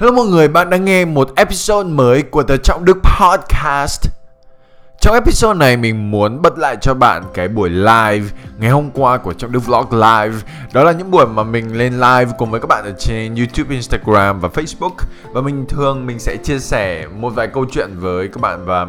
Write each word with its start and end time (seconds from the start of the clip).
Hello 0.00 0.12
mọi 0.12 0.26
người, 0.26 0.48
bạn 0.48 0.70
đang 0.70 0.84
nghe 0.84 1.04
một 1.04 1.30
episode 1.36 1.88
mới 1.88 2.22
của 2.22 2.42
The 2.42 2.56
Trọng 2.56 2.84
Đức 2.84 2.98
Podcast. 3.20 4.08
Trong 5.00 5.14
episode 5.14 5.58
này 5.58 5.76
mình 5.76 6.10
muốn 6.10 6.42
bật 6.42 6.58
lại 6.58 6.76
cho 6.80 6.94
bạn 6.94 7.22
cái 7.34 7.48
buổi 7.48 7.70
live 7.70 8.26
ngày 8.58 8.70
hôm 8.70 8.90
qua 8.90 9.18
của 9.18 9.32
Trọng 9.32 9.52
Đức 9.52 9.58
Vlog 9.66 9.92
Live. 9.92 10.34
Đó 10.72 10.84
là 10.84 10.92
những 10.92 11.10
buổi 11.10 11.26
mà 11.26 11.42
mình 11.42 11.78
lên 11.78 11.92
live 11.92 12.26
cùng 12.38 12.50
với 12.50 12.60
các 12.60 12.66
bạn 12.66 12.84
ở 12.84 12.92
trên 12.98 13.34
YouTube, 13.34 13.74
Instagram 13.74 14.40
và 14.40 14.48
Facebook. 14.48 14.94
Và 15.32 15.40
mình 15.40 15.66
thường 15.68 16.06
mình 16.06 16.18
sẽ 16.18 16.36
chia 16.36 16.58
sẻ 16.58 17.06
một 17.06 17.30
vài 17.30 17.46
câu 17.46 17.66
chuyện 17.72 17.90
với 17.98 18.28
các 18.28 18.40
bạn 18.40 18.64
và 18.64 18.82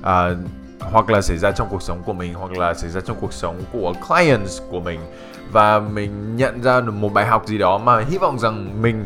uh, 0.00 0.38
hoặc 0.80 1.10
là 1.10 1.20
xảy 1.20 1.38
ra 1.38 1.50
trong 1.50 1.68
cuộc 1.70 1.82
sống 1.82 2.02
của 2.06 2.12
mình 2.12 2.34
hoặc 2.34 2.52
là 2.52 2.74
xảy 2.74 2.90
ra 2.90 3.00
trong 3.00 3.16
cuộc 3.20 3.32
sống 3.32 3.60
của 3.72 3.92
clients 4.08 4.60
của 4.70 4.80
mình 4.80 5.00
và 5.52 5.78
mình 5.78 6.36
nhận 6.36 6.62
ra 6.62 6.80
được 6.80 6.92
một 6.92 7.12
bài 7.12 7.26
học 7.26 7.46
gì 7.46 7.58
đó 7.58 7.78
mà 7.78 8.00
hy 8.10 8.18
vọng 8.18 8.38
rằng 8.38 8.82
mình 8.82 9.04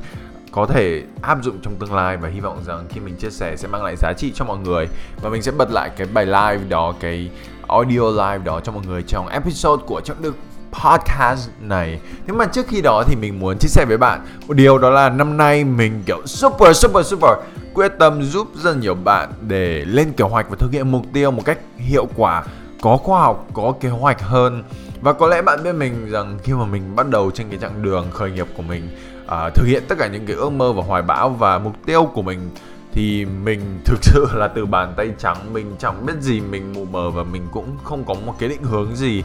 có 0.52 0.66
thể 0.66 1.02
áp 1.22 1.38
dụng 1.42 1.58
trong 1.62 1.74
tương 1.74 1.94
lai 1.94 2.16
và 2.16 2.28
hy 2.28 2.40
vọng 2.40 2.62
rằng 2.66 2.86
khi 2.88 3.00
mình 3.00 3.16
chia 3.16 3.30
sẻ 3.30 3.56
sẽ 3.56 3.68
mang 3.68 3.84
lại 3.84 3.96
giá 3.96 4.12
trị 4.12 4.32
cho 4.34 4.44
mọi 4.44 4.58
người. 4.58 4.88
Và 5.22 5.30
mình 5.30 5.42
sẽ 5.42 5.52
bật 5.52 5.70
lại 5.70 5.90
cái 5.96 6.06
bài 6.12 6.26
live 6.26 6.58
đó, 6.68 6.94
cái 7.00 7.30
audio 7.68 8.10
live 8.10 8.38
đó 8.44 8.60
cho 8.64 8.72
mọi 8.72 8.82
người 8.86 9.02
trong 9.02 9.28
episode 9.28 9.82
của 9.86 10.00
trọng 10.00 10.22
đức 10.22 10.34
podcast 10.72 11.50
này. 11.60 12.00
Nhưng 12.26 12.38
mà 12.38 12.46
trước 12.46 12.66
khi 12.68 12.80
đó 12.80 13.04
thì 13.06 13.16
mình 13.16 13.40
muốn 13.40 13.58
chia 13.58 13.68
sẻ 13.68 13.84
với 13.84 13.98
bạn 13.98 14.26
một 14.48 14.54
điều 14.54 14.78
đó 14.78 14.90
là 14.90 15.08
năm 15.08 15.36
nay 15.36 15.64
mình, 15.64 16.02
kiểu, 16.06 16.22
super 16.26 16.76
super 16.76 17.06
super 17.06 17.38
quyết 17.74 17.92
tâm 17.98 18.22
giúp 18.22 18.48
rất 18.54 18.76
nhiều 18.76 18.94
bạn 18.94 19.32
để 19.40 19.84
lên 19.84 20.12
kế 20.12 20.24
hoạch 20.24 20.50
và 20.50 20.56
thực 20.58 20.72
hiện 20.72 20.92
mục 20.92 21.04
tiêu 21.12 21.30
một 21.30 21.42
cách 21.44 21.58
hiệu 21.76 22.08
quả, 22.16 22.44
có 22.82 22.96
khoa 22.96 23.20
học, 23.20 23.46
có 23.54 23.74
kế 23.80 23.88
hoạch 23.88 24.22
hơn. 24.22 24.62
Và 25.00 25.12
có 25.12 25.26
lẽ 25.26 25.42
bạn 25.42 25.62
biết 25.64 25.72
mình 25.72 26.10
rằng 26.10 26.38
khi 26.42 26.52
mà 26.52 26.64
mình 26.64 26.96
bắt 26.96 27.08
đầu 27.08 27.30
trên 27.30 27.48
cái 27.48 27.58
chặng 27.58 27.82
đường 27.82 28.10
khởi 28.10 28.30
nghiệp 28.30 28.46
của 28.56 28.62
mình 28.62 28.88
uh, 29.32 29.54
thực 29.54 29.64
hiện 29.64 29.82
tất 29.88 29.94
cả 29.98 30.06
những 30.06 30.26
cái 30.26 30.36
ước 30.36 30.50
mơ 30.50 30.72
và 30.72 30.82
hoài 30.82 31.02
bão 31.02 31.28
và 31.28 31.58
mục 31.58 31.76
tiêu 31.86 32.10
của 32.14 32.22
mình 32.22 32.50
thì 32.92 33.24
mình 33.24 33.60
thực 33.84 34.04
sự 34.04 34.26
là 34.34 34.48
từ 34.48 34.66
bàn 34.66 34.94
tay 34.96 35.12
trắng 35.18 35.52
mình 35.52 35.76
chẳng 35.78 36.06
biết 36.06 36.14
gì 36.20 36.40
mình 36.40 36.72
mù 36.72 36.84
mờ 36.84 37.10
và 37.10 37.22
mình 37.22 37.48
cũng 37.52 37.76
không 37.84 38.04
có 38.04 38.14
một 38.14 38.34
cái 38.38 38.48
định 38.48 38.62
hướng 38.62 38.96
gì 38.96 39.22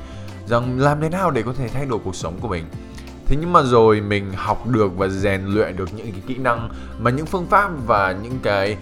rằng 0.48 0.80
làm 0.80 1.02
thế 1.02 1.10
nào 1.10 1.32
để 1.32 1.42
có 1.42 1.54
thể 1.54 1.68
thay 1.68 1.86
đổi 1.86 2.00
cuộc 2.04 2.16
sống 2.16 2.38
của 2.42 2.48
mình. 2.48 2.66
Thế 3.26 3.38
nhưng 3.40 3.54
mà 3.54 3.62
rồi 3.64 4.02
mình 4.02 4.32
học 4.36 4.68
được 4.68 4.98
và 4.98 5.08
rèn 5.08 5.46
luyện 5.46 5.78
được 5.78 5.94
những 5.94 6.12
cái 6.12 6.22
kỹ 6.28 6.38
năng 6.38 6.70
mà 7.00 7.12
những 7.12 7.26
phương 7.26 7.48
pháp 7.50 7.72
và 7.88 8.16
những 8.24 8.40
cái 8.44 8.78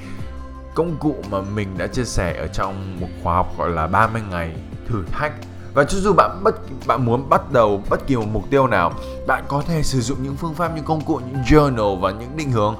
công 0.75 0.97
cụ 0.99 1.15
mà 1.31 1.41
mình 1.41 1.67
đã 1.77 1.87
chia 1.87 2.03
sẻ 2.03 2.35
ở 2.37 2.47
trong 2.47 2.99
một 2.99 3.07
khóa 3.23 3.35
học 3.35 3.57
gọi 3.57 3.69
là 3.69 3.87
30 3.87 4.21
ngày 4.31 4.55
thử 4.87 5.03
thách 5.11 5.33
và 5.75 5.83
cho 5.83 5.97
dù 5.97 6.13
bạn 6.13 6.39
bất, 6.43 6.55
bạn 6.87 7.05
muốn 7.05 7.29
bắt 7.29 7.51
đầu 7.51 7.81
bất 7.89 8.07
kỳ 8.07 8.15
một 8.15 8.25
mục 8.33 8.43
tiêu 8.49 8.67
nào, 8.67 8.93
bạn 9.27 9.43
có 9.47 9.63
thể 9.67 9.83
sử 9.83 10.01
dụng 10.01 10.23
những 10.23 10.35
phương 10.35 10.53
pháp, 10.53 10.75
những 10.75 10.85
công 10.85 11.01
cụ, 11.01 11.19
những 11.25 11.43
journal 11.43 11.99
và 11.99 12.11
những 12.11 12.37
định 12.37 12.51
hướng 12.51 12.75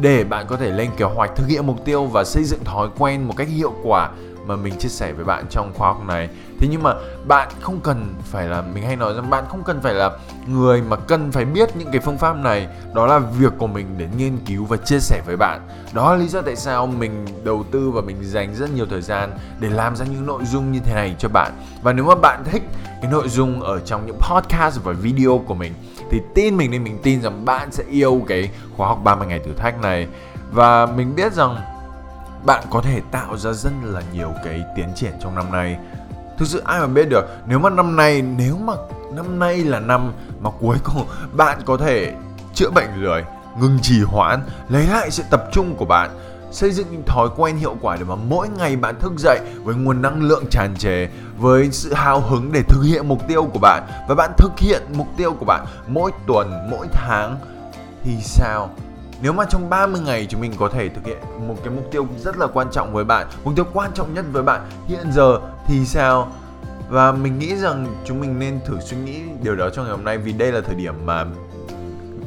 để 0.00 0.24
bạn 0.24 0.46
có 0.46 0.56
thể 0.56 0.70
lên 0.70 0.90
kế 0.96 1.04
hoạch, 1.04 1.36
thực 1.36 1.46
hiện 1.48 1.66
mục 1.66 1.84
tiêu 1.84 2.04
và 2.04 2.24
xây 2.24 2.44
dựng 2.44 2.64
thói 2.64 2.88
quen 2.98 3.28
một 3.28 3.34
cách 3.36 3.48
hiệu 3.48 3.72
quả 3.82 4.10
mà 4.48 4.56
mình 4.56 4.74
chia 4.78 4.88
sẻ 4.88 5.12
với 5.12 5.24
bạn 5.24 5.44
trong 5.50 5.72
khóa 5.74 5.88
học 5.88 6.04
này. 6.06 6.28
Thế 6.58 6.68
nhưng 6.70 6.82
mà 6.82 6.94
bạn 7.26 7.48
không 7.60 7.80
cần 7.80 8.14
phải 8.24 8.48
là, 8.48 8.62
mình 8.74 8.84
hay 8.84 8.96
nói 8.96 9.14
rằng 9.14 9.30
bạn 9.30 9.44
không 9.48 9.62
cần 9.64 9.80
phải 9.80 9.94
là 9.94 10.10
người 10.46 10.82
mà 10.82 10.96
cần 10.96 11.32
phải 11.32 11.44
biết 11.44 11.76
những 11.76 11.88
cái 11.92 12.00
phương 12.00 12.18
pháp 12.18 12.36
này. 12.36 12.68
Đó 12.94 13.06
là 13.06 13.18
việc 13.18 13.52
của 13.58 13.66
mình 13.66 13.86
để 13.98 14.08
nghiên 14.16 14.38
cứu 14.46 14.64
và 14.64 14.76
chia 14.76 15.00
sẻ 15.00 15.22
với 15.26 15.36
bạn. 15.36 15.60
Đó 15.92 16.12
là 16.12 16.18
lý 16.18 16.28
do 16.28 16.42
tại 16.42 16.56
sao 16.56 16.86
mình 16.86 17.26
đầu 17.44 17.64
tư 17.70 17.90
và 17.90 18.00
mình 18.00 18.16
dành 18.22 18.54
rất 18.54 18.70
nhiều 18.74 18.86
thời 18.90 19.02
gian 19.02 19.30
để 19.60 19.68
làm 19.68 19.96
ra 19.96 20.04
những 20.04 20.26
nội 20.26 20.44
dung 20.44 20.72
như 20.72 20.80
thế 20.84 20.94
này 20.94 21.14
cho 21.18 21.28
bạn. 21.28 21.52
Và 21.82 21.92
nếu 21.92 22.04
mà 22.04 22.14
bạn 22.14 22.44
thích 22.44 22.62
cái 23.02 23.10
nội 23.10 23.28
dung 23.28 23.62
ở 23.62 23.80
trong 23.80 24.06
những 24.06 24.18
podcast 24.18 24.80
và 24.84 24.92
video 24.92 25.42
của 25.46 25.54
mình, 25.54 25.72
thì 26.10 26.20
tin 26.34 26.56
mình 26.56 26.70
nên 26.70 26.84
mình 26.84 26.98
tin 27.02 27.22
rằng 27.22 27.44
bạn 27.44 27.72
sẽ 27.72 27.84
yêu 27.90 28.22
cái 28.28 28.50
khóa 28.76 28.88
học 28.88 29.00
30 29.04 29.28
ngày 29.28 29.38
thử 29.38 29.52
thách 29.52 29.80
này. 29.82 30.06
Và 30.52 30.86
mình 30.86 31.14
biết 31.14 31.32
rằng 31.32 31.56
bạn 32.44 32.64
có 32.70 32.80
thể 32.80 33.00
tạo 33.10 33.36
ra 33.36 33.52
rất 33.52 33.72
là 33.82 34.02
nhiều 34.12 34.32
cái 34.44 34.64
tiến 34.76 34.88
triển 34.94 35.12
trong 35.20 35.34
năm 35.34 35.52
nay. 35.52 35.78
Thực 36.38 36.48
sự 36.48 36.62
ai 36.64 36.80
mà 36.80 36.86
biết 36.86 37.08
được, 37.08 37.24
nếu 37.46 37.58
mà 37.58 37.70
năm 37.70 37.96
nay, 37.96 38.22
nếu 38.22 38.56
mà 38.56 38.72
năm 39.12 39.38
nay 39.38 39.56
là 39.56 39.80
năm 39.80 40.12
mà 40.40 40.50
cuối 40.60 40.76
cùng 40.84 41.06
bạn 41.32 41.58
có 41.64 41.76
thể 41.76 42.12
chữa 42.54 42.70
bệnh 42.70 42.88
lười 42.96 43.24
ngừng 43.60 43.78
trì 43.82 44.02
hoãn, 44.02 44.40
lấy 44.68 44.86
lại 44.86 45.10
sự 45.10 45.22
tập 45.30 45.44
trung 45.52 45.74
của 45.76 45.84
bạn, 45.84 46.10
xây 46.50 46.70
dựng 46.70 46.86
những 46.90 47.02
thói 47.06 47.28
quen 47.36 47.56
hiệu 47.56 47.76
quả 47.80 47.96
để 47.96 48.04
mà 48.04 48.14
mỗi 48.14 48.48
ngày 48.48 48.76
bạn 48.76 49.00
thức 49.00 49.12
dậy 49.18 49.40
với 49.64 49.74
nguồn 49.74 50.02
năng 50.02 50.22
lượng 50.22 50.44
tràn 50.50 50.74
trề, 50.78 51.08
với 51.38 51.68
sự 51.72 51.94
hào 51.94 52.20
hứng 52.20 52.52
để 52.52 52.62
thực 52.62 52.82
hiện 52.82 53.08
mục 53.08 53.28
tiêu 53.28 53.48
của 53.52 53.58
bạn, 53.58 53.82
và 54.08 54.14
bạn 54.14 54.32
thực 54.36 54.58
hiện 54.58 54.82
mục 54.92 55.06
tiêu 55.16 55.34
của 55.38 55.44
bạn 55.44 55.66
mỗi 55.86 56.10
tuần, 56.26 56.68
mỗi 56.70 56.86
tháng, 56.92 57.36
thì 58.04 58.16
sao? 58.20 58.70
Nếu 59.22 59.32
mà 59.32 59.44
trong 59.44 59.70
30 59.70 60.00
ngày 60.00 60.26
chúng 60.30 60.40
mình 60.40 60.52
có 60.58 60.68
thể 60.68 60.88
thực 60.88 61.06
hiện 61.06 61.18
một 61.48 61.56
cái 61.64 61.74
mục 61.74 61.88
tiêu 61.90 62.06
rất 62.18 62.38
là 62.38 62.46
quan 62.46 62.68
trọng 62.72 62.92
với 62.92 63.04
bạn, 63.04 63.26
mục 63.44 63.56
tiêu 63.56 63.64
quan 63.72 63.90
trọng 63.94 64.14
nhất 64.14 64.24
với 64.32 64.42
bạn 64.42 64.70
hiện 64.86 65.12
giờ 65.12 65.38
thì 65.66 65.84
sao? 65.84 66.32
Và 66.88 67.12
mình 67.12 67.38
nghĩ 67.38 67.56
rằng 67.56 67.86
chúng 68.04 68.20
mình 68.20 68.38
nên 68.38 68.60
thử 68.66 68.80
suy 68.80 68.96
nghĩ 68.96 69.20
điều 69.42 69.56
đó 69.56 69.70
trong 69.70 69.84
ngày 69.84 69.96
hôm 69.96 70.04
nay 70.04 70.18
vì 70.18 70.32
đây 70.32 70.52
là 70.52 70.60
thời 70.60 70.74
điểm 70.74 70.94
mà 71.06 71.24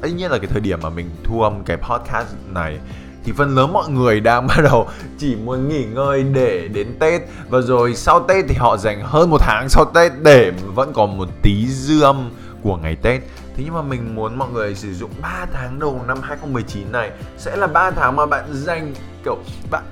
ấy 0.02 0.12
nhất 0.12 0.32
là 0.32 0.38
cái 0.38 0.48
thời 0.48 0.62
điểm 0.62 0.80
mà 0.82 0.90
mình 0.90 1.10
thu 1.24 1.42
âm 1.42 1.64
cái 1.64 1.78
podcast 1.78 2.28
này. 2.50 2.80
Thì 3.24 3.32
phần 3.32 3.56
lớn 3.56 3.74
mọi 3.74 3.90
người 3.90 4.20
đang 4.20 4.48
bắt 4.48 4.58
đầu 4.64 4.88
chỉ 5.18 5.36
muốn 5.36 5.70
nghỉ 5.70 5.86
ngơi 5.86 6.24
để 6.24 6.68
đến 6.68 6.88
Tết. 7.00 7.22
Và 7.50 7.62
rồi 7.62 7.96
sau 7.96 8.20
Tết 8.20 8.46
thì 8.48 8.56
họ 8.56 8.78
dành 8.78 9.02
hơn 9.04 9.30
một 9.30 9.42
tháng 9.42 9.70
sau 9.70 9.86
Tết 9.86 10.12
để 10.22 10.52
vẫn 10.76 10.94
còn 10.94 11.18
một 11.18 11.28
tí 11.42 11.68
dư 11.68 12.02
âm 12.02 12.32
của 12.64 12.78
ngày 12.78 12.96
Tết. 12.96 13.22
Thế 13.56 13.64
nhưng 13.64 13.74
mà 13.74 13.82
mình 13.82 14.16
muốn 14.16 14.38
mọi 14.38 14.50
người 14.50 14.76
sử 14.76 14.94
dụng 14.94 15.12
3 15.22 15.46
tháng 15.54 15.80
đầu 15.80 16.02
năm 16.08 16.18
2019 16.22 16.92
này. 16.92 17.12
Sẽ 17.38 17.56
là 17.56 17.68
3 17.68 17.92
tháng 17.92 18.16
mà 18.16 18.26
bạn 18.26 18.46
dành, 18.52 18.94
kiểu, 19.26 19.38
bạn 19.72 19.84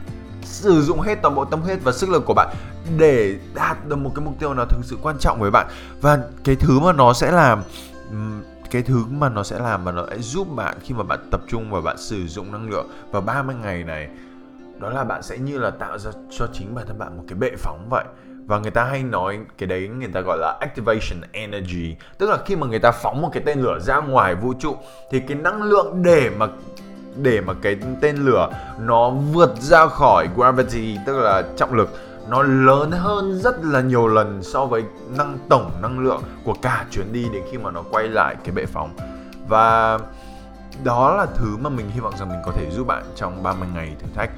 sử 0.44 0.82
dụng 0.82 1.02
hết 1.02 1.16
toàn 1.22 1.36
bộ 1.36 1.46
tâm 1.46 1.62
huyết 1.62 1.80
và 1.84 1.92
sức 1.92 2.10
lực 2.10 2.24
của 2.26 2.34
bạn 2.34 2.56
để 2.98 3.36
đạt 3.54 3.88
được 3.88 3.96
một 3.96 4.12
cái 4.16 4.26
mục 4.26 4.34
tiêu 4.40 4.54
nào 4.54 4.66
thực 4.70 4.82
sự 4.84 4.98
quan 5.02 5.18
trọng 5.20 5.40
với 5.40 5.52
bạn. 5.52 5.68
Và 6.02 6.20
cái 6.44 6.56
thứ 6.56 6.80
mà 6.80 6.94
nó 6.94 7.14
sẽ 7.14 7.32
làm 7.32 7.64
cái 8.72 8.82
thứ 8.82 9.06
mà 9.12 9.30
nó 9.30 9.44
sẽ 9.44 9.60
làm 9.60 9.86
mà 9.86 9.92
nó 9.92 10.06
sẽ 10.10 10.18
giúp 10.20 10.48
bạn 10.56 10.78
khi 10.84 10.94
mà 10.94 11.04
bạn 11.04 11.20
tập 11.32 11.42
trung 11.48 11.72
và 11.72 11.82
bạn 11.82 11.98
sử 11.98 12.28
dụng 12.28 12.52
năng 12.52 12.70
lượng 12.70 12.90
vào 13.12 13.22
30 13.22 13.56
ngày 13.62 13.84
này, 13.84 14.10
đó 14.80 14.90
là 14.90 15.04
bạn 15.04 15.24
sẽ 15.24 15.38
như 15.38 15.58
là 15.58 15.70
tạo 15.70 15.98
ra 15.98 16.12
cho 16.38 16.48
chính 16.54 16.76
bản 16.76 16.86
thân 16.88 17.00
bạn 17.00 17.18
một 17.18 17.24
cái 17.28 17.38
bệ 17.38 17.52
phóng 17.58 17.88
vậy 17.90 18.06
và 18.50 18.60
người 18.60 18.72
ta 18.72 18.84
hay 18.84 19.04
nói 19.04 19.40
cái 19.58 19.68
đấy, 19.68 19.88
người 19.88 20.10
ta 20.14 20.22
gọi 20.22 20.38
là 20.38 20.58
activation 20.60 21.22
energy. 21.32 21.96
Tức 22.18 22.30
là 22.30 22.38
khi 22.46 22.56
mà 22.56 22.68
người 22.68 22.80
ta 22.80 22.92
phóng 22.92 23.22
một 23.22 23.30
cái 23.34 23.44
tên 23.46 23.60
lửa 23.60 23.80
ra 23.80 23.98
ngoài 23.98 24.36
vũ 24.36 24.54
trụ, 24.60 24.78
thì 25.12 25.20
cái 25.20 25.38
năng 25.38 25.64
lượng 25.64 26.04
để 26.04 26.30
mà 26.38 26.48
để 27.16 27.42
mà 27.42 27.54
cái 27.62 27.78
tên 28.02 28.16
lửa 28.16 28.50
nó 28.80 29.10
vượt 29.10 29.56
ra 29.56 29.88
khỏi 29.88 30.28
gravity, 30.36 30.98
tức 31.06 31.20
là 31.20 31.44
trọng 31.58 31.74
lực, 31.74 31.90
nó 32.30 32.44
lớn 32.44 32.92
hơn 32.92 33.40
rất 33.40 33.64
là 33.64 33.82
nhiều 33.82 34.08
lần 34.08 34.44
so 34.44 34.66
với 34.66 34.84
năng, 35.18 35.38
tổng 35.50 35.72
năng 35.82 36.00
lượng 36.00 36.22
của 36.44 36.56
cả 36.62 36.86
chuyến 36.92 37.14
đi 37.14 37.26
đến 37.34 37.44
khi 37.52 37.58
mà 37.58 37.72
nó 37.72 37.84
quay 37.92 38.08
lại 38.08 38.36
cái 38.44 38.56
bệ 38.56 38.66
phóng. 38.66 38.90
Và 39.48 40.00
đó 40.84 41.16
là 41.16 41.26
thứ 41.36 41.58
mà 41.62 41.70
mình 41.70 41.90
hy 41.90 42.00
vọng 42.00 42.14
rằng 42.20 42.30
mình 42.30 42.40
có 42.46 42.52
thể 42.52 42.70
giúp 42.72 42.88
bạn 42.88 43.04
trong 43.16 43.44
30 43.44 43.68
ngày 43.76 43.96
thử 44.00 44.08
thách 44.16 44.30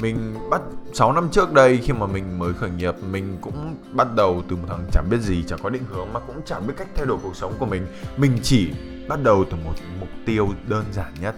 mình 0.00 0.34
bắt 0.50 0.60
6 0.92 1.12
năm 1.12 1.28
trước 1.32 1.52
đây 1.52 1.78
khi 1.78 1.92
mà 1.92 2.06
mình 2.06 2.38
mới 2.38 2.52
khởi 2.54 2.70
nghiệp, 2.70 2.94
mình 3.10 3.38
cũng 3.40 3.76
bắt 3.92 4.08
đầu 4.14 4.42
từ 4.48 4.56
một 4.56 4.64
thằng 4.68 4.86
chẳng 4.92 5.06
biết 5.10 5.20
gì 5.20 5.44
chẳng 5.48 5.58
có 5.62 5.70
định 5.70 5.84
hướng, 5.90 6.12
mà 6.12 6.20
cũng 6.20 6.40
chẳng 6.46 6.66
biết 6.66 6.74
cách 6.76 6.88
thay 6.94 7.06
đổi 7.06 7.18
cuộc 7.22 7.36
sống 7.36 7.54
của 7.58 7.66
mình. 7.66 7.86
Mình 8.16 8.38
chỉ 8.42 8.70
bắt 9.08 9.22
đầu 9.22 9.44
từ 9.50 9.56
một 9.64 9.74
mục 10.00 10.08
tiêu 10.26 10.48
đơn 10.68 10.84
giản 10.92 11.12
nhất. 11.20 11.34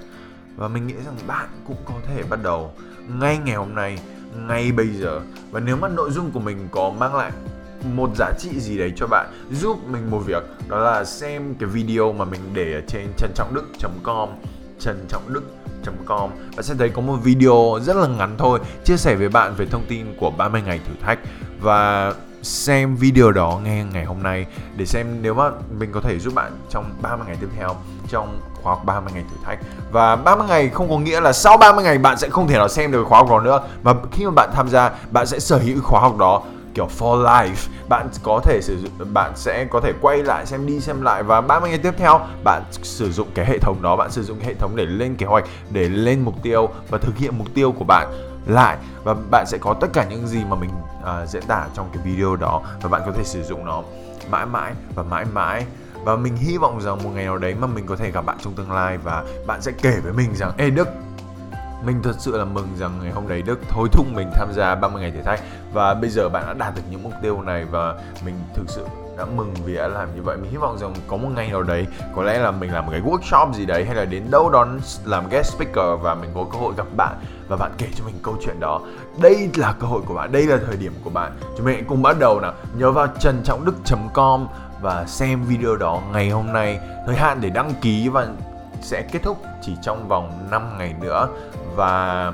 Và 0.57 0.69
mình 0.69 0.87
nghĩ 0.87 0.95
rằng 1.07 1.17
bạn 1.27 1.49
cũng 1.67 1.77
có 1.85 1.95
thể 2.07 2.23
bắt 2.31 2.43
đầu 2.43 2.73
ngay 3.21 3.39
ngày 3.45 3.57
hôm 3.57 3.75
nay, 3.75 3.99
ngay 4.37 4.73
bây 4.73 4.89
giờ. 4.89 5.21
Và 5.51 5.61
nếu 5.61 5.77
mà 5.77 5.89
nội 5.89 6.11
dung 6.11 6.31
của 6.31 6.41
mình 6.41 6.69
có 6.71 6.91
mang 6.99 7.15
lại 7.15 7.33
một 7.95 8.11
giá 8.17 8.33
trị 8.39 8.61
gì 8.61 8.79
đấy 8.79 8.93
cho 8.97 9.07
bạn, 9.07 9.31
giúp 9.53 9.79
mình 9.89 10.11
một 10.11 10.19
việc, 10.19 10.43
đó 10.69 10.79
là 10.79 11.05
xem 11.05 11.55
cái 11.55 11.69
video 11.69 12.13
mà 12.13 12.25
mình 12.25 12.41
để 12.55 12.75
ở 12.75 12.81
trên 12.89 13.07
trân 13.17 13.31
trọng 13.35 13.55
đức.com 13.55 14.29
trân 14.79 15.05
trọng 15.09 15.33
đức 15.33 15.43
com. 16.07 16.31
Bạn 16.57 16.63
sẽ 16.63 16.75
thấy 16.79 16.89
có 16.89 17.03
một 17.03 17.17
video 17.23 17.79
rất 17.83 17.97
là 17.97 18.07
ngắn 18.07 18.35
thôi, 18.39 18.59
chia 18.85 18.97
sẻ 18.97 19.15
với 19.15 19.29
bạn 19.29 19.55
về 19.57 19.67
thông 19.67 19.85
tin 19.89 20.07
của 20.21 20.31
30 20.31 20.63
ngày 20.67 20.81
thử 20.87 20.93
thách. 21.07 21.19
Và 21.61 22.13
xem 22.43 22.97
video 22.97 23.33
đó 23.33 23.61
nghe 23.65 23.85
ngày 23.93 24.05
hôm 24.05 24.23
nay 24.23 24.47
để 24.77 24.87
xem 24.87 25.07
nếu 25.23 25.35
mà 25.35 25.51
mình 25.79 25.93
có 25.93 26.01
thể 26.01 26.19
giúp 26.19 26.35
bạn 26.35 26.53
trong 26.71 26.85
30 27.03 27.27
ngày 27.27 27.37
tiếp 27.41 27.49
theo, 27.57 27.77
trong 28.09 28.41
khóa 28.63 28.75
học 28.75 28.85
30 28.85 29.13
ngày 29.15 29.25
thử 29.31 29.37
thách. 29.45 29.59
Và 29.93 30.17
30 30.17 30.47
ngày 30.49 30.69
không 30.69 30.91
có 30.91 30.99
nghĩa 30.99 31.21
là 31.21 31.33
sau 31.33 31.57
30 31.57 31.85
ngày 31.85 31.99
bạn 31.99 32.19
sẽ 32.19 32.29
không 32.29 32.49
thể 32.49 32.57
nào 32.57 32.69
xem 32.69 32.93
được 32.93 33.05
khóa 33.05 33.19
học 33.19 33.31
đó 33.31 33.41
nữa. 33.41 33.61
Mà 33.83 33.95
khi 34.13 34.25
mà 34.25 34.31
bạn 34.31 34.51
tham 34.55 34.69
gia, 34.69 34.91
bạn 35.11 35.27
sẽ 35.27 35.39
sở 35.39 35.59
hữu 35.59 35.83
khóa 35.83 36.01
học 36.01 36.17
đó 36.19 36.43
kiểu 36.75 36.89
for 36.99 37.23
life 37.23 37.69
bạn 37.89 38.09
có 38.23 38.41
thể 38.45 38.61
sử 38.63 38.79
dụng 38.79 39.13
bạn 39.15 39.33
sẽ 39.37 39.67
có 39.71 39.81
thể 39.81 39.93
quay 40.01 40.23
lại 40.23 40.47
xem 40.47 40.67
đi 40.67 40.81
xem 40.81 41.03
lại 41.03 41.23
và 41.23 41.41
30 41.41 41.71
ngày 41.71 41.79
tiếp 41.79 41.95
theo 41.99 42.21
bạn 42.45 42.63
sử 42.71 43.13
dụng 43.13 43.29
cái 43.35 43.47
hệ 43.47 43.59
thống 43.59 43.83
đó 43.83 43.97
bạn 43.97 44.11
sử 44.11 44.23
dụng 44.23 44.41
hệ 44.41 44.55
thống 44.55 44.77
để 44.77 44.87
lên 44.87 45.17
kế 45.17 45.27
hoạch 45.27 45.45
để 45.71 45.89
lên 45.89 46.21
mục 46.21 46.35
tiêu 46.43 46.69
và 46.91 46.99
thực 46.99 47.17
hiện 47.17 47.39
mục 47.39 47.49
tiêu 47.55 47.73
của 47.73 47.85
bạn 47.85 48.31
lại. 48.47 48.77
Và 49.05 49.15
bạn 49.31 49.47
sẽ 49.47 49.59
có 49.59 49.75
tất 49.75 49.89
cả 49.93 50.07
những 50.11 50.27
gì 50.27 50.45
mà 50.49 50.57
mình 50.57 50.71
uh, 51.01 51.29
diễn 51.29 51.43
tả 51.43 51.67
trong 51.75 51.91
cái 51.95 52.03
video 52.05 52.37
đó 52.37 52.63
và 52.83 52.89
bạn 52.89 53.03
có 53.07 53.13
thể 53.13 53.25
sử 53.25 53.43
dụng 53.43 53.65
nó 53.65 53.83
mãi 54.31 54.47
mãi 54.47 54.73
và 54.95 55.03
mãi 55.03 55.25
mãi. 55.33 55.67
Và 56.05 56.17
mình 56.17 56.37
hy 56.37 56.59
vọng 56.59 56.81
rằng 56.81 57.03
một 57.05 57.11
ngày 57.15 57.25
nào 57.25 57.39
đấy 57.39 57.55
mà 57.61 57.67
mình 57.67 57.87
có 57.87 57.97
thể 57.97 58.11
gặp 58.11 58.27
bạn 58.27 58.37
trong 58.41 58.53
tương 58.53 58.73
lai 58.73 58.99
và 58.99 59.25
bạn 59.47 59.63
sẽ 59.63 59.73
kể 59.83 60.01
với 60.05 60.13
mình 60.13 60.35
rằng 60.35 60.53
ê 60.57 60.71
đức 60.71 60.89
mình 61.85 62.03
thật 62.03 62.15
sự 62.19 62.39
là 62.39 62.45
mừng 62.45 62.69
rằng 62.77 62.99
ngày 63.03 63.13
hôm 63.13 63.29
đấy 63.29 63.43
Đức 63.43 63.59
thôi 63.69 63.89
thúc 63.93 64.07
mình 64.13 64.31
tham 64.35 64.49
gia 64.53 64.75
30 64.75 65.03
ngày 65.03 65.11
thử 65.11 65.23
thách. 65.23 65.41
Và 65.73 65.95
bây 65.95 66.11
giờ 66.11 66.29
bạn 66.29 66.45
đã 66.47 66.53
đạt 66.53 66.75
được 66.75 66.83
những 66.91 67.03
mục 67.03 67.13
tiêu 67.23 67.43
này 67.43 67.65
và 67.65 67.95
mình 68.25 68.35
thực 68.55 68.65
sự 68.69 68.87
đã 69.19 69.27
mừng 69.37 69.55
vì 69.65 69.75
đã 69.75 69.89
làm 69.89 70.15
như 70.15 70.23
vậy. 70.23 70.37
Mình 70.37 70.51
hy 70.51 70.57
vọng 70.57 70.79
rằng 70.79 70.95
có 71.09 71.17
một 71.17 71.29
ngày 71.35 71.49
nào 71.49 71.63
đấy, 71.63 71.87
có 72.17 72.23
lẽ 72.23 72.39
là 72.39 72.51
mình 72.51 72.73
làm 72.73 72.87
một 72.87 72.93
cái 72.93 73.01
workshop 73.01 73.53
gì 73.53 73.67
đấy 73.67 73.85
hay 73.85 73.95
là 73.95 74.05
đến 74.05 74.23
đâu 74.31 74.51
đó 74.51 74.67
làm 75.05 75.29
guest 75.29 75.53
speaker 75.53 76.01
và 76.03 76.15
mình 76.15 76.31
có 76.35 76.45
cơ 76.53 76.59
hội 76.59 76.75
gặp 76.77 76.87
bạn 76.97 77.17
và 77.49 77.57
bạn 77.57 77.73
kể 77.79 77.87
cho 77.97 78.05
mình 78.05 78.15
câu 78.23 78.37
chuyện 78.45 78.61
đó. 78.61 78.81
Đây 79.23 79.51
là 79.57 79.75
cơ 79.81 79.87
hội 79.87 80.03
của 80.07 80.15
bạn, 80.15 80.33
đây 80.33 80.47
là 80.47 80.59
thời 80.67 80.77
điểm 80.77 80.93
của 81.05 81.11
bạn. 81.11 81.33
Chúng 81.57 81.67
mình 81.67 81.75
hãy 81.75 81.85
cùng 81.89 82.03
bắt 82.03 82.19
đầu 82.19 82.41
nào. 82.41 82.53
Nhớ 82.79 82.93
vào 82.93 83.07
trần 83.21 83.41
trọng 83.45 83.65
đức 83.65 83.75
com 84.15 84.47
và 84.81 85.05
xem 85.07 85.45
video 85.45 85.77
đó 85.77 86.01
ngày 86.13 86.31
hôm 86.31 86.53
nay. 86.53 86.81
Thời 87.07 87.17
hạn 87.17 87.39
để 87.41 87.51
đăng 87.51 87.73
ký 87.81 88.09
và 88.09 88.27
sẽ 88.83 89.03
kết 89.13 89.23
thúc 89.23 89.43
chỉ 89.63 89.77
trong 89.83 90.09
vòng 90.09 90.49
5 90.51 90.79
ngày 90.79 90.95
nữa 91.01 91.29
và 91.77 92.33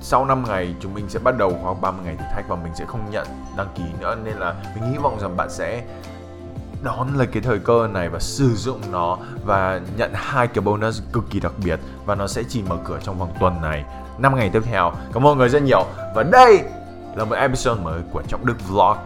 sau 0.00 0.24
5 0.24 0.44
ngày, 0.48 0.74
chúng 0.80 0.94
mình 0.94 1.08
sẽ 1.08 1.18
bắt 1.18 1.38
đầu 1.38 1.58
khoảng 1.62 1.80
30 1.80 2.00
ngày 2.04 2.16
thử 2.16 2.24
thách 2.34 2.48
và 2.48 2.56
mình 2.56 2.72
sẽ 2.74 2.84
không 2.84 3.10
nhận 3.10 3.26
đăng 3.56 3.68
ký 3.74 3.82
nữa. 4.00 4.16
Nên 4.24 4.34
là 4.34 4.54
mình 4.74 4.92
hy 4.92 4.98
vọng 4.98 5.18
rằng 5.20 5.36
bạn 5.36 5.50
sẽ 5.50 5.82
đón 6.82 7.08
lấy 7.16 7.26
cái 7.26 7.42
thời 7.42 7.58
cơ 7.58 7.88
này 7.92 8.08
và 8.08 8.18
sử 8.18 8.54
dụng 8.54 8.80
nó 8.92 9.18
và 9.44 9.80
nhận 9.96 10.10
hai 10.14 10.46
cái 10.46 10.64
bonus 10.64 11.02
cực 11.12 11.24
kỳ 11.30 11.40
đặc 11.40 11.52
biệt 11.64 11.80
và 12.06 12.14
nó 12.14 12.26
sẽ 12.26 12.42
chỉ 12.48 12.62
mở 12.62 12.76
cửa 12.84 12.98
trong 13.02 13.18
vòng 13.18 13.34
tuần 13.40 13.62
này. 13.62 13.84
5 14.18 14.36
ngày 14.36 14.50
tiếp 14.52 14.62
theo. 14.64 14.92
Cảm 15.12 15.16
ơn 15.16 15.22
mọi 15.22 15.36
người 15.36 15.48
rất 15.48 15.62
nhiều. 15.62 15.86
Và 16.14 16.22
đây 16.22 16.62
là 17.14 17.24
một 17.24 17.36
episode 17.36 17.82
mới 17.82 18.02
của 18.12 18.22
Trọng 18.28 18.46
Đức 18.46 18.68
Vlog. 18.68 18.96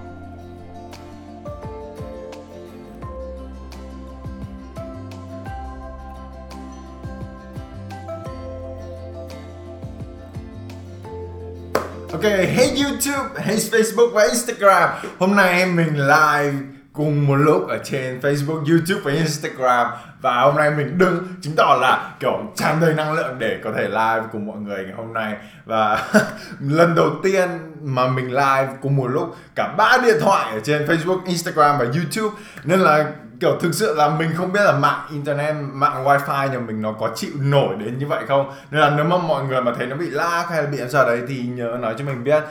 Ok, 12.12 12.22
hey 12.22 12.82
YouTube, 12.82 13.40
hey 13.44 13.56
Facebook 13.56 14.12
và 14.12 14.22
Instagram. 14.22 14.90
Hôm 15.18 15.36
nay 15.36 15.66
mình 15.66 15.96
live 15.96 16.54
cùng 16.92 17.26
một 17.26 17.34
lúc 17.34 17.68
ở 17.68 17.78
trên 17.84 18.20
Facebook, 18.20 18.64
YouTube 18.70 19.00
và 19.04 19.12
Instagram. 19.12 19.86
Và 20.20 20.40
hôm 20.40 20.56
nay 20.56 20.70
mình 20.70 20.98
đứng 20.98 21.26
chứng 21.40 21.56
tỏ 21.56 21.78
là 21.80 22.14
kiểu 22.20 22.52
tràn 22.56 22.80
đầy 22.80 22.94
năng 22.94 23.12
lượng 23.12 23.38
để 23.38 23.60
có 23.64 23.72
thể 23.76 23.82
live 23.82 24.22
cùng 24.32 24.46
mọi 24.46 24.56
người 24.56 24.84
ngày 24.84 24.94
hôm 24.96 25.12
nay. 25.12 25.36
Và 25.64 26.04
lần 26.60 26.94
đầu 26.94 27.10
tiên 27.22 27.48
mà 27.82 28.08
mình 28.08 28.26
live 28.26 28.68
cùng 28.82 28.96
một 28.96 29.08
lúc 29.08 29.36
cả 29.54 29.74
ba 29.78 29.98
điện 30.04 30.16
thoại 30.20 30.52
ở 30.52 30.60
trên 30.64 30.86
Facebook, 30.86 31.20
Instagram 31.26 31.78
và 31.78 31.84
YouTube. 31.84 32.42
Nên 32.64 32.80
là 32.80 33.12
kiểu 33.42 33.58
thực 33.60 33.74
sự 33.74 33.94
là 33.94 34.08
mình 34.08 34.30
không 34.36 34.52
biết 34.52 34.60
là 34.64 34.72
mạng 34.72 35.06
internet, 35.10 35.54
mạng 35.72 36.04
wifi 36.04 36.52
nhà 36.52 36.58
mình 36.58 36.82
nó 36.82 36.92
có 36.92 37.10
chịu 37.14 37.30
nổi 37.40 37.74
đến 37.78 37.98
như 37.98 38.06
vậy 38.06 38.24
không? 38.28 38.52
Nên 38.70 38.80
là 38.80 38.90
nếu 38.96 39.04
mà 39.04 39.16
mọi 39.16 39.44
người 39.44 39.62
mà 39.62 39.72
thấy 39.78 39.86
nó 39.86 39.96
bị 39.96 40.10
lag 40.10 40.46
hay 40.50 40.62
là 40.62 40.68
bị 40.68 40.78
sao 40.88 41.06
đấy 41.06 41.22
thì 41.28 41.42
nhớ 41.42 41.78
nói 41.80 41.94
cho 41.98 42.04
mình 42.04 42.24
biết. 42.24 42.42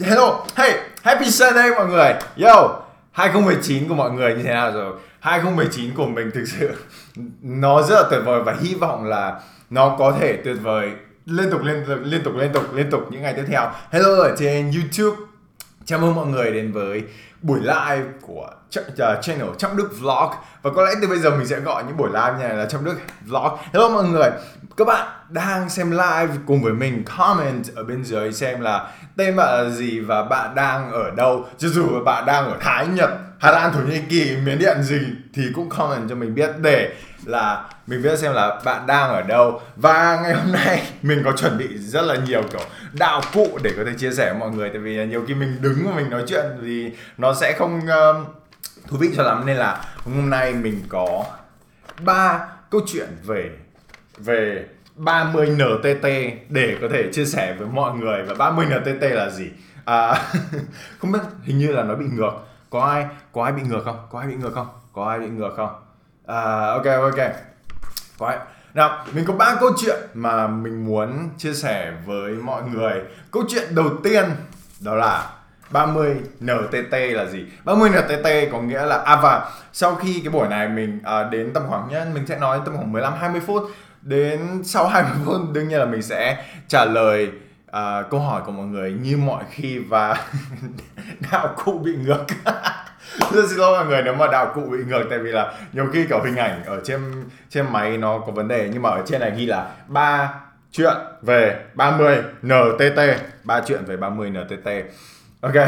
Hello, 0.00 0.46
hey, 0.56 0.70
happy 1.02 1.30
sunday 1.30 1.70
mọi 1.70 1.86
người. 1.86 2.12
Yo 2.42 2.80
2019 3.12 3.88
của 3.88 3.94
mọi 3.94 4.10
người 4.10 4.34
như 4.34 4.42
thế 4.42 4.54
nào 4.54 4.72
rồi? 4.72 4.92
2019 5.20 5.94
của 5.94 6.06
mình 6.06 6.30
thực 6.34 6.44
sự 6.46 6.70
nó 7.42 7.82
rất 7.82 7.94
là 7.94 8.08
tuyệt 8.10 8.20
vời 8.24 8.42
và 8.42 8.56
hy 8.60 8.74
vọng 8.74 9.04
là 9.04 9.40
nó 9.70 9.96
có 9.98 10.12
thể 10.20 10.36
tuyệt 10.44 10.56
vời 10.62 10.90
liên 11.26 11.50
tục 11.50 11.60
liên 11.64 11.84
tục 11.86 11.98
liên 12.04 12.22
tục 12.22 12.34
liên 12.36 12.52
tục 12.52 12.74
liên 12.74 12.90
tục 12.90 13.06
những 13.10 13.22
ngày 13.22 13.34
tiếp 13.36 13.44
theo. 13.48 13.70
Hello 13.90 14.22
ở 14.22 14.36
trên 14.38 14.72
youtube. 14.72 15.26
Chào 15.84 15.98
mừng 15.98 16.14
mọi 16.14 16.26
người 16.26 16.52
đến 16.52 16.72
với 16.72 17.02
buổi 17.42 17.60
live 17.60 18.04
của 18.22 18.50
uh, 18.80 19.22
channel 19.22 19.48
Trọng 19.58 19.76
Đức 19.76 19.90
Vlog 20.00 20.30
và 20.62 20.70
có 20.76 20.84
lẽ 20.84 20.90
từ 21.02 21.08
bây 21.08 21.18
giờ 21.18 21.30
mình 21.30 21.46
sẽ 21.46 21.60
gọi 21.60 21.84
những 21.84 21.96
buổi 21.96 22.08
live 22.08 22.32
như 22.38 22.48
này 22.48 22.56
là 22.56 22.66
Trọng 22.66 22.84
Đức 22.84 22.96
Vlog. 23.26 23.58
Hello 23.72 23.88
mọi 23.88 24.04
người, 24.04 24.30
các 24.76 24.86
bạn 24.86 25.08
đang 25.28 25.68
xem 25.68 25.90
live 25.90 26.28
cùng 26.46 26.62
với 26.62 26.72
mình 26.72 27.04
comment 27.04 27.64
ở 27.74 27.84
bên 27.84 28.04
dưới 28.04 28.32
xem 28.32 28.60
là 28.60 28.90
tên 29.16 29.36
bạn 29.36 29.64
là 29.64 29.70
gì 29.70 30.00
và 30.00 30.22
bạn 30.22 30.54
đang 30.54 30.92
ở 30.92 31.10
đâu. 31.10 31.46
Cho 31.58 31.68
dù 31.68 32.04
bạn 32.04 32.26
đang 32.26 32.50
ở 32.50 32.56
Thái, 32.60 32.86
Nhật, 32.86 33.10
Hà 33.38 33.50
Lan, 33.50 33.72
Thổ 33.72 33.80
Nhĩ 33.80 34.00
Kỳ, 34.08 34.36
Miến 34.44 34.58
Điện 34.58 34.82
gì 34.82 35.00
thì 35.34 35.42
cũng 35.54 35.68
comment 35.68 36.08
cho 36.08 36.14
mình 36.14 36.34
biết 36.34 36.50
để 36.62 36.94
là 37.24 37.64
mình 37.90 38.02
biết 38.02 38.18
xem 38.18 38.32
là 38.32 38.60
bạn 38.64 38.86
đang 38.86 39.10
ở 39.10 39.22
đâu. 39.22 39.60
Và 39.76 40.20
ngày 40.22 40.34
hôm 40.34 40.52
nay 40.52 40.82
mình 41.02 41.22
có 41.24 41.32
chuẩn 41.32 41.58
bị 41.58 41.78
rất 41.78 42.02
là 42.02 42.16
nhiều 42.26 42.42
kiểu 42.42 42.60
đạo 42.92 43.20
cụ 43.32 43.58
để 43.62 43.72
có 43.76 43.82
thể 43.86 43.92
chia 43.98 44.10
sẻ 44.10 44.30
với 44.30 44.40
mọi 44.40 44.50
người. 44.50 44.68
Tại 44.68 44.78
vì 44.78 45.06
nhiều 45.06 45.24
khi 45.28 45.34
mình 45.34 45.56
đứng 45.60 45.86
và 45.86 45.92
mình 45.96 46.10
nói 46.10 46.22
chuyện 46.26 46.44
thì 46.62 46.90
nó 47.18 47.34
sẽ 47.34 47.52
không 47.58 47.80
uh, 47.80 48.26
thú 48.86 48.96
vị 48.96 49.10
cho 49.16 49.22
lắm. 49.22 49.46
Nên 49.46 49.56
là 49.56 49.84
hôm 50.04 50.30
nay 50.30 50.52
mình 50.52 50.82
có 50.88 51.24
ba 52.02 52.46
câu 52.70 52.80
chuyện 52.86 53.08
về 53.26 53.50
về 54.18 54.64
30 54.94 55.46
NTT 55.46 56.06
để 56.48 56.76
có 56.80 56.88
thể 56.92 57.12
chia 57.12 57.24
sẻ 57.24 57.54
với 57.58 57.68
mọi 57.68 57.98
người. 57.98 58.22
Và 58.22 58.34
30 58.34 58.66
NTT 58.66 59.02
là 59.02 59.30
gì? 59.30 59.50
À, 59.84 60.14
không 60.98 61.12
biết 61.12 61.20
hình 61.42 61.58
như 61.58 61.72
là 61.72 61.82
nó 61.82 61.94
bị 61.94 62.06
ngược. 62.12 62.32
Có 62.70 62.80
ai 62.80 63.06
có 63.32 63.44
ai 63.44 63.52
bị 63.52 63.62
ngược 63.62 63.82
không? 63.84 63.98
Có 64.10 64.18
ai 64.18 64.28
bị 64.28 64.34
ngược 64.34 64.52
không? 64.54 64.68
Có 64.92 65.08
ai 65.08 65.18
bị 65.18 65.26
ngược 65.26 65.52
không? 65.56 65.70
À, 66.26 66.66
ok 66.66 66.86
ok. 66.86 67.50
Right. 68.20 68.40
nào, 68.74 69.04
mình 69.12 69.24
có 69.24 69.32
ba 69.32 69.56
câu 69.60 69.70
chuyện 69.78 69.98
mà 70.14 70.46
mình 70.46 70.86
muốn 70.86 71.28
chia 71.38 71.54
sẻ 71.54 71.92
với 72.06 72.32
mọi 72.32 72.62
người. 72.62 73.02
Câu 73.30 73.42
chuyện 73.48 73.74
đầu 73.74 73.88
tiên 74.02 74.24
đó 74.80 74.94
là 74.94 75.30
30 75.70 76.16
NTT 76.40 76.92
là 76.92 77.26
gì? 77.26 77.44
30 77.64 77.90
NTT 77.90 78.52
có 78.52 78.60
nghĩa 78.60 78.86
là 78.86 78.96
à 78.96 79.20
và 79.22 79.50
sau 79.72 79.94
khi 79.94 80.20
cái 80.24 80.32
buổi 80.32 80.48
này 80.48 80.68
mình 80.68 81.00
à, 81.04 81.22
đến 81.22 81.52
tầm 81.54 81.62
khoảng 81.68 81.88
nhá, 81.90 82.06
mình 82.14 82.26
sẽ 82.26 82.38
nói 82.38 82.60
tầm 82.64 82.76
khoảng 82.76 82.92
15 82.92 83.12
20 83.20 83.40
phút. 83.46 83.62
Đến 84.02 84.62
sau 84.64 84.88
20 84.92 85.12
phút 85.24 85.40
đương 85.52 85.68
nhiên 85.68 85.78
là 85.78 85.86
mình 85.86 86.02
sẽ 86.02 86.44
trả 86.68 86.84
lời 86.84 87.30
à, 87.70 88.02
câu 88.10 88.20
hỏi 88.20 88.42
của 88.46 88.52
mọi 88.52 88.66
người 88.66 88.92
như 88.92 89.16
mọi 89.16 89.44
khi 89.50 89.78
và 89.78 90.24
đạo 91.32 91.54
cụ 91.64 91.78
bị 91.78 91.92
ngược. 91.96 92.24
rất 93.32 93.48
xin 93.48 93.58
lỗi 93.58 93.78
mọi 93.78 93.86
người 93.86 94.02
nếu 94.04 94.14
mà 94.14 94.26
đạo 94.26 94.52
cụ 94.54 94.60
bị 94.60 94.78
ngược 94.88 95.04
tại 95.10 95.18
vì 95.18 95.32
là 95.32 95.52
nhiều 95.72 95.86
khi 95.92 96.06
kiểu 96.08 96.20
hình 96.24 96.36
ảnh 96.36 96.64
ở 96.64 96.80
trên 96.84 97.24
trên 97.50 97.72
máy 97.72 97.98
nó 97.98 98.18
có 98.18 98.32
vấn 98.32 98.48
đề 98.48 98.68
nhưng 98.72 98.82
mà 98.82 98.90
ở 98.90 99.02
trên 99.06 99.20
này 99.20 99.32
ghi 99.36 99.46
là 99.46 99.70
ba 99.86 100.34
chuyện 100.72 100.94
về 101.22 101.64
30 101.74 102.22
NTT 102.42 102.98
ba 103.44 103.60
chuyện 103.66 103.84
về 103.84 103.96
30 103.96 104.30
NTT 104.30 104.68
ok. 105.40 105.54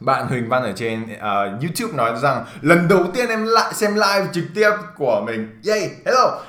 Bạn 0.00 0.26
Huỳnh 0.26 0.48
Văn 0.48 0.62
ở 0.62 0.72
trên 0.76 1.02
uh, 1.02 1.62
YouTube 1.62 1.96
nói 1.96 2.20
rằng 2.20 2.44
lần 2.60 2.88
đầu 2.88 3.04
tiên 3.14 3.28
em 3.28 3.44
lại 3.44 3.74
xem 3.74 3.94
live 3.94 4.26
trực 4.32 4.44
tiếp 4.54 4.70
của 4.96 5.22
mình. 5.26 5.60
Yay 5.66 5.90
hello. 6.06 6.40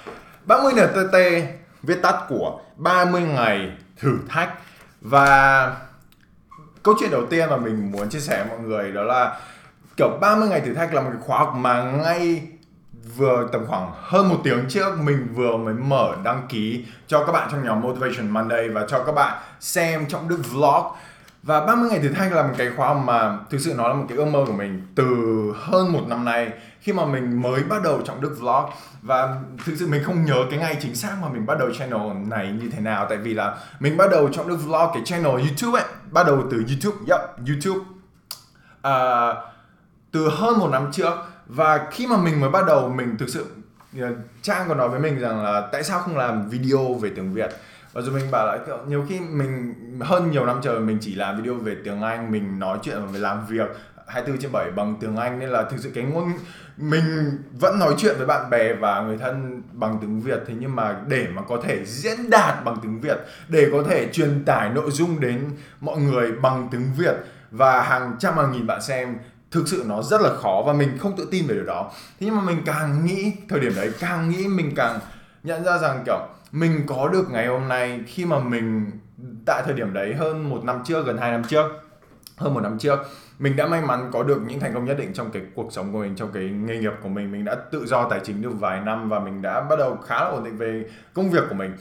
30 0.46 0.74
NTT 0.74 1.16
viết 1.84 2.02
tắt 2.02 2.16
của 2.30 2.60
30 2.76 3.22
ngày 3.22 3.72
thử 3.98 4.18
thách. 4.30 4.50
Và 5.02 5.76
câu 6.84 6.96
chuyện 7.00 7.12
đầu 7.12 7.26
tiên 7.26 7.50
mà 7.50 7.58
mình 7.58 7.92
muốn 7.92 8.10
chia 8.10 8.20
sẻ 8.20 8.46
với 8.50 8.58
mọi 8.58 8.68
người 8.68 8.92
đó 8.92 9.04
là 9.04 9.40
kiểu 10.00 10.18
30 10.22 10.50
ngày 10.50 10.62
thử 10.62 10.74
thách 10.74 10.94
là 10.94 11.02
một 11.02 11.10
cái 11.14 11.22
khóa 11.26 11.40
học 11.40 11.54
mà 11.56 11.84
ngay 11.84 12.42
vừa 13.16 13.48
tầm 13.52 13.66
khoảng 13.68 13.92
hơn 13.96 14.30
một 14.30 14.38
tiếng 14.44 14.66
trước 14.70 15.00
mình 15.04 15.28
vừa 15.36 15.58
mới 15.58 15.74
mở 15.74 16.16
đăng 16.24 16.48
ký 16.50 16.86
cho 17.08 17.26
các 17.26 17.32
bạn 17.32 17.50
trong 17.52 17.66
nhóm 17.66 17.82
Motivation 17.82 18.30
Monday 18.30 18.70
và 18.70 18.86
cho 18.90 19.04
các 19.04 19.12
bạn 19.12 19.42
xem 19.60 20.06
trong 20.08 20.28
Đức 20.28 20.40
Vlog. 20.52 20.84
Và 21.44 21.66
30 21.66 21.90
ngày 21.90 22.00
thử 22.00 22.10
thách 22.10 22.34
là 22.34 22.44
một 22.44 22.54
cái 22.58 22.70
khóa 22.78 22.88
học 22.88 23.02
mà 23.06 23.38
thực 23.50 23.58
sự 23.58 23.74
nó 23.78 23.88
là 23.88 23.94
một 23.94 24.06
cái 24.10 24.18
ước 24.18 24.26
mơ 24.26 24.44
của 24.48 24.54
mình 24.54 24.88
từ 24.96 25.06
hơn 25.58 25.94
một 25.94 26.04
năm 26.08 26.26
nay 26.26 26.52
khi 26.82 26.94
mà 26.94 27.06
mình 27.06 27.42
mới 27.42 27.64
bắt 27.64 27.84
đầu 27.84 28.02
trong 28.06 28.22
Đức 28.22 28.36
Vlog. 28.40 28.66
Và 29.02 29.36
thực 29.66 29.76
sự 29.80 29.88
mình 29.88 30.04
không 30.04 30.26
nhớ 30.26 30.46
cái 30.50 30.60
ngày 30.60 30.78
chính 30.82 30.96
xác 30.96 31.16
mà 31.22 31.30
mình 31.30 31.46
bắt 31.46 31.60
đầu 31.60 31.70
channel 31.74 32.02
này 32.28 32.52
như 32.62 32.70
thế 32.70 32.80
nào 32.80 33.06
tại 33.10 33.18
vì 33.18 33.34
là 33.34 33.58
mình 33.80 33.98
bắt 33.98 34.12
đầu 34.12 34.30
trong 34.32 34.48
Đức 34.48 34.58
Vlog 34.66 34.90
cái 34.94 35.02
channel 35.06 35.32
YouTube 35.32 35.82
ấy 35.82 35.90
bắt 36.12 36.28
đầu 36.28 36.44
từ 36.52 36.64
YouTube. 36.68 36.98
Yep 37.08 37.22
YouTube. 37.48 37.86
Uh, 38.88 39.49
từ 40.12 40.30
hơn 40.30 40.60
một 40.60 40.70
năm 40.72 40.90
trước. 40.92 41.14
Và 41.46 41.88
khi 41.92 42.08
mà 42.08 42.18
mình 42.18 42.42
mới 42.42 42.50
bắt 42.50 42.66
đầu, 42.68 42.90
mình 42.90 43.18
thực 43.18 43.30
sự 43.30 43.46
ờ, 44.00 44.08
trang 44.42 44.66
còn 44.68 44.78
nói 44.78 44.90
với 44.90 45.00
mình 45.00 45.20
rằng 45.20 45.44
là 45.44 45.70
tại 45.72 45.84
sao 45.84 46.00
không 46.00 46.18
làm 46.18 46.50
video 46.50 46.94
về 46.94 47.12
tiếng 47.16 47.34
việt? 47.34 47.50
Và 47.94 48.02
rồi 48.02 48.16
mình 48.16 48.32
bảo 48.32 48.48
là, 48.48 48.58
kiểu, 48.66 48.78
nhiều 48.88 49.06
khi 49.10 49.20
mình, 49.20 49.74
hơn 50.02 50.32
nhiều 50.32 50.46
năm 50.46 50.60
trời 50.64 50.80
mình 50.80 50.98
chỉ 51.02 51.16
làm 51.16 51.38
video 51.38 51.54
về 51.54 51.76
tiếng 51.84 52.02
anh, 52.02 52.32
mình 52.32 52.60
nói 52.60 52.78
chuyện 52.84 52.98
và 53.12 53.20
làm 53.20 53.46
việc 53.48 53.70
24 54.10 54.42
trên 54.42 54.52
7 54.52 54.72
bằng 54.72 54.96
tiếng 55.00 55.16
Anh, 55.16 55.40
nên 55.40 55.50
là 55.50 55.64
thực 55.64 55.78
sự 55.80 55.92
cái 55.96 56.04
ngôn, 56.04 56.32
mình 56.78 57.04
vẫn 57.60 57.80
nói 57.80 57.94
chuyện 57.98 58.16
với 58.18 58.26
bạn 58.26 58.50
bè 58.50 58.74
và 58.74 59.02
người 59.02 59.18
thân 59.18 59.62
bằng 59.74 59.98
tiếng 60.02 60.22
Việt. 60.22 60.40
Thế 60.48 60.54
nhưng 60.60 60.76
mà 60.76 60.96
để 61.08 61.28
mà 61.34 61.42
có 61.42 61.62
thể 61.64 61.86
diễn 61.86 62.30
đạt 62.30 62.64
bằng 62.66 62.78
tiếng 62.82 63.02
Việt, 63.02 63.18
để 63.48 63.70
có 63.72 63.84
thể 63.90 64.10
truyền 64.14 64.46
tải 64.46 64.70
nội 64.70 64.92
dung 64.92 65.20
đến 65.20 65.50
mọi 65.80 65.98
người 65.98 66.32
bằng 66.32 66.68
tiếng 66.72 66.94
Việt 66.98 67.16
và 67.52 67.82
hàng 67.82 68.16
trăm 68.20 68.38
hàng 68.38 68.52
nghìn 68.52 68.68
bạn 68.68 68.82
xem 68.82 69.18
thực 69.52 69.68
sự 69.68 69.84
nó 69.88 70.02
rất 70.02 70.22
là 70.22 70.36
khó 70.36 70.64
và 70.66 70.74
mình 70.74 70.98
không 70.98 71.18
tự 71.18 71.28
tin 71.32 71.48
về 71.48 71.56
điều 71.56 71.66
đó. 71.66 71.92
Thế 72.20 72.26
nhưng 72.26 72.36
mà 72.36 72.42
mình 72.42 72.62
càng 72.66 73.06
nghĩ, 73.06 73.34
thời 73.50 73.60
điểm 73.60 73.72
đấy 73.76 73.92
càng 74.00 74.30
nghĩ 74.30 74.48
mình 74.48 74.72
càng 74.76 75.00
nhận 75.44 75.64
ra 75.64 75.78
rằng, 75.78 76.04
kiểu, 76.06 76.20
mình 76.52 76.82
có 76.88 77.08
được 77.08 77.32
ngày 77.32 77.48
hôm 77.48 77.68
nay 77.68 78.00
khi 78.08 78.26
mà 78.26 78.40
mình, 78.40 78.92
tại 79.46 79.64
thời 79.66 79.74
điểm 79.74 79.94
đấy 79.94 80.14
hơn 80.14 80.50
một 80.50 80.64
năm 80.64 80.82
trước, 80.86 81.06
gần 81.06 81.18
hai 81.18 81.32
năm 81.32 81.44
trước, 81.44 81.66
hơn 82.38 82.54
một 82.54 82.60
năm 82.60 82.78
trước, 82.80 83.00
mình 83.40 83.56
đã 83.56 83.68
may 83.68 83.82
mắn 83.82 84.10
có 84.14 84.24
được 84.24 84.42
những 84.48 84.60
thành 84.60 84.74
công 84.74 84.86
nhất 84.86 84.98
định 84.98 85.14
trong 85.14 85.32
cái 85.32 85.42
cuộc 85.56 85.74
sống 85.74 85.94
của 85.94 86.00
mình, 86.00 86.16
trong 86.16 86.32
cái 86.34 86.44
nghề 86.44 86.78
nghiệp 86.78 86.94
của 87.04 87.10
mình. 87.10 87.32
Mình 87.32 87.46
đã 87.46 87.56
tự 87.56 87.86
do 87.86 88.10
tài 88.10 88.20
chính 88.24 88.42
được 88.42 88.52
vài 88.60 88.82
năm 88.82 89.10
và 89.10 89.20
mình 89.20 89.42
đã 89.42 89.62
bắt 89.62 89.80
đầu 89.80 89.98
khá 90.08 90.16
là 90.16 90.30
ổn 90.30 90.44
định 90.44 90.58
về 90.58 90.84
công 91.14 91.30
việc 91.30 91.44
của 91.50 91.56
mình. 91.56 91.72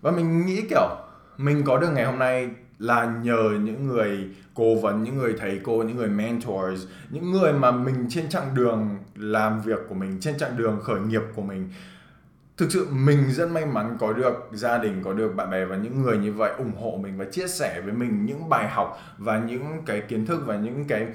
Và 0.00 0.10
mình 0.10 0.46
nghĩ, 0.46 0.62
kiểu, 0.70 0.88
mình 1.36 1.62
có 1.64 1.78
được 1.78 1.90
ngày 1.90 2.04
hôm 2.04 2.18
nay 2.18 2.50
là 2.78 3.18
nhờ 3.22 3.50
những 3.64 3.86
người 3.86 4.28
cố 4.54 4.74
vấn, 4.74 5.02
những 5.02 5.18
người 5.18 5.34
thầy 5.38 5.60
cô, 5.64 5.82
những 5.82 5.96
người 5.96 6.08
mentors, 6.08 6.86
những 7.10 7.32
người 7.32 7.52
mà 7.52 7.70
mình 7.70 8.06
trên 8.08 8.28
chặng 8.28 8.54
đường 8.54 8.98
làm 9.14 9.60
việc 9.60 9.78
của 9.88 9.94
mình, 9.94 10.20
trên 10.20 10.38
chặng 10.38 10.56
đường 10.56 10.80
khởi 10.82 11.00
nghiệp 11.00 11.22
của 11.34 11.42
mình. 11.42 11.70
Thực 12.56 12.72
sự 12.72 12.88
mình 12.90 13.30
rất 13.30 13.50
may 13.50 13.66
mắn 13.66 13.96
có 14.00 14.12
được 14.12 14.48
gia 14.52 14.78
đình, 14.78 15.02
có 15.04 15.12
được 15.12 15.36
bạn 15.36 15.50
bè 15.50 15.64
và 15.64 15.76
những 15.76 16.02
người 16.02 16.18
như 16.18 16.32
vậy 16.32 16.52
ủng 16.58 16.72
hộ 16.80 16.98
mình 17.02 17.18
và 17.18 17.24
chia 17.24 17.48
sẻ 17.48 17.80
với 17.80 17.92
mình 17.92 18.26
những 18.26 18.48
bài 18.48 18.68
học 18.68 19.00
và 19.18 19.38
những 19.38 19.82
cái 19.86 20.00
kiến 20.00 20.26
thức 20.26 20.42
và 20.46 20.56
những 20.56 20.84
cái 20.88 21.06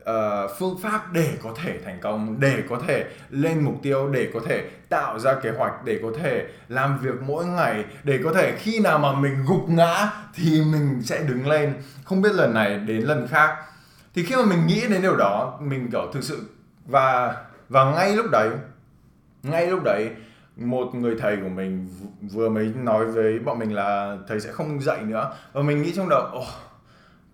uh, 0.00 0.50
phương 0.58 0.78
pháp 0.82 1.12
để 1.12 1.28
có 1.42 1.54
thể 1.62 1.78
thành 1.84 1.98
công 2.00 2.40
để 2.40 2.62
có 2.68 2.80
thể 2.88 3.04
lên 3.30 3.64
mục 3.64 3.74
tiêu 3.82 4.08
để 4.08 4.30
có 4.34 4.40
thể 4.46 4.70
tạo 4.88 5.18
ra 5.18 5.34
kế 5.34 5.50
hoạch 5.50 5.84
để 5.84 6.00
có 6.02 6.08
thể 6.22 6.46
làm 6.68 6.98
việc 6.98 7.22
mỗi 7.22 7.46
ngày 7.46 7.84
để 8.04 8.20
có 8.24 8.32
thể 8.32 8.56
khi 8.58 8.80
nào 8.80 8.98
mà 8.98 9.12
mình 9.12 9.44
gục 9.48 9.68
ngã 9.68 10.12
thì 10.34 10.62
mình 10.72 11.02
sẽ 11.02 11.22
đứng 11.22 11.48
lên. 11.48 11.74
Không 12.04 12.22
biết 12.22 12.32
lần 12.32 12.54
này 12.54 12.78
đến 12.78 13.02
lần 13.02 13.28
khác. 13.28 13.56
Thì 14.14 14.24
khi 14.24 14.36
mà 14.36 14.44
mình 14.44 14.66
nghĩ 14.66 14.86
đến 14.88 15.02
điều 15.02 15.16
đó 15.16 15.58
mình 15.62 15.90
kiểu 15.90 16.10
thực 16.12 16.24
sự 16.24 16.44
và 16.86 17.36
và 17.68 17.84
ngay 17.84 18.16
lúc 18.16 18.26
đấy 18.32 18.50
ngay 19.42 19.66
lúc 19.66 19.82
đấy 19.84 20.10
một 20.56 20.94
người 20.94 21.16
thầy 21.20 21.36
của 21.36 21.48
mình 21.48 21.88
vừa 22.32 22.48
mới 22.48 22.72
nói 22.76 23.06
với 23.06 23.38
bọn 23.38 23.58
mình 23.58 23.74
là 23.74 24.16
thầy 24.28 24.40
sẽ 24.40 24.52
không 24.52 24.80
dạy 24.80 25.02
nữa. 25.02 25.32
Và 25.52 25.62
mình 25.62 25.82
nghĩ 25.82 25.92
trong 25.96 26.08
đầu 26.08 26.22
oh, 26.38 26.46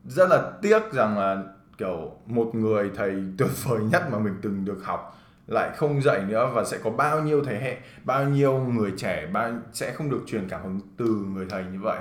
rất 0.04 0.30
là 0.30 0.42
tiếc 0.62 0.92
rằng 0.92 1.18
là 1.18 1.42
kiểu, 1.78 2.12
một 2.26 2.54
người 2.54 2.90
thầy 2.96 3.14
tuyệt 3.38 3.50
vời 3.64 3.80
nhất 3.80 4.02
mà 4.12 4.18
mình 4.18 4.34
từng 4.42 4.64
được 4.64 4.84
học 4.84 5.18
lại 5.46 5.70
không 5.76 6.02
dạy 6.02 6.20
nữa 6.28 6.50
và 6.54 6.64
sẽ 6.64 6.78
có 6.78 6.90
bao 6.90 7.22
nhiêu 7.22 7.44
thế 7.44 7.58
hệ, 7.60 7.76
bao 8.04 8.24
nhiêu 8.24 8.58
người 8.58 8.92
trẻ, 8.96 9.26
bao, 9.32 9.52
sẽ 9.72 9.92
không 9.92 10.10
được 10.10 10.20
truyền 10.26 10.48
cảm 10.48 10.62
hứng 10.62 10.80
từ 10.96 11.04
người 11.04 11.46
thầy 11.48 11.64
như 11.72 11.78
vậy. 11.82 11.98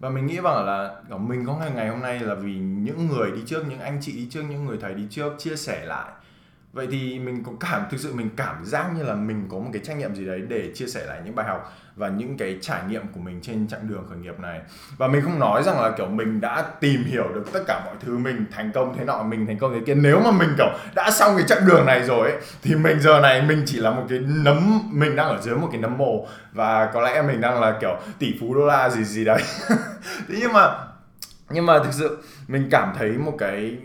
Và 0.00 0.10
mình 0.10 0.26
nghĩ 0.26 0.36
rằng 0.36 0.64
là 0.66 1.02
mình 1.18 1.46
có 1.46 1.56
ngày 1.56 1.70
ngày 1.74 1.88
hôm 1.88 2.00
nay 2.00 2.20
là 2.20 2.34
vì 2.34 2.58
những 2.58 3.06
người 3.06 3.30
đi 3.30 3.42
trước, 3.46 3.64
những 3.68 3.80
anh 3.80 3.98
chị 4.00 4.12
đi 4.12 4.28
trước, 4.30 4.42
những 4.50 4.64
người 4.64 4.78
thầy 4.80 4.94
đi 4.94 5.06
trước 5.10 5.32
chia 5.38 5.56
sẻ 5.56 5.86
lại 5.86 6.10
vậy 6.76 6.88
thì 6.90 7.18
mình 7.18 7.42
có 7.44 7.52
cảm 7.60 7.82
thực 7.90 8.00
sự 8.00 8.14
mình 8.14 8.30
cảm 8.36 8.64
giác 8.64 8.86
như 8.96 9.02
là 9.02 9.14
mình 9.14 9.46
có 9.50 9.58
một 9.58 9.70
cái 9.72 9.82
trách 9.84 9.96
nhiệm 9.96 10.14
gì 10.14 10.26
đấy 10.26 10.42
để 10.48 10.70
chia 10.74 10.86
sẻ 10.86 11.06
lại 11.06 11.20
những 11.24 11.34
bài 11.34 11.46
học 11.46 11.72
và 11.96 12.08
những 12.08 12.36
cái 12.36 12.58
trải 12.60 12.80
nghiệm 12.88 13.02
của 13.14 13.20
mình 13.20 13.40
trên 13.42 13.68
chặng 13.68 13.88
đường 13.88 14.06
khởi 14.08 14.18
nghiệp 14.18 14.40
này. 14.40 14.60
Và 14.96 15.08
mình 15.08 15.22
không 15.22 15.38
nói 15.38 15.62
rằng 15.62 15.80
là 15.80 15.90
kiểu 15.90 16.06
mình 16.06 16.40
đã 16.40 16.64
tìm 16.80 17.04
hiểu 17.04 17.24
được 17.34 17.52
tất 17.52 17.60
cả 17.66 17.82
mọi 17.84 17.94
thứ 18.00 18.18
mình 18.18 18.44
thành 18.52 18.72
công 18.74 18.96
thế 18.98 19.04
nọ 19.04 19.22
mình 19.22 19.46
thành 19.46 19.58
công 19.58 19.74
thế 19.74 19.80
kia. 19.86 19.94
Nếu 19.94 20.20
mà 20.20 20.30
mình 20.30 20.54
kiểu 20.58 20.68
đã 20.94 21.10
xong 21.10 21.36
cái 21.36 21.46
chặng 21.48 21.66
đường 21.66 21.86
này 21.86 22.02
rồi 22.02 22.30
ấy, 22.30 22.40
thì 22.62 22.74
mình 22.74 23.00
giờ 23.00 23.20
này 23.20 23.42
mình 23.42 23.62
chỉ 23.66 23.78
là 23.78 23.90
một 23.90 24.02
cái 24.08 24.18
nấm 24.18 24.80
mình 24.92 25.16
đang 25.16 25.28
ở 25.28 25.40
dưới 25.42 25.56
một 25.56 25.68
cái 25.72 25.80
nấm 25.80 25.98
mồ. 25.98 26.26
Và 26.52 26.90
có 26.94 27.00
lẽ 27.00 27.22
mình 27.22 27.40
đang 27.40 27.60
là 27.60 27.78
kiểu 27.80 27.98
tỷ 28.18 28.34
phú 28.40 28.54
đô 28.54 28.66
la 28.66 28.88
gì 28.88 29.04
gì 29.04 29.24
đấy. 29.24 29.42
Thế 30.28 30.34
nhưng 30.40 30.52
mà 30.52 30.70
nhưng 31.50 31.66
mà 31.66 31.78
thực 31.78 31.92
sự 31.92 32.18
mình 32.48 32.68
cảm 32.70 32.94
thấy 32.98 33.10
một 33.10 33.32
cái 33.38 33.76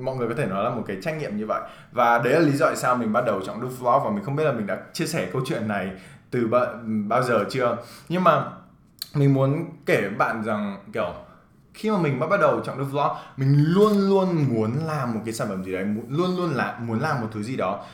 mọi 0.00 0.16
người 0.16 0.28
có 0.28 0.34
thể 0.34 0.46
nói 0.46 0.64
là 0.64 0.70
một 0.70 0.82
cái 0.86 0.96
trách 1.02 1.16
nhiệm 1.18 1.36
như 1.36 1.46
vậy. 1.46 1.60
Và 1.92 2.18
đấy 2.18 2.32
là 2.32 2.40
lý 2.40 2.52
do 2.52 2.66
tại 2.66 2.76
sao 2.76 2.96
mình 2.96 3.12
bắt 3.12 3.24
đầu 3.26 3.40
chọn 3.46 3.60
đúc 3.60 3.70
vlog 3.78 4.04
và 4.04 4.10
mình 4.10 4.24
không 4.24 4.36
biết 4.36 4.44
là 4.44 4.52
mình 4.52 4.66
đã 4.66 4.78
chia 4.92 5.06
sẻ 5.06 5.28
câu 5.32 5.42
chuyện 5.46 5.68
này 5.68 5.90
từ 6.30 6.46
bao, 6.46 6.66
bao 6.84 7.22
giờ 7.22 7.44
chưa. 7.50 7.76
Nhưng 8.08 8.24
mà 8.24 8.44
mình 9.14 9.34
muốn 9.34 9.64
kể 9.86 10.00
với 10.00 10.10
bạn 10.10 10.44
rằng 10.44 10.78
kiểu 10.92 11.14
khi 11.74 11.90
mà 11.90 11.98
mình 11.98 12.18
bắt 12.18 12.40
đầu 12.40 12.60
chọn 12.64 12.78
đúc 12.78 12.88
vlog 12.90 13.08
mình 13.36 13.64
luôn 13.68 14.08
luôn 14.08 14.44
muốn 14.48 14.72
làm 14.86 15.14
một 15.14 15.20
cái 15.24 15.34
sản 15.34 15.48
phẩm 15.48 15.64
gì 15.64 15.72
đấy 15.72 15.84
luôn 16.08 16.36
luôn 16.36 16.54
là 16.54 16.78
muốn 16.80 17.00
làm 17.00 17.20
một 17.20 17.28
thứ 17.32 17.42
gì 17.42 17.56
đó 17.56 17.84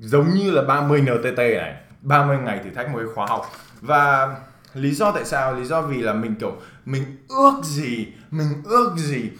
giống 0.00 0.28
như 0.28 0.50
là 0.50 0.62
30 0.62 1.00
NTT 1.02 1.36
này 1.36 1.74
30 2.02 2.38
ngày 2.38 2.60
thử 2.64 2.70
thách 2.70 2.90
một 2.90 2.98
cái 2.98 3.08
khóa 3.14 3.26
học. 3.26 3.46
Và 3.80 4.36
lý 4.74 4.90
do 4.90 5.12
tại 5.12 5.24
sao 5.24 5.54
lý 5.54 5.64
do 5.64 5.82
vì 5.82 6.02
là 6.02 6.12
mình 6.12 6.34
kiểu 6.34 6.56
mình 6.84 7.02
ước 7.28 7.60
gì 7.62 8.08
mình 8.30 8.48
ước 8.64 8.94
gì 8.96 9.30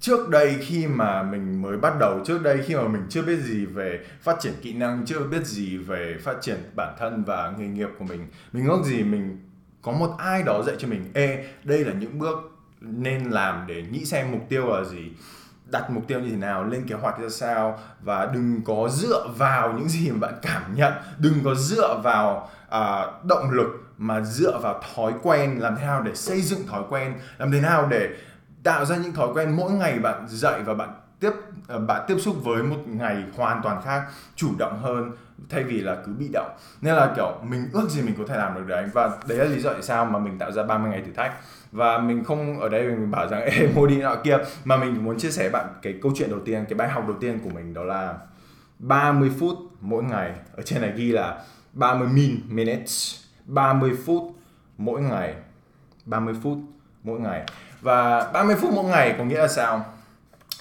trước 0.00 0.28
đây 0.28 0.56
khi 0.60 0.86
mà 0.86 1.22
mình 1.22 1.62
mới 1.62 1.76
bắt 1.76 1.94
đầu 2.00 2.20
trước 2.26 2.42
đây 2.42 2.62
khi 2.66 2.74
mà 2.76 2.88
mình 2.88 3.02
chưa 3.08 3.22
biết 3.22 3.36
gì 3.36 3.66
về 3.66 4.00
phát 4.22 4.36
triển 4.40 4.52
kỹ 4.62 4.72
năng 4.72 5.06
chưa 5.06 5.20
biết 5.20 5.46
gì 5.46 5.78
về 5.78 6.16
phát 6.22 6.36
triển 6.40 6.58
bản 6.76 6.96
thân 6.98 7.24
và 7.24 7.52
nghề 7.58 7.66
nghiệp 7.66 7.88
của 7.98 8.04
mình 8.04 8.26
mình 8.52 8.68
ước 8.68 8.84
gì 8.84 9.02
mình 9.02 9.38
có 9.82 9.92
một 9.92 10.14
ai 10.18 10.42
đó 10.42 10.62
dạy 10.66 10.76
cho 10.78 10.88
mình 10.88 11.10
ê 11.14 11.44
đây 11.64 11.84
là 11.84 11.92
những 11.92 12.18
bước 12.18 12.58
nên 12.80 13.30
làm 13.30 13.64
để 13.66 13.84
nghĩ 13.90 14.04
xem 14.04 14.32
mục 14.32 14.46
tiêu 14.48 14.66
là 14.66 14.84
gì 14.84 15.12
đặt 15.70 15.90
mục 15.90 16.04
tiêu 16.08 16.20
như 16.20 16.30
thế 16.30 16.36
nào 16.36 16.64
lên 16.64 16.88
kế 16.88 16.94
hoạch 16.94 17.18
ra 17.18 17.28
sao 17.28 17.78
và 18.00 18.26
đừng 18.34 18.60
có 18.64 18.88
dựa 18.88 19.28
vào 19.36 19.72
những 19.72 19.88
gì 19.88 20.10
mà 20.10 20.18
bạn 20.18 20.34
cảm 20.42 20.74
nhận 20.74 20.92
đừng 21.18 21.34
có 21.44 21.54
dựa 21.54 22.00
vào 22.04 22.50
uh, 22.66 23.24
động 23.24 23.50
lực 23.50 23.88
mà 23.98 24.20
dựa 24.20 24.58
vào 24.62 24.82
thói 24.94 25.12
quen 25.22 25.58
làm 25.60 25.76
thế 25.76 25.86
nào 25.86 26.02
để 26.02 26.14
xây 26.14 26.42
dựng 26.42 26.66
thói 26.66 26.82
quen 26.88 27.14
làm 27.38 27.52
thế 27.52 27.60
nào 27.60 27.86
để 27.90 28.08
tạo 28.62 28.84
ra 28.84 28.96
những 28.96 29.12
thói 29.12 29.28
quen 29.34 29.56
mỗi 29.56 29.72
ngày 29.72 29.98
bạn 29.98 30.24
dậy 30.28 30.62
và 30.64 30.74
bạn 30.74 30.94
tiếp 31.20 31.30
ờ, 31.68 31.78
bạn 31.78 32.04
tiếp 32.08 32.16
xúc 32.18 32.36
với 32.44 32.62
một 32.62 32.76
ngày 32.86 33.24
hoàn 33.36 33.62
toàn 33.62 33.82
khác, 33.84 34.02
chủ 34.36 34.48
động 34.58 34.78
hơn 34.82 35.12
thay 35.48 35.64
vì 35.64 35.80
là 35.80 35.96
cứ 36.06 36.12
bị 36.12 36.28
động. 36.32 36.50
Nên 36.80 36.94
là, 36.94 37.12
kiểu, 37.16 37.38
mình 37.48 37.68
ước 37.72 37.90
gì 37.90 38.02
mình 38.02 38.14
có 38.18 38.24
thể 38.28 38.36
làm 38.36 38.54
được 38.54 38.66
đấy 38.66 38.86
và 38.92 39.10
đấy 39.26 39.38
là 39.38 39.44
lý 39.44 39.60
do 39.60 39.72
tại 39.72 39.82
sao 39.82 40.04
mà 40.04 40.18
mình 40.18 40.38
tạo 40.38 40.52
ra 40.52 40.62
30 40.62 40.90
ngày 40.90 41.02
thử 41.06 41.12
thách. 41.12 41.32
Và 41.72 41.98
mình 41.98 42.24
không 42.24 42.60
ở 42.60 42.68
đây 42.68 42.82
mình 42.88 43.10
bảo 43.10 43.28
rằng, 43.28 43.40
ê, 43.40 43.68
mua 43.74 43.86
đi 43.86 43.96
nọ 43.96 44.14
kia. 44.24 44.38
Mà 44.64 44.76
mình 44.76 45.04
muốn 45.04 45.18
chia 45.18 45.30
sẻ 45.30 45.48
bạn 45.48 45.66
cái 45.82 45.98
câu 46.02 46.12
chuyện 46.16 46.30
đầu 46.30 46.40
tiên, 46.44 46.64
cái 46.68 46.74
bài 46.74 46.88
học 46.88 47.04
đầu 47.08 47.16
tiên 47.20 47.38
của 47.44 47.50
mình 47.50 47.74
đó 47.74 47.84
là 47.84 48.14
30 48.78 49.30
phút 49.38 49.58
mỗi 49.80 50.04
ngày. 50.04 50.32
Ở 50.56 50.62
trên 50.62 50.80
này 50.80 50.92
ghi 50.96 51.12
là 51.12 51.42
30 51.72 52.08
min, 52.08 52.40
minutes. 52.48 53.20
30 53.44 53.92
phút 54.06 54.22
mỗi 54.78 55.00
ngày. 55.00 55.34
30 56.06 56.34
phút 56.42 56.58
mỗi 57.02 57.20
ngày 57.20 57.46
và 57.80 58.30
30 58.32 58.56
phút 58.56 58.70
mỗi 58.72 58.84
ngày 58.84 59.14
có 59.18 59.24
nghĩa 59.24 59.38
là 59.38 59.48
sao? 59.48 59.84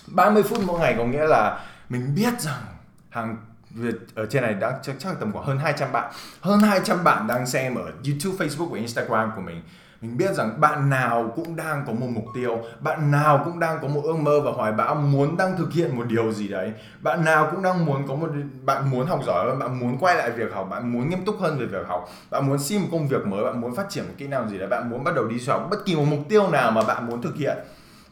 30 0.08 0.44
phút 0.44 0.60
mỗi 0.66 0.80
ngày 0.80 0.96
có 0.98 1.06
nghĩa 1.06 1.28
là 1.28 1.60
mình 1.90 2.16
biết 2.16 2.42
rằng 2.42 2.62
hàng 3.10 3.38
Việt 3.70 3.96
ở 4.16 4.26
trên 4.26 4.44
này 4.44 4.54
đã 4.54 4.80
chắc 4.84 4.96
chắc 5.00 5.20
tầm 5.20 5.32
khoảng 5.32 5.46
hơn 5.46 5.60
200 5.60 5.92
bạn. 5.92 6.12
Hơn 6.42 6.60
200 6.60 7.04
bạn 7.04 7.28
đang 7.28 7.48
xem 7.48 7.76
ở 7.76 7.84
YouTube, 7.84 8.46
Facebook 8.46 8.70
và 8.70 8.78
Instagram 8.78 9.32
của 9.36 9.42
mình 9.42 9.62
mình 10.08 10.18
biết 10.18 10.36
rằng 10.36 10.62
bạn 10.62 10.90
nào 10.90 11.34
cũng 11.36 11.56
đang 11.56 11.84
có 11.88 11.94
một 11.94 12.08
mục 12.10 12.26
tiêu, 12.34 12.62
bạn 12.80 13.12
nào 13.12 13.42
cũng 13.46 13.60
đang 13.60 13.80
có 13.82 13.88
một 13.88 14.02
ước 14.04 14.16
mơ 14.16 14.42
và 14.42 14.52
hoài 14.52 14.72
bão, 14.72 14.96
muốn 14.96 15.38
đang 15.38 15.58
thực 15.58 15.74
hiện 15.74 15.98
một 15.98 16.04
điều 16.08 16.32
gì 16.34 16.48
đấy. 16.48 16.74
Bạn 17.02 17.26
nào 17.26 17.48
cũng 17.52 17.64
đang 17.64 17.86
muốn 17.86 18.08
có 18.08 18.16
một, 18.16 18.30
bạn 18.64 18.90
muốn 18.90 19.08
học 19.08 19.20
giỏi 19.26 19.46
hơn, 19.46 19.60
bạn 19.60 19.80
muốn 19.80 19.98
quay 19.98 20.16
lại 20.16 20.32
việc 20.32 20.54
học, 20.54 20.68
bạn 20.70 20.92
muốn 20.92 21.10
nghiêm 21.10 21.26
túc 21.26 21.40
hơn 21.40 21.60
về 21.60 21.66
việc 21.66 21.88
học, 21.88 22.10
bạn 22.30 22.48
muốn 22.48 22.60
xin 22.60 22.82
một 22.82 22.88
công 22.92 23.08
việc 23.08 23.28
mới, 23.28 23.44
bạn 23.44 23.62
muốn 23.62 23.76
phát 23.76 23.90
triển 23.90 24.04
một 24.08 24.14
kỹ 24.18 24.28
năng 24.28 24.50
gì 24.50 24.58
đấy, 24.58 24.68
bạn 24.68 24.90
muốn 24.90 25.04
bắt 25.04 25.16
đầu 25.16 25.26
đi 25.28 25.40
du 25.40 25.52
học, 25.52 25.68
bất 25.70 25.86
kỳ 25.86 25.96
một 25.96 26.06
mục 26.10 26.20
tiêu 26.30 26.50
nào 26.50 26.72
mà 26.72 26.82
bạn 26.84 27.08
muốn 27.08 27.22
thực 27.22 27.36
hiện. 27.36 27.58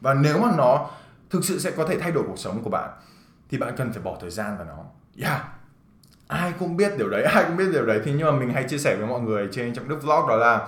Và 0.02 0.14
nếu 0.14 0.40
mà 0.40 0.50
nó 0.58 0.90
thực 1.30 1.44
sự 1.44 1.60
sẽ 1.60 1.72
có 1.72 1.86
thể 1.86 2.00
thay 2.00 2.12
đổi 2.12 2.24
cuộc 2.28 2.40
sống 2.40 2.64
của 2.64 2.70
bạn, 2.70 2.90
thì 3.50 3.58
bạn 3.58 3.74
cần 3.78 3.94
phải 3.94 4.02
bỏ 4.04 4.18
thời 4.22 4.30
gian 4.30 4.58
vào 4.58 4.68
nó. 4.68 4.84
Yeah. 5.28 5.42
Ai 6.28 6.54
cũng 6.60 6.78
biết 6.78 6.98
điều 6.98 7.10
đấy, 7.10 7.24
ai 7.24 7.44
cũng 7.48 7.58
biết 7.58 7.66
điều 7.72 7.86
đấy. 7.86 8.02
Thì 8.06 8.14
nhưng 8.18 8.28
mà 8.28 8.32
mình 8.32 8.54
hay 8.54 8.64
chia 8.64 8.78
sẻ 8.78 8.96
với 8.96 9.08
mọi 9.08 9.22
người 9.22 9.48
trên 9.52 9.74
trong 9.74 9.90
đức 9.90 10.04
vlog 10.04 10.28
đó 10.28 10.36
là 10.36 10.68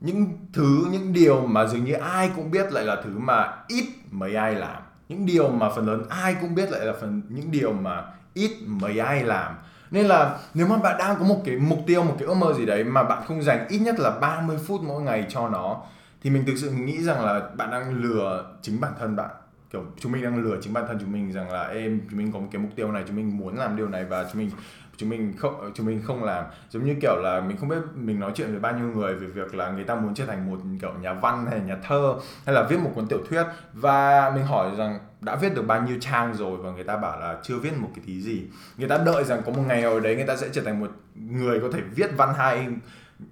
những 0.00 0.38
thứ, 0.52 0.86
những 0.92 1.12
điều 1.12 1.46
mà 1.46 1.66
dường 1.66 1.84
như 1.84 1.92
ai 1.92 2.30
cũng 2.36 2.50
biết 2.50 2.72
lại 2.72 2.84
là 2.84 2.96
thứ 3.04 3.18
mà 3.18 3.52
ít 3.68 3.84
mấy 4.10 4.34
ai 4.34 4.54
làm. 4.54 4.82
Những 5.08 5.26
điều 5.26 5.48
mà 5.48 5.68
phần 5.70 5.86
lớn 5.86 6.02
ai 6.08 6.36
cũng 6.40 6.54
biết 6.54 6.70
lại 6.70 6.86
là 6.86 6.92
phần, 7.00 7.22
những 7.28 7.50
điều 7.50 7.72
mà 7.72 8.04
ít 8.34 8.50
mấy 8.66 8.98
ai 8.98 9.24
làm. 9.24 9.54
Nên 9.90 10.06
là 10.06 10.38
nếu 10.54 10.66
mà 10.66 10.76
bạn 10.76 10.98
đang 10.98 11.16
có 11.18 11.24
một 11.24 11.42
cái 11.44 11.56
mục 11.56 11.78
tiêu, 11.86 12.02
một 12.02 12.16
cái 12.18 12.28
ước 12.28 12.34
mơ 12.34 12.54
gì 12.54 12.66
đấy 12.66 12.84
mà 12.84 13.02
bạn 13.02 13.22
không 13.26 13.42
dành 13.42 13.68
ít 13.68 13.78
nhất 13.78 13.98
là 13.98 14.10
30 14.10 14.58
phút 14.66 14.80
mỗi 14.82 15.02
ngày 15.02 15.26
cho 15.28 15.48
nó, 15.48 15.82
thì 16.22 16.30
mình 16.30 16.44
thực 16.46 16.56
sự 16.56 16.70
nghĩ 16.70 17.02
rằng 17.02 17.24
là 17.24 17.40
bạn 17.56 17.70
đang 17.70 18.02
lừa 18.02 18.44
chính 18.62 18.80
bản 18.80 18.92
thân 18.98 19.16
bạn. 19.16 19.30
Kiểu, 19.72 19.84
chúng 20.00 20.12
mình 20.12 20.22
đang 20.22 20.42
lừa 20.42 20.56
chính 20.62 20.72
bản 20.72 20.84
thân 20.88 20.98
chúng 21.00 21.12
mình 21.12 21.32
rằng 21.32 21.50
là 21.50 21.62
em 21.62 22.00
chúng 22.10 22.18
mình 22.18 22.32
có 22.32 22.38
một 22.38 22.48
cái 22.52 22.62
mục 22.62 22.70
tiêu 22.76 22.92
này, 22.92 23.04
chúng 23.06 23.16
mình 23.16 23.36
muốn 23.36 23.58
làm 23.58 23.76
điều 23.76 23.88
này 23.88 24.04
và 24.04 24.26
chúng 24.32 24.42
mình 24.42 24.50
chúng 24.98 25.08
mình 25.08 25.34
không, 25.38 25.72
chúng 25.74 25.86
mình 25.86 26.02
không 26.06 26.24
làm. 26.24 26.44
Giống 26.70 26.84
như 26.84 26.94
kiểu 27.02 27.16
là 27.22 27.40
mình 27.40 27.56
không 27.56 27.68
biết 27.68 27.76
mình 27.94 28.20
nói 28.20 28.32
chuyện 28.34 28.50
với 28.50 28.60
bao 28.60 28.72
nhiêu 28.78 28.86
người 28.86 29.14
về 29.14 29.26
việc 29.26 29.54
là 29.54 29.70
người 29.70 29.84
ta 29.84 29.94
muốn 29.94 30.14
trở 30.14 30.26
thành 30.26 30.50
một, 30.50 30.58
kiểu, 30.80 30.92
nhà 31.00 31.12
văn 31.12 31.46
hay 31.50 31.60
nhà 31.60 31.76
thơ 31.88 32.14
hay 32.46 32.54
là 32.54 32.62
viết 32.62 32.76
một 32.80 32.90
cuốn 32.94 33.06
tiểu 33.06 33.18
thuyết. 33.28 33.44
Và 33.72 34.30
mình 34.34 34.44
hỏi 34.44 34.70
rằng, 34.78 34.98
đã 35.20 35.36
viết 35.36 35.54
được 35.54 35.62
bao 35.62 35.82
nhiêu 35.82 35.96
trang 36.00 36.34
rồi? 36.34 36.56
Và 36.56 36.70
người 36.70 36.84
ta 36.84 36.96
bảo 36.96 37.20
là, 37.20 37.36
chưa 37.42 37.58
viết 37.58 37.72
một 37.78 37.88
cái 37.94 38.04
tí 38.06 38.20
gì. 38.20 38.42
Người 38.76 38.88
ta 38.88 38.98
đợi 38.98 39.24
rằng 39.24 39.42
có 39.46 39.52
một 39.52 39.62
ngày 39.66 39.82
nào 39.82 40.00
đấy 40.00 40.16
người 40.16 40.26
ta 40.26 40.36
sẽ 40.36 40.48
trở 40.52 40.62
thành 40.62 40.80
một 40.80 40.90
người 41.14 41.60
có 41.60 41.68
thể 41.72 41.80
viết 41.94 42.10
văn 42.16 42.34
hay 42.36 42.68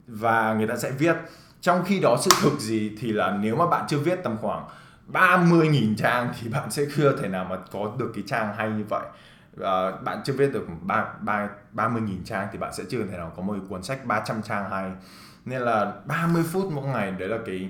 và 0.06 0.54
người 0.54 0.66
ta 0.66 0.76
sẽ 0.76 0.90
viết. 0.90 1.16
Trong 1.61 1.85
khi 1.85 2.00
đó 2.00 2.16
sự 2.20 2.30
thực 2.42 2.61
gì 2.61 2.96
thì 3.00 3.12
là 3.12 3.38
nếu 3.40 3.56
mà 3.56 3.66
bạn 3.66 3.85
chưa 3.88 3.99
viết 3.99 4.18
tầm 4.23 4.37
khoảng 4.40 4.64
30.000 5.12 5.96
trang 5.96 6.28
thì 6.40 6.49
bạn 6.49 6.70
sẽ 6.70 6.85
chưa 6.96 7.16
thể 7.16 7.28
nào 7.28 7.46
mà 7.50 7.56
có 7.73 7.92
được 7.99 8.12
cái 8.14 8.25
trang 8.26 8.54
hay 8.56 8.70
như 8.70 8.85
vậy 8.88 9.02
uh, 9.61 10.03
bạn 10.05 10.21
chưa 10.25 10.33
viết 10.33 10.53
được 10.53 10.67
ba 10.83 11.07
ba 11.21 11.49
ba 11.73 11.89
mươi 11.89 12.03
nghìn 12.03 12.25
trang 12.25 12.49
thì 12.53 12.59
bạn 12.59 12.73
sẽ 12.73 12.85
chưa 12.89 13.07
thể 13.07 13.17
nào 13.17 13.33
có 13.37 13.43
một 13.43 13.57
cuốn 13.69 13.83
sách 13.83 14.07
300 14.07 14.43
trang 14.43 14.71
hay. 14.71 14.91
Nên 15.45 15.61
là 15.63 15.93
30 16.05 16.43
phút 16.53 16.73
mỗi 16.73 16.85
ngày 16.85 17.11
đấy 17.11 17.29
là 17.29 17.39
cái 17.47 17.69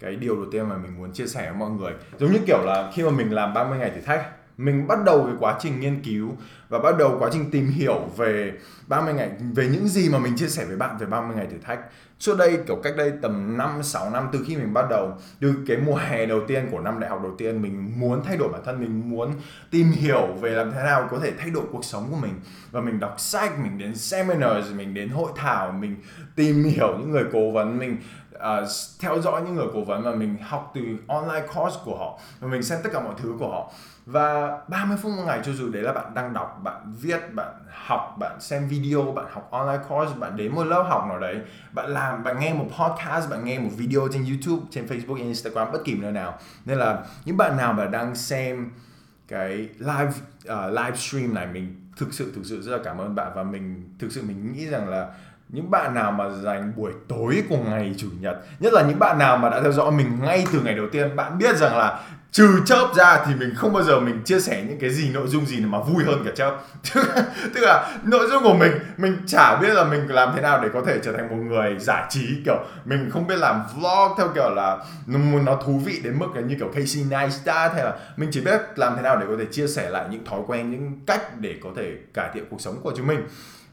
cái 0.00 0.16
điều 0.16 0.36
đầu 0.36 0.46
tiên 0.52 0.68
mà 0.68 0.76
mình 0.76 0.98
muốn 0.98 1.12
chia 1.12 1.26
sẻ 1.26 1.50
với 1.50 1.58
mọi 1.58 1.70
người. 1.70 1.92
Giống 2.18 2.32
như 2.32 2.38
kiểu 2.46 2.58
là 2.64 2.90
khi 2.94 3.02
mà 3.02 3.10
mình 3.10 3.32
làm 3.32 3.54
30 3.54 3.78
ngày 3.78 3.90
thử 3.90 4.00
thách 4.00 4.30
mình 4.56 4.86
bắt 4.86 4.98
đầu 5.04 5.24
cái 5.24 5.34
quá 5.40 5.56
trình 5.60 5.80
nghiên 5.80 6.02
cứu 6.02 6.30
và 6.68 6.78
bắt 6.78 6.98
đầu 6.98 7.16
quá 7.18 7.28
trình 7.32 7.50
tìm 7.50 7.68
hiểu 7.68 8.00
về 8.16 8.52
30 8.86 9.14
ngày 9.14 9.30
về 9.54 9.68
những 9.72 9.88
gì 9.88 10.08
mà 10.08 10.18
mình 10.18 10.36
chia 10.36 10.48
sẻ 10.48 10.64
với 10.64 10.76
bạn 10.76 10.98
về 10.98 11.06
30 11.06 11.36
ngày 11.36 11.46
thử 11.50 11.56
thách. 11.64 11.80
Trước 12.18 12.38
đây 12.38 12.58
kiểu 12.66 12.76
cách 12.82 12.94
đây 12.96 13.12
tầm 13.22 13.56
5 13.56 13.82
6 13.82 14.10
năm 14.10 14.28
từ 14.32 14.44
khi 14.46 14.56
mình 14.56 14.74
bắt 14.74 14.86
đầu 14.90 15.12
từ 15.40 15.54
cái 15.68 15.76
mùa 15.76 15.94
hè 15.94 16.26
đầu 16.26 16.40
tiên 16.46 16.68
của 16.70 16.80
năm 16.80 17.00
đại 17.00 17.10
học 17.10 17.20
đầu 17.22 17.32
tiên 17.38 17.62
mình 17.62 17.92
muốn 17.96 18.22
thay 18.24 18.36
đổi 18.36 18.48
bản 18.52 18.62
thân 18.64 18.80
mình 18.80 19.10
muốn 19.10 19.32
tìm 19.70 19.90
hiểu 19.90 20.26
về 20.40 20.50
làm 20.50 20.72
thế 20.72 20.82
nào 20.82 21.08
có 21.10 21.18
thể 21.18 21.32
thay 21.38 21.50
đổi 21.50 21.64
cuộc 21.72 21.84
sống 21.84 22.06
của 22.10 22.16
mình. 22.16 22.34
Và 22.70 22.80
mình 22.80 23.00
đọc 23.00 23.14
sách 23.18 23.58
mình 23.62 23.78
đến 23.78 23.94
seminars 23.94 24.72
mình 24.76 24.94
đến 24.94 25.08
hội 25.08 25.30
thảo 25.36 25.72
mình 25.72 25.96
tìm 26.36 26.64
hiểu 26.64 26.98
những 26.98 27.10
người 27.10 27.24
cố 27.32 27.50
vấn 27.50 27.78
mình 27.78 27.96
uh, 28.34 28.68
theo 29.00 29.20
dõi 29.20 29.42
những 29.42 29.54
người 29.54 29.66
cố 29.74 29.84
vấn 29.84 30.02
và 30.02 30.10
mình 30.10 30.36
học 30.42 30.72
từ 30.74 30.80
online 31.06 31.46
course 31.54 31.78
của 31.84 31.98
họ. 31.98 32.18
Và 32.40 32.48
mình 32.48 32.62
xem 32.62 32.78
tất 32.82 32.90
cả 32.92 33.00
mọi 33.00 33.14
thứ 33.22 33.34
của 33.38 33.48
họ 33.48 33.72
và 34.06 34.58
30 34.68 34.96
phút 35.02 35.12
một 35.12 35.22
ngày 35.26 35.40
cho 35.44 35.52
dù 35.52 35.68
đấy 35.68 35.82
là 35.82 35.92
bạn 35.92 36.14
đang 36.14 36.32
đọc 36.32 36.60
bạn 36.62 36.94
viết 37.00 37.34
bạn 37.34 37.54
học 37.68 38.16
bạn 38.18 38.40
xem 38.40 38.68
video 38.68 39.02
bạn 39.02 39.26
học 39.30 39.48
online 39.50 39.84
course 39.88 40.14
bạn 40.18 40.36
đến 40.36 40.54
một 40.54 40.64
lớp 40.64 40.82
học 40.82 41.04
nào 41.08 41.18
đấy 41.18 41.40
bạn 41.72 41.90
làm 41.90 42.24
bạn 42.24 42.40
nghe 42.40 42.54
một 42.54 42.66
podcast 42.78 43.30
bạn 43.30 43.44
nghe 43.44 43.58
một 43.58 43.70
video 43.76 44.08
trên 44.12 44.24
youtube 44.24 44.66
trên 44.70 44.86
facebook 44.86 45.16
instagram 45.16 45.72
bất 45.72 45.84
kỳ 45.84 45.94
nơi 45.94 46.12
nào. 46.12 46.38
Nên 46.64 46.78
là 46.78 46.98
những 47.24 47.36
bạn 47.36 47.56
nào 47.56 47.72
mà 47.72 47.86
đang 47.86 48.14
xem 48.14 48.70
cái 49.28 49.68
live 49.78 50.10
uh, 50.52 50.72
live 50.72 50.96
stream 50.96 51.34
này 51.34 51.46
mình 51.46 51.90
thực 51.96 52.14
sự 52.14 52.32
thực 52.34 52.42
sự 52.44 52.62
rất 52.62 52.72
là 52.72 52.78
cảm 52.84 52.98
ơn 52.98 53.14
bạn 53.14 53.32
và 53.34 53.42
mình 53.42 53.94
thực 53.98 54.12
sự 54.12 54.22
mình 54.22 54.52
nghĩ 54.52 54.66
rằng 54.66 54.88
là 54.88 55.08
những 55.48 55.70
bạn 55.70 55.94
nào 55.94 56.12
mà 56.12 56.28
dành 56.28 56.72
buổi 56.76 56.92
tối 57.08 57.42
của 57.48 57.56
ngày 57.56 57.94
chủ 57.98 58.08
nhật 58.20 58.36
nhất 58.60 58.72
là 58.72 58.82
những 58.82 58.98
bạn 58.98 59.18
nào 59.18 59.36
mà 59.36 59.50
đã 59.50 59.60
theo 59.60 59.72
dõi 59.72 59.90
mình 59.90 60.18
ngay 60.20 60.46
từ 60.52 60.60
ngày 60.60 60.74
đầu 60.74 60.86
tiên 60.92 61.16
bạn 61.16 61.38
biết 61.38 61.56
rằng 61.56 61.76
là 61.76 62.00
trừ 62.36 62.60
chớp 62.66 62.88
ra 62.96 63.24
thì 63.26 63.34
mình 63.34 63.54
không 63.56 63.72
bao 63.72 63.82
giờ 63.82 64.00
mình 64.00 64.22
chia 64.24 64.40
sẻ 64.40 64.64
những 64.68 64.78
cái 64.78 64.90
gì, 64.90 65.10
nội 65.10 65.28
dung 65.28 65.46
gì 65.46 65.60
mà 65.60 65.80
vui 65.80 66.04
hơn 66.04 66.22
cả 66.24 66.30
chớp. 66.34 66.60
Tức 67.54 67.60
là 67.60 67.98
nội 68.04 68.26
dung 68.30 68.42
của 68.42 68.54
mình 68.54 68.72
mình 68.96 69.16
chả 69.26 69.56
biết 69.56 69.74
là 69.74 69.84
mình 69.84 70.10
làm 70.10 70.32
thế 70.34 70.42
nào 70.42 70.60
để 70.62 70.68
có 70.74 70.82
thể 70.86 70.98
trở 71.02 71.12
thành 71.12 71.28
một 71.28 71.36
người 71.36 71.76
giải 71.78 72.04
trí, 72.08 72.42
kiểu, 72.44 72.64
mình 72.84 73.10
không 73.12 73.26
biết 73.26 73.36
làm 73.36 73.62
vlog 73.74 74.12
theo 74.18 74.28
kiểu 74.34 74.50
là 74.54 74.78
nó 75.44 75.56
thú 75.64 75.80
vị 75.84 76.00
đến 76.04 76.18
mức 76.18 76.26
là 76.34 76.40
như 76.40 76.56
kiểu 76.58 76.68
Casey 76.74 77.04
Neistat 77.10 77.72
hay 77.74 77.84
là 77.84 77.94
mình 78.16 78.28
chỉ 78.32 78.40
biết 78.40 78.60
làm 78.76 78.96
thế 78.96 79.02
nào 79.02 79.16
để 79.16 79.26
có 79.28 79.34
thể 79.38 79.44
chia 79.50 79.66
sẻ 79.66 79.90
lại 79.90 80.06
những 80.10 80.24
thói 80.24 80.40
quen, 80.46 80.70
những 80.70 81.00
cách 81.06 81.40
để 81.40 81.54
có 81.62 81.70
thể 81.76 81.92
cải 82.14 82.30
thiện 82.34 82.44
cuộc 82.50 82.60
sống 82.60 82.80
của 82.82 82.92
chúng 82.96 83.06
mình. 83.06 83.26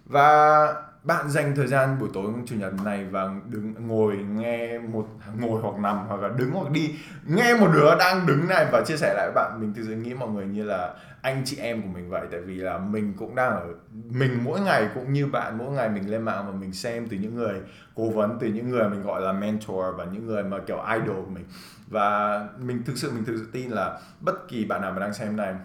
Và 0.05 0.67
bạn 1.03 1.29
dành 1.29 1.55
thời 1.55 1.67
gian 1.67 1.99
buổi 1.99 2.09
tối 2.13 2.25
chủ 2.45 2.55
nhật 2.55 2.73
này 2.85 3.05
và 3.11 3.31
đứng, 3.49 3.73
ngồi 3.87 4.15
nghe 4.15 4.79
một, 4.79 5.07
ngồi 5.39 5.61
hoặc 5.61 5.79
nằm 5.79 6.07
hoặc 6.07 6.21
là 6.21 6.29
đứng 6.37 6.51
hoặc 6.51 6.71
đi, 6.71 6.95
nghe 7.27 7.55
một 7.55 7.67
đứa 7.73 7.95
đang 7.99 8.27
đứng 8.27 8.47
này 8.47 8.67
và 8.71 8.83
chia 8.85 8.97
sẻ 8.97 9.13
lại 9.17 9.27
với 9.27 9.33
bạn. 9.35 9.61
Mình 9.61 9.73
thực 9.73 9.83
sự 9.85 9.95
nghĩ 9.95 10.13
mọi 10.13 10.29
người 10.29 10.45
như 10.45 10.63
là 10.63 10.93
anh 11.21 11.41
chị 11.45 11.57
em 11.57 11.81
của 11.81 11.87
mình 11.87 12.09
vậy, 12.09 12.21
tại 12.31 12.41
vì 12.41 12.55
là 12.55 12.77
mình 12.77 13.13
cũng 13.17 13.35
đang 13.35 13.51
ở, 13.51 13.67
mình 14.09 14.39
mỗi 14.43 14.61
ngày 14.61 14.89
cũng 14.95 15.13
như 15.13 15.27
bạn, 15.27 15.57
mỗi 15.57 15.71
ngày 15.71 15.89
mình 15.89 16.11
lên 16.11 16.21
mạng 16.21 16.43
và 16.47 16.51
mình 16.51 16.73
xem 16.73 17.07
từ 17.09 17.17
những 17.17 17.35
người 17.35 17.61
cố 17.95 18.09
vấn, 18.09 18.37
từ 18.39 18.47
những 18.47 18.69
người 18.69 18.89
mình 18.89 19.03
gọi 19.03 19.21
là 19.21 19.33
mentor 19.33 19.95
và 19.97 20.05
những 20.13 20.27
người 20.27 20.43
mà 20.43 20.57
kiểu 20.67 20.77
idol 20.93 21.15
của 21.15 21.31
mình. 21.31 21.45
Và 21.87 22.39
mình 22.59 22.83
thực 22.85 22.97
sự, 22.97 23.11
mình 23.11 23.25
thực 23.25 23.35
sự 23.37 23.47
tin 23.51 23.69
là 23.69 23.99
bất 24.19 24.47
kỳ 24.47 24.65
bạn 24.65 24.81
nào 24.81 24.91
mà 24.91 24.99
đang 24.99 25.13
xem 25.13 25.35
này 25.35 25.55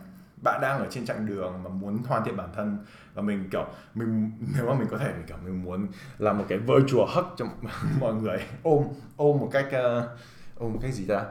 bạn 0.43 0.61
đang 0.61 0.79
ở 0.79 0.87
trên 0.91 1.07
chặng 1.07 1.27
đường 1.27 1.63
mà 1.63 1.71
muốn 1.71 2.03
hoàn 2.09 2.25
thiện 2.25 2.37
bản 2.37 2.49
thân 2.57 2.79
và 3.15 3.23
mình 3.23 3.49
kiểu 3.53 3.67
mình 3.95 4.33
nếu 4.57 4.67
mà 4.67 4.75
mình 4.75 4.89
có 4.91 4.99
thể 4.99 5.13
mình 5.13 5.27
kiểu 5.27 5.37
mình 5.45 5.63
muốn 5.63 5.89
làm 6.19 6.39
một 6.39 6.45
cái 6.49 6.59
virtual 6.59 7.09
hug 7.15 7.25
cho 7.37 7.47
mọi 8.01 8.15
người 8.15 8.39
ôm 8.63 8.85
ôm 9.17 9.39
một 9.39 9.49
cách 9.53 9.67
uh, 9.67 10.05
ôm 10.59 10.73
một 10.73 10.79
cách 10.83 10.95
gì 10.95 11.07
ta? 11.07 11.25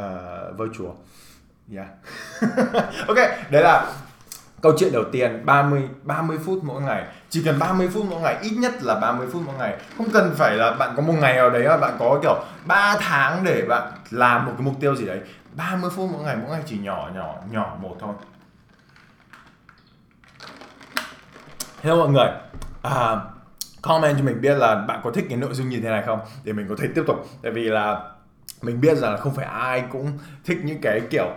Uh, 0.00 0.58
virtual. 0.58 0.90
Yeah. 1.74 1.88
Ok 3.08 3.16
đấy 3.50 3.62
là 3.62 3.92
câu 4.60 4.72
chuyện 4.78 4.92
đầu 4.92 5.04
tiên 5.12 5.42
30 5.44 5.82
30 6.02 6.38
phút 6.44 6.64
mỗi 6.64 6.82
ngày. 6.82 7.04
Chỉ 7.30 7.42
cần 7.44 7.58
30 7.58 7.88
phút 7.88 8.04
mỗi 8.10 8.20
ngày 8.20 8.36
ít 8.42 8.50
nhất 8.50 8.82
là 8.82 9.00
30 9.00 9.26
phút 9.32 9.42
mỗi 9.46 9.54
ngày. 9.58 9.76
Không 9.96 10.10
cần 10.12 10.34
phải 10.36 10.56
là 10.56 10.74
bạn 10.74 10.92
có 10.96 11.02
một 11.02 11.14
ngày 11.20 11.34
nào 11.34 11.50
đấy 11.50 11.68
mà 11.68 11.76
bạn 11.76 11.96
có 11.98 12.18
kiểu 12.22 12.44
3 12.66 12.96
tháng 13.00 13.44
để 13.44 13.62
bạn 13.68 13.92
làm 14.10 14.46
một 14.46 14.52
cái 14.58 14.66
mục 14.66 14.74
tiêu 14.80 14.96
gì 14.96 15.06
đấy. 15.06 15.20
30 15.56 15.90
phút 15.94 16.10
mỗi 16.12 16.24
ngày 16.24 16.36
mỗi 16.36 16.50
ngày 16.50 16.62
chỉ 16.66 16.78
nhỏ 16.78 17.10
nhỏ 17.14 17.36
nhỏ 17.50 17.76
một 17.80 17.96
thôi. 18.00 18.14
Hello 21.82 21.96
mọi 21.96 22.08
người. 22.08 22.28
À, 22.82 23.16
Comment 23.82 24.18
cho 24.18 24.24
mình 24.24 24.40
biết 24.40 24.54
là 24.54 24.74
bạn 24.88 25.00
có 25.04 25.10
thích 25.10 25.26
cái 25.28 25.38
nội 25.38 25.54
dung 25.54 25.68
như 25.68 25.80
thế 25.80 25.88
này 25.88 26.02
không? 26.06 26.20
Để 26.44 26.52
mình 26.52 26.66
có 26.68 26.74
thể 26.78 26.88
tiếp 26.94 27.04
tục. 27.06 27.16
Tại 27.42 27.52
vì 27.52 27.62
là 27.62 28.00
mình 28.62 28.80
biết 28.80 28.98
rằng 28.98 29.12
là 29.12 29.16
không 29.16 29.34
phải 29.34 29.44
ai 29.44 29.84
cũng 29.92 30.18
thích 30.44 30.58
những 30.64 30.80
cái 30.80 31.00
kiểu 31.10 31.30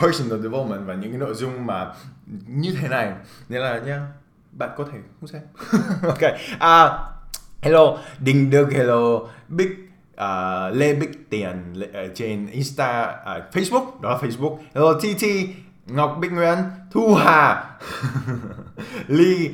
personal 0.00 0.42
development 0.42 0.86
và 0.86 0.94
những 0.94 1.10
cái 1.10 1.20
nội 1.20 1.34
dung 1.34 1.66
mà 1.66 1.92
như 2.46 2.74
thế 2.80 2.88
này. 2.88 3.12
Nên 3.48 3.60
là 3.60 3.78
nhá 3.78 4.00
bạn 4.52 4.70
có 4.76 4.84
thể 4.92 4.98
không 5.20 5.28
xem. 5.28 5.42
Ok 6.02 6.32
à, 6.58 6.98
hello 7.62 7.98
đình 8.18 8.50
được 8.50 8.72
hello 8.72 9.20
big 9.48 9.89
uh, 10.20 10.76
lê 10.76 10.94
bích 10.94 11.30
tiền 11.30 11.74
ở 11.80 11.86
ờ, 11.92 12.08
trên 12.14 12.46
insta 12.46 13.08
uh, 13.08 13.54
facebook 13.54 14.00
đó 14.00 14.10
là 14.10 14.18
facebook. 14.18 14.58
Hello 14.74 14.92
tt 14.92 15.24
ngọc 15.86 16.16
bích 16.20 16.32
nguyễn 16.32 16.56
thu 16.90 17.14
hà 17.14 17.64
ly 19.06 19.50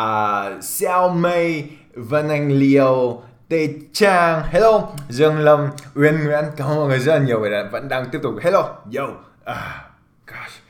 uh, 0.00 0.64
Xiao 0.64 1.08
Mei, 1.08 1.64
Vân 1.94 2.28
Anh 2.28 2.52
Liêu, 2.52 3.22
Tê 3.48 3.68
Trang, 3.92 4.42
hello, 4.50 4.88
Dương 5.08 5.38
Lâm, 5.38 5.68
Uyên 5.94 6.24
Nguyễn, 6.24 6.44
cảm 6.56 6.68
ơn 6.68 6.76
mọi 6.76 6.88
người 6.88 6.98
rất 6.98 7.18
là 7.18 7.24
nhiều 7.24 7.40
người 7.40 7.50
đã 7.50 7.68
vẫn 7.72 7.88
đang 7.88 8.06
tiếp 8.12 8.18
tục, 8.22 8.34
hello, 8.42 8.76
yo, 8.96 9.04
uh, 9.04 9.56
gosh, 10.26 10.62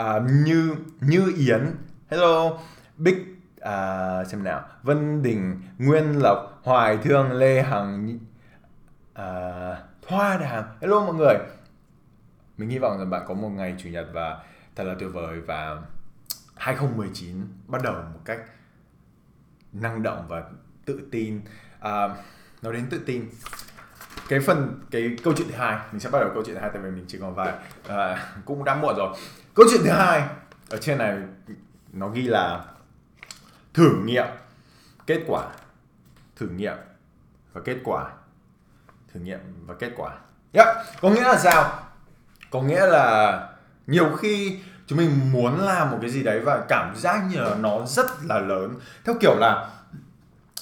uh, 0.00 0.22
Như, 0.46 0.74
Như 1.00 1.32
Yến, 1.36 1.76
hello, 2.10 2.58
Bích 2.96 3.16
uh, 3.60 4.26
xem 4.26 4.44
nào, 4.44 4.60
Vân 4.82 5.22
Đình, 5.22 5.62
Nguyên 5.78 6.22
Lộc, 6.22 6.60
Hoài 6.62 6.98
Thương, 7.04 7.32
Lê 7.32 7.62
Hằng, 7.62 8.18
à, 9.18 9.82
Thoa 10.08 10.36
Đàm, 10.36 10.64
hello 10.80 11.00
mọi 11.00 11.14
người, 11.14 11.34
mình 12.58 12.68
hy 12.68 12.78
vọng 12.78 12.98
rằng 12.98 13.10
bạn 13.10 13.22
có 13.28 13.34
một 13.34 13.48
ngày 13.48 13.74
chủ 13.78 13.88
nhật 13.88 14.06
và 14.12 14.42
thật 14.76 14.84
là 14.84 14.94
tuyệt 14.98 15.10
vời 15.12 15.40
và 15.40 15.82
2019 16.56 17.46
bắt 17.66 17.82
đầu 17.82 17.94
một 17.94 18.20
cách 18.24 18.40
năng 19.72 20.02
động 20.02 20.24
và 20.28 20.42
tự 20.84 21.00
tin. 21.10 21.40
À, 21.80 22.08
nói 22.62 22.72
đến 22.72 22.86
tự 22.90 23.00
tin 23.06 23.28
cái 24.28 24.40
phần 24.40 24.80
cái 24.90 25.16
câu 25.24 25.34
chuyện 25.36 25.48
thứ 25.48 25.54
hai 25.54 25.78
mình 25.92 26.00
sẽ 26.00 26.10
bắt 26.10 26.18
đầu 26.20 26.30
câu 26.34 26.42
chuyện 26.46 26.54
thứ 26.54 26.60
hai 26.60 26.70
tại 26.74 26.82
vì 26.82 26.90
mình 26.90 27.04
chỉ 27.08 27.18
còn 27.20 27.34
vài 27.34 27.52
à, 27.88 28.32
cũng 28.44 28.64
đã 28.64 28.74
muộn 28.74 28.94
rồi. 28.96 29.16
Câu 29.54 29.66
chuyện 29.70 29.80
thứ 29.84 29.90
hai 29.90 30.28
ở 30.70 30.78
trên 30.80 30.98
này 30.98 31.18
nó 31.92 32.08
ghi 32.08 32.22
là 32.22 32.64
thử 33.74 34.02
nghiệm 34.04 34.26
kết 35.06 35.24
quả. 35.26 35.48
Thử 36.36 36.48
nghiệm 36.48 36.76
và 37.52 37.60
kết 37.64 37.78
quả 37.84 38.10
thử 39.18 39.24
nghiệm 39.24 39.38
và 39.66 39.74
kết 39.78 39.90
quả. 39.96 40.10
Yep. 40.52 40.66
có 41.00 41.10
nghĩa 41.10 41.22
là 41.22 41.38
sao? 41.38 41.80
Có 42.50 42.62
nghĩa 42.62 42.86
là 42.86 43.48
nhiều 43.86 44.16
khi 44.18 44.58
chúng 44.86 44.98
mình 44.98 45.32
muốn 45.32 45.60
làm 45.60 45.90
một 45.90 45.98
cái 46.00 46.10
gì 46.10 46.22
đấy 46.22 46.40
và 46.40 46.60
cảm 46.68 46.96
giác 46.96 47.22
như 47.30 47.40
là 47.40 47.54
nó 47.54 47.86
rất 47.86 48.06
là 48.24 48.38
lớn. 48.38 48.74
Theo 49.04 49.14
kiểu 49.20 49.36
là, 49.38 49.68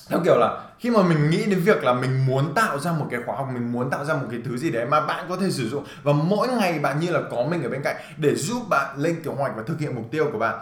theo 0.08 0.20
kiểu 0.24 0.38
là 0.38 0.62
khi 0.78 0.90
mà 0.90 1.02
mình 1.02 1.30
nghĩ 1.30 1.44
đến 1.46 1.60
việc 1.60 1.84
là 1.84 1.92
mình 1.92 2.26
muốn 2.26 2.54
tạo 2.54 2.78
ra 2.78 2.92
một 2.92 3.06
cái 3.10 3.20
khóa 3.26 3.36
học, 3.36 3.48
mình 3.54 3.72
muốn 3.72 3.90
tạo 3.90 4.04
ra 4.04 4.14
một 4.14 4.26
cái 4.30 4.40
thứ 4.44 4.56
gì 4.56 4.70
đấy 4.70 4.86
mà 4.86 5.00
bạn 5.00 5.26
có 5.28 5.36
thể 5.36 5.50
sử 5.50 5.68
dụng 5.68 5.84
và 6.02 6.12
mỗi 6.12 6.48
ngày 6.48 6.78
bạn 6.78 7.00
như 7.00 7.10
là 7.10 7.20
có 7.30 7.44
mình 7.50 7.62
ở 7.62 7.68
bên 7.68 7.82
cạnh 7.82 7.96
để 8.16 8.34
giúp 8.34 8.62
bạn 8.68 8.96
lên 8.98 9.22
kế 9.24 9.30
hoạch 9.30 9.52
và 9.56 9.62
thực 9.66 9.80
hiện 9.80 9.94
mục 9.94 10.04
tiêu 10.10 10.28
của 10.32 10.38
bạn 10.38 10.58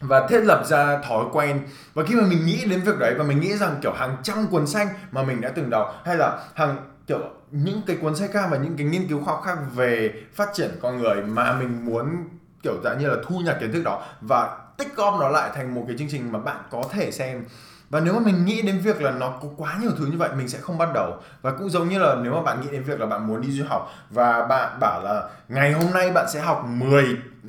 và 0.00 0.26
thiết 0.26 0.40
lập 0.40 0.62
ra 0.66 0.98
thói 1.08 1.24
quen. 1.32 1.60
Và 1.94 2.04
khi 2.04 2.14
mà 2.14 2.22
mình 2.26 2.46
nghĩ 2.46 2.64
đến 2.64 2.80
việc 2.80 2.98
đấy 2.98 3.14
và 3.18 3.24
mình 3.24 3.40
nghĩ 3.40 3.56
rằng 3.56 3.78
kiểu 3.82 3.92
hàng 3.92 4.16
trăm 4.22 4.46
cuốn 4.46 4.66
sách 4.66 4.88
mà 5.12 5.22
mình 5.22 5.40
đã 5.40 5.48
từng 5.54 5.70
đọc 5.70 6.02
hay 6.04 6.16
là 6.16 6.38
hàng 6.54 6.76
kiểu, 7.12 7.30
những 7.50 7.82
cái 7.86 7.96
cuốn 7.96 8.16
sách 8.16 8.30
khác 8.32 8.48
và 8.50 8.56
những 8.56 8.76
cái 8.76 8.86
nghiên 8.86 9.08
cứu 9.08 9.24
khoa 9.24 9.34
học 9.34 9.42
khác 9.44 9.58
về 9.74 10.12
phát 10.34 10.48
triển 10.54 10.70
con 10.82 10.98
người 10.98 11.22
mà 11.22 11.52
mình 11.52 11.84
muốn, 11.84 12.28
kiểu, 12.62 12.74
dạng 12.84 12.98
như 12.98 13.08
là 13.08 13.16
thu 13.26 13.38
nhặt 13.38 13.56
kiến 13.60 13.72
thức 13.72 13.82
đó 13.82 14.02
và 14.20 14.58
tích 14.78 14.96
gom 14.96 15.20
nó 15.20 15.28
lại 15.28 15.50
thành 15.54 15.74
một 15.74 15.84
cái 15.88 15.96
chương 15.98 16.08
trình 16.10 16.32
mà 16.32 16.38
bạn 16.38 16.56
có 16.70 16.82
thể 16.90 17.10
xem. 17.10 17.44
Và 17.90 18.00
nếu 18.00 18.14
mà 18.14 18.20
mình 18.20 18.44
nghĩ 18.44 18.62
đến 18.62 18.78
việc 18.78 19.02
là 19.02 19.10
nó 19.10 19.38
có 19.42 19.48
quá 19.56 19.78
nhiều 19.80 19.90
thứ 19.98 20.06
như 20.06 20.18
vậy, 20.18 20.28
mình 20.36 20.48
sẽ 20.48 20.58
không 20.58 20.78
bắt 20.78 20.88
đầu. 20.94 21.16
Và 21.42 21.50
cũng 21.50 21.70
giống 21.70 21.88
như 21.88 21.98
là 21.98 22.14
nếu 22.22 22.32
mà 22.32 22.42
bạn 22.42 22.60
nghĩ 22.60 22.68
đến 22.72 22.82
việc 22.82 23.00
là 23.00 23.06
bạn 23.06 23.26
muốn 23.26 23.40
đi 23.40 23.50
du 23.50 23.64
học 23.68 23.92
và 24.10 24.46
bạn 24.46 24.78
bảo 24.80 25.02
là 25.04 25.28
ngày 25.48 25.72
hôm 25.72 25.90
nay 25.94 26.10
bạn 26.10 26.26
sẽ 26.32 26.40
học 26.40 26.64
10 26.68 27.04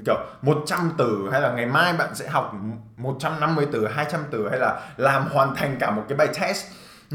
kiểu 0.05 0.15
100 0.41 0.91
từ 0.97 1.29
hay 1.31 1.41
là 1.41 1.51
ngày 1.51 1.65
mai 1.65 1.93
bạn 1.93 2.15
sẽ 2.15 2.27
học 2.27 2.53
150 2.97 3.67
từ 3.71 3.87
200 3.87 4.21
từ 4.31 4.49
hay 4.49 4.59
là 4.59 4.81
làm 4.97 5.27
hoàn 5.27 5.55
thành 5.55 5.77
cả 5.79 5.91
một 5.91 6.03
cái 6.09 6.17
bài 6.17 6.27
test 6.41 6.65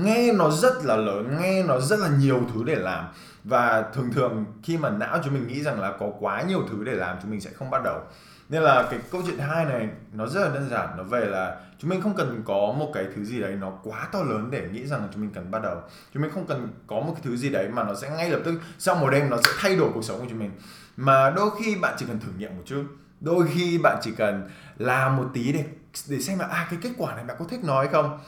nghe 0.05 0.33
nó 0.33 0.51
rất 0.51 0.85
là 0.85 0.97
lớn, 0.97 1.37
nghe 1.41 1.63
nó 1.63 1.81
rất 1.81 1.99
là 1.99 2.09
nhiều 2.09 2.41
thứ 2.55 2.65
để 2.65 2.75
làm. 2.75 3.05
Và 3.45 3.85
thường 3.95 4.13
thường 4.13 4.45
khi 4.63 4.77
mà 4.77 4.91
não 4.91 5.19
chúng 5.25 5.35
mình 5.35 5.49
nghĩ 5.49 5.63
rằng 5.63 5.81
là 5.81 5.93
có 6.01 6.11
quá 6.21 6.43
nhiều 6.43 6.63
thứ 6.71 6.85
để 6.85 6.93
làm, 6.93 7.17
chúng 7.23 7.31
mình 7.31 7.41
sẽ 7.41 7.51
không 7.51 7.71
bắt 7.71 7.83
đầu. 7.85 8.01
Nên 8.49 8.63
là 8.63 8.87
cái 8.91 9.01
câu 9.11 9.23
chuyện 9.27 9.39
hai 9.39 9.65
này, 9.65 9.89
nó 10.13 10.27
rất 10.27 10.41
là 10.41 10.55
đơn 10.55 10.69
giản. 10.71 10.89
Nó 10.97 11.03
về 11.03 11.21
là 11.21 11.57
chúng 11.79 11.91
mình 11.91 12.01
không 12.01 12.17
cần 12.17 12.43
có 12.45 12.75
một 12.79 12.91
cái 12.95 13.07
thứ 13.17 13.25
gì 13.25 13.41
đấy 13.41 13.57
nó 13.61 13.71
quá 13.83 14.09
to 14.13 14.23
lớn 14.23 14.49
để 14.51 14.69
nghĩ 14.73 14.87
rằng 14.87 15.01
là 15.01 15.09
chúng 15.13 15.23
mình 15.23 15.31
cần 15.35 15.51
bắt 15.51 15.63
đầu. 15.63 15.77
Chúng 16.15 16.23
mình 16.23 16.33
không 16.35 16.47
cần 16.47 16.69
có 16.87 17.01
một 17.01 17.13
cái 17.15 17.23
thứ 17.25 17.37
gì 17.37 17.49
đấy 17.49 17.69
mà 17.69 17.85
nó 17.85 17.95
sẽ 17.95 18.11
ngay 18.11 18.31
lập 18.31 18.41
tức, 18.45 18.55
sau 18.79 18.95
một 18.95 19.11
đêm 19.11 19.31
nó 19.31 19.37
sẽ 19.37 19.51
thay 19.59 19.77
đổi 19.77 19.91
cuộc 19.95 20.05
sống 20.05 20.19
của 20.19 20.27
chúng 20.31 20.39
mình. 20.39 20.51
Mà 20.97 21.31
đôi 21.31 21.51
khi 21.59 21.77
bạn 21.77 21.95
chỉ 21.99 22.07
cần 22.09 22.21
thử 22.21 22.29
nghiệm 22.39 22.57
một 22.57 22.63
chút. 22.67 22.85
Đôi 23.21 23.47
khi 23.55 23.79
bạn 23.83 23.99
chỉ 24.03 24.13
cần 24.17 24.49
làm 24.79 25.17
một 25.17 25.31
tí 25.35 25.53
để 25.53 25.65
để 26.09 26.21
xem 26.21 26.39
là 26.39 26.47
à 26.47 26.67
cái 26.71 26.79
kết 26.83 26.91
quả 26.99 27.15
này 27.15 27.25
bạn 27.25 27.37
có 27.41 27.45
thích 27.51 27.61
nó 27.65 27.79
hay 27.79 27.89
không? 27.89 28.19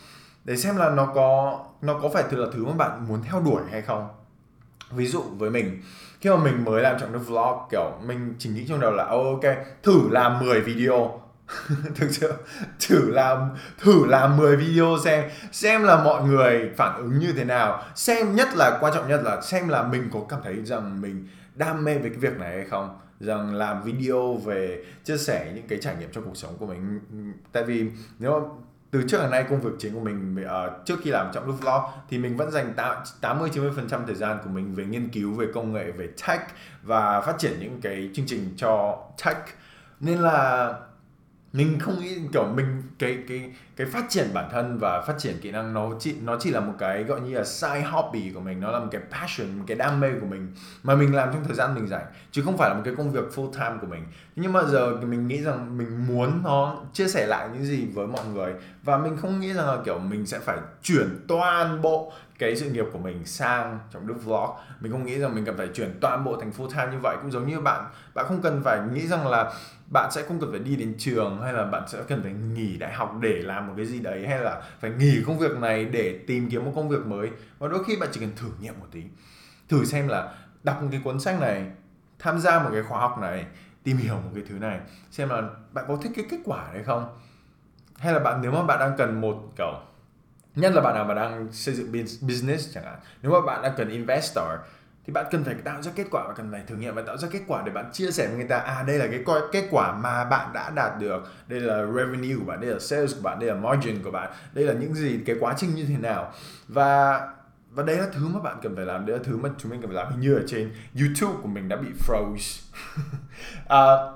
Để 0.44 0.56
xem 0.56 0.76
là 0.76 0.90
nó 0.90 1.06
có 1.06 1.60
nó 1.82 1.98
có 2.02 2.08
phải 2.08 2.24
thực 2.30 2.38
là 2.38 2.46
thứ 2.52 2.64
mà 2.64 2.72
bạn 2.72 3.08
muốn 3.08 3.22
theo 3.22 3.40
đuổi 3.40 3.62
hay 3.70 3.82
không. 3.82 4.08
Ví 4.90 5.06
dụ 5.06 5.22
với 5.22 5.50
mình 5.50 5.82
khi 6.20 6.30
mà 6.30 6.36
mình 6.36 6.64
mới 6.64 6.82
làm 6.82 7.00
trọng 7.00 7.12
cái 7.12 7.18
vlog 7.18 7.58
kiểu 7.70 7.92
mình 8.06 8.34
chỉ 8.38 8.50
nghĩ 8.50 8.66
trong 8.68 8.80
đầu 8.80 8.92
là 8.92 9.04
oh, 9.04 9.42
ok 9.42 9.54
thử 9.82 10.08
làm 10.10 10.40
10 10.40 10.60
video. 10.60 11.20
Thực 11.94 12.10
sự 12.10 12.32
thử 12.88 13.10
làm 13.10 13.50
thử 13.78 14.06
làm 14.06 14.36
10 14.36 14.56
video 14.56 14.96
xem 15.04 15.30
xem 15.52 15.82
là 15.82 16.04
mọi 16.04 16.22
người 16.22 16.70
phản 16.76 16.96
ứng 16.96 17.18
như 17.18 17.32
thế 17.32 17.44
nào. 17.44 17.82
Xem 17.94 18.36
nhất 18.36 18.48
là 18.54 18.78
quan 18.80 18.94
trọng 18.94 19.08
nhất 19.08 19.20
là 19.24 19.40
xem 19.40 19.68
là 19.68 19.82
mình 19.82 20.08
có 20.12 20.20
cảm 20.28 20.40
thấy 20.44 20.64
rằng 20.64 21.00
mình 21.00 21.28
đam 21.54 21.84
mê 21.84 21.98
về 21.98 22.08
cái 22.10 22.18
việc 22.18 22.38
này 22.38 22.56
hay 22.56 22.64
không. 22.70 22.98
Rằng 23.20 23.54
làm 23.54 23.82
video 23.82 24.34
về 24.34 24.84
chia 25.04 25.16
sẻ 25.16 25.52
những 25.54 25.68
cái 25.68 25.78
trải 25.82 25.94
nghiệm 26.00 26.12
trong 26.12 26.24
cuộc 26.24 26.36
sống 26.36 26.56
của 26.58 26.66
mình. 26.66 27.00
Tại 27.52 27.64
vì 27.64 27.90
nếu 28.18 28.40
mà 28.40 28.46
từ 28.90 29.02
trước 29.08 29.18
đến 29.22 29.30
nay 29.30 29.44
công 29.50 29.60
việc 29.60 29.70
chính 29.78 29.94
của 29.94 30.00
mình 30.00 30.36
uh, 30.44 30.86
trước 30.86 30.96
khi 31.02 31.10
làm 31.10 31.32
trọng 31.32 31.46
lúc 31.46 31.56
thì 32.08 32.18
mình 32.18 32.36
vẫn 32.36 32.50
dành 32.50 32.74
80 33.20 33.50
90 33.52 33.70
phần 33.76 33.88
trăm 33.88 34.06
thời 34.06 34.14
gian 34.14 34.38
của 34.44 34.50
mình 34.50 34.74
về 34.74 34.84
nghiên 34.84 35.08
cứu 35.08 35.34
về 35.34 35.46
công 35.54 35.72
nghệ 35.72 35.90
về 35.90 36.08
tech 36.28 36.40
và 36.82 37.20
phát 37.20 37.34
triển 37.38 37.52
những 37.60 37.80
cái 37.80 38.10
chương 38.14 38.26
trình 38.26 38.54
cho 38.56 38.98
tech. 39.24 39.36
Nên 40.00 40.18
là 40.18 40.74
mình 41.52 41.78
không 41.80 42.00
nghĩ, 42.00 42.18
kiểu, 42.32 42.44
mình, 42.54 42.82
cái 42.98 43.18
cái 43.28 43.52
cái 43.76 43.86
phát 43.86 44.04
triển 44.08 44.26
bản 44.34 44.48
thân 44.52 44.78
và 44.78 45.02
phát 45.06 45.14
triển 45.18 45.40
kỹ 45.40 45.50
năng 45.50 45.74
nó 45.74 45.90
chỉ 46.00 46.14
nó 46.24 46.36
chỉ 46.40 46.50
là 46.50 46.60
một 46.60 46.72
cái 46.78 47.04
gọi 47.04 47.20
như 47.20 47.34
là 47.34 47.44
side 47.44 47.80
hobby 47.80 48.30
của 48.34 48.40
mình, 48.40 48.60
nó 48.60 48.70
là 48.70 48.78
một 48.78 48.88
cái 48.90 49.00
passion, 49.10 49.58
một 49.58 49.64
cái 49.66 49.76
đam 49.76 50.00
mê 50.00 50.08
của 50.20 50.26
mình 50.26 50.52
mà 50.82 50.94
mình 50.94 51.14
làm 51.14 51.28
trong 51.32 51.44
thời 51.44 51.54
gian 51.54 51.74
mình 51.74 51.88
rảnh, 51.88 52.06
chứ 52.30 52.42
không 52.42 52.56
phải 52.58 52.70
là 52.70 52.74
một 52.74 52.82
cái 52.84 52.94
công 52.96 53.12
việc 53.12 53.24
full 53.34 53.52
time 53.52 53.74
của 53.80 53.86
mình. 53.86 54.04
Nhưng 54.36 54.52
mà 54.52 54.62
giờ 54.64 54.96
mình 54.96 55.28
nghĩ 55.28 55.42
rằng 55.42 55.78
mình 55.78 56.06
muốn 56.06 56.42
nó 56.44 56.76
chia 56.92 57.08
sẻ 57.08 57.26
lại 57.26 57.48
những 57.52 57.64
gì 57.64 57.86
với 57.94 58.06
mọi 58.06 58.24
người 58.34 58.52
và 58.82 58.98
mình 58.98 59.16
không 59.16 59.40
nghĩ 59.40 59.52
rằng 59.52 59.66
là, 59.66 59.78
kiểu, 59.84 59.98
mình 59.98 60.26
sẽ 60.26 60.38
phải 60.38 60.58
chuyển 60.82 61.24
toàn 61.28 61.82
bộ 61.82 62.12
cái 62.40 62.56
sự 62.56 62.70
nghiệp 62.70 62.84
của 62.92 62.98
mình 62.98 63.24
sang 63.24 63.78
trong 63.90 64.06
đức 64.06 64.14
vlog. 64.24 64.50
Mình 64.80 64.92
không 64.92 65.04
nghĩ 65.04 65.18
rằng 65.18 65.34
mình 65.34 65.44
cần 65.44 65.56
phải 65.56 65.68
chuyển 65.68 65.98
toàn 66.00 66.24
bộ 66.24 66.36
thành 66.40 66.52
full 66.56 66.70
time 66.70 66.92
như 66.92 66.98
vậy. 67.02 67.16
Cũng 67.22 67.30
giống 67.30 67.46
như 67.46 67.60
bạn. 67.60 67.84
Bạn 68.14 68.26
không 68.28 68.42
cần 68.42 68.62
phải 68.64 68.80
nghĩ 68.92 69.06
rằng 69.06 69.26
là 69.26 69.52
bạn 69.92 70.10
sẽ 70.12 70.22
không 70.22 70.40
cần 70.40 70.50
phải 70.50 70.60
đi 70.60 70.76
đến 70.76 70.94
trường 70.98 71.42
hay 71.42 71.52
là 71.52 71.64
bạn 71.64 71.88
sẽ 71.88 71.98
cần 72.08 72.22
phải 72.22 72.32
nghỉ 72.32 72.76
đại 72.76 72.92
học 72.92 73.14
để 73.20 73.42
làm 73.42 73.66
một 73.66 73.74
cái 73.76 73.86
gì 73.86 74.00
đấy 74.00 74.26
hay 74.28 74.38
là 74.38 74.62
phải 74.80 74.90
nghỉ 74.90 75.22
công 75.26 75.38
việc 75.38 75.58
này 75.58 75.84
để 75.84 76.18
tìm 76.26 76.50
kiếm 76.50 76.64
một 76.64 76.72
công 76.76 76.88
việc 76.88 77.06
mới. 77.06 77.30
Và 77.58 77.68
đôi 77.68 77.84
khi 77.84 77.96
bạn 77.96 78.08
chỉ 78.12 78.20
cần 78.20 78.30
thử 78.36 78.48
nghiệm 78.60 78.80
một 78.80 78.86
tí. 78.90 79.02
Thử 79.68 79.84
xem 79.84 80.08
là 80.08 80.32
đọc 80.62 80.82
một 80.82 80.88
cái 80.92 81.00
cuốn 81.04 81.20
sách 81.20 81.40
này, 81.40 81.66
tham 82.18 82.38
gia 82.38 82.62
một 82.62 82.70
cái 82.72 82.82
khóa 82.82 83.00
học 83.00 83.18
này, 83.18 83.46
tìm 83.82 83.96
hiểu 83.96 84.14
một 84.14 84.30
cái 84.34 84.44
thứ 84.48 84.54
này. 84.54 84.80
Xem 85.10 85.28
là 85.28 85.42
bạn 85.72 85.84
có 85.88 85.96
thích 86.02 86.12
cái 86.16 86.24
kết 86.30 86.38
quả 86.44 86.70
đấy 86.74 86.82
không? 86.82 87.16
Hay 87.98 88.12
là 88.12 88.18
bạn, 88.18 88.40
nếu 88.42 88.52
mà 88.52 88.62
bạn 88.62 88.78
đang 88.78 88.96
cần 88.98 89.20
một, 89.20 89.36
kiểu 89.58 89.72
nhất 90.60 90.72
là 90.74 90.80
bạn 90.80 90.94
nào 90.94 91.04
mà 91.04 91.14
đang 91.14 91.48
xây 91.52 91.74
dựng 91.74 91.92
business 92.20 92.74
chẳng 92.74 92.84
hạn. 92.84 92.98
Nếu 93.22 93.32
mà 93.32 93.40
bạn 93.46 93.62
đang 93.62 93.72
cần 93.76 93.88
investor 93.88 94.44
thì 95.06 95.12
bạn 95.12 95.26
cần 95.30 95.44
phải 95.44 95.54
tạo 95.54 95.82
ra 95.82 95.92
kết 95.96 96.06
quả 96.10 96.24
và 96.28 96.34
cần 96.34 96.52
phải 96.52 96.62
thử 96.66 96.76
nghiệm 96.76 96.94
và 96.94 97.02
tạo 97.02 97.16
ra 97.16 97.28
kết 97.32 97.40
quả 97.46 97.62
để 97.66 97.72
bạn 97.72 97.90
chia 97.92 98.10
sẻ 98.10 98.26
với 98.26 98.36
người 98.36 98.48
ta 98.48 98.56
à 98.56 98.84
đây 98.86 98.98
là 98.98 99.06
cái 99.06 99.24
kết 99.52 99.68
quả 99.70 99.92
mà 99.92 100.24
bạn 100.24 100.52
đã 100.52 100.70
đạt 100.70 101.00
được. 101.00 101.22
Đây 101.48 101.60
là 101.60 101.86
revenue 101.86 102.36
của 102.38 102.44
bạn 102.44 102.60
đây 102.60 102.70
là 102.70 102.78
sales 102.78 103.14
của 103.14 103.22
bạn 103.22 103.38
đây 103.38 103.48
là 103.48 103.54
margin 103.54 104.02
của 104.02 104.10
bạn 104.10 104.32
đây 104.52 104.64
là 104.64 104.72
những 104.72 104.94
gì 104.94 105.20
cái 105.26 105.36
quá 105.40 105.54
trình 105.56 105.74
như 105.74 105.84
thế 105.84 105.96
nào. 105.96 106.32
Và 106.68 107.20
và 107.70 107.82
đây 107.82 107.96
là 107.96 108.06
thứ 108.12 108.28
mà 108.28 108.40
bạn 108.40 108.56
cần 108.62 108.76
phải 108.76 108.86
làm 108.86 109.06
đây 109.06 109.16
là 109.16 109.22
thứ 109.24 109.36
mà 109.36 109.48
chúng 109.58 109.70
mình 109.70 109.80
cần 109.80 109.90
phải 109.90 110.04
làm. 110.04 110.12
Hình 110.12 110.20
như 110.20 110.34
ở 110.34 110.42
trên 110.46 110.72
YouTube 111.00 111.38
của 111.42 111.48
mình 111.48 111.68
đã 111.68 111.76
bị 111.76 111.88
froze. 112.06 112.60
Uh, 113.62 114.14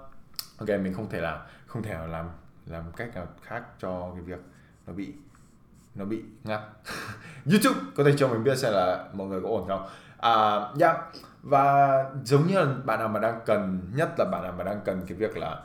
ok 0.58 0.68
mình 0.68 0.94
không 0.94 1.10
thể 1.10 1.20
làm 1.20 1.38
không 1.66 1.82
thể 1.82 1.90
nào 1.90 2.06
làm 2.06 2.28
làm 2.66 2.82
cách 2.96 3.14
nào 3.14 3.26
khác 3.42 3.62
cho 3.78 4.12
cái 4.14 4.22
việc 4.22 4.40
nó 4.86 4.92
bị 4.92 5.12
nó 5.94 6.04
bị 6.04 6.22
ngắt. 6.44 6.60
YouTube 7.50 7.80
có 7.96 8.04
thể 8.04 8.14
cho 8.16 8.28
mình 8.28 8.44
biết 8.44 8.58
xem 8.58 8.72
là 8.72 9.08
mọi 9.12 9.26
người 9.26 9.40
có 9.40 9.48
ổn 9.48 9.68
không. 9.68 9.86
À 10.18 10.56
uh, 10.56 10.80
yeah. 10.80 10.96
và 11.42 12.04
giống 12.24 12.46
như 12.46 12.54
là 12.54 12.66
bạn 12.84 12.98
nào 12.98 13.08
mà 13.08 13.20
đang 13.20 13.40
cần 13.46 13.80
nhất 13.94 14.14
là 14.18 14.24
bạn 14.24 14.42
nào 14.42 14.54
mà 14.58 14.64
đang 14.64 14.80
cần 14.84 15.02
cái 15.06 15.18
việc 15.18 15.36
là 15.36 15.62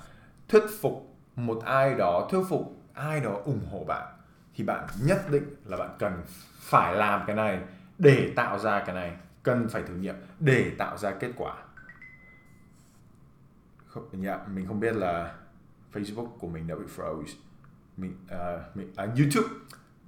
thuyết 0.50 0.64
phục 0.82 1.16
một 1.36 1.62
ai 1.66 1.96
đó 1.96 2.28
thuyết 2.32 2.44
phục 2.50 2.76
ai 2.94 3.20
đó 3.20 3.40
ủng 3.46 3.68
hộ 3.72 3.84
bạn 3.84 4.08
thì 4.56 4.64
bạn 4.64 4.88
nhất 5.04 5.32
định 5.32 5.56
là 5.66 5.78
bạn 5.78 5.90
cần 6.00 6.14
phải 6.60 6.96
làm 6.96 7.24
cái 7.28 7.36
này 7.36 7.62
để 7.98 8.34
tạo 8.36 8.60
ra 8.60 8.84
cái 8.86 8.96
này. 8.96 9.18
Cần 9.44 9.70
phải 9.70 9.84
thử 9.84 9.96
nghiệm 9.96 10.16
để 10.40 10.72
tạo 10.78 10.98
ra 10.98 11.12
kết 11.12 11.32
quả. 11.38 11.56
Không, 13.88 14.22
yeah, 14.24 14.50
mình 14.50 14.68
không 14.68 14.80
biết 14.80 14.96
là 14.96 15.36
Facebook 15.94 16.28
của 16.40 16.48
mình 16.48 16.68
đã 16.68 16.76
bị 16.76 16.86
froze. 16.96 17.36
Mình, 17.98 18.18
uh, 18.26 18.78
mình 18.78 18.90
uh, 18.92 19.20
YouTube 19.20 19.48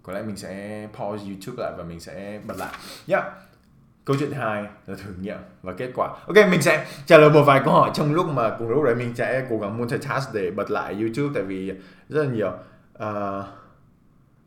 có 0.03 0.13
lẽ 0.13 0.21
mình 0.21 0.37
sẽ 0.37 0.87
pause 0.93 1.25
YouTube 1.25 1.63
lại 1.63 1.73
và 1.77 1.83
mình 1.83 1.99
sẽ 1.99 2.39
bật 2.47 2.57
lại. 2.57 2.73
Yeah 3.07 3.23
câu 4.05 4.15
chuyện 4.19 4.31
hai 4.31 4.63
là 4.87 4.95
thử 5.03 5.13
nghiệm 5.21 5.37
và 5.61 5.73
kết 5.73 5.91
quả. 5.95 6.07
Ok 6.07 6.35
mình 6.35 6.61
sẽ 6.61 6.85
trả 7.05 7.17
lời 7.17 7.29
một 7.29 7.43
vài 7.43 7.61
câu 7.65 7.73
hỏi 7.73 7.91
trong 7.93 8.13
lúc 8.13 8.25
mà 8.29 8.49
cùng 8.59 8.69
lúc 8.69 8.83
đấy 8.83 8.95
mình 8.95 9.13
sẽ 9.15 9.45
cố 9.49 9.57
gắng 9.59 9.77
multitask 9.77 10.33
để 10.33 10.51
bật 10.51 10.71
lại 10.71 10.93
youtube 10.93 11.31
tại 11.33 11.43
vì 11.43 11.73
rất 12.09 12.23
là 12.23 12.29
nhiều. 12.31 12.51
Uh... 13.03 13.45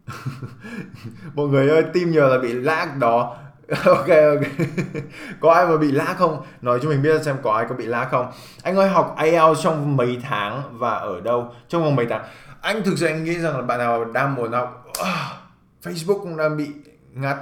mọi 1.35 1.47
người 1.47 1.69
ơi 1.69 1.85
tim 1.93 2.11
nhiều 2.11 2.29
là 2.29 2.39
bị 2.39 2.53
lag 2.53 2.99
đó. 2.99 3.37
Ok 3.85 4.09
ok. 4.09 4.67
Có 5.41 5.53
ai 5.53 5.67
mà 5.67 5.77
bị 5.77 5.93
lag 5.93 6.15
không? 6.17 6.43
Nói 6.63 6.79
cho 6.83 6.89
mình 6.89 7.03
biết 7.03 7.23
xem 7.23 7.37
có 7.43 7.53
ai 7.53 7.67
có 7.69 7.75
bị 7.75 7.87
lag 7.87 8.09
không. 8.11 8.33
Anh 8.63 8.77
ơi 8.77 8.89
học 8.89 9.17
IELTS 9.23 9.63
trong 9.63 9.97
mấy 9.97 10.19
tháng 10.23 10.79
và 10.79 10.95
ở 10.95 11.21
đâu? 11.21 11.53
Trong 11.69 11.85
vòng 11.85 11.97
mấy 11.97 12.07
tháng. 12.07 12.25
Anh 12.61 12.83
thực 12.83 12.99
sự 12.99 13.07
anh 13.07 13.25
nghĩ 13.25 13.39
rằng 13.39 13.57
là 13.57 13.63
bạn 13.63 13.79
nào 13.79 14.05
đang 14.05 14.35
muốn 14.35 14.53
học? 14.53 14.85
Uh, 15.01 15.07
Facebook 15.85 16.23
cũng 16.23 16.37
đang 16.37 16.57
bị 16.57 16.71
ngắt 17.13 17.37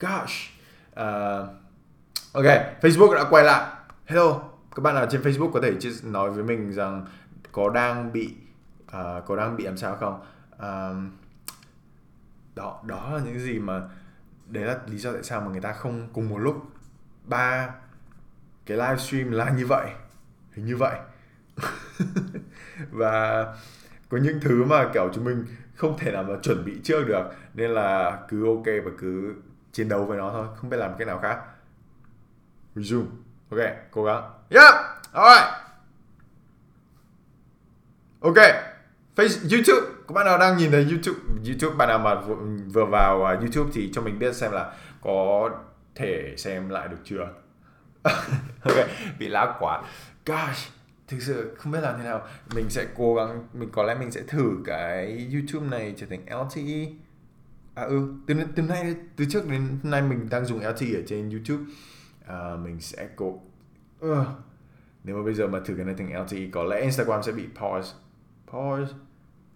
gosh. 0.00 0.32
Uh, 0.92 1.48
ok 2.32 2.44
Facebook 2.80 3.14
đã 3.14 3.24
quay 3.30 3.44
lại. 3.44 3.72
Hello 4.06 4.40
các 4.76 4.82
bạn 4.82 4.94
nào 4.94 5.06
trên 5.10 5.22
Facebook 5.22 5.52
có 5.52 5.60
thể 5.60 5.72
nói 6.04 6.30
với 6.30 6.44
mình 6.44 6.72
rằng 6.72 7.06
có 7.52 7.70
đang 7.70 8.12
bị 8.12 8.34
uh, 8.84 9.26
có 9.26 9.36
đang 9.36 9.56
bị 9.56 9.64
làm 9.64 9.76
sao 9.76 9.96
không? 9.96 10.20
Uh, 10.54 11.12
đó 12.54 12.82
đó 12.86 13.10
là 13.12 13.20
những 13.24 13.38
gì 13.38 13.58
mà 13.58 13.82
đấy 14.46 14.64
là 14.64 14.78
lý 14.86 14.98
do 14.98 15.12
tại 15.12 15.22
sao 15.22 15.40
mà 15.40 15.50
người 15.50 15.60
ta 15.60 15.72
không 15.72 16.08
cùng 16.12 16.28
một 16.28 16.38
lúc 16.38 16.70
ba 17.24 17.68
cái 18.66 18.76
livestream 18.76 19.30
là 19.30 19.50
như 19.50 19.66
vậy 19.66 19.86
hình 20.52 20.66
như 20.66 20.76
vậy. 20.76 20.98
Và 22.90 23.44
có 24.08 24.18
những 24.18 24.40
thứ 24.40 24.64
mà 24.64 24.90
kiểu 24.94 25.10
chúng 25.14 25.24
mình 25.24 25.44
không 25.76 25.98
thể 25.98 26.12
nào 26.12 26.22
mà 26.22 26.34
chuẩn 26.42 26.64
bị 26.64 26.72
trước 26.84 27.04
được. 27.06 27.24
Nên 27.54 27.70
là 27.70 28.18
cứ 28.28 28.46
ok 28.46 28.66
và 28.84 28.90
cứ 28.98 29.34
chiến 29.72 29.88
đấu 29.88 30.04
với 30.04 30.18
nó 30.18 30.30
thôi, 30.30 30.46
không 30.56 30.70
biết 30.70 30.76
làm 30.76 30.90
cái 30.98 31.06
nào 31.06 31.18
khác. 31.18 31.38
Resume. 32.74 33.06
Ok, 33.50 33.60
cố 33.90 34.04
gắng. 34.04 34.22
Yeah! 34.50 34.74
Alright. 35.12 35.52
Ok. 38.20 38.36
Facebook 39.16 39.56
youtube. 39.56 39.92
Các 40.08 40.12
bạn 40.14 40.26
nào 40.26 40.38
đang 40.38 40.56
nhìn 40.56 40.70
thấy 40.70 40.86
youtube 40.90 41.18
youtube, 41.46 41.76
bạn 41.76 41.88
nào 41.88 41.98
mà 41.98 42.14
vừa 42.72 42.84
vào 42.84 43.24
à, 43.24 43.34
youtube 43.34 43.70
thì 43.74 43.90
cho 43.94 44.02
mình 44.02 44.18
biết 44.18 44.34
xem 44.34 44.52
là 44.52 44.72
có 45.02 45.50
thể 45.94 46.34
xem 46.36 46.68
lại 46.68 46.88
được 46.88 46.98
chưa. 47.04 47.28
Ok, 48.62 48.86
bị 49.18 49.28
lá 49.28 49.56
quá. 49.58 49.82
Gosh 50.26 50.75
thực 51.08 51.22
sự 51.22 51.54
không 51.58 51.72
biết 51.72 51.80
làm 51.80 51.98
thế 51.98 52.04
nào. 52.04 52.26
Mình 52.54 52.70
sẽ 52.70 52.86
cố 52.96 53.14
gắng 53.14 53.48
mình 53.52 53.68
có 53.72 53.82
lẽ 53.82 53.94
mình 53.94 54.10
sẽ 54.10 54.22
thử 54.28 54.58
cái 54.64 55.28
youtube 55.32 55.66
này 55.70 55.94
trở 55.96 56.06
thành 56.06 56.20
lte 56.20 56.62
à 57.74 57.82
ừ 57.82 58.14
từ 58.26 58.34
từ 58.54 58.62
nay 58.62 58.94
từ 59.16 59.24
trước 59.30 59.48
đến 59.48 59.78
nay 59.82 60.02
mình 60.02 60.28
đang 60.30 60.44
dùng 60.44 60.58
LTE 60.58 60.94
ở 60.94 61.02
trên 61.06 61.30
youtube. 61.30 61.64
À, 62.26 62.56
mình 62.64 62.80
sẽ 62.80 63.08
cố 63.16 63.40
ừ. 64.00 64.24
nếu 65.04 65.16
mà 65.16 65.22
bây 65.22 65.34
giờ 65.34 65.46
mà 65.46 65.60
thử 65.64 65.74
cái 65.74 65.84
này 65.84 65.94
thành 65.98 66.22
LTE 66.24 66.40
có 66.52 66.64
lẽ 66.64 66.80
instagram 66.80 67.22
sẽ 67.22 67.32
bị 67.32 67.44
pause. 67.60 67.94
Pause 68.52 68.92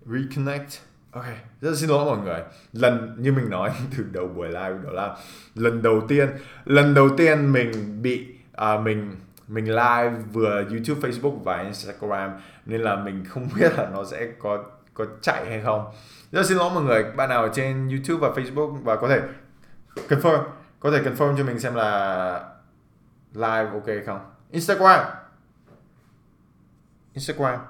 reconnect. 0.07 0.71
Ok 1.11 1.25
rất 1.61 1.77
xin 1.77 1.91
lỗi 1.91 2.05
mọi 2.05 2.25
người. 2.25 2.41
Lần 2.73 3.17
như 3.19 3.33
mình 3.33 3.51
nói 3.51 3.71
từ 3.97 4.05
đầu 4.13 4.29
buổi 4.29 4.49
live 4.49 4.79
đó 4.85 4.91
là 4.91 5.17
lần 5.55 5.83
đầu 5.83 6.01
tiên 6.09 6.29
lần 6.65 6.95
đầu 6.95 7.09
tiên 7.17 7.53
mình 7.53 8.03
bị 8.03 8.27
à, 8.53 8.81
mình 8.81 9.17
mình 9.51 9.65
live 9.67 10.11
vừa 10.33 10.65
YouTube, 10.71 11.09
Facebook 11.09 11.39
và 11.39 11.63
Instagram 11.63 12.31
nên 12.67 12.81
là 12.81 12.97
mình 12.97 13.25
không 13.25 13.49
biết 13.57 13.73
là 13.77 13.89
nó 13.93 14.05
sẽ 14.05 14.29
có 14.39 14.65
có 14.95 15.07
chạy 15.23 15.47
hay 15.47 15.61
không. 15.61 15.93
Rất 16.33 16.47
xin 16.47 16.59
lỗi 16.59 16.71
mọi 16.75 16.83
người, 16.83 17.03
bạn 17.03 17.29
nào 17.29 17.43
ở 17.43 17.51
trên 17.55 17.89
YouTube 17.89 18.29
và 18.29 18.43
Facebook 18.43 18.73
và 18.73 18.97
có 18.97 19.09
thể 19.09 19.21
confirm, 20.09 20.43
có 20.81 20.91
thể 20.91 20.99
confirm 21.03 21.37
cho 21.37 21.45
mình 21.45 21.59
xem 21.59 21.75
là 21.75 22.55
live 23.33 23.71
ok 23.73 24.07
không. 24.07 24.21
Instagram, 24.51 25.07
Instagram, 27.15 27.61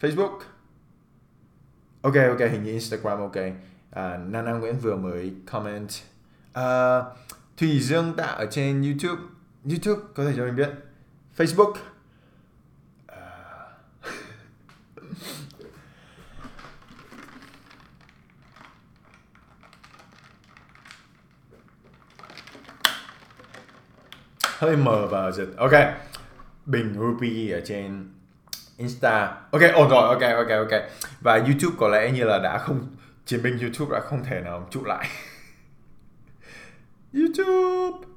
Facebook. 0.00 0.38
Ok 2.02 2.14
ok 2.28 2.38
hình 2.38 2.62
như 2.62 2.70
Instagram 2.70 3.18
ok. 3.18 3.36
À, 3.90 4.18
Nana 4.26 4.52
Nguyễn 4.52 4.78
vừa 4.78 4.96
mới 4.96 5.32
comment. 5.52 5.88
À, 6.52 7.00
Thủy 7.56 7.80
Dương 7.80 8.14
Tạ 8.16 8.24
ở 8.24 8.46
trên 8.50 8.82
YouTube 8.82 9.22
YouTube, 9.68 10.02
có 10.14 10.24
thể 10.24 10.32
cho 10.36 10.44
mình 10.44 10.56
biết. 10.56 10.70
Facebook. 11.36 11.72
À. 13.06 13.20
Hơi 24.42 24.76
mờ 24.76 25.06
và 25.06 25.30
giật. 25.30 25.46
Ok. 25.56 25.72
Bình 26.66 26.94
ruby 26.94 27.50
ở 27.50 27.60
trên 27.64 28.12
insta. 28.76 29.36
Ok, 29.50 29.62
ổn 29.74 29.88
rồi. 29.90 30.08
Ok 30.08 30.20
ok 30.20 30.48
ok. 30.48 30.80
Và 31.20 31.34
youtube 31.34 31.76
có 31.78 31.88
lẽ 31.88 32.10
như 32.10 32.24
là 32.24 32.38
đã 32.38 32.58
không, 32.58 32.96
chiến 33.24 33.42
binh 33.42 33.58
youtube 33.58 33.92
đã 33.92 34.00
không 34.00 34.24
thể 34.24 34.40
nào 34.40 34.68
trụ 34.70 34.84
lại. 34.84 35.08
Youtube 37.12 38.15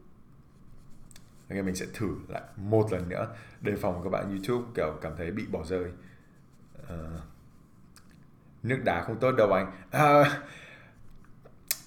ok 1.49 1.65
mình 1.65 1.75
sẽ 1.75 1.85
thử 1.93 2.15
lại 2.27 2.41
một 2.55 2.91
lần 2.91 3.09
nữa 3.09 3.27
đề 3.61 3.75
phòng 3.75 4.01
các 4.03 4.09
bạn 4.09 4.29
youtube 4.29 4.71
kiểu 4.75 4.97
cảm 5.01 5.13
thấy 5.17 5.31
bị 5.31 5.45
bỏ 5.51 5.63
rơi. 5.63 5.91
Ờ, 6.87 7.19
nước 8.63 8.79
đá 8.83 9.01
không 9.01 9.19
tốt 9.19 9.31
đâu 9.31 9.51
anh. 9.51 9.71
À, 9.91 10.23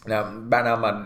là 0.05 0.31
bạn 0.48 0.64
nào 0.64 0.77
mà 0.77 1.05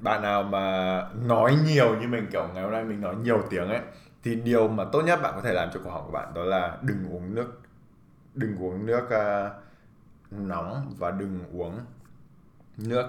bạn 0.00 0.22
nào 0.22 0.42
mà 0.42 1.06
nói 1.14 1.56
nhiều 1.66 2.00
như 2.00 2.08
mình 2.08 2.26
kiểu 2.32 2.48
ngày 2.54 2.62
hôm 2.62 2.72
nay 2.72 2.84
mình 2.84 3.00
nói 3.00 3.16
nhiều 3.16 3.42
tiếng 3.50 3.68
ấy 3.68 3.80
thì 4.22 4.34
điều 4.34 4.68
mà 4.68 4.84
tốt 4.92 5.02
nhất 5.02 5.20
bạn 5.22 5.32
có 5.36 5.40
thể 5.42 5.52
làm 5.52 5.68
cho 5.74 5.80
cổ 5.84 5.90
họng 5.90 6.06
của 6.06 6.12
bạn 6.12 6.34
đó 6.34 6.44
là 6.44 6.78
đừng 6.82 7.12
uống 7.12 7.34
nước 7.34 7.60
đừng 8.34 8.62
uống 8.62 8.86
nước 8.86 9.04
uh, 9.04 9.52
nóng 10.30 10.94
và 10.98 11.10
đừng 11.10 11.44
uống 11.52 11.80
nước 12.76 13.06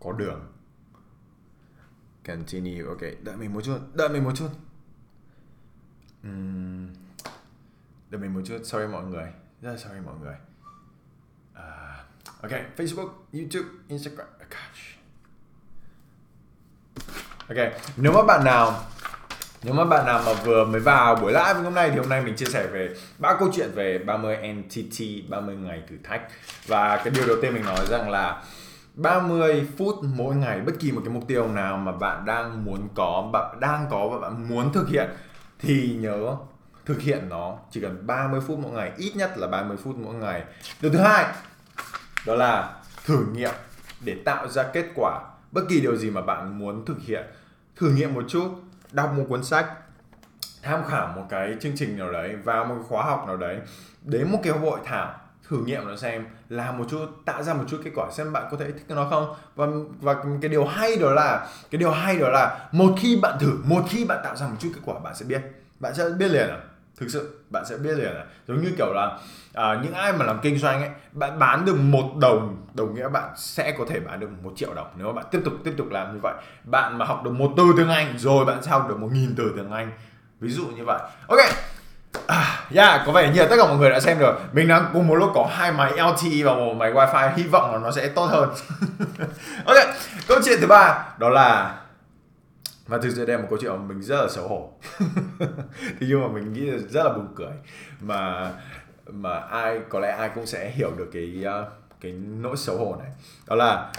có 0.00 0.12
đường 0.12 0.55
continue. 2.26 2.86
Ok 2.88 3.00
đợi 3.22 3.36
mình 3.36 3.54
một 3.54 3.60
chút 3.64 3.78
đợi 3.94 4.08
mình 4.08 4.24
một 4.24 4.32
chút. 4.36 4.48
Uhm, 6.28 6.88
đợi 8.10 8.20
mình 8.20 8.34
một 8.34 8.40
chút. 8.44 8.58
Sorry 8.64 8.86
mọi 8.86 9.04
người. 9.04 9.32
Rất 9.62 9.70
là 9.70 9.76
sorry 9.76 10.00
mọi 10.06 10.14
người. 10.22 10.34
Uh, 11.52 12.42
ok 12.42 12.52
Facebook 12.76 13.08
YouTube 13.32 13.68
Instagram. 13.88 14.26
Oh, 14.26 14.50
gosh. 14.50 14.96
ok 17.48 17.72
nếu 17.96 18.12
mà 18.12 18.22
bạn 18.22 18.44
nào 18.44 18.82
nếu 19.62 19.74
mà 19.74 19.84
bạn 19.84 20.06
nào 20.06 20.22
mà 20.26 20.32
vừa 20.32 20.64
mới 20.64 20.80
vào 20.80 21.16
buổi 21.16 21.32
live 21.32 21.54
hôm 21.54 21.74
nay 21.74 21.90
thì 21.90 21.98
hôm 21.98 22.08
nay 22.08 22.22
mình 22.22 22.36
chia 22.36 22.46
sẻ 22.46 22.66
về 22.66 22.94
ba 23.18 23.36
câu 23.38 23.50
chuyện 23.54 23.70
về 23.74 23.98
30 23.98 24.36
NTT 24.36 25.00
30 25.28 25.56
ngày 25.56 25.82
thử 25.88 25.96
thách. 26.04 26.22
Và 26.66 26.96
cái 26.96 27.10
điều 27.10 27.26
đầu 27.26 27.36
tiên 27.42 27.54
mình 27.54 27.64
nói 27.64 27.86
rằng 27.88 28.10
là 28.10 28.42
30 28.96 29.68
phút 29.78 29.94
mỗi 30.02 30.36
ngày, 30.36 30.60
bất 30.60 30.72
kỳ 30.80 30.92
một 30.92 31.00
cái 31.04 31.14
mục 31.14 31.24
tiêu 31.28 31.48
nào 31.48 31.76
mà 31.76 31.92
bạn 31.92 32.24
đang 32.24 32.64
muốn 32.64 32.88
có, 32.94 33.30
bạn 33.32 33.60
đang 33.60 33.86
có 33.90 34.08
và 34.08 34.18
bạn 34.18 34.48
muốn 34.48 34.72
thực 34.72 34.88
hiện, 34.88 35.10
thì 35.58 35.96
nhớ 36.00 36.36
thực 36.86 37.00
hiện 37.00 37.28
nó. 37.28 37.56
Chỉ 37.70 37.80
cần 37.80 38.06
30 38.06 38.40
phút 38.46 38.58
mỗi 38.58 38.72
ngày, 38.72 38.92
ít 38.96 39.12
nhất 39.16 39.38
là 39.38 39.46
30 39.46 39.76
phút 39.76 39.96
mỗi 39.96 40.14
ngày. 40.14 40.44
Điều 40.80 40.92
thứ 40.92 40.98
hai, 40.98 41.26
đó 42.26 42.34
là 42.34 42.74
thử 43.04 43.26
nghiệm 43.32 43.54
để 44.04 44.16
tạo 44.24 44.48
ra 44.48 44.62
kết 44.62 44.86
quả. 44.94 45.20
Bất 45.52 45.62
kỳ 45.68 45.80
điều 45.80 45.96
gì 45.96 46.10
mà 46.10 46.22
bạn 46.22 46.58
muốn 46.58 46.84
thực 46.84 46.98
hiện, 47.00 47.24
thử 47.76 47.90
nghiệm 47.90 48.14
một 48.14 48.24
chút, 48.28 48.48
đọc 48.92 49.12
một 49.16 49.24
cuốn 49.28 49.44
sách, 49.44 49.66
tham 50.62 50.84
khảo 50.84 51.12
một 51.16 51.24
cái 51.28 51.56
chương 51.60 51.76
trình 51.76 51.98
nào 51.98 52.12
đấy, 52.12 52.36
vào 52.36 52.64
một 52.64 52.76
khóa 52.88 53.04
học 53.04 53.24
nào 53.26 53.36
đấy, 53.36 53.60
đến 54.02 54.32
một 54.32 54.38
cái 54.42 54.52
hội 54.52 54.80
thảo 54.84 55.14
thử 55.48 55.58
nghiệm 55.58 55.88
nó 55.88 55.96
xem 55.96 56.26
làm 56.48 56.78
một 56.78 56.84
chút 56.90 57.06
tạo 57.24 57.42
ra 57.42 57.54
một 57.54 57.64
chút 57.68 57.80
kết 57.84 57.90
quả 57.94 58.10
xem 58.12 58.32
bạn 58.32 58.48
có 58.50 58.56
thể 58.56 58.72
thích 58.72 58.84
nó 58.88 59.06
không. 59.10 59.34
Và 59.54 59.66
và 60.00 60.14
cái 60.42 60.48
điều 60.48 60.64
hay 60.64 60.96
đó 60.96 61.10
là 61.10 61.48
cái 61.70 61.78
điều 61.78 61.90
hay 61.90 62.18
đó 62.18 62.28
là 62.28 62.68
một 62.72 62.94
khi 62.98 63.18
bạn 63.22 63.38
thử 63.40 63.58
một 63.64 63.82
khi 63.88 64.04
bạn 64.04 64.20
tạo 64.24 64.36
ra 64.36 64.46
một 64.46 64.56
chút 64.58 64.68
kết 64.74 64.80
quả 64.84 64.98
bạn 64.98 65.14
sẽ 65.14 65.24
biết. 65.24 65.42
Bạn 65.80 65.94
sẽ 65.94 66.04
biết 66.18 66.28
liền 66.28 66.48
à? 66.48 66.58
Thực 66.96 67.10
sự 67.10 67.40
bạn 67.50 67.64
sẽ 67.66 67.76
biết 67.76 67.94
liền 67.98 68.14
à? 68.14 68.24
Giống 68.48 68.62
như 68.62 68.72
kiểu 68.78 68.92
là 68.94 69.18
à, 69.54 69.80
những 69.82 69.92
ai 69.92 70.12
mà 70.12 70.24
làm 70.24 70.38
kinh 70.42 70.58
doanh 70.58 70.80
ấy 70.80 70.90
bạn 71.12 71.38
bán 71.38 71.64
được 71.64 71.76
một 71.78 72.16
đồng 72.20 72.66
đồng 72.74 72.94
nghĩa 72.94 73.08
bạn 73.08 73.30
sẽ 73.36 73.74
có 73.78 73.84
thể 73.88 74.00
bán 74.00 74.20
được 74.20 74.28
một 74.42 74.52
triệu 74.56 74.74
đồng 74.74 74.86
nếu 74.96 75.06
mà 75.06 75.12
bạn 75.12 75.24
tiếp 75.30 75.40
tục 75.44 75.54
tiếp 75.64 75.74
tục 75.76 75.86
làm 75.90 76.14
như 76.14 76.20
vậy. 76.22 76.34
Bạn 76.64 76.98
mà 76.98 77.04
học 77.04 77.22
được 77.24 77.30
một 77.30 77.52
từ 77.56 77.64
tiếng 77.76 77.88
anh 77.88 78.18
rồi 78.18 78.44
bạn 78.44 78.62
sẽ 78.62 78.70
học 78.70 78.86
được 78.88 78.98
một 78.98 79.08
nghìn 79.12 79.34
từ 79.36 79.52
tiếng 79.56 79.70
anh. 79.70 79.92
Ví 80.40 80.50
dụ 80.50 80.66
như 80.66 80.84
vậy. 80.84 80.98
Ok 81.28 81.38
À, 82.26 82.66
yeah, 82.74 83.02
có 83.06 83.12
vẻ 83.12 83.32
như 83.32 83.40
là 83.40 83.46
tất 83.50 83.56
cả 83.58 83.64
mọi 83.64 83.76
người 83.76 83.90
đã 83.90 84.00
xem 84.00 84.18
rồi. 84.18 84.34
Mình 84.52 84.68
đang 84.68 84.90
cùng 84.92 85.06
một 85.06 85.14
lúc 85.14 85.30
có 85.34 85.48
hai 85.52 85.72
máy 85.72 85.92
LTE 85.92 86.42
và 86.44 86.54
một 86.54 86.74
máy 86.74 86.92
Wi-Fi. 86.92 87.34
Hy 87.36 87.42
vọng 87.42 87.72
là 87.72 87.78
nó 87.78 87.90
sẽ 87.90 88.08
tốt 88.08 88.26
hơn. 88.26 88.50
Ok, 89.64 89.76
câu 90.28 90.38
chuyện 90.44 90.58
thứ 90.60 90.66
ba 90.66 91.04
Đó 91.18 91.28
là 91.28 91.78
Và 92.86 92.98
thực 92.98 93.10
sự 93.16 93.26
đây 93.26 93.36
là 93.36 93.42
một 93.42 93.46
câu 93.50 93.58
chuyện 93.62 93.72
mà 93.72 93.78
mình 93.78 94.02
rất 94.02 94.22
là 94.22 94.28
xấu 94.28 94.48
hổ. 94.48 94.70
Thế 95.80 96.00
nhưng 96.00 96.22
mà 96.22 96.28
mình 96.28 96.52
nghĩ 96.52 96.60
là 96.60 96.78
rất 96.88 97.02
là 97.04 97.12
buồn 97.12 97.28
cười. 97.36 97.52
Mà 98.00 98.50
mà 99.06 99.38
ai 99.38 99.80
có 99.88 100.00
lẽ 100.00 100.10
ai 100.10 100.30
cũng 100.34 100.46
sẽ 100.46 100.70
hiểu 100.70 100.90
được 100.96 101.10
cái 101.12 101.42
ờ, 101.44 101.66
cái 102.00 102.12
nỗi 102.12 102.56
xấu 102.56 102.76
hổ 102.76 102.96
này. 102.96 103.08
Đó 103.46 103.56
là 103.56 103.92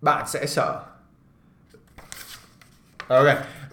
bạn 0.00 0.24
sẽ 0.26 0.46
sợ. 0.46 0.82
Ok 3.08 3.26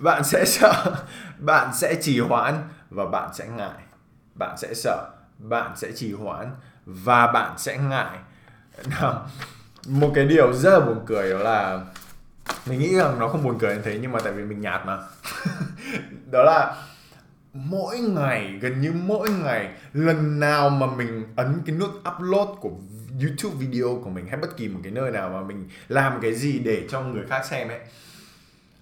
bạn 0.04 0.24
sẽ 0.24 0.46
sợ. 0.46 0.96
Bạn 1.38 1.74
sẽ 1.74 1.96
trì 2.02 2.20
hoãn 2.20 2.64
và 2.94 3.06
bạn 3.06 3.30
sẽ 3.34 3.48
ngại 3.48 3.84
bạn 4.36 4.58
sẽ 4.58 4.74
sợ 4.74 5.10
bạn 5.38 5.72
sẽ 5.76 5.92
trì 5.92 6.14
hoãn 6.14 6.52
và 6.86 7.28
bạn 7.28 7.58
sẽ 7.58 7.78
ngại. 7.78 8.18
Nào 9.00 9.28
một 9.88 10.12
cái 10.16 10.26
điều 10.26 10.54
rất 10.54 10.80
là 10.80 10.86
buồn 10.86 11.04
cười 11.06 11.30
đó 11.30 11.38
là 11.38 11.82
mình 12.66 12.80
nghĩ 12.80 12.96
rằng 12.96 13.20
nó 13.20 13.28
không 13.28 13.44
buồn 13.44 13.58
cười 13.60 13.76
như 13.76 13.82
thế 13.82 14.00
nhưng 14.02 14.12
mà 14.12 14.20
tại 14.24 14.34
vì 14.34 14.44
mình 14.44 14.62
nhạt 14.62 14.86
mà. 14.86 15.00
Đó 16.32 16.44
là 16.44 16.76
mỗi 17.54 18.00
ngày 18.00 18.58
gần 18.62 18.82
như 18.82 18.92
mỗi 18.92 19.30
ngày 19.30 19.74
lần 19.94 20.40
nào 20.40 20.70
mà 20.70 20.88
mình 20.88 21.34
ấn 21.36 21.62
cái 21.66 21.76
nút 21.76 21.90
upload 22.16 22.48
của 22.62 22.72
YouTube 23.22 23.56
video 23.60 24.02
của 24.04 24.10
mình 24.10 24.28
hay 24.28 24.38
bất 24.38 24.58
kỳ 24.58 24.68
một 24.68 24.80
cái 24.84 24.92
nơi 24.92 25.12
nào 25.12 25.30
mà 25.30 25.42
mình 25.42 25.70
làm 25.88 26.20
cái 26.22 26.34
gì 26.34 26.60
để 26.60 26.88
cho 26.90 27.02
người 27.02 27.24
khác 27.30 27.46
xem 27.46 27.68
ấy 27.68 27.80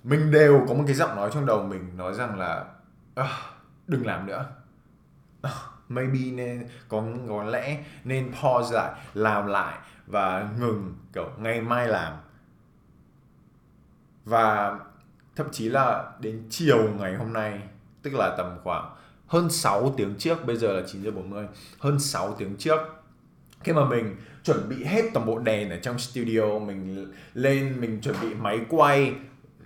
mình 0.04 0.32
đều 0.32 0.66
có 0.68 0.74
một 0.74 0.84
cái 0.88 0.96
giọng 0.96 1.16
nói 1.16 1.30
trong 1.34 1.46
đầu 1.46 1.64
mình 1.64 1.98
nói 1.98 2.14
rằng 2.14 2.40
là 2.40 2.66
"À, 3.16 3.28
đừng 3.92 4.06
làm 4.06 4.26
nữa. 4.26 4.46
Ờ, 5.42 5.52
maybe 5.90 6.32
nên, 6.32 6.68
có 6.90 7.04
có 7.30 7.44
lẽ 7.44 7.84
nên 8.04 8.32
pause 8.42 8.76
lại, 8.76 8.92
làm 9.14 9.48
lại 9.48 9.78
và 10.08 10.50
ngừng, 10.60 10.96
kiểu, 11.14 11.30
ngày 11.38 11.62
mai 11.62 11.88
làm. 11.88 12.14
Và 14.26 14.80
thậm 15.36 15.48
chí 15.52 15.70
là 15.70 16.12
đến 16.20 16.44
chiều 16.50 16.90
ngày 17.00 17.16
hôm 17.16 17.34
nay, 17.34 17.62
tức 18.02 18.14
là 18.14 18.36
tầm 18.38 18.58
khoảng 18.64 18.96
hơn 19.28 19.50
6 19.50 19.94
tiếng 19.98 20.16
trước, 20.18 20.46
bây 20.46 20.56
giờ 20.56 20.74
là 20.74 20.82
9 20.88 21.04
giờ 21.04 21.12
40 21.12 21.48
hơn 21.80 22.00
6 22.00 22.36
tiếng 22.38 22.56
trước, 22.58 22.80
khi 23.64 23.74
mà 23.74 23.86
mình 23.86 24.16
chuẩn 24.44 24.70
bị 24.70 24.84
hết 24.84 25.02
toàn 25.14 25.26
bộ 25.26 25.40
đèn 25.40 25.70
ở 25.70 25.78
trong 25.82 26.00
studio, 26.00 26.60
mình 26.60 27.12
lên, 27.34 27.82
mình 27.82 28.02
chuẩn 28.02 28.16
bị 28.22 28.34
máy 28.34 28.60
quay 28.70 29.14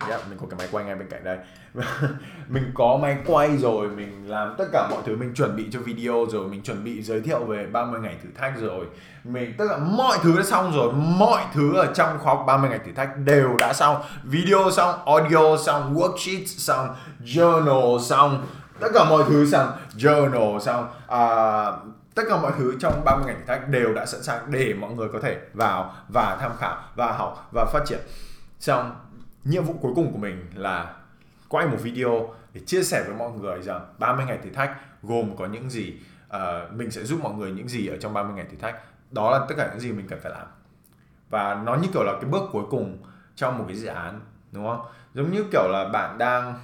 yeah, 0.08 0.28
mình 0.28 0.38
có 0.38 0.46
cái 0.50 0.58
máy 0.58 0.68
quay 0.72 0.84
ngay 0.84 0.94
bên 0.94 1.08
cạnh 1.08 1.24
đây. 1.24 1.38
Mình 2.48 2.70
có 2.74 2.98
máy 3.02 3.16
quay 3.26 3.56
rồi 3.56 3.88
mình 3.88 4.30
làm 4.30 4.54
tất 4.58 4.64
cả 4.72 4.88
mọi 4.90 5.02
thứ. 5.06 5.16
Mình 5.16 5.34
chuẩn 5.34 5.56
bị 5.56 5.68
cho 5.72 5.80
video 5.80 6.26
rồi 6.30 6.48
mình 6.48 6.62
chuẩn 6.62 6.84
bị 6.84 7.02
giới 7.02 7.20
thiệu 7.20 7.44
về 7.44 7.66
30 7.66 8.00
ngày 8.00 8.16
thử 8.22 8.28
thách 8.38 8.52
rồi. 8.60 8.86
Mình 9.24 9.54
tất 9.58 9.64
cả 9.70 9.78
mọi 9.78 10.18
thứ 10.22 10.36
đã 10.36 10.42
xong 10.42 10.72
rồi. 10.72 10.92
Mọi 10.92 11.44
thứ 11.54 11.76
ở 11.76 11.92
trong 11.94 12.18
khóa 12.18 12.34
học 12.34 12.44
30 12.46 12.70
ngày 12.70 12.78
thử 12.86 12.92
thách 12.92 13.18
đều 13.18 13.56
đã 13.58 13.72
xong. 13.72 14.02
Video 14.24 14.70
xong 14.70 15.06
audio 15.06 15.56
xong 15.56 15.94
worksheet 15.94 16.44
xong 16.46 16.94
journal 17.24 17.98
xong. 17.98 18.46
Tất 18.80 18.88
cả 18.94 19.04
mọi 19.10 19.24
thứ 19.28 19.46
xong 19.46 19.72
journal 19.96 20.58
xong. 20.58 20.88
À, 21.06 21.72
tất 22.14 22.22
cả 22.28 22.36
mọi 22.36 22.52
thứ 22.58 22.74
trong 22.80 23.04
30 23.04 23.24
ngày 23.26 23.34
thử 23.34 23.44
thách 23.46 23.68
đều 23.68 23.94
đã 23.94 24.06
sẵn 24.06 24.22
sàng 24.22 24.50
để 24.50 24.74
mọi 24.74 24.90
người 24.90 25.08
có 25.12 25.18
thể 25.22 25.36
vào 25.54 25.94
và 26.08 26.36
tham 26.40 26.52
khảo 26.58 26.76
và 26.94 27.12
học 27.12 27.48
và 27.54 27.64
phát 27.72 27.80
triển. 27.86 28.00
Xong 28.60 28.94
nhiệm 29.48 29.64
vụ 29.64 29.74
cuối 29.80 29.92
cùng 29.94 30.12
của 30.12 30.18
mình 30.18 30.46
là 30.54 30.94
quay 31.48 31.66
một 31.66 31.76
video 31.82 32.34
để 32.52 32.60
chia 32.66 32.82
sẻ 32.82 33.04
với 33.06 33.16
mọi 33.16 33.30
người 33.30 33.62
rằng 33.62 33.86
30 33.98 34.26
ngày 34.26 34.38
thử 34.44 34.50
thách 34.50 34.76
gồm 35.02 35.36
có 35.36 35.46
những 35.46 35.70
gì 35.70 35.94
uh, 36.36 36.72
mình 36.72 36.90
sẽ 36.90 37.04
giúp 37.04 37.20
mọi 37.22 37.34
người 37.34 37.50
những 37.50 37.68
gì 37.68 37.86
ở 37.86 37.96
trong 37.96 38.12
30 38.12 38.34
ngày 38.34 38.46
thử 38.50 38.56
thách. 38.56 38.80
Đó 39.10 39.30
là 39.30 39.46
tất 39.48 39.54
cả 39.58 39.68
những 39.70 39.80
gì 39.80 39.92
mình 39.92 40.06
cần 40.08 40.18
phải 40.22 40.32
làm. 40.32 40.46
Và 41.30 41.62
nó 41.64 41.74
như 41.74 41.88
kiểu 41.92 42.02
là 42.02 42.12
cái 42.20 42.30
bước 42.30 42.42
cuối 42.52 42.64
cùng 42.70 42.98
trong 43.36 43.58
một 43.58 43.64
cái 43.68 43.76
dự 43.76 43.86
án 43.86 44.20
đúng 44.52 44.66
không? 44.66 44.86
Giống 45.14 45.32
như 45.32 45.44
kiểu 45.52 45.68
là 45.68 45.88
bạn 45.92 46.18
đang 46.18 46.54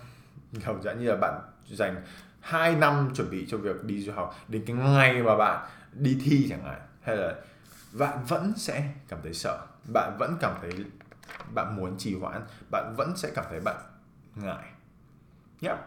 kiểu 0.66 0.76
dạng 0.82 1.00
như 1.00 1.08
là 1.08 1.16
bạn 1.16 1.40
dành 1.66 2.02
2 2.40 2.76
năm 2.76 3.10
chuẩn 3.14 3.30
bị 3.30 3.46
cho 3.48 3.56
việc 3.56 3.84
đi 3.84 4.02
du 4.02 4.12
học 4.12 4.36
đến 4.48 4.64
cái 4.66 4.76
ngày 4.76 5.22
mà 5.22 5.36
bạn 5.36 5.66
đi 5.92 6.18
thi 6.24 6.46
chẳng 6.50 6.64
hạn 6.64 6.80
hay 7.02 7.16
là 7.16 7.34
bạn 7.92 8.18
vẫn 8.28 8.52
sẽ 8.56 8.84
cảm 9.08 9.18
thấy 9.22 9.34
sợ 9.34 9.58
bạn 9.92 10.16
vẫn 10.18 10.36
cảm 10.40 10.52
thấy 10.60 10.70
bạn 11.54 11.76
muốn 11.76 11.98
trì 11.98 12.18
hoãn 12.18 12.42
bạn 12.70 12.94
vẫn 12.96 13.16
sẽ 13.16 13.30
cảm 13.34 13.44
thấy 13.50 13.60
bạn 13.60 13.76
ngại. 14.34 14.64
Yeah. 15.60 15.78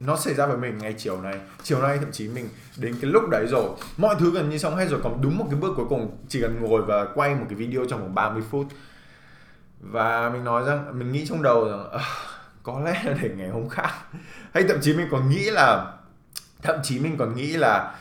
nó 0.00 0.16
xảy 0.16 0.34
ra 0.34 0.46
với 0.46 0.56
mình 0.56 0.78
ngay 0.78 0.94
chiều 0.98 1.22
nay. 1.22 1.40
Chiều 1.62 1.82
nay 1.82 1.98
thậm 1.98 2.12
chí 2.12 2.28
mình 2.28 2.48
đến 2.76 2.96
cái 3.00 3.10
lúc 3.10 3.22
đấy 3.30 3.46
rồi 3.46 3.70
mọi 3.96 4.16
thứ 4.18 4.30
gần 4.30 4.50
như 4.50 4.58
xong 4.58 4.76
hết 4.76 4.86
rồi 4.88 5.00
còn 5.04 5.22
đúng 5.22 5.38
một 5.38 5.46
cái 5.50 5.60
bước 5.60 5.72
cuối 5.76 5.86
cùng 5.88 6.18
chỉ 6.28 6.40
cần 6.40 6.60
ngồi 6.60 6.82
và 6.82 7.04
quay 7.14 7.34
một 7.34 7.46
cái 7.48 7.54
video 7.54 7.84
trong 7.88 8.00
vòng 8.00 8.14
30 8.14 8.42
phút. 8.50 8.66
Và 9.80 10.30
mình 10.30 10.44
nói 10.44 10.64
rằng 10.64 10.98
mình 10.98 11.12
nghĩ 11.12 11.26
trong 11.26 11.42
đầu 11.42 11.68
rằng 11.68 11.90
"À, 11.90 12.04
có 12.62 12.80
lẽ 12.80 13.02
là 13.04 13.16
để 13.22 13.30
ngày 13.36 13.48
hôm 13.48 13.68
khác. 13.68 13.90
Hay 14.54 14.64
thậm 14.68 14.78
chí 14.80 14.96
mình 14.96 15.08
còn 15.10 15.28
nghĩ 15.28 15.50
là 15.50 15.92
thậm 16.62 16.76
chí 16.82 16.98
mình 16.98 17.16
còn 17.18 17.36
nghĩ 17.36 17.56
là 17.56 17.94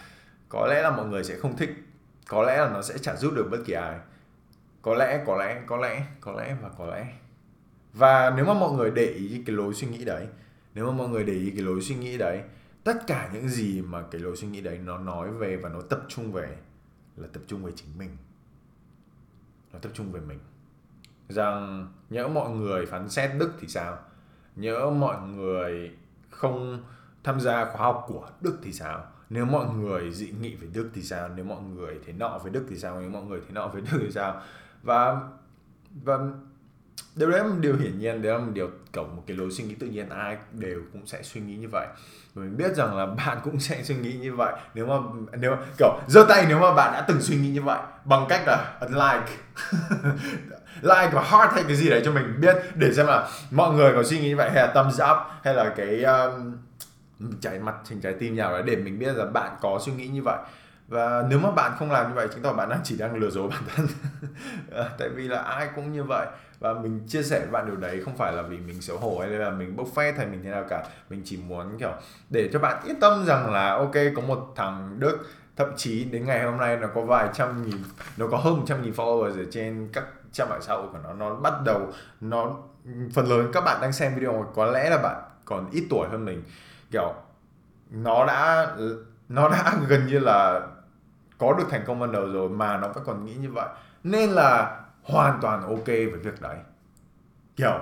có 0.50 0.67
lẽ 0.67 0.82
là 0.82 0.89
mọi 0.91 1.06
người 1.06 1.24
sẽ 1.24 1.36
không 1.39 1.58
thích. 1.58 1.70
Có 2.28 2.43
lẽ 2.43 2.58
là 2.58 2.70
nó 2.70 2.82
sẽ 2.82 2.98
chả 2.98 3.15
giúp 3.15 3.34
được 3.36 3.48
bất 3.52 3.58
kỳ 3.65 3.74
ai 3.74 3.96
có 4.88 4.95
lẽ 4.95 5.23
có 5.26 5.38
lẽ 5.38 5.62
có 5.65 5.78
lẽ 5.78 6.06
có 6.21 6.32
lẽ 6.32 6.56
và 6.62 6.69
có 6.78 6.86
lẽ. 6.86 7.13
Và 7.93 8.34
nếu 8.36 8.45
mà 8.45 8.54
mọi 8.54 8.71
người 8.71 8.91
để 8.91 9.06
ý 9.06 9.43
cái 9.45 9.56
lối 9.56 9.73
suy 9.73 9.88
nghĩ 9.88 10.06
đấy, 10.06 10.28
nếu 10.73 10.86
mà 10.86 10.91
mọi 10.91 11.10
người 11.10 11.23
để 11.23 11.34
ý 11.34 11.52
cái 11.52 11.62
lối 11.62 11.82
suy 11.82 11.95
nghĩ 11.95 12.17
đấy, 12.17 12.41
tất 12.84 13.08
cả 13.08 13.30
những 13.34 13.50
gì 13.50 13.82
mà 13.82 14.04
cái 14.12 14.21
lối 14.21 14.36
suy 14.36 14.47
nghĩ 14.47 14.62
đấy 14.62 14.80
nó 14.84 14.97
nói 14.97 15.32
về 15.32 15.58
và 15.58 15.69
nó 15.69 15.82
tập 15.82 16.02
trung 16.08 16.32
về 16.32 16.58
là 17.15 17.28
tập 17.34 17.43
trung 17.47 17.63
về 17.63 17.71
chính 17.76 17.97
mình. 17.97 18.17
Nó 19.73 19.80
tập 19.80 19.91
trung 19.93 20.12
về 20.12 20.19
mình. 20.19 20.39
Rằng 21.30 21.88
nhỡ 22.10 22.28
mọi 22.28 22.50
người 22.50 22.86
phán 22.86 23.10
xét 23.10 23.32
đức 23.39 23.52
thì 23.60 23.67
sao? 23.67 23.97
Nhỡ 24.56 24.89
mọi 24.89 25.21
người 25.21 25.91
không 26.30 26.84
tham 27.23 27.39
gia 27.39 27.65
khóa 27.65 27.82
học 27.82 28.06
của 28.08 28.30
đức 28.41 28.60
thì 28.63 28.73
sao? 28.73 29.06
Nếu 29.30 29.45
mọi 29.45 29.76
người 29.76 30.12
dị 30.12 30.32
nghị 30.41 30.56
về 30.56 30.67
đức 30.73 30.89
thì 30.93 31.02
sao? 31.02 31.30
Nếu 31.36 31.45
mọi 31.45 31.62
người 31.62 32.00
thế 32.06 32.13
nọ 32.13 32.39
về 32.43 32.52
đức 32.52 32.65
thì 32.69 32.78
sao? 32.78 33.02
Nếu 33.02 33.10
mọi 33.10 33.23
người 33.23 33.41
thế 33.47 33.54
nọ 33.54 33.67
về 33.67 33.82
đức 33.82 33.97
thì 34.02 34.12
sao? 34.12 34.41
Và 34.88 35.17
và 36.04 36.17
điều 37.15 37.32
đấy 37.32 37.39
là 37.39 37.45
một 37.47 37.56
điều 37.60 37.78
hiển 37.78 38.00
nhiên 38.00 38.21
đấy 38.21 38.34
là 38.34 38.38
một 38.38 38.52
điều 38.54 38.69
kiểu 38.93 39.04
một 39.04 39.23
cái 39.28 39.38
lối 39.38 39.52
suy 39.52 39.63
nghĩ 39.63 39.76
tự 39.76 39.88
nhiên 39.88 40.10
ai 40.10 40.38
đều 40.52 40.82
cũng 40.93 41.06
sẽ 41.06 41.23
suy 41.23 41.41
nghĩ 41.41 41.56
như 41.56 41.67
vậy. 41.71 41.88
Và 42.34 42.43
mình 42.43 42.58
biết 42.58 42.76
rằng 42.76 42.97
là 42.97 43.06
bạn 43.26 43.38
cũng 43.43 43.60
sẽ 43.60 43.84
suy 43.84 43.95
nghĩ 43.95 44.13
như 44.13 44.34
vậy. 44.34 44.54
Nếu 44.73 44.86
mà 44.86 44.95
nếu 45.38 45.52
mà, 45.52 45.58
kiểu 45.78 46.00
giơ 46.08 46.26
tay 46.30 46.45
nếu 46.50 46.60
mà 46.60 46.73
bạn 46.73 46.93
đã 46.93 47.02
từng 47.08 47.21
suy 47.21 47.36
nghĩ 47.36 47.50
như 47.50 47.62
vậy 47.62 47.80
bằng 48.06 48.26
cách 48.30 48.41
là 48.47 48.78
ấn 48.80 48.91
like 48.91 49.38
like 50.82 51.10
và 51.12 51.21
heart 51.21 51.54
hay 51.54 51.63
cái 51.67 51.76
gì 51.76 51.89
đấy 51.89 52.02
cho 52.06 52.12
mình 52.12 52.41
biết 52.41 52.56
để 52.76 52.93
xem 52.93 53.06
là 53.08 53.30
mọi 53.52 53.73
người 53.73 53.93
có 53.93 54.04
suy 54.04 54.19
nghĩ 54.19 54.30
như 54.30 54.36
vậy 54.36 54.50
hay 54.54 54.67
là 54.67 54.73
thumbs 54.73 55.02
up 55.02 55.17
hay 55.43 55.54
là 55.54 55.73
cái 55.78 56.04
um, 56.04 56.58
trái 57.41 57.60
mặt 57.60 57.76
hình 57.89 58.02
trái 58.02 58.13
tim 58.19 58.36
nào 58.36 58.52
đấy 58.52 58.63
để 58.65 58.76
mình 58.76 59.00
biết 59.00 59.13
là 59.15 59.26
bạn 59.26 59.52
có 59.62 59.80
suy 59.86 59.91
nghĩ 59.91 60.08
như 60.08 60.21
vậy 60.26 60.38
và 60.88 61.26
nếu 61.30 61.39
mà 61.39 61.52
bạn 61.52 61.71
không 61.80 61.91
làm 61.91 62.10
như 62.10 62.15
vậy, 62.15 62.28
chứng 62.32 62.41
tỏ 62.41 62.54
bạn 62.54 62.69
đang 62.69 62.80
chỉ 62.84 62.97
đang 62.97 63.15
lừa 63.15 63.30
dối 63.30 63.50
bản 63.50 63.63
thân. 63.76 63.88
Ờ, 64.71 64.89
tại 65.00 65.10
vì 65.10 65.28
là 65.28 65.39
ai 65.39 65.69
cũng 65.76 65.93
như 65.93 66.04
vậy. 66.04 66.28
Và 66.60 66.73
mình 66.73 67.00
chia 67.08 67.23
sẻ 67.23 67.39
với 67.39 67.50
bạn 67.50 67.65
điều 67.65 67.76
đấy 67.76 68.02
không 68.06 68.17
phải 68.17 68.34
là 68.34 68.41
vì 68.41 68.58
mình 68.58 68.82
xấu 68.82 68.97
hổ 68.97 69.19
hay 69.19 69.30
là 69.30 69.50
mình 69.50 69.76
bốc 69.76 69.88
phét 69.95 70.17
hay 70.17 70.26
mình 70.26 70.41
thế 70.43 70.50
nào 70.50 70.65
cả. 70.69 70.84
Mình 71.10 71.21
chỉ 71.26 71.38
muốn, 71.38 71.78
kiểu, 71.80 71.91
để 72.30 72.50
cho 72.54 72.60
bạn 72.60 72.84
yên 72.86 73.00
tâm 73.00 73.26
rằng 73.26 73.54
là, 73.54 73.71
ok, 73.73 73.93
có 74.15 74.21
một 74.21 74.54
thằng 74.56 74.95
đức, 75.00 75.17
thậm 75.56 75.67
chí 75.76 76.04
đến 76.04 76.26
ngày 76.26 76.43
hôm 76.43 76.58
nay 76.58 76.78
nó 76.78 76.88
có 76.95 77.02
vài 77.02 77.30
trăm 77.34 77.65
nghìn, 77.65 77.78
nó 78.17 78.28
có 78.28 78.38
hơn 78.38 78.58
một 78.58 78.63
trăm 78.67 78.82
nghìn 78.82 78.93
followers 78.93 79.39
ở 79.39 79.45
trên 79.52 79.89
các 79.93 80.06
trang 80.32 80.50
mạng 80.50 80.62
xã 80.62 80.73
hội 80.73 80.88
của 80.91 81.00
nó. 81.04 81.13
Nó 81.13 81.36
bắt 81.36 81.54
đầu, 81.65 81.91
nó, 82.21 82.58
phần 83.13 83.26
lớn 83.26 83.50
các 83.54 83.62
bạn 83.62 83.82
đang 83.82 83.91
xem 83.91 84.15
video, 84.15 84.52
có 84.56 84.65
lẽ 84.65 84.89
là 84.89 84.97
bạn 84.97 85.21
còn 85.45 85.69
ít 85.71 85.84
tuổi 85.89 86.08
hơn 86.12 86.26
mình. 86.26 86.43
Kiểu, 86.91 87.13
nó 87.91 88.26
đã 88.26 88.67
nó 89.30 89.50
đã 89.50 89.73
gần 89.88 90.08
như 90.08 90.19
là 90.19 90.62
có 91.38 91.54
được 91.54 91.65
thành 91.69 91.84
công 91.88 92.00
ban 92.00 92.12
đầu 92.12 92.32
rồi 92.32 92.50
mà 92.50 92.78
nó 92.78 92.88
vẫn 92.88 93.04
còn 93.06 93.26
nghĩ 93.26 93.36
như 93.36 93.52
vậy, 93.52 93.69
nên 94.04 94.30
là 94.30 94.82
hoàn 95.04 95.39
toàn 95.41 95.62
ok 95.62 95.86
với 95.86 96.19
việc 96.23 96.41
đấy. 96.41 96.58
Kiểu, 97.56 97.80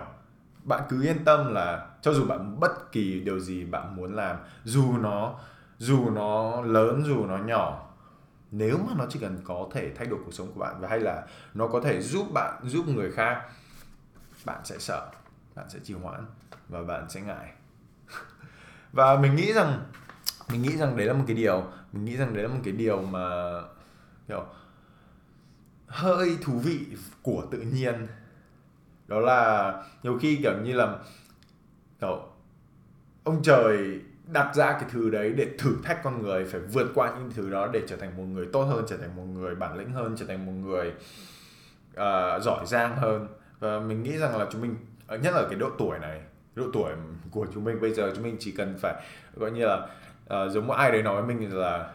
bạn 0.63 0.84
cứ 0.89 1.04
yên 1.04 1.26
tâm 1.26 1.54
là 1.54 1.88
cho 2.02 2.13
dù 2.13 2.26
bạn 2.26 2.60
bất 2.60 2.91
kỳ 2.91 3.20
điều 3.20 3.39
gì 3.39 3.65
bạn 3.65 3.96
muốn 3.96 4.15
làm, 4.15 4.38
dù 4.63 4.98
nó 4.98 5.36
dù 5.78 6.10
nó 6.10 6.62
lớn, 6.62 7.04
dù 7.06 7.26
nó 7.26 7.38
nhỏ, 7.38 7.89
nếu 8.52 8.78
mà 8.78 8.94
nó 8.98 9.06
chỉ 9.10 9.20
cần 9.20 9.38
có 9.44 9.68
thể 9.72 9.91
thay 9.96 10.08
đổi 10.08 10.20
cuộc 10.26 10.32
sống 10.32 10.52
của 10.54 10.60
bạn 10.60 10.76
và 10.80 10.88
hay 10.88 11.00
là 11.00 11.28
nó 11.54 11.68
có 11.68 11.82
thể 11.82 12.02
giúp 12.02 12.28
bạn, 12.34 12.62
giúp 12.63 12.88
người 12.88 13.12
khác, 13.12 13.41
bạn 14.46 14.62
sẽ 14.63 14.80
sợ, 14.80 15.08
bạn 15.56 15.70
sẽ 15.70 15.80
trì 15.84 15.94
hoãn 15.94 16.26
và 16.70 16.84
bạn 16.84 17.10
sẽ 17.10 17.22
ngại. 17.22 17.52
Và 18.91 19.15
mình 19.15 19.36
nghĩ 19.36 19.54
rằng 19.54 19.84
mình 20.49 20.62
nghĩ 20.62 20.77
rằng 20.77 20.97
đấy 20.97 21.08
là 21.08 21.13
một 21.13 21.23
cái 21.27 21.36
điều 21.36 21.63
mình 21.91 22.05
nghĩ 22.05 22.17
rằng 22.17 22.34
đấy 22.34 22.43
là 22.43 22.49
một 22.49 22.60
cái 22.63 22.73
điều 22.73 23.01
mà 23.01 23.51
kiểu 24.27 24.45
hơi 25.88 26.38
thú 26.41 26.60
vị 26.60 26.79
của 27.21 27.43
tự 27.51 27.58
nhiên. 27.58 28.08
Đó 29.08 29.19
là 29.19 29.73
nhiều 30.03 30.17
khi 30.21 30.39
kiểu 30.43 30.53
như 30.63 30.73
là 30.73 30.97
kiểu 32.01 32.23
ông 33.23 33.43
trời 33.43 33.99
đặt 34.27 34.55
ra 34.55 34.71
cái 34.71 34.89
thứ 34.91 35.10
đấy 35.10 35.34
để 35.38 35.49
thử 35.60 35.75
thách 35.84 36.03
con 36.03 36.21
người 36.21 36.45
phải 36.45 36.62
vượt 36.62 36.88
qua 36.95 37.13
những 37.17 37.31
thứ 37.36 37.49
đó 37.49 37.69
để 37.73 37.81
trở 37.88 37.97
thành 37.97 38.17
một 38.17 38.23
người 38.23 38.47
tốt 38.53 38.63
hơn 38.63 38.86
trở 38.88 38.97
thành 38.97 39.15
một 39.15 39.23
người 39.23 39.55
bản 39.55 39.77
lĩnh 39.77 39.91
hơn 39.91 40.15
trở 40.19 40.25
thành 40.25 40.45
một 40.45 40.51
người 40.51 40.88
uh, 41.91 42.43
giỏi 42.43 42.65
giang 42.65 42.97
hơn. 42.97 43.27
Và 43.60 43.79
mình 43.79 44.03
nghĩ 44.03 44.17
rằng 44.17 44.38
là 44.38 44.47
chúng 44.51 44.62
mình 44.62 44.75
ờ, 45.08 45.17
nhất 45.17 45.34
là 45.36 45.43
cái 45.49 45.60
độ 45.60 45.69
tuổi 45.77 45.99
này 45.99 46.21
độ 46.55 46.65
tuổi 46.73 46.93
của 47.31 47.47
chúng 47.53 47.63
mình 47.63 47.81
bây 47.81 47.93
giờ 47.93 48.12
chúng 48.15 48.23
mình 48.23 48.38
chỉ 48.39 48.51
cần 48.51 48.77
phải 48.81 49.03
gọi 49.36 49.51
như 49.51 49.65
là 49.65 49.88
uh, 50.34 50.52
giống 50.52 50.68
một 50.68 50.74
ai 50.74 50.92
đấy 50.92 51.04
nói 51.04 51.22
với 51.22 51.36
mình 51.36 51.58
là 51.58 51.92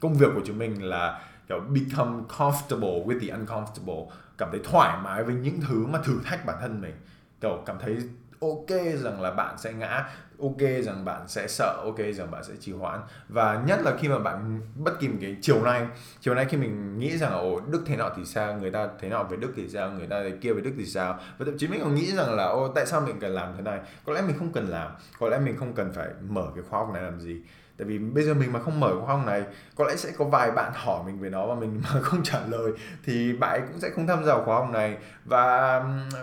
công 0.00 0.14
việc 0.14 0.28
của 0.34 0.42
chúng 0.44 0.58
mình 0.58 0.84
là 0.84 1.20
kiểu 1.48 1.60
become 1.60 2.22
comfortable 2.38 3.06
with 3.06 3.20
the 3.20 3.36
uncomfortable 3.36 4.06
cảm 4.38 4.48
thấy 4.50 4.60
thoải 4.64 4.98
mái 5.02 5.24
với 5.24 5.34
những 5.34 5.60
thứ 5.68 5.86
mà 5.86 5.98
thử 6.04 6.20
thách 6.24 6.46
bản 6.46 6.56
thân 6.60 6.80
mình. 6.80 6.94
Kiểu 7.40 7.62
cảm 7.66 7.76
thấy 7.78 7.98
ok 8.40 8.70
rằng 9.02 9.20
là 9.20 9.30
bạn 9.30 9.58
sẽ 9.58 9.72
ngã, 9.72 10.08
ok 10.38 10.58
rằng 10.82 11.04
bạn 11.04 11.28
sẽ 11.28 11.48
sợ, 11.48 11.82
ok 11.84 11.98
rằng 12.14 12.30
bạn 12.30 12.44
sẽ 12.44 12.52
trì 12.60 12.72
hoãn. 12.72 13.00
Và 13.28 13.62
nhất 13.66 13.80
là 13.82 13.96
khi 14.00 14.08
mà 14.08 14.18
bạn, 14.18 14.60
bất 14.74 15.00
kỳ 15.00 15.08
một 15.08 15.18
cái 15.20 15.36
chiều 15.40 15.62
nay 15.62 15.86
chiều 16.20 16.34
nay 16.34 16.46
khi 16.48 16.56
mình 16.56 16.98
nghĩ 16.98 17.18
rằng 17.18 17.32
ồ, 17.32 17.60
đức 17.60 17.82
thế 17.86 17.96
nào 17.96 18.10
thì 18.16 18.24
sao? 18.24 18.54
Người 18.54 18.70
ta 18.70 18.88
thế 19.00 19.08
nào 19.08 19.24
về 19.24 19.36
đức 19.36 19.52
thì 19.56 19.68
sao? 19.68 19.90
Người 19.90 20.06
ta 20.06 20.22
thế 20.22 20.32
kia 20.40 20.52
về 20.52 20.60
đức 20.60 20.72
thì 20.78 20.86
sao? 20.86 21.18
Và 21.38 21.44
thậm 21.44 21.58
chí 21.58 21.68
mình 21.68 21.80
còn 21.82 21.94
nghĩ 21.94 22.16
rằng 22.16 22.34
là 22.34 22.44
ô 22.44 22.68
tại 22.68 22.86
sao 22.86 23.00
mình 23.00 23.20
cần 23.20 23.34
làm 23.34 23.52
thế 23.56 23.62
này? 23.62 23.80
Có 24.06 24.12
lẽ 24.12 24.22
mình 24.22 24.38
không 24.38 24.52
cần 24.52 24.68
làm, 24.68 24.90
có 25.18 25.28
lẽ 25.28 25.38
mình 25.38 25.56
không 25.56 25.72
cần 25.74 25.92
phải 25.92 26.08
mở 26.28 26.46
cái 26.54 26.64
khóa 26.70 26.80
học 26.80 26.90
này 26.94 27.02
làm 27.02 27.20
gì. 27.20 27.36
Tại 27.78 27.86
vì 27.86 27.98
bây 27.98 28.24
giờ 28.24 28.34
mình 28.34 28.52
mà 28.52 28.60
không 28.60 28.80
mở 28.80 29.00
khóa 29.00 29.16
học 29.16 29.26
này, 29.26 29.42
có 29.76 29.84
lẽ 29.84 29.96
sẽ 29.96 30.10
có 30.18 30.24
vài 30.24 30.50
bạn 30.50 30.72
hỏi 30.74 31.02
mình 31.06 31.20
về 31.20 31.30
nó 31.30 31.46
và 31.46 31.54
mình 31.54 31.80
mà 31.84 32.00
không 32.02 32.22
trả 32.22 32.40
lời, 32.48 32.72
thì 33.04 33.32
bạn 33.32 33.50
ấy 33.50 33.60
cũng 33.60 33.80
sẽ 33.80 33.90
không 33.90 34.06
tham 34.06 34.24
gia 34.24 34.34
khóa 34.44 34.56
học 34.56 34.70
này. 34.72 34.96
Và 35.24 35.82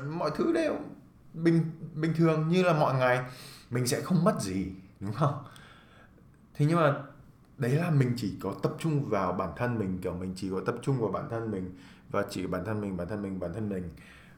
mọi 0.10 0.32
thứ 0.36 0.51
đều 0.53 0.75
bình 1.43 1.62
bình 1.93 2.13
thường 2.17 2.50
như 2.50 2.63
là 2.63 2.73
mọi 2.73 2.95
ngày, 2.95 3.19
mình 3.69 3.88
sẽ 3.88 4.02
không 4.02 4.23
mất 4.23 4.41
gì, 4.41 4.67
đúng 5.00 5.13
không? 5.13 5.43
Thế 6.56 6.65
nhưng 6.65 6.78
mà 6.78 6.93
đấy 7.58 7.71
là 7.71 7.89
mình 7.89 8.13
chỉ 8.17 8.34
có 8.41 8.54
tập 8.63 8.76
trung 8.80 9.10
vào 9.10 9.34
bản 9.34 9.50
thân 9.56 9.80
mình, 9.80 10.00
kiểu 10.02 10.13
mình 10.13 10.34
chỉ 10.36 10.50
có 10.52 10.62
tập 10.65 10.76
trung 10.82 11.00
vào 11.00 11.12
bản 11.12 11.30
thân 11.30 11.52
mình 11.52 11.76
và 12.12 12.23
chỉ 12.30 12.47
bản 12.47 12.65
thân 12.65 12.82
mình, 12.82 12.97
bản 12.97 13.08
thân 13.08 13.21
mình, 13.21 13.39
bản 13.39 13.54
thân 13.54 13.69
mình. 13.69 13.89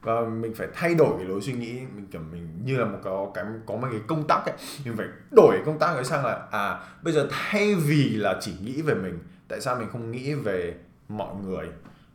Và 0.01 0.21
mình 0.21 0.53
phải 0.55 0.67
thay 0.73 0.95
đổi 0.95 1.13
cái 1.17 1.27
lối 1.27 1.41
suy 1.41 1.53
nghĩ, 1.53 1.73
mình 1.95 2.07
kiểu 2.11 2.21
mình 2.31 2.65
như 2.65 2.77
là 2.77 2.85
một 2.85 2.97
có 3.03 3.31
cái, 3.33 3.45
có 3.65 3.75
một 3.75 3.87
cái 3.91 4.01
công 4.07 4.27
tác 4.27 4.45
ấy, 4.45 4.55
mình 4.85 4.97
phải 4.97 5.07
đổi 5.31 5.57
công 5.65 5.79
tác 5.79 5.93
ấy 5.93 6.03
sang 6.03 6.25
là 6.25 6.47
à 6.51 6.85
bây 7.01 7.13
giờ 7.13 7.27
thay 7.31 7.75
vì 7.75 8.09
là 8.09 8.37
chỉ 8.41 8.53
nghĩ 8.63 8.81
về 8.81 8.93
mình, 8.93 9.19
tại 9.47 9.61
sao 9.61 9.75
mình 9.75 9.89
không 9.91 10.11
nghĩ 10.11 10.33
về 10.33 10.75
mọi 11.09 11.35
người? 11.35 11.67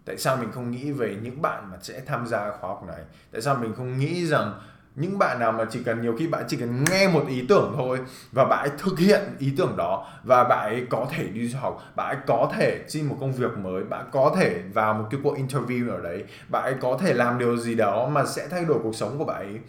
Tại 0.05 0.19
sao 0.19 0.37
mình 0.37 0.53
không 0.53 0.71
nghĩ 0.71 0.93
về 0.93 1.19
những 1.23 1.43
bạn 1.43 1.71
mà 1.71 1.77
sẽ 1.83 2.01
tham 2.07 2.27
gia 2.27 2.51
khóa 2.51 2.69
học 2.71 2.85
này? 2.87 3.05
Tại 3.31 3.43
sao 3.43 3.55
mình 3.55 3.75
không 3.75 3.99
nghĩ 3.99 4.27
rằng 4.27 4.61
những 4.97 5.19
bạn 5.19 5.41
nào 5.41 5.53
mà 5.53 5.65
chỉ 5.71 5.83
cần 5.83 6.03
nhiều 6.03 6.17
khi 6.19 6.27
bạn 6.27 6.45
chỉ 6.49 6.57
cần 6.57 6.85
nghe 6.91 7.09
một 7.09 7.25
ý 7.29 7.47
tưởng 7.49 7.75
thôi 7.77 7.99
và 8.33 8.45
bạn 8.45 8.69
ấy 8.69 8.71
thực 8.79 8.99
hiện 8.99 9.21
ý 9.39 9.55
tưởng 9.57 9.77
đó 9.77 10.07
và 10.25 10.45
bạn 10.45 10.73
ấy 10.73 10.87
có 10.91 11.07
thể 11.11 11.25
đi 11.25 11.49
du 11.49 11.59
học, 11.59 11.83
bạn 11.97 12.17
ấy 12.17 12.23
có 12.27 12.53
thể 12.57 12.85
xin 12.89 13.07
một 13.07 13.17
công 13.21 13.33
việc 13.33 13.59
mới, 13.59 13.85
bạn 13.85 14.09
có 14.13 14.35
thể 14.37 14.63
vào 14.75 14.95
một 14.95 15.05
cái 15.11 15.21
cuộc 15.25 15.37
interview 15.37 15.91
ở 15.91 16.01
đấy, 16.01 16.25
bạn 16.49 16.63
ấy 16.63 16.75
có 16.81 16.99
thể 17.01 17.15
làm 17.15 17.39
điều 17.39 17.57
gì 17.57 17.75
đó 17.75 18.09
mà 18.09 18.25
sẽ 18.25 18.49
thay 18.49 18.65
đổi 18.65 18.79
cuộc 18.83 18.95
sống 18.95 19.19
của 19.19 19.25
bạn 19.25 19.37
ấy. 19.37 19.61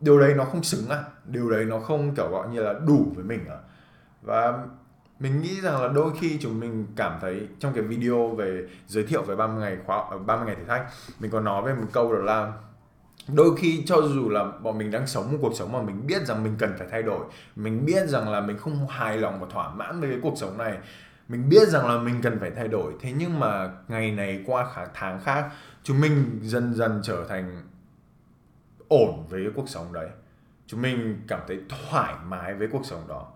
Điều 0.00 0.20
đấy 0.20 0.34
nó 0.34 0.44
không 0.44 0.62
xứng 0.62 0.88
à. 0.88 1.04
Điều 1.24 1.50
đấy 1.50 1.64
nó 1.64 1.80
không 1.80 2.14
kiểu 2.14 2.28
gọi 2.28 2.48
như 2.48 2.62
là 2.62 2.74
đủ 2.86 3.12
với 3.14 3.24
mình 3.24 3.40
à. 3.48 3.56
Và 4.22 4.58
mình 5.20 5.42
nghĩ 5.42 5.60
rằng 5.60 5.82
là 5.82 5.88
đôi 5.88 6.12
khi 6.20 6.38
chúng 6.40 6.60
mình 6.60 6.86
cảm 6.96 7.18
thấy 7.20 7.48
trong 7.58 7.72
cái 7.72 7.82
video 7.82 8.28
về 8.28 8.66
giới 8.86 9.04
thiệu 9.04 9.22
về 9.22 9.36
30 9.36 9.60
ngày 9.60 9.76
khóa 9.86 10.10
30 10.26 10.46
ngày 10.46 10.56
thử 10.56 10.64
thách, 10.64 10.86
mình 11.20 11.30
có 11.30 11.40
nói 11.40 11.62
về 11.62 11.74
một 11.74 11.86
câu 11.92 12.12
đó 12.12 12.18
là 12.18 12.52
đôi 13.28 13.56
khi 13.56 13.82
cho 13.86 13.96
dù 14.02 14.28
là 14.28 14.44
bọn 14.44 14.78
mình 14.78 14.90
đang 14.90 15.06
sống 15.06 15.32
một 15.32 15.38
cuộc 15.40 15.54
sống 15.54 15.72
mà 15.72 15.82
mình 15.82 16.06
biết 16.06 16.26
rằng 16.26 16.44
mình 16.44 16.54
cần 16.58 16.74
phải 16.78 16.88
thay 16.90 17.02
đổi, 17.02 17.26
mình 17.56 17.86
biết 17.86 18.08
rằng 18.08 18.28
là 18.28 18.40
mình 18.40 18.58
không 18.58 18.86
hài 18.88 19.18
lòng 19.18 19.40
và 19.40 19.46
thỏa 19.50 19.74
mãn 19.74 20.00
với 20.00 20.10
cái 20.10 20.18
cuộc 20.22 20.34
sống 20.36 20.58
này, 20.58 20.78
mình 21.28 21.48
biết 21.48 21.68
rằng 21.68 21.88
là 21.88 21.98
mình 21.98 22.20
cần 22.22 22.38
phải 22.40 22.50
thay 22.50 22.68
đổi. 22.68 22.92
Thế 23.00 23.12
nhưng 23.16 23.40
mà 23.40 23.70
ngày 23.88 24.10
này 24.10 24.42
qua 24.46 24.86
tháng 24.94 25.20
khác, 25.20 25.50
chúng 25.82 26.00
mình 26.00 26.40
dần 26.42 26.74
dần 26.74 27.00
trở 27.02 27.24
thành 27.28 27.62
ổn 28.88 29.26
với 29.28 29.42
cái 29.42 29.52
cuộc 29.56 29.68
sống 29.68 29.92
đấy. 29.92 30.08
Chúng 30.66 30.82
mình 30.82 31.20
cảm 31.28 31.40
thấy 31.48 31.60
thoải 31.68 32.14
mái 32.24 32.54
với 32.54 32.68
cuộc 32.72 32.86
sống 32.86 33.08
đó 33.08 33.28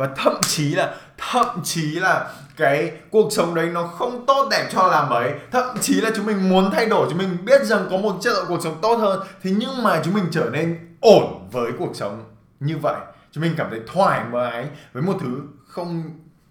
và 0.00 0.08
thậm 0.16 0.34
chí 0.42 0.74
là, 0.74 0.96
thậm 1.18 1.60
chí 1.64 1.90
là 1.90 2.32
cái 2.56 2.92
cuộc 3.10 3.32
sống 3.32 3.54
đấy 3.54 3.66
nó 3.66 3.86
không 3.86 4.26
tốt 4.26 4.48
đẹp 4.50 4.68
cho 4.72 4.86
làm 4.86 5.08
mấy 5.08 5.32
thậm 5.50 5.76
chí 5.80 6.00
là 6.00 6.10
chúng 6.16 6.26
mình 6.26 6.48
muốn 6.48 6.70
thay 6.70 6.86
đổi, 6.86 7.06
chúng 7.10 7.18
mình 7.18 7.36
biết 7.44 7.62
rằng 7.64 7.86
có 7.90 7.96
một 7.96 8.18
chất 8.22 8.32
lượng 8.32 8.44
cuộc 8.48 8.60
sống 8.62 8.78
tốt 8.82 8.96
hơn. 8.96 9.20
Thì 9.42 9.54
nhưng 9.58 9.82
mà 9.82 10.00
chúng 10.04 10.14
mình 10.14 10.24
trở 10.30 10.50
nên 10.52 10.96
ổn 11.00 11.48
với 11.52 11.72
cuộc 11.78 11.96
sống 11.96 12.24
như 12.60 12.78
vậy. 12.78 13.00
Chúng 13.32 13.42
mình 13.42 13.54
cảm 13.56 13.70
thấy 13.70 13.80
thoải 13.86 14.24
mái 14.32 14.66
với 14.92 15.02
một 15.02 15.16
thứ 15.20 15.40
không 15.66 16.02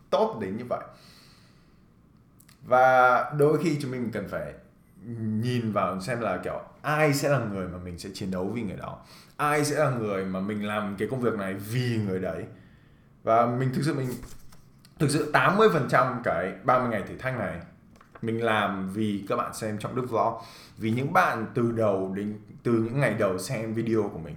tốt 0.09 0.37
đến 0.41 0.57
như 0.57 0.63
vậy. 0.69 0.81
Và 2.63 3.25
đôi 3.37 3.57
khi 3.63 3.77
chúng 3.81 3.91
mình 3.91 4.11
cần 4.13 4.27
phải 4.29 4.53
nhìn 5.41 5.71
vào 5.71 6.01
xem 6.01 6.21
là 6.21 6.37
kiểu 6.43 6.61
ai 6.81 7.13
sẽ 7.13 7.29
là 7.29 7.39
người 7.39 7.67
mà 7.67 7.77
mình 7.83 7.99
sẽ 7.99 8.09
chiến 8.13 8.31
đấu 8.31 8.51
vì 8.55 8.61
người 8.61 8.77
đó. 8.77 8.97
Ai 9.37 9.65
sẽ 9.65 9.79
là 9.79 9.89
người 9.89 10.25
mà 10.25 10.39
mình 10.39 10.67
làm 10.67 10.95
cái 10.99 11.07
công 11.11 11.21
việc 11.21 11.33
này 11.33 11.53
vì 11.53 11.99
người 12.07 12.19
đấy 12.19 12.43
và 13.29 13.45
mình 13.45 13.73
thực 13.73 13.81
sự 13.85 13.93
mình, 13.93 14.07
thực 14.99 15.09
sự 15.09 15.31
80% 15.33 16.21
cái 16.23 16.53
30 16.63 16.89
ngày 16.89 17.03
thử 17.07 17.15
thách 17.17 17.37
này 17.39 17.59
mình 18.21 18.43
làm 18.43 18.93
vì 18.93 19.25
các 19.29 19.35
bạn 19.35 19.53
xem 19.53 19.77
trong 19.79 19.95
Đức 19.95 20.05
Vlog 20.09 20.33
vì 20.77 20.91
những 20.91 21.13
bạn 21.13 21.45
từ 21.53 21.71
đầu 21.71 22.13
đến, 22.15 22.39
từ 22.63 22.71
những 22.71 22.99
ngày 22.99 23.13
đầu 23.13 23.37
xem 23.37 23.73
video 23.73 24.09
của 24.13 24.19
mình. 24.19 24.35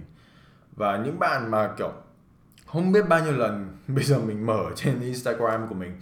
Và 0.75 0.97
những 0.97 1.19
bạn 1.19 1.51
mà, 1.51 1.73
kiểu, 1.77 1.91
không 2.65 2.91
biết 2.91 3.09
bao 3.09 3.23
nhiêu 3.23 3.33
lần 3.33 3.77
bây 3.87 4.03
giờ 4.03 4.19
mình 4.19 4.45
mở 4.45 4.63
trên 4.75 5.01
Instagram 5.01 5.67
của 5.67 5.75
mình 5.75 6.01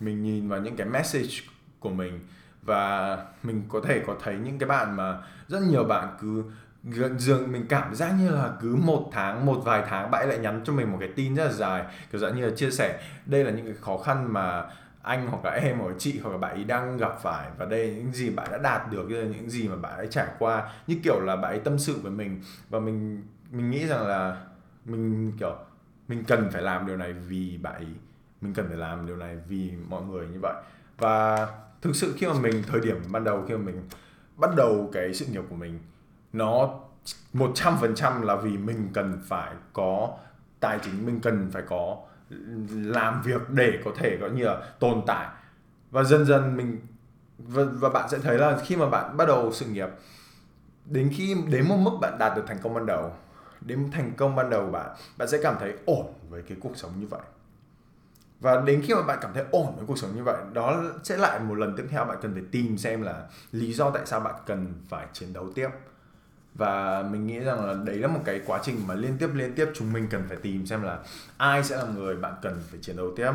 mình 0.00 0.22
nhìn 0.22 0.48
vào 0.48 0.60
những 0.60 0.76
cái 0.76 0.86
message 0.86 1.34
của 1.80 1.90
mình. 1.90 2.20
Và 2.62 3.16
mình 3.42 3.62
có 3.68 3.80
thể 3.80 4.02
có 4.06 4.16
thấy 4.22 4.36
những 4.44 4.58
cái 4.58 4.68
bạn 4.68 4.96
mà 4.96 5.18
rất 5.48 5.62
nhiều 5.62 5.84
bạn 5.84 6.08
cứ 6.20 6.44
gần 6.84 7.18
dường 7.18 7.52
mình 7.52 7.66
cảm 7.68 7.94
giác 7.94 8.12
như 8.18 8.30
là 8.30 8.52
cứ 8.60 8.76
một 8.76 9.10
tháng, 9.12 9.46
một 9.46 9.62
vài 9.64 9.84
tháng 9.88 10.10
bạn 10.10 10.22
ấy 10.22 10.28
lại 10.28 10.38
nhắn 10.38 10.60
cho 10.64 10.72
mình 10.72 10.92
một 10.92 10.98
cái 11.00 11.10
tin 11.16 11.34
rất 11.34 11.44
là 11.44 11.52
dài. 11.52 11.84
Kiểu 12.12 12.20
dạng 12.20 12.36
như 12.36 12.46
là 12.46 12.56
chia 12.56 12.70
sẻ, 12.70 13.02
đây 13.26 13.44
là 13.44 13.50
những 13.50 13.66
cái 13.66 13.74
khó 13.80 13.98
khăn 13.98 14.32
mà 14.32 14.64
anh 15.02 15.26
hoặc 15.26 15.44
là 15.44 15.50
em 15.50 15.78
hoặc 15.78 15.88
là 15.88 15.94
chị 15.98 16.20
hoặc 16.22 16.30
là 16.30 16.38
bạn 16.38 16.54
ấy 16.54 16.64
đang 16.64 16.96
gặp 16.96 17.18
phải 17.22 17.50
và 17.58 17.64
đây 17.66 17.86
là 17.86 17.96
những 17.96 18.12
gì 18.12 18.30
bạn 18.30 18.48
đã 18.50 18.58
đạt 18.58 18.90
được, 18.90 19.10
đây 19.10 19.22
là 19.22 19.28
những 19.36 19.50
gì 19.50 19.68
mà 19.68 19.76
bạn 19.76 19.96
ấy 19.96 20.06
trải 20.10 20.26
qua. 20.38 20.72
Như 20.86 20.96
kiểu 21.04 21.20
là 21.20 21.36
bạn 21.36 21.52
ấy 21.52 21.58
tâm 21.58 21.78
sự 21.78 22.00
với 22.02 22.12
mình 22.12 22.40
và 22.70 22.80
mình 22.80 23.22
mình 23.50 23.70
nghĩ 23.70 23.86
rằng 23.86 24.06
là 24.06 24.36
mình, 24.84 25.32
kiểu, 25.38 25.56
mình 26.08 26.24
cần 26.24 26.50
phải 26.52 26.62
làm 26.62 26.86
điều 26.86 26.96
này 26.96 27.12
vì 27.12 27.58
bạn 27.62 27.74
ấy, 27.74 27.86
mình 28.40 28.54
cần 28.54 28.68
phải 28.68 28.76
làm 28.76 29.06
điều 29.06 29.16
này 29.16 29.36
vì 29.48 29.72
mọi 29.88 30.02
người 30.02 30.26
như 30.26 30.38
vậy. 30.42 30.54
Và 30.98 31.48
thực 31.82 31.96
sự 31.96 32.14
khi 32.16 32.26
mà 32.26 32.34
mình, 32.40 32.62
thời 32.68 32.80
điểm 32.80 32.96
ban 33.10 33.24
đầu 33.24 33.44
khi 33.48 33.54
mà 33.54 33.60
mình 33.60 33.82
bắt 34.36 34.50
đầu 34.56 34.90
cái 34.92 35.14
sự 35.14 35.26
nghiệp 35.26 35.42
của 35.50 35.56
mình 35.56 35.78
nó 36.32 36.80
một 37.32 37.52
trăm 37.54 37.76
phần 37.80 37.94
trăm 37.94 38.22
là 38.22 38.36
vì 38.36 38.58
mình 38.58 38.88
cần 38.92 39.20
phải 39.26 39.52
có 39.72 40.16
tài 40.60 40.78
chính 40.82 41.06
mình 41.06 41.20
cần 41.20 41.50
phải 41.52 41.62
có 41.68 41.96
làm 42.70 43.22
việc 43.22 43.50
để 43.50 43.80
có 43.84 43.90
thể 43.96 44.18
có 44.20 44.28
như 44.28 44.44
là 44.44 44.60
tồn 44.78 45.02
tại. 45.06 45.28
Và 45.90 46.02
dần 46.02 46.24
dần 46.24 46.56
mình 46.56 46.80
và, 47.38 47.62
và 47.72 47.88
bạn 47.88 48.08
sẽ 48.08 48.18
thấy 48.18 48.38
là 48.38 48.58
khi 48.64 48.76
mà 48.76 48.88
bạn 48.88 49.16
bắt 49.16 49.28
đầu 49.28 49.52
sự 49.52 49.66
nghiệp 49.66 49.88
đến 50.84 51.10
khi 51.16 51.36
đến 51.48 51.68
một 51.68 51.76
mức 51.76 51.98
bạn 52.00 52.18
đạt 52.18 52.36
được 52.36 52.44
thành 52.46 52.58
công 52.62 52.74
ban 52.74 52.86
đầu 52.86 53.12
đến 53.60 53.90
thành 53.92 54.12
công 54.16 54.36
ban 54.36 54.50
đầu 54.50 54.66
của 54.66 54.72
bạn 54.72 54.96
bạn 55.16 55.28
sẽ 55.28 55.38
cảm 55.42 55.56
thấy 55.60 55.74
ổn 55.86 56.06
với 56.28 56.42
cái 56.42 56.58
cuộc 56.60 56.76
sống 56.76 56.90
như 57.00 57.06
vậy. 57.06 57.20
Và 58.40 58.60
đến 58.60 58.82
khi 58.86 58.94
mà 58.94 59.02
bạn 59.02 59.18
cảm 59.22 59.32
thấy 59.34 59.44
ổn 59.50 59.76
với 59.76 59.86
cuộc 59.86 59.98
sống 59.98 60.16
như 60.16 60.22
vậy 60.24 60.36
đó 60.52 60.82
sẽ 61.02 61.16
lại 61.16 61.40
một 61.40 61.54
lần 61.54 61.76
tiếp 61.76 61.84
theo 61.90 62.04
bạn 62.04 62.18
cần 62.22 62.32
phải 62.34 62.42
tìm 62.50 62.78
xem 62.78 63.02
là 63.02 63.26
lý 63.52 63.72
do 63.72 63.90
tại 63.90 64.02
sao 64.06 64.20
bạn 64.20 64.34
cần 64.46 64.74
phải 64.88 65.06
chiến 65.12 65.32
đấu 65.32 65.52
tiếp 65.54 65.68
và 66.54 67.02
mình 67.10 67.26
nghĩ 67.26 67.38
rằng 67.38 67.64
là 67.66 67.74
đấy 67.84 67.96
là 67.96 68.08
một 68.08 68.20
cái 68.24 68.40
quá 68.46 68.60
trình 68.62 68.86
mà 68.86 68.94
liên 68.94 69.16
tiếp 69.18 69.28
liên 69.34 69.54
tiếp 69.54 69.66
chúng 69.74 69.92
mình 69.92 70.06
cần 70.10 70.22
phải 70.28 70.36
tìm 70.36 70.66
xem 70.66 70.82
là 70.82 70.98
ai 71.36 71.64
sẽ 71.64 71.76
là 71.76 71.84
người 71.84 72.16
bạn 72.16 72.34
cần 72.42 72.60
phải 72.70 72.80
chiến 72.82 72.96
đấu 72.96 73.12
tiếp. 73.16 73.32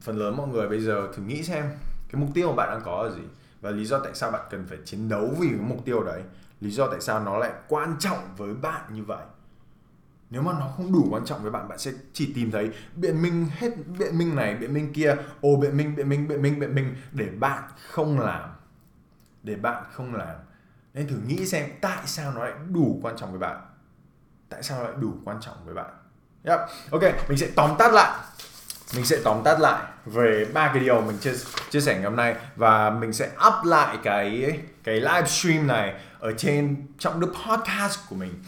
Phần 0.00 0.18
lớn 0.18 0.36
mọi 0.36 0.48
người 0.48 0.68
bây 0.68 0.80
giờ 0.80 1.08
thử 1.16 1.22
nghĩ 1.22 1.42
xem, 1.42 1.64
cái 2.12 2.20
mục 2.20 2.30
tiêu 2.34 2.48
mà 2.48 2.56
bạn 2.56 2.68
đang 2.70 2.82
có 2.84 3.02
là 3.02 3.10
gì? 3.10 3.22
Và 3.60 3.70
lý 3.70 3.84
do 3.84 3.98
tại 3.98 4.14
sao 4.14 4.30
bạn 4.30 4.42
cần 4.50 4.66
phải 4.68 4.78
chiến 4.84 5.08
đấu 5.08 5.34
vì 5.40 5.48
cái 5.48 5.58
mục 5.58 5.84
tiêu 5.84 6.02
đấy? 6.02 6.22
Lý 6.60 6.70
do 6.70 6.86
tại 6.86 7.00
sao 7.00 7.20
nó 7.20 7.38
lại 7.38 7.52
quan 7.68 7.96
trọng 7.98 8.18
với 8.36 8.54
bạn 8.54 8.94
như 8.94 9.04
vậy? 9.04 9.24
Nếu 10.30 10.42
mà 10.42 10.52
nó 10.52 10.68
không 10.76 10.92
đủ 10.92 11.06
quan 11.10 11.24
trọng 11.24 11.42
với 11.42 11.50
bạn 11.50 11.68
bạn 11.68 11.78
sẽ 11.78 11.92
chỉ 12.12 12.32
tìm 12.34 12.50
thấy 12.50 12.70
biện 12.96 13.22
minh 13.22 13.46
hết, 13.50 13.70
biện 13.98 14.18
minh 14.18 14.36
này, 14.36 14.56
biện 14.56 14.74
minh 14.74 14.92
kia. 14.92 15.16
Ồ, 15.40 15.56
biện 15.56 15.76
minh 15.76 15.96
biện 15.96 16.08
minh 16.08 16.28
biện 16.28 16.42
minh 16.42 16.60
biện 16.60 16.74
minh. 16.74 16.94
Để 17.12 17.28
bạn 17.38 17.62
không 17.90 18.20
làm, 18.20 18.50
để 19.42 19.56
bạn 19.56 19.84
không 19.92 20.14
làm 20.14 20.36
nên 20.94 21.08
thử 21.08 21.16
nghĩ 21.26 21.46
xem 21.46 21.68
tại 21.80 22.06
sao 22.06 22.32
nó 22.32 22.44
lại 22.44 22.52
đủ 22.70 22.98
quan 23.02 23.16
trọng 23.16 23.30
với 23.30 23.38
bạn. 23.38 23.60
Tại 24.48 24.62
sao 24.62 24.78
nó 24.78 24.84
lại 24.84 24.94
đủ 25.00 25.12
quan 25.24 25.40
trọng 25.40 25.56
với 25.64 25.74
bạn. 25.74 25.90
Yep. 26.44 26.58
ok, 26.90 27.02
mình 27.28 27.38
sẽ 27.38 27.48
tóm 27.56 27.70
tắt 27.78 27.92
lại. 27.92 28.18
Mình 28.94 29.04
sẽ 29.04 29.16
tóm 29.24 29.42
tắt 29.44 29.60
lại 29.60 29.84
về 30.06 30.46
ba 30.54 30.70
cái 30.74 30.80
điều 30.80 31.00
mình 31.00 31.18
chia 31.18 31.32
chia 31.70 31.80
sẻ 31.80 31.94
ngày 31.94 32.04
hôm 32.04 32.16
nay 32.16 32.34
và 32.56 32.90
mình 32.90 33.12
sẽ 33.12 33.30
up 33.46 33.64
lại 33.64 33.98
cái 34.02 34.60
cái 34.84 35.00
livestream 35.00 35.66
này 35.66 35.94
ở 36.18 36.32
trên 36.32 36.86
trong 36.98 37.20
đức 37.20 37.32
podcast 37.48 37.98
của 38.08 38.16
mình 38.16 38.42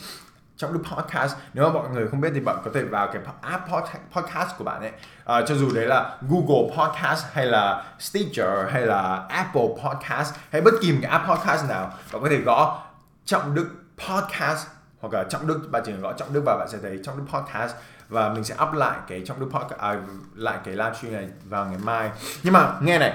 trong 0.56 0.72
lúc 0.72 0.82
podcast. 0.92 1.36
Nếu 1.54 1.64
mà 1.64 1.72
mọi 1.72 1.88
người 1.88 2.08
không 2.08 2.20
biết 2.20 2.28
thì 2.34 2.40
bạn 2.40 2.56
có 2.64 2.70
thể 2.74 2.82
vào 2.82 3.08
cái 3.12 3.22
app 3.40 3.68
podcast 4.14 4.56
của 4.58 4.64
bạn 4.64 4.80
ấy. 4.80 4.92
À, 5.24 5.42
cho 5.46 5.54
dù 5.54 5.70
đấy 5.74 5.86
là 5.86 6.16
Google 6.28 6.76
Podcast 6.76 7.26
hay 7.32 7.46
là 7.46 7.84
Stitcher 7.98 8.48
hay 8.70 8.86
là 8.86 9.26
Apple 9.28 9.68
Podcast 9.84 10.34
hay 10.52 10.60
bất 10.60 10.74
kỳ 10.82 10.92
một 10.92 10.98
cái 11.02 11.10
app 11.10 11.28
podcast 11.28 11.68
nào 11.68 11.92
bạn 12.12 12.22
có 12.22 12.28
thể 12.30 12.36
gõ 12.36 12.82
trọng 13.24 13.54
đức 13.54 13.68
podcast 14.08 14.66
hoặc 15.00 15.12
là 15.12 15.24
trọng 15.24 15.46
đức 15.46 15.60
bạn 15.70 15.82
chỉ 15.86 15.92
cần 15.92 16.00
gõ 16.00 16.12
trọng 16.12 16.32
đức 16.32 16.42
và 16.46 16.56
bạn 16.56 16.68
sẽ 16.70 16.78
thấy 16.82 17.00
trọng 17.04 17.16
đức 17.18 17.24
podcast 17.32 17.74
và 18.08 18.28
mình 18.28 18.44
sẽ 18.44 18.54
up 18.68 18.74
lại 18.74 18.98
cái 19.08 19.22
trọng 19.26 19.40
đức 19.40 19.48
podcast 19.52 19.80
à, 19.80 19.96
lại 20.34 20.58
cái 20.64 20.74
livestream 20.74 21.14
này 21.14 21.28
vào 21.44 21.64
ngày 21.64 21.78
mai. 21.84 22.10
Nhưng 22.42 22.52
mà 22.52 22.72
nghe 22.80 22.98
này 22.98 23.12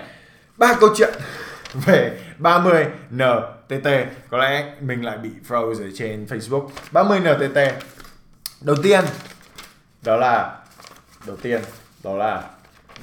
ba 0.57 0.75
câu 0.79 0.89
chuyện 0.95 1.13
về 1.73 2.19
30 2.37 2.85
TT 3.71 3.87
có 4.29 4.37
lẽ 4.37 4.73
mình 4.81 5.05
lại 5.05 5.17
bị 5.17 5.29
froze 5.47 5.83
ở 5.83 5.89
trên 5.95 6.25
Facebook. 6.25 6.69
30 6.91 7.19
NTT 7.19 7.57
đầu 8.61 8.75
tiên, 8.83 9.05
đó 10.01 10.17
là, 10.17 10.59
đầu 11.27 11.37
tiên, 11.37 11.61
đó 12.03 12.15
là 12.15 12.49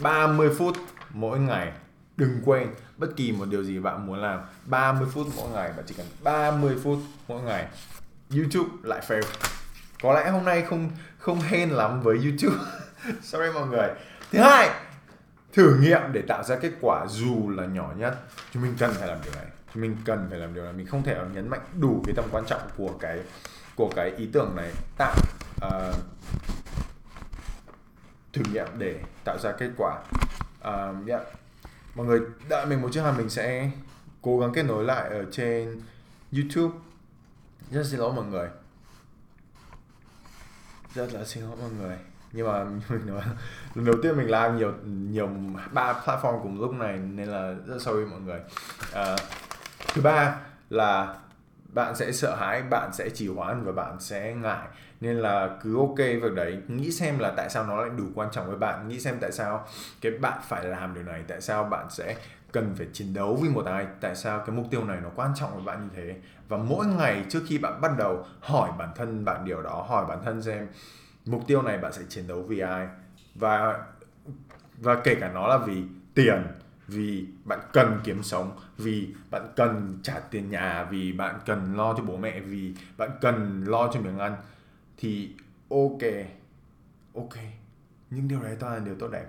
30 0.03 0.51
phút 0.59 0.77
mỗi 1.11 1.39
ngày. 1.39 1.73
Đừng 2.17 2.41
quên, 2.45 2.69
bất 2.97 3.09
kỳ 3.17 3.33
một 3.33 3.45
điều 3.49 3.65
gì 3.65 3.79
bạn 3.79 4.07
muốn 4.07 4.23
làm 4.23 4.41
30 4.67 5.09
phút 5.13 5.27
mỗi 5.37 5.51
ngày 5.51 5.73
bạn 5.77 5.85
chỉ 5.87 5.95
cần 5.95 6.07
30 6.23 6.77
phút 6.83 6.99
mỗi 7.29 7.43
ngày, 7.43 7.67
YouTube 8.37 8.71
lại 8.83 9.01
fail. 9.09 9.23
Có 10.03 10.13
lẽ 10.13 10.31
hôm 10.31 10.45
nay 10.45 10.63
không 10.63 10.91
không 11.19 11.41
hên 11.41 11.71
lắm 11.71 12.03
với 12.03 12.17
YouTube. 12.17 12.65
Sorry 13.23 13.53
mọi 13.55 13.67
người. 13.67 13.89
Thứ 14.33 14.39
hai, 14.39 14.71
thử 15.53 15.77
nghiệm 15.81 16.01
để 16.13 16.23
tạo 16.29 16.43
ra 16.43 16.57
kết 16.57 16.73
quả 16.81 17.07
dù 17.09 17.51
là 17.51 17.67
nhỏ 17.67 17.93
nhất. 17.97 18.19
Chúng 18.53 18.63
mình 18.63 18.75
cần 18.79 18.95
phải 18.95 19.09
làm 19.09 19.19
điều 19.25 19.33
này 19.35 19.58
mình 19.75 19.97
cần 20.05 20.27
phải 20.31 20.39
làm 20.39 20.55
điều 20.55 20.65
này 20.65 20.73
mình 20.73 20.87
không 20.87 21.03
thể 21.03 21.17
nhấn 21.35 21.49
mạnh 21.49 21.61
đủ 21.81 22.03
cái 22.07 22.15
tầm 22.15 22.25
quan 22.31 22.45
trọng 22.47 22.63
của 22.77 22.93
cái 23.01 23.21
của 23.77 23.91
cái 23.97 24.11
ý 24.17 24.29
tưởng 24.33 24.57
này 24.57 24.73
tạo 24.99 25.15
uh, 25.67 25.95
thử 28.33 28.43
nghiệm 28.53 28.67
để 28.79 29.01
tạo 29.25 29.39
ra 29.39 29.53
kết 29.53 29.71
quả. 29.77 30.03
Ờ, 30.61 30.95
uh, 31.03 31.09
yeah. 31.09 31.23
mọi 31.95 32.07
người 32.07 32.21
đợi 32.49 32.67
mình 32.67 32.83
một 32.83 32.89
chút 32.93 33.03
ha 33.03 33.13
mình 33.13 33.31
sẽ 33.31 33.71
cố 34.23 34.39
gắng 34.41 34.53
kết 34.55 34.63
nối 34.63 34.85
lại 34.85 35.09
ở 35.09 35.25
trên 35.33 35.81
YouTube. 36.33 36.75
Rất 37.71 37.87
xin 37.87 38.01
lỗi 38.01 38.13
mọi 38.13 38.25
người. 38.25 38.49
Rất 40.95 41.13
là 41.13 41.25
xin 41.25 41.45
lỗi 41.45 41.57
mọi 41.61 41.71
người. 41.71 41.97
Nhưng 42.33 42.47
mà 42.47 42.65
mình 42.89 43.07
nói 43.07 43.23
lần 43.75 43.85
đầu 43.85 43.97
tiên 44.03 44.17
mình 44.17 44.31
làm 44.31 44.57
nhiều 44.59 44.73
nhiều 44.85 45.29
ba 45.73 45.93
platform 46.05 46.43
cùng 46.43 46.61
lúc 46.61 46.73
này 46.73 46.99
nên 46.99 47.29
là 47.29 47.55
rất 47.67 47.83
sorry 47.83 48.05
mọi 48.05 48.21
người. 48.21 48.41
Uh, 48.93 49.21
thứ 49.95 50.03
ba 50.03 50.37
là 50.71 51.15
bạn 51.75 51.97
sẽ 51.97 52.13
sợ 52.13 52.37
hãi, 52.37 52.63
bạn 52.63 52.91
sẽ 52.93 53.11
trì 53.11 53.29
hoãn 53.29 53.65
và 53.65 53.73
bạn 53.73 53.97
sẽ 54.01 54.35
ngại. 54.35 54.69
Nên 55.01 55.17
là 55.17 55.59
cứ 55.63 55.79
ok 55.79 55.99
việc 55.99 56.35
đấy. 56.35 56.59
Nghĩ 56.69 56.91
xem 56.91 57.19
là 57.19 57.33
tại 57.37 57.51
sao 57.51 57.67
nó 57.67 57.77
lại 57.77 57.91
đủ 57.97 58.05
quan 58.15 58.29
trọng 58.33 58.47
với 58.47 58.57
bạn. 58.57 58.89
Nghĩ 58.89 59.01
xem 59.01 59.19
tại 59.21 59.33
sao 59.33 59.67
cái 60.01 60.13
bạn 60.13 60.39
phải 60.49 60.65
làm 60.65 60.95
điều 60.95 61.05
này. 61.05 61.23
Tại 61.29 61.41
sao 61.41 61.65
bạn 61.65 61.87
sẽ 61.91 62.17
cần 62.53 62.75
phải 62.79 62.87
chiến 62.93 63.15
đấu 63.15 63.37
với 63.41 63.51
một 63.51 63.67
ai. 63.67 63.87
Tại 64.01 64.17
sao 64.17 64.39
cái 64.39 64.57
mục 64.57 64.67
tiêu 64.71 64.85
này 64.85 64.99
nó 65.03 65.09
quan 65.17 65.33
trọng 65.35 65.55
với 65.55 65.63
bạn 65.65 65.83
như 65.83 65.89
thế. 65.97 66.17
Và 66.49 66.57
mỗi 66.57 66.87
ngày 66.87 67.25
trước 67.29 67.41
khi 67.49 67.59
bạn 67.59 67.81
bắt 67.81 67.91
đầu 67.99 68.27
hỏi 68.41 68.71
bản 68.79 68.89
thân 68.97 69.25
bạn 69.25 69.45
điều 69.45 69.63
đó. 69.63 69.87
Hỏi 69.89 70.07
bản 70.09 70.19
thân 70.25 70.43
xem 70.43 70.69
mục 71.25 71.43
tiêu 71.47 71.63
này 71.63 71.79
bạn 71.79 71.93
sẽ 71.93 72.03
chiến 72.09 72.27
đấu 72.27 72.43
vì 72.43 72.59
ai. 72.61 72.89
Và 73.35 73.79
và 74.79 74.95
kể 74.95 75.15
cả 75.15 75.31
nó 75.35 75.47
là 75.47 75.59
vì 75.59 75.85
tiền 76.15 76.47
vì 76.89 77.27
bạn 77.45 77.61
cần 77.73 78.01
kiếm 78.05 78.23
sống, 78.23 78.59
vì 78.77 79.15
bạn 79.31 79.53
cần 79.57 79.99
trả 80.03 80.19
tiền 80.19 80.51
nhà, 80.51 80.89
vì 80.91 81.13
bạn 81.13 81.39
cần 81.47 81.75
lo 81.77 81.95
cho 81.95 82.03
bố 82.03 82.17
mẹ, 82.17 82.41
vì 82.41 82.75
bạn 82.97 83.11
cần 83.21 83.65
lo 83.67 83.91
cho 83.93 84.01
miếng 84.01 84.19
ăn, 84.19 84.37
thì 84.97 85.31
ok 85.69 86.03
ok. 87.15 87.35
Những 88.11 88.29
điều 88.29 88.43
đấy 88.43 88.57
toàn 88.61 88.75
là 88.75 88.79
điều 88.85 88.95
tốt 88.95 89.09
đẹp. 89.09 89.27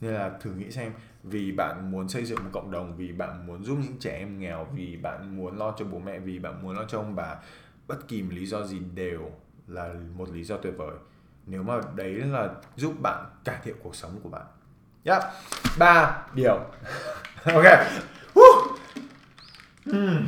Nên 0.00 0.14
là 0.14 0.38
thử 0.40 0.52
nghĩ 0.54 0.70
xem, 0.70 0.92
vì 1.22 1.52
bạn 1.52 1.90
muốn 1.90 2.08
xây 2.08 2.24
dựng 2.24 2.38
một 2.44 2.50
cộng 2.52 2.70
đồng, 2.70 2.96
vì 2.96 3.12
bạn 3.12 3.46
muốn 3.46 3.64
giúp 3.64 3.78
những 3.82 3.98
trẻ 4.00 4.18
em 4.18 4.40
nghèo, 4.40 4.66
vì 4.74 4.96
bạn 4.96 5.36
muốn 5.36 5.58
lo 5.58 5.74
cho 5.78 5.84
bố 5.84 5.98
mẹ, 5.98 6.18
vì 6.18 6.38
bạn 6.38 6.62
muốn 6.62 6.76
lo 6.76 6.84
cho 6.84 6.98
ông 6.98 7.14
bà, 7.14 7.36
bất 7.86 8.08
kỳ 8.08 8.22
một 8.22 8.32
lý 8.32 8.46
do 8.46 8.66
gì 8.66 8.78
đều 8.94 9.30
là 9.66 9.94
một 10.16 10.30
lý 10.30 10.44
do 10.44 10.56
tuyệt 10.56 10.74
vời. 10.76 10.96
Nếu 11.46 11.62
mà 11.62 11.80
đấy 11.94 12.12
là 12.14 12.54
giúp 12.76 12.94
bạn 13.02 13.26
cải 13.44 13.58
thiện 13.64 13.76
cuộc 13.82 13.96
sống 13.96 14.20
của 14.22 14.28
bạn 14.28 14.46
yep. 15.08 15.22
Ba 15.78 16.12
điều. 16.34 16.58
Ok. 17.54 17.64
Woo. 18.34 18.76
hmm. 19.86 20.26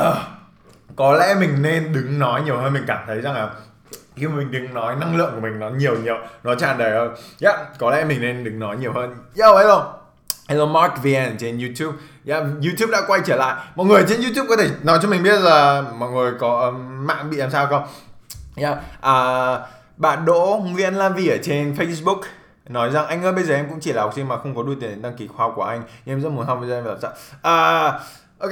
uh. 0.00 0.16
có 0.96 1.12
lẽ 1.12 1.34
mình 1.34 1.62
nên 1.62 1.92
đứng 1.92 2.18
nói 2.18 2.42
nhiều 2.42 2.56
hơn. 2.56 2.72
Mình 2.72 2.84
cảm 2.86 3.04
thấy 3.06 3.20
rằng 3.20 3.34
là 3.34 3.50
khi 4.16 4.26
mà 4.26 4.36
mình 4.36 4.50
đứng 4.50 4.74
nói 4.74 4.96
năng 4.96 5.16
lượng 5.16 5.30
của 5.34 5.40
mình 5.40 5.58
nó 5.58 5.70
nhiều 5.70 5.98
nhiều 5.98 6.16
nó 6.42 6.54
tràn 6.54 6.78
đầy 6.78 6.90
hơn. 6.90 7.14
Yeah, 7.42 7.60
có 7.78 7.90
lẽ 7.90 8.04
mình 8.04 8.20
nên 8.20 8.44
đứng 8.44 8.58
nói 8.58 8.76
nhiều 8.76 8.92
hơn. 8.92 9.14
Yo 9.40 9.58
hello. 9.58 9.94
Hello 10.48 10.66
Mark 10.66 10.92
VN 11.02 11.36
trên 11.38 11.58
YouTube. 11.58 11.98
Yeah, 12.26 12.42
YouTube 12.42 12.92
đã 12.92 13.02
quay 13.06 13.20
trở 13.24 13.36
lại. 13.36 13.54
Mọi 13.74 13.86
người 13.86 14.04
trên 14.08 14.20
YouTube 14.22 14.48
có 14.48 14.56
thể 14.56 14.70
nói 14.82 14.98
cho 15.02 15.08
mình 15.08 15.22
biết 15.22 15.40
là 15.40 15.82
Mọi 15.98 16.10
người 16.10 16.32
có 16.40 16.68
uh, 16.68 16.74
mạng 16.80 17.30
bị 17.30 17.36
làm 17.36 17.50
sao 17.50 17.66
không? 17.66 17.86
Yeah. 18.56 18.78
uh, 18.78 18.82
à, 19.00 19.58
bạn 19.98 20.24
Đỗ 20.24 20.60
Nguyễn 20.64 20.94
Lam 20.94 21.14
Vĩ 21.14 21.28
ở 21.28 21.38
trên 21.42 21.74
Facebook 21.74 22.20
Nói 22.68 22.90
rằng 22.90 23.06
anh 23.06 23.22
ơi 23.22 23.32
bây 23.32 23.44
giờ 23.44 23.54
em 23.54 23.68
cũng 23.68 23.80
chỉ 23.80 23.92
là 23.92 24.02
học 24.02 24.12
sinh 24.14 24.28
mà 24.28 24.38
không 24.38 24.54
có 24.54 24.62
đủ 24.62 24.74
tiền 24.80 25.02
đăng 25.02 25.16
ký 25.16 25.26
khóa 25.26 25.48
của 25.56 25.62
anh. 25.62 25.82
Nhưng 26.04 26.16
em 26.16 26.20
rất 26.20 26.28
muốn 26.28 26.46
học 26.46 26.58
với 26.60 26.70
em 26.70 26.84
làm 26.84 27.00
sao 27.00 27.12
à, 27.42 28.00
Ok. 28.38 28.50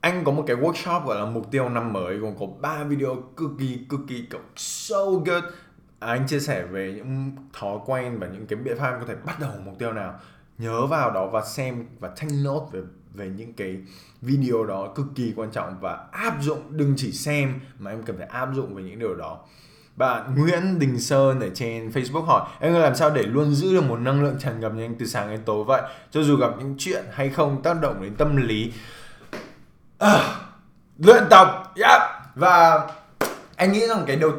Anh 0.00 0.24
có 0.24 0.32
một 0.32 0.44
cái 0.46 0.56
workshop 0.56 1.04
gọi 1.04 1.18
là 1.18 1.24
mục 1.24 1.50
tiêu 1.50 1.68
năm 1.68 1.92
mới 1.92 2.16
gồm 2.16 2.34
có 2.40 2.46
3 2.60 2.84
video 2.84 3.16
cực 3.36 3.50
kỳ 3.58 3.80
cực 3.88 4.00
kỳ 4.08 4.26
kiểu 4.30 4.40
so 4.56 5.04
good. 5.04 5.44
À, 5.98 6.08
anh 6.08 6.26
chia 6.26 6.40
sẻ 6.40 6.62
về 6.62 6.92
những 6.96 7.32
thói 7.52 7.78
quen 7.86 8.18
và 8.18 8.26
những 8.26 8.46
cái 8.46 8.58
biện 8.58 8.78
pháp 8.78 8.96
có 9.00 9.06
thể 9.06 9.14
bắt 9.24 9.40
đầu 9.40 9.50
mục 9.64 9.78
tiêu 9.78 9.92
nào. 9.92 10.14
Nhớ 10.58 10.86
vào 10.86 11.10
đó 11.10 11.26
và 11.26 11.44
xem 11.44 11.86
và 12.00 12.08
take 12.08 12.34
note 12.44 12.66
về 12.72 12.80
về 13.14 13.28
những 13.28 13.52
cái 13.52 13.76
video 14.22 14.64
đó 14.64 14.92
cực 14.94 15.06
kỳ 15.14 15.32
quan 15.36 15.50
trọng 15.50 15.80
và 15.80 16.06
áp 16.12 16.34
dụng 16.40 16.60
đừng 16.70 16.94
chỉ 16.96 17.12
xem 17.12 17.60
mà 17.78 17.90
em 17.90 18.02
cần 18.02 18.18
phải 18.18 18.26
áp 18.26 18.48
dụng 18.54 18.74
về 18.74 18.82
những 18.82 18.98
điều 18.98 19.14
đó 19.14 19.38
bạn 19.96 20.34
Nguyễn 20.36 20.78
Đình 20.78 21.00
Sơn 21.00 21.40
ở 21.40 21.48
trên 21.54 21.90
Facebook 21.90 22.24
hỏi 22.24 22.48
Em 22.60 22.74
làm 22.74 22.94
sao 22.94 23.10
để 23.10 23.22
luôn 23.22 23.54
giữ 23.54 23.74
được 23.74 23.84
một 23.84 23.96
năng 23.96 24.22
lượng 24.22 24.36
tràn 24.38 24.60
ngập 24.60 24.74
như 24.74 24.84
anh 24.84 24.94
từ 24.98 25.06
sáng 25.06 25.30
đến 25.30 25.40
tối 25.44 25.64
vậy? 25.64 25.82
Cho 26.10 26.22
dù 26.22 26.36
gặp 26.36 26.50
những 26.58 26.74
chuyện 26.78 27.04
hay 27.12 27.28
không 27.28 27.62
tác 27.62 27.80
động 27.80 28.02
đến 28.02 28.14
tâm 28.14 28.36
lý. 28.36 28.72
À, 29.98 30.22
Luyện 30.98 31.22
tập 31.30 31.72
yeah. 31.76 32.02
Và 32.34 32.86
anh 33.56 33.72
nghĩ 33.72 33.86
rằng 33.86 34.04
cái 34.06 34.16
đầu 34.16 34.32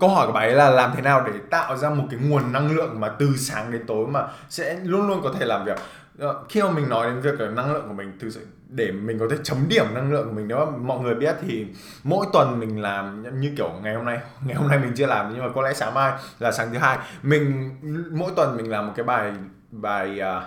câu 0.00 0.08
hỏi 0.08 0.26
của 0.26 0.32
bà 0.32 0.40
ấy 0.40 0.52
là 0.52 0.70
làm 0.70 0.92
thế 0.96 1.02
nào 1.02 1.26
để 1.26 1.32
tạo 1.50 1.76
ra 1.76 1.90
một 1.90 2.04
cái 2.10 2.20
nguồn 2.20 2.52
năng 2.52 2.76
lượng 2.76 3.00
mà 3.00 3.08
từ 3.08 3.36
sáng 3.36 3.72
đến 3.72 3.82
tối 3.86 4.06
mà 4.06 4.26
sẽ 4.48 4.78
luôn 4.84 5.08
luôn 5.08 5.20
có 5.22 5.34
thể 5.38 5.46
làm 5.46 5.64
việc? 5.64 5.78
Ờ, 6.20 6.44
khi 6.48 6.62
mà 6.62 6.70
mình 6.70 6.88
nói 6.88 7.06
đến 7.06 7.20
việc 7.20 7.40
là 7.40 7.50
năng 7.50 7.72
lượng 7.72 7.88
của 7.88 7.94
mình 7.94 8.18
thực 8.20 8.30
sự 8.30 8.46
để 8.68 8.92
mình 8.92 9.18
có 9.18 9.26
thể 9.30 9.36
chấm 9.42 9.58
điểm 9.68 9.84
năng 9.94 10.12
lượng 10.12 10.28
của 10.28 10.34
mình 10.34 10.48
nếu 10.48 10.58
mà 10.58 10.76
mọi 10.76 11.00
người 11.00 11.14
biết 11.14 11.36
thì 11.42 11.66
mỗi 12.02 12.26
tuần 12.32 12.60
mình 12.60 12.82
làm 12.82 13.40
như 13.40 13.52
kiểu 13.56 13.70
ngày 13.82 13.94
hôm 13.94 14.04
nay 14.04 14.18
ngày 14.44 14.54
hôm 14.54 14.68
nay 14.68 14.78
mình 14.78 14.92
chưa 14.96 15.06
làm 15.06 15.32
nhưng 15.34 15.44
mà 15.44 15.52
có 15.54 15.62
lẽ 15.62 15.74
sáng 15.74 15.94
mai 15.94 16.12
là 16.38 16.52
sáng 16.52 16.72
thứ 16.72 16.78
hai. 16.78 16.98
Mình 17.22 17.70
mỗi 18.10 18.32
tuần 18.36 18.56
mình 18.56 18.70
làm 18.70 18.86
một 18.86 18.92
cái 18.96 19.04
bài 19.04 19.32
bài 19.70 20.20
uh, 20.20 20.42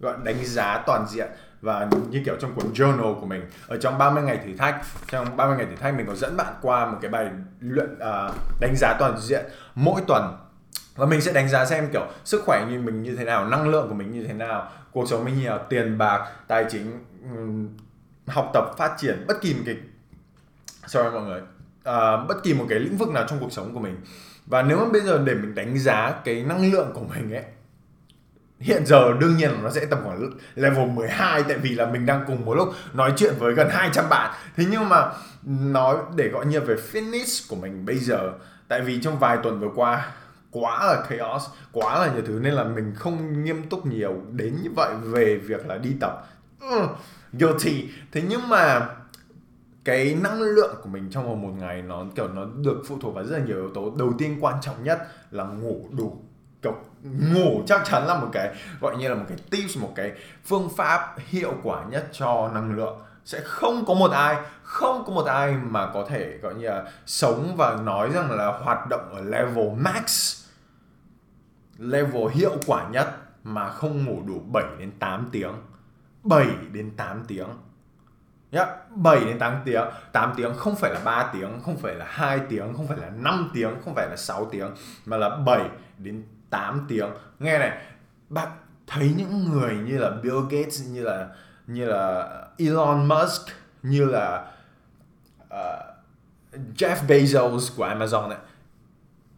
gọi 0.00 0.14
đánh 0.24 0.44
giá 0.44 0.82
toàn 0.86 1.06
diện 1.08 1.28
và 1.60 1.88
như 2.10 2.22
kiểu 2.24 2.36
trong 2.40 2.54
cuốn 2.54 2.72
journal 2.72 3.20
của 3.20 3.26
mình. 3.26 3.42
Ở 3.66 3.76
trong 3.76 3.98
30 3.98 4.22
ngày 4.22 4.38
thử 4.46 4.56
thách 4.56 4.82
trong 5.06 5.36
30 5.36 5.56
ngày 5.56 5.66
thử 5.66 5.76
thách 5.76 5.94
mình 5.94 6.06
có 6.06 6.14
dẫn 6.14 6.36
bạn 6.36 6.54
qua 6.62 6.86
một 6.86 6.98
cái 7.02 7.10
bài 7.10 7.30
luyện 7.60 7.94
uh, 7.94 8.34
đánh 8.60 8.74
giá 8.76 8.96
toàn 8.98 9.20
diện 9.20 9.44
mỗi 9.74 10.00
tuần 10.06 10.36
và 10.96 11.06
mình 11.06 11.20
sẽ 11.20 11.32
đánh 11.32 11.48
giá 11.48 11.64
xem 11.64 11.88
kiểu 11.92 12.06
sức 12.24 12.42
khỏe 12.46 12.66
như 12.70 12.80
mình 12.80 13.02
như 13.02 13.16
thế 13.16 13.24
nào 13.24 13.48
năng 13.48 13.68
lượng 13.68 13.88
của 13.88 13.94
mình 13.94 14.12
như 14.12 14.24
thế 14.26 14.32
nào 14.32 14.70
cuộc 14.92 15.08
sống 15.08 15.24
mình 15.24 15.38
như 15.38 15.48
nào 15.48 15.66
tiền 15.68 15.98
bạc 15.98 16.28
tài 16.48 16.64
chính 16.70 17.04
học 18.26 18.50
tập 18.54 18.64
phát 18.78 18.94
triển 18.98 19.24
bất 19.28 19.40
kỳ 19.40 19.54
một 19.54 19.62
cái 19.66 19.76
sorry 20.86 21.08
mọi 21.12 21.22
người 21.22 21.40
à, 21.84 22.16
bất 22.16 22.42
kỳ 22.42 22.54
một 22.54 22.66
cái 22.68 22.78
lĩnh 22.78 22.96
vực 22.96 23.08
nào 23.08 23.24
trong 23.28 23.38
cuộc 23.40 23.52
sống 23.52 23.74
của 23.74 23.80
mình. 23.80 23.96
Và 24.46 24.62
nếu 24.62 24.78
mà 24.78 24.84
bây 24.92 25.00
giờ 25.00 25.22
để 25.24 25.34
mình 25.34 25.54
đánh 25.54 25.78
giá 25.78 26.14
cái 26.24 26.42
năng 26.42 26.72
lượng 26.72 26.90
của 26.94 27.04
mình 27.14 27.34
ấy 27.34 27.44
hiện 28.60 28.86
giờ 28.86 29.12
đương 29.20 29.36
nhiên 29.36 29.50
là 29.50 29.58
nó 29.62 29.70
sẽ 29.70 29.86
tầm 29.86 29.98
khoảng 30.04 30.30
level 30.54 30.88
12 30.88 31.42
tại 31.42 31.58
vì 31.58 31.70
là 31.70 31.86
mình 31.86 32.06
đang 32.06 32.24
cùng 32.26 32.44
một 32.44 32.54
lúc 32.54 32.68
nói 32.94 33.12
chuyện 33.16 33.34
với 33.38 33.54
gần 33.54 33.68
200 33.70 34.08
bạn. 34.08 34.34
Thế 34.56 34.64
nhưng 34.70 34.88
mà 34.88 35.12
nói 35.46 35.96
để 36.16 36.28
gọi 36.28 36.46
như 36.46 36.60
về 36.60 36.76
finish 36.92 37.46
của 37.48 37.56
mình 37.56 37.86
bây 37.86 37.98
giờ 37.98 38.32
tại 38.68 38.80
vì 38.80 39.00
trong 39.02 39.18
vài 39.18 39.38
tuần 39.42 39.60
vừa 39.60 39.70
qua 39.74 40.12
quá 40.52 40.86
là 40.86 41.04
chaos 41.10 41.46
quá 41.72 42.06
là 42.06 42.12
nhiều 42.12 42.22
thứ 42.26 42.38
nên 42.42 42.54
là 42.54 42.64
mình 42.64 42.92
không 42.96 43.44
nghiêm 43.44 43.68
túc 43.68 43.86
nhiều 43.86 44.14
đến 44.30 44.56
như 44.62 44.70
vậy 44.76 44.94
về 45.02 45.36
việc 45.36 45.66
là 45.66 45.78
đi 45.78 45.90
tập. 46.00 46.26
Uh, 46.66 46.90
guilty. 47.32 47.88
Thế 48.12 48.22
nhưng 48.28 48.48
mà 48.48 48.88
cái 49.84 50.18
năng 50.22 50.40
lượng 50.40 50.74
của 50.82 50.88
mình 50.88 51.10
trong 51.10 51.24
vòng 51.24 51.42
một 51.42 51.52
ngày 51.58 51.82
nó 51.82 52.04
kiểu 52.14 52.28
nó 52.28 52.44
được 52.44 52.82
phụ 52.88 52.98
thuộc 53.00 53.14
vào 53.14 53.24
rất 53.24 53.38
là 53.38 53.44
nhiều 53.44 53.56
yếu 53.56 53.70
tố. 53.74 53.92
Đầu 53.98 54.12
tiên 54.18 54.38
quan 54.40 54.54
trọng 54.60 54.84
nhất 54.84 55.08
là 55.30 55.44
ngủ 55.44 55.88
đủ. 55.90 56.16
Kiểu 56.62 56.74
ngủ 57.34 57.62
chắc 57.66 57.82
chắn 57.84 58.06
là 58.06 58.20
một 58.20 58.28
cái 58.32 58.54
gọi 58.80 58.96
như 58.96 59.08
là 59.08 59.14
một 59.14 59.24
cái 59.28 59.38
tips 59.50 59.78
một 59.78 59.92
cái 59.94 60.12
phương 60.44 60.68
pháp 60.76 61.16
hiệu 61.16 61.52
quả 61.62 61.84
nhất 61.84 62.08
cho 62.12 62.50
năng 62.54 62.76
lượng. 62.76 62.98
Sẽ 63.24 63.40
không 63.44 63.84
có 63.86 63.94
một 63.94 64.10
ai 64.10 64.36
không 64.62 65.04
có 65.06 65.12
một 65.12 65.26
ai 65.26 65.52
mà 65.52 65.90
có 65.94 66.06
thể 66.08 66.38
gọi 66.42 66.54
như 66.54 66.68
là 66.68 66.84
sống 67.06 67.54
và 67.56 67.76
nói 67.76 68.10
rằng 68.14 68.30
là 68.30 68.46
hoạt 68.46 68.88
động 68.90 69.14
ở 69.14 69.20
level 69.22 69.70
max 69.76 70.41
level 71.82 72.28
hiệu 72.32 72.56
quả 72.66 72.88
nhất 72.88 73.16
mà 73.44 73.68
không 73.68 74.04
ngủ 74.04 74.22
đủ 74.26 74.40
7 74.52 74.64
đến 74.78 74.90
8 74.98 75.28
tiếng. 75.32 75.52
7 76.22 76.46
đến 76.72 76.90
8 76.96 77.24
tiếng. 77.28 77.48
Nhá 78.50 78.66
7 78.94 79.24
đến 79.24 79.38
8 79.38 79.62
tiếng. 79.64 79.84
8 80.12 80.32
tiếng 80.36 80.54
không 80.54 80.76
phải 80.76 80.94
là 80.94 81.00
3 81.04 81.30
tiếng 81.32 81.60
không 81.64 81.76
phải 81.76 81.94
là 81.94 82.06
2 82.08 82.40
tiếng 82.48 82.74
không 82.76 82.88
phải 82.88 82.98
là 82.98 83.10
5 83.10 83.50
tiếng 83.54 83.70
không 83.84 83.94
phải 83.94 84.08
là 84.08 84.16
6 84.16 84.44
tiếng 84.44 84.70
mà 85.06 85.16
là 85.16 85.36
7 85.36 85.68
đến 85.98 86.24
8 86.50 86.84
tiếng. 86.88 87.10
Nghe 87.38 87.58
này 87.58 87.78
bạn 88.28 88.48
thấy 88.86 89.14
những 89.16 89.50
người 89.50 89.74
như 89.74 89.98
là 89.98 90.10
Bill 90.10 90.38
Gates 90.50 90.82
như 90.90 91.02
là 91.02 91.28
như 91.66 91.84
là 91.84 92.28
Elon 92.58 93.08
Musk 93.08 93.46
như 93.82 94.04
là 94.04 94.50
uh, 95.44 95.92
Jeff 96.76 96.96
Bezos 97.06 97.76
của 97.76 97.86
Amazon 97.86 98.28
này 98.28 98.38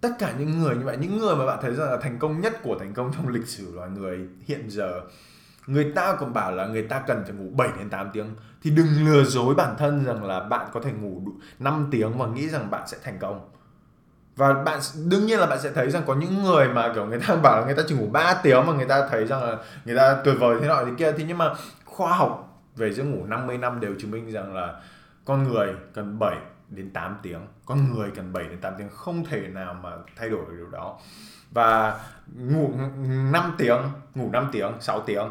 tất 0.05 0.11
cả 0.19 0.33
những 0.39 0.61
người 0.61 0.77
như 0.77 0.85
vậy, 0.85 0.97
những 1.01 1.19
người 1.19 1.37
mà 1.37 1.47
bạn 1.47 1.59
thấy 1.63 1.75
rằng 1.75 1.91
là 1.91 1.97
thành 1.97 2.19
công 2.19 2.41
nhất 2.41 2.63
của 2.63 2.77
thành 2.79 2.95
công 2.95 3.13
trong 3.13 3.29
lịch 3.35 3.47
sử 3.47 3.75
loài 3.75 3.91
người 3.91 4.19
hiện 4.47 4.71
giờ, 4.71 5.01
người 5.67 5.93
ta 5.95 6.17
còn 6.21 6.33
bảo 6.33 6.53
là 6.53 6.67
người 6.67 6.83
ta 6.83 7.03
cần 7.07 7.23
phải 7.25 7.33
ngủ 7.33 7.51
7 7.57 7.69
đến 7.79 7.91
8 7.91 8.11
tiếng. 8.13 8.35
Thì 8.63 8.71
đừng 8.71 8.87
lừa 9.05 9.25
dối 9.25 9.55
bản 9.55 9.75
thân 9.79 10.05
rằng 10.05 10.25
là 10.25 10.41
bạn 10.41 10.67
có 10.73 10.81
thể 10.81 10.93
ngủ 10.93 11.23
đủ 11.27 11.33
5 11.59 11.89
tiếng 11.91 12.19
và 12.19 12.27
nghĩ 12.27 12.49
rằng 12.49 12.71
bạn 12.71 12.83
sẽ 12.87 12.97
thành 13.05 13.19
công. 13.19 13.51
Và 14.37 14.53
bạn 14.53 14.81
đương 15.07 15.27
nhiên 15.27 15.39
là 15.39 15.47
bạn 15.47 15.59
sẽ 15.61 15.71
thấy 15.73 15.91
rằng 15.91 16.03
có 16.07 16.15
những 16.15 16.43
người 16.43 16.69
mà 16.69 16.93
kiểu 16.95 17.07
người 17.07 17.21
ta 17.27 17.37
bảo 17.43 17.61
là 17.61 17.67
người 17.67 17.75
ta 17.75 17.83
chỉ 17.87 17.95
ngủ 17.95 18.07
3 18.13 18.41
tiếng 18.43 18.67
mà 18.67 18.73
người 18.73 18.87
ta 18.87 19.09
thấy 19.11 19.27
rằng 19.27 19.43
là 19.43 19.57
người 19.85 19.97
ta 19.97 20.21
tuyệt 20.25 20.37
vời 20.41 20.59
thế 20.61 20.69
nọ 20.69 20.85
thế 20.85 20.93
kia. 20.99 21.13
Thì 21.13 21.25
nhưng 21.29 21.39
mà 21.39 21.55
khoa 21.85 22.17
học 22.17 22.63
về 22.77 22.93
giấc 22.93 23.05
ngủ 23.05 23.25
50 23.27 23.59
năm 23.59 23.81
đều 23.81 23.95
chứng 23.99 24.11
minh 24.11 24.33
rằng 24.33 24.55
là 24.55 24.81
con 25.25 25.49
người 25.49 25.75
cần 25.95 26.19
7 26.19 26.37
đến 26.77 26.91
8 26.91 27.17
tiếng. 27.23 27.41
Con 27.67 27.95
người 27.95 28.11
cần 28.15 28.33
7 28.33 28.45
đến 28.45 28.59
8 28.61 28.75
tiếng 28.79 28.89
không 28.89 29.25
thể 29.25 29.41
nào 29.41 29.75
mà 29.75 29.91
thay 30.17 30.29
đổi 30.29 30.45
được 30.49 30.55
điều 30.57 30.71
đó. 30.71 30.99
Và 31.51 32.01
ngủ 32.37 32.73
5 33.33 33.55
tiếng 33.59 33.79
ngủ 34.15 34.31
5 34.33 34.49
tiếng 34.53 34.73
6 34.81 35.01
tiếng 35.01 35.31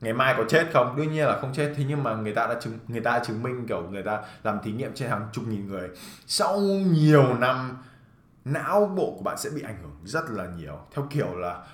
ngày 0.00 0.12
mai 0.12 0.34
có 0.36 0.44
chết 0.48 0.66
không? 0.72 0.96
Đương 0.96 1.12
nhiên 1.12 1.26
là 1.26 1.38
không 1.40 1.52
chết. 1.54 1.74
Thế 1.76 1.84
nhưng 1.88 2.02
mà 2.02 2.14
người 2.14 2.34
ta 2.34 2.46
đã 2.46 2.60
chứng 2.60 2.78
người 2.88 3.00
ta 3.00 3.18
đã 3.18 3.24
chứng 3.24 3.42
minh 3.42 3.66
kiểu 3.66 3.88
người 3.90 4.02
ta 4.02 4.20
làm 4.42 4.58
thí 4.62 4.72
nghiệm 4.72 4.94
trên 4.94 5.10
hàng 5.10 5.28
chục 5.32 5.44
nghìn 5.48 5.68
người. 5.68 5.88
Sau 6.26 6.60
nhiều 6.60 7.34
năm 7.34 7.76
não 8.44 8.92
bộ 8.96 9.14
của 9.16 9.22
bạn 9.22 9.38
sẽ 9.38 9.50
bị 9.50 9.62
ảnh 9.62 9.76
hưởng 9.82 9.96
rất 10.04 10.30
là 10.30 10.46
nhiều. 10.56 10.78
Theo 10.94 11.06
kiểu 11.10 11.36
là 11.36 11.66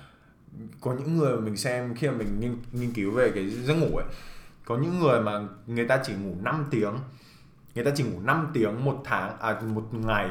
có 0.81 0.93
những 0.93 1.17
người 1.17 1.37
mình 1.37 1.57
xem 1.57 1.95
khi 1.95 2.07
mà 2.07 2.13
mình 2.17 2.39
nghiên, 2.39 2.57
nghiên 2.71 2.93
cứu 2.93 3.11
về 3.11 3.31
cái 3.35 3.49
giấc 3.49 3.73
ngủ 3.73 3.97
ấy 3.97 4.05
có 4.65 4.77
những 4.77 4.99
người 4.99 5.21
mà 5.21 5.41
người 5.67 5.87
ta 5.87 5.99
chỉ 6.03 6.13
ngủ 6.13 6.35
5 6.41 6.65
tiếng 6.71 6.93
người 7.75 7.83
ta 7.83 7.91
chỉ 7.95 8.03
ngủ 8.03 8.19
5 8.19 8.51
tiếng 8.53 8.85
một 8.85 9.01
tháng 9.05 9.39
à 9.39 9.61
một 9.61 9.93
ngày 9.93 10.29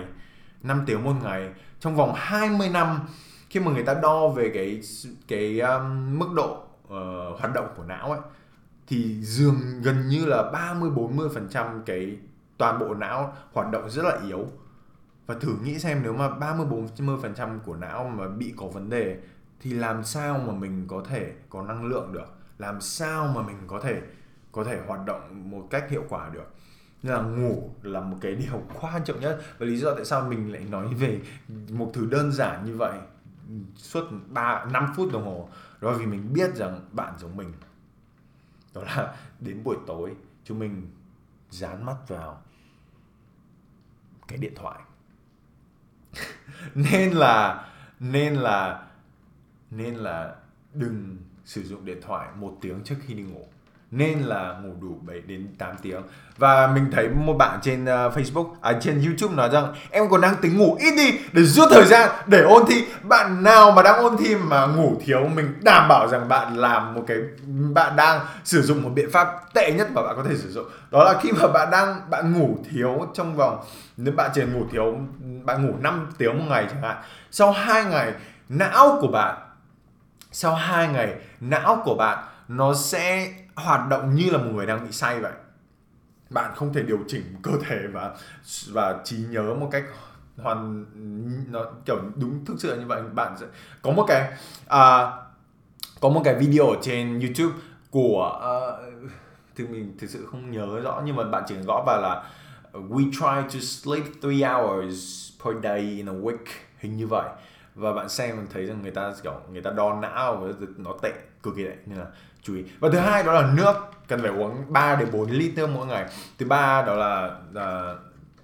5 0.64 0.82
tiếng 0.86 1.04
một 1.04 1.14
ngày. 1.22 1.50
Trong 1.80 1.96
vòng 1.96 2.12
20 2.16 2.68
năm 2.68 3.00
khi 3.50 3.60
mà 3.60 3.72
người 3.72 3.82
ta 3.82 3.94
đo 3.94 4.28
về 4.28 4.50
cái 4.54 4.80
cái 5.28 5.60
um, 5.60 6.18
mức 6.18 6.28
độ 6.34 6.62
uh, 6.84 7.40
hoạt 7.40 7.54
động 7.54 7.68
của 7.76 7.84
não 7.84 8.10
ấy 8.10 8.20
thì 8.86 9.22
dường 9.22 9.56
gần 9.82 10.08
như 10.08 10.26
là 10.26 10.50
30 10.50 10.90
40 10.90 11.28
phần 11.34 11.48
trăm 11.50 11.82
cái 11.86 12.18
toàn 12.58 12.78
bộ 12.78 12.94
não 12.94 13.32
hoạt 13.52 13.70
động 13.70 13.90
rất 13.90 14.02
là 14.02 14.18
yếu. 14.28 14.46
Và 15.26 15.34
thử 15.34 15.56
nghĩ 15.62 15.78
xem 15.78 16.00
nếu 16.02 16.12
mà 16.12 16.28
30 16.28 16.66
40 16.66 17.16
phần 17.22 17.34
trăm 17.34 17.60
của 17.60 17.76
não 17.76 18.12
mà 18.16 18.28
bị 18.28 18.54
có 18.56 18.66
vấn 18.66 18.90
đề 18.90 19.18
thì 19.60 19.72
làm 19.72 20.04
sao 20.04 20.38
mà 20.46 20.52
mình 20.52 20.84
có 20.88 21.02
thể 21.08 21.32
có 21.48 21.62
năng 21.62 21.84
lượng 21.84 22.12
được? 22.12 22.26
Làm 22.58 22.80
sao 22.80 23.32
mà 23.34 23.42
mình 23.42 23.56
có 23.66 23.80
thể 23.80 24.02
có 24.52 24.64
thể 24.64 24.80
hoạt 24.86 25.00
động 25.06 25.50
một 25.50 25.66
cách 25.70 25.90
hiệu 25.90 26.04
quả 26.08 26.30
được? 26.32 26.54
Nên 27.04 27.12
là 27.12 27.22
ngủ 27.22 27.70
là 27.82 28.00
một 28.00 28.16
cái 28.20 28.34
điều 28.34 28.62
quan 28.80 29.04
trọng 29.04 29.20
nhất. 29.20 29.42
Và 29.58 29.66
lý 29.66 29.76
do 29.76 29.94
tại 29.94 30.04
sao 30.04 30.28
mình 30.28 30.52
lại 30.52 30.64
nói 30.64 30.94
về 30.94 31.20
một 31.70 31.90
thứ 31.94 32.06
đơn 32.06 32.32
giản 32.32 32.64
như 32.64 32.76
vậy 32.76 32.98
suốt 33.76 34.04
3 34.28 34.64
5 34.64 34.92
phút 34.96 35.12
đồng 35.12 35.24
hồ, 35.24 35.48
đó 35.80 35.92
vì 35.92 36.06
mình 36.06 36.32
biết 36.32 36.54
rằng 36.54 36.80
bạn 36.92 37.14
giống 37.18 37.36
mình. 37.36 37.52
Đó 38.74 38.82
là 38.82 39.16
đến 39.40 39.64
buổi 39.64 39.76
tối, 39.86 40.14
chúng 40.44 40.58
mình 40.58 40.90
dán 41.50 41.86
mắt 41.86 41.96
vào 42.08 42.42
cái 44.28 44.38
điện 44.38 44.52
thoại. 44.56 44.80
Nên 46.74 47.12
là 47.12 47.68
nên 48.00 48.34
là 48.34 48.86
nên 49.70 49.94
là 49.94 50.36
đừng 50.74 51.16
sử 51.44 51.62
dụng 51.62 51.84
điện 51.84 51.98
thoại 52.02 52.28
một 52.36 52.58
tiếng 52.60 52.84
trước 52.84 52.96
khi 53.00 53.14
đi 53.14 53.22
ngủ 53.22 53.48
nên 53.90 54.18
là 54.18 54.54
ngủ 54.62 54.72
đủ 54.80 54.98
7 55.06 55.20
đến 55.26 55.48
8 55.58 55.76
tiếng. 55.82 56.02
Và 56.36 56.66
mình 56.66 56.90
thấy 56.92 57.08
một 57.08 57.32
bạn 57.32 57.58
trên 57.62 57.82
uh, 57.82 57.88
Facebook 57.88 58.54
à 58.60 58.72
trên 58.80 59.02
YouTube 59.04 59.34
nói 59.34 59.50
rằng 59.52 59.74
em 59.90 60.08
còn 60.10 60.20
đang 60.20 60.34
tính 60.42 60.58
ngủ 60.58 60.76
ít 60.80 60.94
đi 60.96 61.18
để 61.32 61.42
rút 61.42 61.68
thời 61.70 61.84
gian 61.84 62.10
để 62.26 62.42
ôn 62.42 62.62
thi. 62.68 62.84
Bạn 63.02 63.42
nào 63.42 63.70
mà 63.70 63.82
đang 63.82 63.98
ôn 63.98 64.16
thi 64.18 64.36
mà 64.36 64.66
ngủ 64.66 65.00
thiếu 65.04 65.28
mình 65.34 65.54
đảm 65.62 65.88
bảo 65.88 66.08
rằng 66.08 66.28
bạn 66.28 66.56
làm 66.56 66.94
một 66.94 67.04
cái 67.06 67.18
bạn 67.74 67.96
đang 67.96 68.20
sử 68.44 68.62
dụng 68.62 68.82
một 68.82 68.90
biện 68.94 69.10
pháp 69.10 69.28
tệ 69.54 69.72
nhất 69.72 69.88
mà 69.94 70.02
bạn 70.02 70.16
có 70.16 70.24
thể 70.28 70.36
sử 70.36 70.50
dụng. 70.50 70.66
Đó 70.90 71.04
là 71.04 71.20
khi 71.20 71.32
mà 71.32 71.48
bạn 71.48 71.70
đang 71.70 72.10
bạn 72.10 72.32
ngủ 72.32 72.58
thiếu 72.70 73.06
trong 73.14 73.36
vòng 73.36 73.64
nếu 73.96 74.14
bạn 74.14 74.30
chỉ 74.34 74.42
ngủ 74.42 74.66
thiếu 74.72 74.98
bạn 75.44 75.66
ngủ 75.66 75.74
5 75.80 76.10
tiếng 76.18 76.38
một 76.38 76.44
ngày 76.48 76.66
chẳng 76.70 76.82
hạn 76.82 76.96
sau 77.30 77.52
hai 77.52 77.84
ngày 77.84 78.12
não 78.48 78.98
của 79.00 79.08
bạn 79.08 79.36
sau 80.32 80.54
hai 80.54 80.88
ngày 80.88 81.14
não 81.40 81.82
của 81.84 81.94
bạn 81.94 82.18
nó 82.48 82.74
sẽ 82.74 83.32
hoạt 83.54 83.88
động 83.88 84.14
như 84.14 84.30
là 84.30 84.38
một 84.38 84.50
người 84.54 84.66
đang 84.66 84.84
bị 84.84 84.92
say 84.92 85.20
vậy. 85.20 85.32
Bạn 86.30 86.52
không 86.54 86.72
thể 86.72 86.82
điều 86.82 86.98
chỉnh 87.08 87.22
cơ 87.42 87.52
thể 87.68 87.86
và 87.92 88.16
và 88.68 89.00
trí 89.04 89.16
nhớ 89.16 89.54
một 89.54 89.68
cách 89.72 89.84
hoàn 90.36 90.84
nó 91.50 91.64
kiểu 91.84 91.96
đúng 92.16 92.44
thực 92.44 92.54
sự 92.58 92.80
như 92.80 92.86
vậy. 92.86 93.02
Bạn 93.02 93.36
sẽ 93.40 93.46
có 93.82 93.90
một 93.90 94.04
cái 94.08 94.32
à, 94.68 95.12
có 96.00 96.08
một 96.08 96.22
cái 96.24 96.34
video 96.34 96.66
ở 96.66 96.76
trên 96.82 97.20
YouTube 97.20 97.54
của 97.90 98.40
uh, 98.44 99.10
thì 99.56 99.66
mình 99.66 99.96
thực 99.98 100.10
sự 100.10 100.26
không 100.30 100.50
nhớ 100.50 100.80
rõ 100.80 101.02
nhưng 101.04 101.16
mà 101.16 101.24
bạn 101.24 101.44
chỉ 101.46 101.54
gõ 101.66 101.84
vào 101.86 102.00
là 102.00 102.30
we 102.72 103.10
try 103.12 103.58
to 103.58 103.60
sleep 103.60 104.04
three 104.22 104.48
hours 104.48 105.30
per 105.44 105.54
day 105.62 105.80
in 105.80 106.08
a 106.08 106.12
week. 106.12 106.44
Hình 106.78 106.96
như 106.96 107.06
vậy. 107.06 107.28
Và 107.74 107.92
bạn 107.92 108.08
xem 108.08 108.36
mình 108.36 108.46
thấy 108.52 108.66
rằng 108.66 108.82
người 108.82 108.90
ta 108.90 109.12
kiểu 109.22 109.40
người 109.52 109.62
ta 109.62 109.70
đo 109.70 110.00
não 110.00 110.36
và 110.36 110.66
nó 110.76 110.94
tệ 111.02 111.12
cực 111.42 111.56
kỳ 111.56 111.64
tệ 111.64 111.76
nên 111.86 111.98
là 111.98 112.06
chú 112.44 112.54
ý. 112.54 112.64
Và 112.80 112.88
thứ 112.92 112.98
hai 112.98 113.22
đó 113.22 113.32
là 113.32 113.52
nước 113.54 113.74
cần 114.08 114.20
phải 114.22 114.30
uống 114.30 114.64
3 114.68 114.96
đến 114.96 115.08
4 115.12 115.30
lít 115.30 115.52
nước 115.56 115.66
mỗi 115.66 115.86
ngày. 115.86 116.06
Thứ 116.38 116.46
ba 116.46 116.82
đó 116.82 116.94
là, 116.94 117.30
uh, 117.50 117.98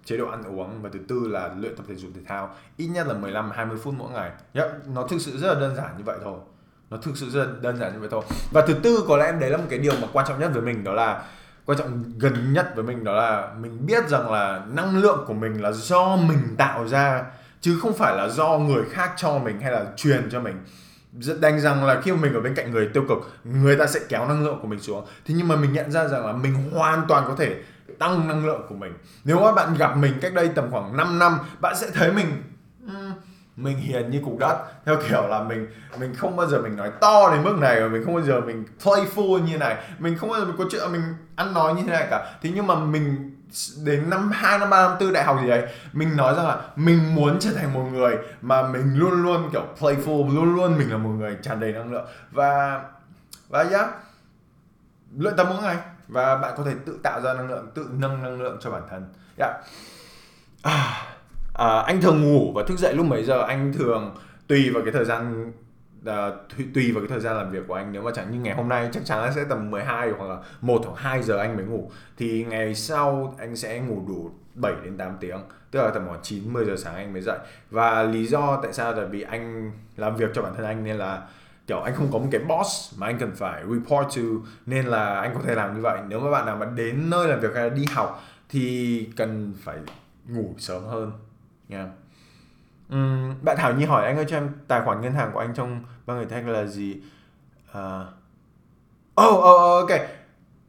chế 0.05 0.17
độ 0.17 0.29
ăn 0.29 0.43
uống. 0.43 0.83
Và 0.83 0.91
thứ 0.93 0.99
tư 1.09 1.29
là 1.29 1.51
luyện 1.59 1.77
tập 1.77 1.85
thể 1.89 1.95
dục 1.95 2.11
thể 2.15 2.21
thao 2.29 2.55
ít 2.77 2.87
nhất 2.87 3.07
là 3.07 3.15
15 3.15 3.51
20 3.51 3.79
phút 3.83 3.95
mỗi 3.99 4.11
ngày. 4.11 4.31
Yep, 4.55 4.71
nó 4.87 5.07
thực 5.07 5.21
sự 5.21 5.39
rất 5.39 5.55
là 5.55 5.61
đơn 5.61 5.77
giản 5.77 5.99
như 5.99 6.05
vậy 6.05 6.19
thôi. 6.25 6.39
Nó 6.91 6.97
thực 6.97 7.17
sự 7.17 7.31
rất 7.31 7.45
là 7.45 7.53
đơn 7.61 7.77
giản 7.77 7.93
như 7.93 8.01
vậy 8.01 8.09
thôi. 8.13 8.23
Và 8.51 8.67
thứ 8.67 8.75
tư 8.75 9.05
có 9.09 9.17
lẽ 9.17 9.33
đấy 9.41 9.51
là 9.51 9.57
một 9.57 9.67
cái 9.71 9.79
điều 9.79 9.93
mà 10.03 10.09
quan 10.13 10.27
trọng 10.29 10.41
nhất 10.41 10.51
với 10.55 10.63
mình 10.63 10.85
đó 10.85 10.93
là 10.93 11.23
quan 11.67 11.79
trọng 11.79 12.05
gần 12.19 12.53
nhất 12.53 12.73
với 12.75 12.85
mình 12.85 13.05
đó 13.05 13.13
là 13.13 13.55
mình 13.61 13.87
biết 13.87 14.09
rằng 14.09 14.31
là 14.31 14.63
năng 14.73 14.99
lượng 14.99 15.25
của 15.27 15.35
mình 15.35 15.63
là 15.63 15.73
do 15.73 16.17
mình 16.17 16.39
tạo 16.59 16.89
ra 16.89 17.25
chứ 17.61 17.79
không 17.83 17.95
phải 17.95 18.17
là 18.17 18.29
do 18.29 18.59
người 18.59 18.85
khác 18.91 19.13
cho 19.17 19.39
mình 19.39 19.61
hay 19.61 19.73
là 19.73 19.85
truyền 19.97 20.29
cho 20.31 20.41
mình 20.41 20.65
rất 21.19 21.41
đánh 21.41 21.61
rằng 21.61 21.85
là 21.85 22.01
khi 22.01 22.13
mà 22.13 22.19
mình 22.23 22.35
ở 22.35 22.41
bên 22.41 22.55
cạnh 22.55 22.71
người 22.71 22.89
tiêu 22.95 23.05
cực, 23.09 23.19
người 23.45 23.77
ta 23.77 23.87
sẽ 23.87 24.01
kéo 24.09 24.29
năng 24.29 24.45
lượng 24.45 24.59
của 24.63 24.69
mình 24.69 24.81
xuống. 24.81 25.07
Thế 25.27 25.35
nhưng 25.39 25.49
mà 25.49 25.57
mình 25.57 25.73
nhận 25.73 25.91
ra 25.91 26.09
rằng 26.09 26.27
là 26.27 26.33
mình 26.33 26.71
hoàn 26.73 27.07
toàn 27.09 27.25
có 27.29 27.35
thể 27.35 27.57
tăng 27.99 28.29
năng 28.29 28.47
lượng 28.47 28.67
của 28.69 28.75
mình. 28.75 28.93
Nếu 29.25 29.41
mà 29.41 29.53
bạn 29.53 29.75
gặp 29.79 29.97
mình 29.97 30.13
cách 30.21 30.35
đây 30.35 30.49
tầm 30.49 30.71
khoảng 30.71 30.97
5 30.97 31.19
năm, 31.19 31.39
bạn 31.61 31.77
sẽ 31.77 31.91
thấy 31.95 32.13
mình 32.13 32.43
mình 33.57 33.79
hiền 33.79 34.11
như 34.11 34.21
cục 34.25 34.39
đất. 34.39 34.65
Theo 34.87 34.97
kiểu 35.09 35.27
là 35.29 35.43
mình 35.43 35.67
mình 36.01 36.15
không 36.15 36.37
bao 36.37 36.47
giờ 36.47 36.63
mình 36.63 36.77
nói 36.77 36.91
to 37.01 37.31
đến 37.33 37.45
mức 37.45 37.59
này 37.61 37.81
và 37.81 37.89
mình 37.89 38.05
không 38.05 38.15
bao 38.15 38.25
giờ 38.25 38.41
mình 38.41 38.65
playful 38.83 39.39
như 39.39 39.59
này, 39.59 39.77
mình 39.99 40.19
không 40.19 40.31
bao 40.31 40.41
giờ 40.41 40.47
mình 40.47 40.57
có 40.59 40.65
chuyện 40.71 40.93
mình 40.93 41.03
ăn 41.37 41.55
nói 41.55 41.75
như 41.75 41.83
thế 41.83 41.93
này 41.93 42.07
cả. 42.11 42.39
Thế 42.43 42.51
nhưng 42.55 42.67
mà 42.67 42.75
mình 42.75 43.37
đến 43.85 44.11
năm 44.11 44.31
2 44.31 44.59
năm 44.59 44.71
3 44.71 44.89
năm 44.89 44.97
4 45.01 45.13
đại 45.13 45.25
học 45.25 45.39
gì 45.43 45.49
đấy 45.49 45.67
mình 45.93 46.17
nói 46.17 46.35
rằng 46.35 46.47
là 46.47 46.61
mình 46.77 47.15
muốn 47.15 47.39
trở 47.41 47.51
thành 47.53 47.75
một 47.75 47.85
người 47.93 48.17
mà 48.43 48.63
mình 48.63 48.95
luôn 48.95 49.23
luôn 49.23 49.49
kiểu 49.53 49.65
playful 49.79 50.35
luôn 50.35 50.55
luôn 50.55 50.79
mình 50.79 50.91
là 50.91 50.97
một 50.97 51.11
người 51.11 51.37
tràn 51.43 51.61
đầy 51.61 51.73
năng 51.73 51.93
lượng. 51.93 52.07
Và 52.31 52.83
và 53.49 53.63
yeah 53.63 53.91
luyện 55.17 55.37
tập 55.37 55.47
mỗi 55.51 55.63
ngày. 55.63 55.77
Và 56.09 56.37
bạn 56.37 56.55
có 56.57 56.65
thể 56.65 56.75
tự 56.87 56.99
tạo 57.03 57.21
ra 57.21 57.35
năng 57.35 57.49
lượng 57.49 57.71
tự 57.75 57.89
nâng 57.93 58.23
năng 58.23 58.41
lượng 58.41 58.59
cho 58.61 58.71
bản 58.71 58.83
thân. 58.91 59.13
Yeah. 59.39 59.53
à, 60.63 61.03
à, 61.55 61.83
anh 61.87 62.01
thường 62.01 62.23
ngủ 62.23 62.53
và 62.55 62.63
thức 62.69 62.79
dậy 62.79 62.95
lúc 62.95 63.07
mấy 63.07 63.25
giờ? 63.25 63.43
Anh 63.43 63.73
thường 63.73 64.17
tùy 64.47 64.71
vào 64.75 64.83
cái 64.83 64.93
thời 64.93 65.05
gian 65.05 65.53
uh, 66.03 66.75
tùy 66.75 66.93
vào 66.93 67.01
cái 67.01 67.09
thời 67.09 67.21
gian 67.21 67.37
làm 67.37 67.51
việc 67.51 67.63
của 67.69 67.75
anh. 67.75 67.93
Nếu 67.93 68.03
mà 68.03 68.11
chẳng 68.15 68.31
như 68.31 68.41
ngày 68.41 68.55
hôm 68.55 68.69
nay 68.69 68.89
chắc 68.93 69.05
chắn 69.05 69.21
là 69.21 69.33
sẽ 69.33 69.45
tầm 69.49 69.71
12 69.71 70.11
hoặc 70.11 70.27
là 70.29 70.39
1 70.61 70.83
hoặc 70.87 70.99
2 70.99 71.23
giờ 71.23 71.39
anh 71.39 71.57
mới 71.57 71.65
ngủ. 71.65 71.91
Thì 72.17 72.45
ngày 72.45 72.75
sau 72.75 73.35
anh 73.39 73.57
sẽ 73.57 73.81
ngủ 73.81 74.03
đủ 74.09 74.31
7 74.55 74.73
đến 74.85 74.97
8 74.97 75.17
tiếng 75.21 75.39
tức 75.71 75.83
là 75.83 75.91
tầm 75.91 76.07
khoảng 76.07 76.21
9 76.23 76.53
10 76.53 76.65
giờ 76.65 76.77
sáng 76.77 76.95
anh 76.95 77.13
mới 77.13 77.23
dậy. 77.23 77.39
Và 77.71 78.03
lý 78.03 78.27
do 78.27 78.61
tại 78.63 78.73
sao 78.73 78.95
là 78.95 79.05
vì 79.05 79.23
anh 79.23 79.73
làm 79.97 80.17
việc 80.17 80.31
cho 80.35 80.43
bản 80.43 80.55
thân 80.57 80.67
anh 80.67 80.85
nên 80.85 80.97
là 80.97 81.23
kiểu 81.67 81.81
anh 81.81 81.95
không 81.95 82.09
có 82.13 82.19
một 82.19 82.29
cái 82.31 82.41
boss 82.41 82.99
mà 82.99 83.07
anh 83.07 83.19
cần 83.19 83.33
phải 83.37 83.63
report 83.63 84.17
to 84.17 84.23
nên 84.67 84.87
là 84.87 85.21
anh 85.21 85.35
có 85.35 85.41
thể 85.45 85.55
làm 85.55 85.75
như 85.75 85.81
vậy. 85.81 86.01
Nếu 86.09 86.21
mà 86.21 86.31
bạn 86.31 86.47
nào 86.47 86.57
mà 86.57 86.67
đến 86.67 87.11
nơi 87.11 87.29
làm 87.29 87.41
việc 87.41 87.55
hay 87.55 87.71
là 87.71 87.75
đi 87.75 87.85
học 87.93 88.23
thì 88.49 89.09
cần 89.17 89.53
phải 89.63 89.79
ngủ 90.29 90.55
sớm 90.59 90.85
hơn 90.85 91.13
nha 91.69 91.79
yeah 91.79 91.89
uhm, 92.95 93.35
bạn 93.43 93.57
Thảo 93.57 93.73
Nhi 93.73 93.85
hỏi 93.85 94.07
anh 94.07 94.17
ơi 94.17 94.25
cho 94.29 94.37
em 94.37 94.51
tài 94.69 94.81
khoản 94.85 95.01
ngân 95.01 95.13
hàng 95.13 95.31
của 95.33 95.41
anh 95.41 95.55
trong 95.55 95.85
ba 96.07 96.15
ngày 96.15 96.25
thử 96.25 96.31
thách 96.31 96.47
là 96.47 96.65
gì? 96.65 97.01
Uh... 97.71 98.07
oh, 99.21 99.39
oh, 99.39 99.89
ok. 99.89 100.01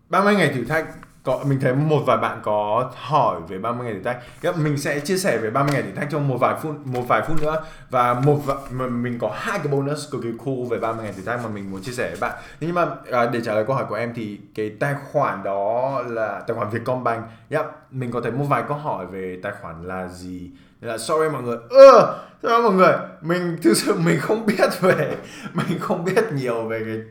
30 0.09 0.35
ngày 0.35 0.51
thử 0.53 0.65
thách 0.65 0.85
có 1.23 1.43
mình 1.45 1.59
thấy 1.59 1.73
một 1.73 2.03
vài 2.05 2.17
bạn 2.17 2.39
có 2.43 2.91
hỏi 2.95 3.41
về 3.47 3.57
30 3.57 3.85
ngày 3.85 3.93
thử 3.93 4.03
thách. 4.03 4.57
Mình 4.57 4.77
sẽ 4.77 4.99
chia 4.99 5.17
sẻ 5.17 5.37
về 5.37 5.49
30 5.49 5.73
ngày 5.73 5.83
thử 5.83 5.91
thách 5.91 6.09
trong 6.11 6.27
một 6.27 6.37
vài 6.37 6.55
phút 6.61 6.75
một 6.85 7.01
vài 7.07 7.21
phút 7.27 7.41
nữa. 7.41 7.63
Và 7.89 8.13
một 8.13 8.39
và, 8.45 8.55
mình 8.87 9.19
có 9.19 9.31
hai 9.35 9.59
cái 9.59 9.67
bonus 9.67 10.11
cực 10.11 10.23
kỳ 10.23 10.29
cool 10.45 10.65
về 10.69 10.79
30 10.79 11.03
ngày 11.03 11.13
thử 11.13 11.21
thách 11.21 11.43
mà 11.43 11.49
mình 11.49 11.71
muốn 11.71 11.81
chia 11.81 11.91
sẻ 11.91 12.09
với 12.09 12.19
bạn. 12.19 12.41
Nhưng 12.59 12.75
mà 12.75 12.85
à, 13.11 13.25
để 13.25 13.41
trả 13.45 13.53
lời 13.53 13.63
câu 13.67 13.75
hỏi 13.75 13.85
của 13.89 13.95
em 13.95 14.13
thì 14.15 14.39
cái 14.55 14.69
tài 14.79 14.95
khoản 15.11 15.43
đó 15.43 16.01
là 16.07 16.41
tài 16.47 16.57
khoản 16.57 16.69
Vietcombank. 16.69 17.25
Yep, 17.49 17.65
mình 17.91 18.11
có 18.11 18.21
thấy 18.21 18.31
một 18.31 18.45
vài 18.49 18.63
câu 18.67 18.77
hỏi 18.77 19.05
về 19.05 19.39
tài 19.43 19.53
khoản 19.61 19.83
là 19.83 20.07
gì? 20.07 20.51
Là 20.81 20.97
sorry 20.97 21.29
mọi 21.29 21.43
người. 21.43 21.57
Ơ 21.69 21.99
ừ, 21.99 22.17
sorry 22.43 22.63
mọi 22.63 22.73
người. 22.73 22.93
Mình 23.21 23.57
thực 23.63 23.73
sự 23.77 23.93
mình 23.93 24.19
không 24.19 24.45
biết 24.45 24.81
về 24.81 25.17
mình 25.53 25.79
không 25.79 26.03
biết 26.03 26.33
nhiều 26.33 26.67
về 26.67 26.83
cái 26.85 27.01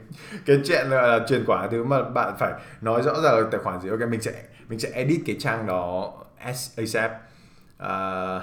cái 0.47 0.61
chuyện 0.65 0.87
là 0.87 1.21
truyền 1.29 1.45
quả 1.47 1.69
thứ 1.71 1.85
mà 1.85 2.03
bạn 2.03 2.35
phải 2.39 2.53
nói 2.81 3.03
rõ 3.03 3.13
ràng 3.23 3.35
là 3.35 3.47
tài 3.51 3.61
khoản 3.61 3.81
gì. 3.81 3.89
Ok 3.89 4.01
mình 4.09 4.21
sẽ 4.21 4.33
mình 4.69 4.79
sẽ 4.79 4.91
edit 4.93 5.21
cái 5.27 5.37
trang 5.41 5.67
đó 5.67 6.13
asap 6.39 7.13
uh, 7.83 8.43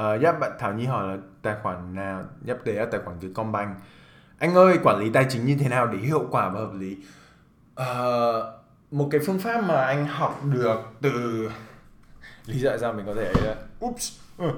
uh, 0.00 0.22
yep, 0.22 0.40
bạn 0.40 0.52
Thảo 0.58 0.74
Nhi 0.74 0.84
hỏi 0.84 1.08
là 1.08 1.16
tài 1.42 1.54
khoản 1.62 1.94
nào? 1.94 2.24
Yep, 2.46 2.64
đấy 2.64 2.74
là 2.74 2.84
tài 2.84 3.00
khoản 3.04 3.18
Vietcombank. 3.18 3.76
Anh 4.38 4.54
ơi 4.54 4.78
quản 4.82 4.98
lý 4.98 5.10
tài 5.10 5.26
chính 5.28 5.46
như 5.46 5.56
thế 5.60 5.68
nào 5.68 5.86
để 5.86 5.98
hiệu 5.98 6.26
quả 6.30 6.48
và 6.48 6.60
hợp 6.60 6.72
lý? 6.74 6.96
Uh, 7.80 8.44
một 8.90 9.08
cái 9.10 9.20
phương 9.26 9.38
pháp 9.38 9.64
mà 9.64 9.84
anh 9.84 10.06
học 10.06 10.40
được 10.44 10.80
từ 11.02 11.48
lý 12.46 12.58
do 12.58 12.78
sao 12.78 12.92
mình 12.92 13.06
có 13.06 13.14
thể 13.14 13.24
ờ, 13.24 13.40
ấy 13.40 13.46
là 13.46 13.56
oops 13.80 14.12
ừ. 14.38 14.46
Ờ, 14.46 14.54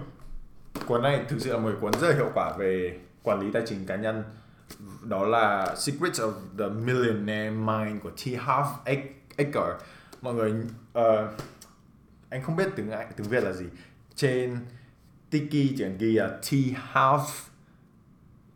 cuốn 0.87 1.03
này 1.03 1.25
thực 1.29 1.41
sự 1.41 1.53
là 1.53 1.59
một 1.59 1.73
cuốn 1.81 1.93
rất 1.93 2.09
là 2.09 2.15
hiệu 2.15 2.31
quả 2.35 2.53
về 2.59 2.99
quản 3.23 3.41
lý 3.41 3.53
tài 3.53 3.63
chính 3.67 3.87
cá 3.87 3.97
nhân 3.97 4.25
đó 5.03 5.27
là 5.27 5.75
Secrets 5.77 6.21
of 6.21 6.33
the 6.59 6.69
Millionaire 6.69 7.51
Mind 7.51 8.03
của 8.03 8.11
T. 8.11 8.41
Harv 8.41 8.69
Eker 9.37 9.65
mọi 10.23 10.35
người 10.35 10.53
uh, 10.99 11.31
anh 12.29 12.43
không 12.43 12.57
biết 12.57 12.69
tiếng 12.77 12.91
Anh 12.91 13.13
tiếng 13.17 13.29
Việt 13.29 13.45
là 13.45 13.53
gì 13.53 13.65
trên 14.15 14.57
Tiki 15.31 15.51
chỉ 15.51 15.77
cần 15.79 15.99
ghi 15.99 16.13
là 16.13 16.29
T. 16.29 16.55
Harv 16.77 17.31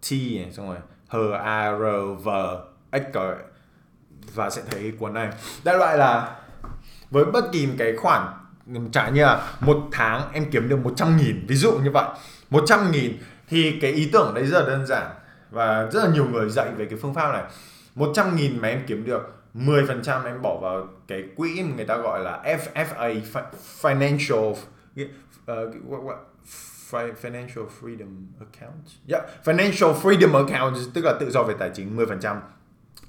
T 0.03 0.13
xong 0.53 0.69
rồi 0.69 0.79
H 1.09 1.17
A 1.43 1.73
R 1.79 2.25
V 2.25 2.29
Eker 2.91 3.39
và 4.35 4.51
sẽ 4.51 4.63
thấy 4.71 4.93
cuốn 4.99 5.15
này 5.15 5.33
đại 5.65 5.79
loại 5.79 5.99
là 5.99 6.41
với 7.11 7.25
bất 7.25 7.45
kỳ 7.53 7.67
một 7.67 7.75
cái 7.79 7.97
khoản 7.97 8.42
trả 8.93 9.09
như 9.09 9.23
là 9.23 9.53
một 9.61 9.89
tháng 9.93 10.33
em 10.33 10.51
kiếm 10.51 10.69
được 10.69 10.79
100 10.79 11.17
nghìn 11.17 11.47
ví 11.49 11.57
dụ 11.57 11.73
như 11.73 11.91
vậy. 11.91 12.05
100 12.51 12.93
nghìn 12.93 13.19
thì 13.49 13.79
cái 13.81 13.93
ý 13.93 14.11
tưởng 14.13 14.35
đấy 14.35 14.47
rất 14.47 14.61
là 14.61 14.67
đơn 14.67 14.87
giản 14.87 15.11
và 15.51 15.89
rất 15.93 16.05
là 16.05 16.11
nhiều 16.15 16.25
người 16.25 16.51
dạy 16.51 16.71
về 16.77 16.85
cái 16.85 16.99
phương 17.03 17.15
pháp 17.15 17.33
này. 17.33 17.43
100 17.95 18.37
nghìn 18.37 18.61
mà 18.61 18.69
em 18.69 18.83
kiếm 18.87 19.05
được 19.05 19.43
10% 19.55 20.25
em 20.25 20.43
bỏ 20.43 20.59
vào 20.63 20.89
cái 21.09 21.25
quỹ 21.37 21.63
mà 21.63 21.77
người 21.77 21.85
ta 21.85 21.97
gọi 21.97 22.21
là 22.21 22.43
FFA 22.45 23.21
Financial 23.83 24.51
uh, 24.51 24.57
Financial 26.93 27.67
Freedom 27.81 28.27
Account. 28.41 28.85
Yeah, 29.09 29.25
Financial 29.45 29.95
Freedom 29.95 30.47
Account 30.47 30.77
tức 30.95 31.05
là 31.05 31.15
tự 31.21 31.31
do 31.31 31.43
về 31.43 31.55
tài 31.59 31.71
chính 31.75 31.97
10% 31.97 32.37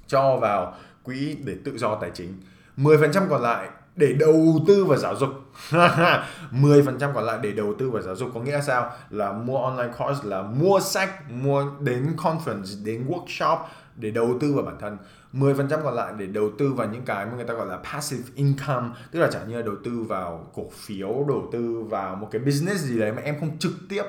cho 0.06 0.36
vào 0.36 0.76
quỹ 1.02 1.36
để 1.44 1.56
tự 1.64 1.78
do 1.78 1.94
tài 1.94 2.10
chính. 2.14 2.40
10% 2.76 3.28
còn 3.28 3.42
lại 3.42 3.68
để 3.96 4.12
đầu 4.12 4.60
tư 4.66 4.84
vào 4.84 4.98
giáo 4.98 5.16
dục. 5.16 5.30
10% 5.70 7.12
còn 7.14 7.24
lại 7.24 7.38
để 7.42 7.52
đầu 7.52 7.74
tư 7.78 7.90
vào 7.90 8.02
giáo 8.02 8.16
dục. 8.16 8.30
Có 8.34 8.40
nghĩa 8.40 8.52
là 8.52 8.62
sao? 8.62 8.92
Là 9.10 9.32
mua 9.32 9.58
online 9.58 9.92
course 9.98 10.28
là 10.28 10.42
mua 10.42 10.80
sách 10.80 11.30
mua 11.30 11.64
đến 11.80 12.16
conference 12.16 12.84
đến 12.84 13.06
workshop 13.08 13.58
để 13.96 14.10
đầu 14.10 14.38
tư 14.40 14.52
vào 14.52 14.64
bản 14.64 14.76
thân. 14.80 14.98
10% 15.32 15.82
còn 15.82 15.94
lại 15.94 16.12
để 16.18 16.26
đầu 16.26 16.50
tư 16.58 16.72
vào 16.72 16.88
những 16.88 17.02
cái 17.04 17.26
mà 17.26 17.32
người 17.36 17.44
ta 17.44 17.54
gọi 17.54 17.66
là 17.66 17.76
passive 17.76 18.22
income 18.34 18.88
tức 19.10 19.20
là 19.20 19.28
chẳng 19.32 19.48
như 19.48 19.56
là 19.56 19.62
đầu 19.62 19.74
tư 19.84 20.04
vào 20.08 20.50
cổ 20.54 20.70
phiếu 20.72 21.24
đầu 21.28 21.48
tư 21.52 21.84
vào 21.90 22.16
một 22.16 22.28
cái 22.30 22.40
business 22.40 22.84
gì 22.84 22.98
đấy 22.98 23.12
mà 23.12 23.22
em 23.22 23.40
không 23.40 23.58
trực 23.58 23.72
tiếp 23.88 24.02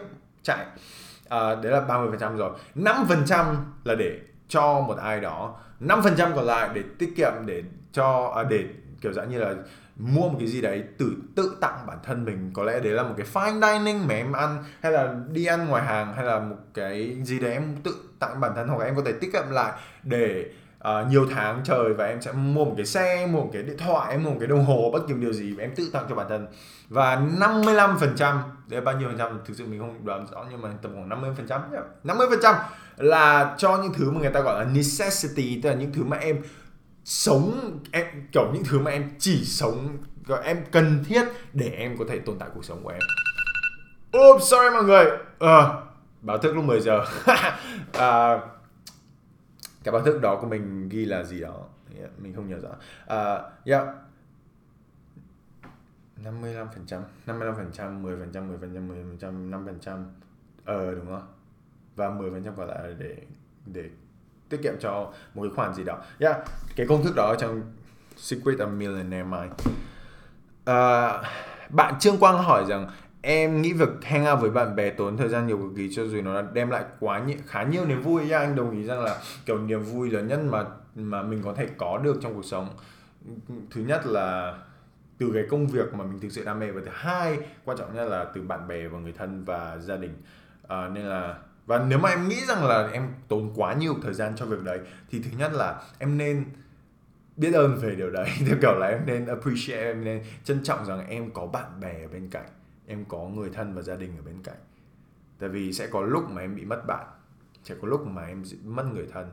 chạy. 0.44 0.66
À, 1.30 1.56
đấy 1.56 1.72
là 1.72 1.82
30% 1.88 2.36
rồi. 2.38 2.52
5% 2.76 3.56
là 3.84 3.96
để 3.96 4.20
cho 4.48 4.80
một 4.80 4.98
ai 4.98 5.20
đó. 5.20 5.56
5% 5.82 6.36
còn 6.36 6.46
lại 6.46 6.70
để 6.74 6.84
tiết 7.00 7.14
kiệm 7.18 7.32
để 7.46 7.64
cho 7.92 8.34
à, 8.36 8.44
để 8.44 8.66
kiểu 9.06 9.14
dạng 9.14 9.30
như 9.30 9.40
là 9.40 9.54
mua 9.98 10.30
một 10.30 10.36
cái 10.40 10.48
gì 10.48 10.62
đấy 10.62 10.84
tự 10.98 11.16
tự 11.36 11.58
tặng 11.62 11.86
bản 11.88 11.98
thân 12.04 12.26
mình. 12.26 12.52
Có 12.54 12.64
lẽ 12.64 12.80
đấy 12.80 12.94
là 12.94 13.04
một 13.04 13.14
cái 13.18 13.26
fine 13.34 13.62
dining 13.62 14.08
mà 14.08 14.14
em 14.14 14.34
ăn 14.34 14.64
hay 14.82 14.92
là 14.92 15.16
đi 15.32 15.46
ăn 15.46 15.68
ngoài 15.68 15.84
hàng 15.84 16.14
hay 16.14 16.26
là 16.26 16.40
một 16.40 16.56
cái 16.74 17.18
gì 17.24 17.40
đấy 17.40 17.52
em 17.54 17.76
tự 17.84 17.96
tặng 18.20 18.40
bản 18.40 18.52
thân 18.56 18.68
hoặc 18.68 18.80
là 18.80 18.86
em 18.86 18.96
có 18.96 19.02
thể 19.06 19.12
tiết 19.12 19.34
kiệm 19.34 19.50
lại 19.50 19.72
để 20.04 20.46
uh, 20.88 21.08
nhiều 21.10 21.28
tháng 21.32 21.62
trời 21.64 21.94
và 21.94 22.06
em 22.06 22.22
sẽ 22.22 22.32
mua 22.32 22.66
một 22.66 22.74
cái 22.78 22.86
xe 22.86 23.28
mua 23.32 23.42
một 23.42 23.50
cái 23.54 23.64
điện 23.64 23.78
thoại 23.78 24.18
mua 24.18 24.30
một 24.30 24.38
cái 24.40 24.48
đồng 24.48 24.66
hồ 24.66 24.90
bất 24.94 25.08
kỳ 25.08 25.14
điều 25.14 25.34
gì 25.34 25.54
mà 25.58 25.64
em 25.64 25.76
tự 25.76 25.90
tặng 25.94 26.06
cho 26.10 26.16
bản 26.16 26.30
thân. 26.30 26.48
Và 26.90 27.16
55 27.40 27.98
phần 28.00 28.14
trăm 28.16 28.40
đấy 28.68 28.82
bao 28.82 29.00
nhiêu 29.00 29.10
phần 29.10 29.18
trăm? 29.18 29.40
Thực 29.46 29.54
sự 29.58 29.66
mình 29.66 29.80
không 29.80 30.06
đoán 30.06 30.26
rõ 30.32 30.46
nhưng 30.52 30.62
mà 30.62 30.70
tầm 30.82 30.94
khoảng 30.94 31.10
50 31.10 31.32
phần 31.38 31.48
trăm 31.48 31.62
50 32.04 32.28
phần 32.30 32.40
trăm 32.44 32.56
là 32.98 33.56
cho 33.58 33.78
những 33.78 33.94
thứ 33.94 34.12
mà 34.12 34.20
người 34.20 34.30
ta 34.30 34.40
gọi 34.40 34.66
là 34.66 34.72
necessity 34.72 35.60
tức 35.64 35.70
là 35.70 35.76
những 35.76 35.94
thứ 35.94 36.04
mà 36.04 36.18
em 36.18 36.42
sống 37.06 37.80
em 37.92 38.06
kiểu 38.32 38.52
những 38.54 38.64
thứ 38.64 38.80
mà 38.80 38.92
em 38.92 39.10
chỉ 39.20 39.46
sống 39.46 39.98
gọi 40.26 40.44
em 40.44 40.64
cần 40.72 41.04
thiết 41.04 41.24
để 41.54 41.70
em 41.70 41.98
có 41.98 42.06
thể 42.10 42.20
tồn 42.20 42.40
tại 42.40 42.50
cuộc 42.54 42.66
sống 42.66 42.84
của 42.84 42.90
em. 42.90 43.02
Oops, 44.12 44.44
sorry 44.44 44.70
mọi 44.74 44.84
người. 44.84 45.06
Ờ, 45.40 45.84
báo 46.22 46.38
thức 46.38 46.56
lúc 46.56 46.64
10 46.64 46.80
giờ. 46.82 47.06
À, 47.94 48.40
cái 49.84 49.92
báo 49.92 50.02
thức 50.02 50.20
đó 50.22 50.38
của 50.42 50.48
mình 50.48 50.90
ghi 50.90 51.06
là 51.06 51.24
gì 51.24 51.40
đó? 51.40 51.64
Yeah, 51.98 52.10
mình 52.20 52.34
không 52.34 52.48
nhớ 52.48 52.58
rõ. 52.60 52.70
À, 53.08 53.42
yeah. 53.66 53.88
55 56.18 56.68
phần 56.76 56.86
trăm 56.86 57.02
55 57.26 57.56
phần 57.56 57.72
trăm 57.74 58.04
10 58.04 58.18
phần 58.18 58.32
trăm 58.34 58.48
10 58.48 58.58
phần 58.58 58.74
trăm 58.74 58.88
10 58.88 58.98
phần 58.98 59.18
trăm 59.18 59.52
5 59.52 59.66
phần 59.66 59.80
trăm. 59.80 60.06
Ờ 60.66 60.96
đúng 60.96 61.06
không 61.06 61.28
và 61.96 62.10
10 62.10 62.32
phần 62.32 62.44
trăm 62.44 62.54
còn 62.58 62.68
lại 62.68 62.80
là 62.84 62.96
để 63.00 63.16
để 63.66 63.90
tiết 64.50 64.60
kiệm 64.64 64.74
cho 64.80 65.12
một 65.34 65.44
cái 65.44 65.52
khoản 65.56 65.74
gì 65.74 65.84
đó. 65.84 65.98
Yeah. 66.20 66.38
cái 66.76 66.88
công 66.90 67.04
thức 67.04 67.16
đó 67.16 67.36
trong 67.40 67.62
Secret 68.18 68.58
of 68.58 68.78
Millionaire 68.78 69.24
Mind. 69.24 69.52
Uh, 70.70 71.26
bạn 71.70 72.00
Trương 72.00 72.18
Quang 72.18 72.44
hỏi 72.44 72.66
rằng 72.68 72.90
em 73.22 73.62
nghĩ 73.62 73.74
việc 73.74 73.90
hang 74.04 74.26
out 74.28 74.40
với 74.40 74.50
bạn 74.50 74.76
bè 74.76 74.90
tốn 74.90 75.18
thời 75.18 75.30
gian 75.30 75.48
nhiều 75.48 75.58
cực 75.58 75.72
kỳ 75.78 75.94
cho 75.96 76.06
dù 76.06 76.22
nó 76.22 76.42
đem 76.42 76.70
lại 76.70 76.84
quá 77.00 77.20
nhiều, 77.20 77.38
khá 77.48 77.64
nhiều 77.64 77.86
niềm 77.86 78.02
vui. 78.02 78.30
Yeah, 78.30 78.42
anh 78.42 78.56
đồng 78.56 78.72
ý 78.72 78.84
rằng 78.84 79.04
là 79.04 79.18
kiểu 79.46 79.60
niềm 79.60 79.84
vui 79.84 80.10
lớn 80.12 80.28
nhất 80.28 80.40
mà 80.50 80.64
mà 80.96 81.22
mình 81.22 81.42
có 81.44 81.54
thể 81.54 81.68
có 81.78 81.98
được 81.98 82.20
trong 82.22 82.34
cuộc 82.34 82.46
sống. 82.46 82.70
Thứ 83.72 83.82
nhất 83.82 84.06
là 84.06 84.58
từ 85.18 85.32
cái 85.34 85.44
công 85.50 85.68
việc 85.68 85.94
mà 85.94 86.04
mình 86.04 86.20
thực 86.20 86.30
sự 86.32 86.46
đam 86.46 86.60
mê 86.60 86.72
và 86.72 86.82
thứ 86.86 86.92
hai 86.94 87.38
quan 87.66 87.78
trọng 87.78 87.96
nhất 87.96 88.06
là 88.06 88.26
từ 88.34 88.42
bạn 88.42 88.68
bè 88.68 88.88
và 88.88 89.00
người 89.00 89.14
thân 89.18 89.44
và 89.44 89.78
gia 89.78 89.96
đình. 89.96 90.14
À, 90.68 90.90
nên 90.94 91.06
là 91.06 91.36
và 91.66 91.86
nếu 91.88 92.00
mà 92.00 92.10
em 92.10 92.28
nghĩ 92.28 92.46
rằng 92.46 92.66
là 92.66 92.90
em 92.94 93.08
tốn 93.28 93.54
quá 93.56 93.74
nhiều 93.74 93.96
thời 94.04 94.14
gian 94.14 94.34
cho 94.36 94.46
việc 94.46 94.64
đấy, 94.64 94.80
thì 95.10 95.22
thứ 95.22 95.30
nhất 95.38 95.54
là 95.54 95.82
em 96.00 96.18
nên 96.18 96.46
biết 97.38 97.54
ơn 97.54 97.76
về 97.76 97.96
điều 97.96 98.10
đấy. 98.10 98.30
Theo 98.48 98.58
kiểu 98.62 98.74
là 98.80 98.88
em 98.88 99.06
nên 99.06 99.26
appreciate, 99.26 99.84
em 99.84 100.04
nên 100.04 100.24
trân 100.44 100.64
trọng 100.64 100.86
rằng 100.86 101.08
em 101.08 101.32
có 101.32 101.48
bạn 101.48 101.80
bè 101.80 102.02
ở 102.02 102.08
bên 102.08 102.30
cạnh, 102.30 102.48
em 102.88 103.06
có 103.06 103.18
người 103.18 103.50
thân 103.50 103.76
và 103.76 103.82
gia 103.82 103.96
đình 103.96 104.18
ở 104.18 104.22
bên 104.26 104.44
cạnh. 104.44 104.58
Tại 105.40 105.50
vì 105.50 105.74
sẽ 105.74 105.88
có 105.88 106.02
lúc 106.02 106.30
mà 106.30 106.42
em 106.42 106.56
bị 106.56 106.66
mất 106.66 106.88
bạn, 106.88 107.06
sẽ 107.64 107.76
có 107.82 107.88
lúc 107.88 108.08
mà 108.08 108.26
em 108.26 108.44
mất 108.64 108.86
người 108.94 109.08
thân, 109.14 109.32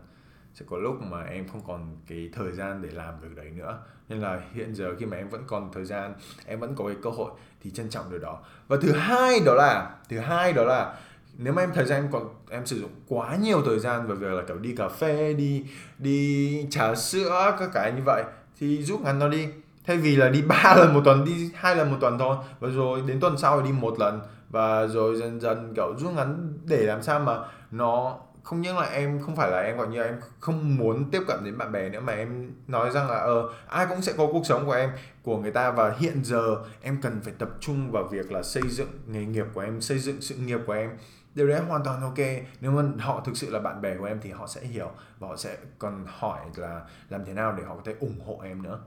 sẽ 0.55 0.65
có 0.69 0.77
lúc 0.77 1.03
mà 1.03 1.23
em 1.23 1.49
không 1.49 1.61
còn 1.67 1.97
cái 2.07 2.31
thời 2.33 2.53
gian 2.53 2.83
để 2.83 2.89
làm 2.93 3.21
việc 3.21 3.37
đấy 3.37 3.51
nữa. 3.51 3.79
Nên 4.09 4.21
là 4.21 4.41
hiện 4.53 4.75
giờ 4.75 4.95
khi 4.99 5.07
mà 5.07 5.17
em 5.17 5.29
vẫn 5.29 5.45
còn 5.47 5.73
thời 5.73 5.85
gian, 5.85 6.15
em 6.47 6.61
vẫn 6.61 6.75
có 6.77 6.87
cái 6.87 6.97
cơ 7.03 7.11
hội 7.11 7.31
thì 7.61 7.71
trân 7.71 7.89
trọng 7.89 8.11
điều 8.11 8.19
đó. 8.19 8.45
Và 8.69 8.77
thứ 8.83 8.93
hai 8.93 9.41
đó 9.47 9.55
là, 9.55 9.97
thứ 10.09 10.19
hai 10.19 10.53
đó 10.53 10.65
là 10.65 10.99
nếu 11.39 11.53
mà 11.53 11.63
em 11.63 11.71
thời 11.75 11.85
gian 11.85 12.03
em 12.03 12.13
còn 12.13 12.29
em 12.51 12.67
sử 12.67 12.81
dụng 12.81 12.91
quá 13.09 13.37
nhiều 13.37 13.63
thời 13.67 13.79
gian 13.79 14.07
vào 14.07 14.17
việc 14.17 14.27
là 14.27 14.43
kiểu 14.49 14.59
đi 14.59 14.75
cà 14.77 14.89
phê, 14.89 15.35
đi 15.35 15.65
đi 15.99 16.67
trà 16.71 16.95
sữa, 16.95 17.57
các 17.59 17.71
cái 17.75 17.93
như 17.93 18.03
vậy, 18.05 18.25
thì 18.61 18.83
rút 18.83 19.01
ngắn 19.01 19.19
nó 19.19 19.29
đi. 19.29 19.49
Thay 19.87 19.97
vì 19.97 20.17
là 20.17 20.29
đi 20.29 20.43
ba 20.49 20.75
lần 20.77 20.95
một 20.95 21.01
tuần, 21.05 21.25
đi 21.25 21.51
hai 21.55 21.77
lần 21.77 21.91
một 21.91 21.97
tuần 22.01 22.19
thôi. 22.19 22.37
Và 22.61 22.69
rồi 22.69 23.03
đến 23.07 23.21
tuần 23.21 23.39
sau 23.39 23.61
thì 23.61 23.67
đi 23.67 23.73
một 23.73 23.99
lần. 23.99 24.21
Và 24.51 24.87
rồi 24.87 25.17
dần 25.17 25.41
dần 25.41 25.73
kiểu 25.77 25.95
rút 25.99 26.13
ngắn 26.15 26.53
để 26.65 26.77
làm 26.77 27.03
sao 27.03 27.21
mà 27.21 27.39
nó 27.71 28.19
không 28.43 28.61
những 28.61 28.79
là 28.79 28.87
em, 28.87 29.21
không 29.21 29.37
phải 29.37 29.51
là 29.51 29.61
em, 29.61 29.77
gọi 29.77 29.89
như 29.89 29.99
là 29.99 30.05
em 30.05 30.21
không 30.41 30.77
muốn 30.77 31.11
tiếp 31.11 31.23
cận 31.29 31.45
đến 31.45 31.59
bạn 31.59 31.73
bè 31.73 31.89
nữa, 31.89 32.01
mà 32.01 32.13
em 32.13 32.51
nói 32.69 32.91
rằng 32.91 33.11
là 33.11 33.17
ờ 33.17 33.49
ai 33.69 33.87
cũng 33.87 34.03
sẽ 34.03 34.13
có 34.17 34.27
cuộc 34.33 34.47
sống 34.47 34.67
của 34.67 34.73
em, 34.73 34.91
của 35.23 35.39
người 35.39 35.51
ta. 35.51 35.71
Và 35.71 35.95
hiện 35.99 36.25
giờ 36.25 36.57
em 36.83 36.99
cần 37.03 37.21
phải 37.25 37.33
tập 37.39 37.49
trung 37.61 37.91
vào 37.91 38.05
việc 38.05 38.33
là 38.33 38.43
xây 38.43 38.63
dựng 38.69 38.89
nghề 39.07 39.25
nghiệp 39.25 39.47
của 39.55 39.61
em, 39.61 39.81
xây 39.81 39.99
dựng 39.99 40.21
sự 40.21 40.35
nghiệp 40.35 40.61
của 40.67 40.73
em 40.73 40.91
điều 41.35 41.49
đấy 41.49 41.61
hoàn 41.61 41.85
toàn 41.85 42.03
ok. 42.03 42.19
Nếu 42.61 42.71
mà 42.71 42.83
họ 43.01 43.23
thực 43.25 43.37
sự 43.37 43.51
là 43.51 43.59
bạn 43.59 43.83
bè 43.83 43.97
của 43.97 44.05
em 44.05 44.21
thì 44.23 44.31
họ 44.31 44.47
sẽ 44.47 44.61
hiểu 44.61 44.91
và 45.19 45.29
họ 45.29 45.37
sẽ 45.37 45.57
còn 45.79 46.07
hỏi 46.19 46.41
là 46.57 46.81
làm 47.09 47.25
thế 47.25 47.33
nào 47.33 47.55
để 47.59 47.65
họ 47.69 47.75
có 47.75 47.83
thể 47.85 47.95
ủng 48.01 48.21
hộ 48.27 48.41
em 48.45 48.63
nữa. 48.63 48.79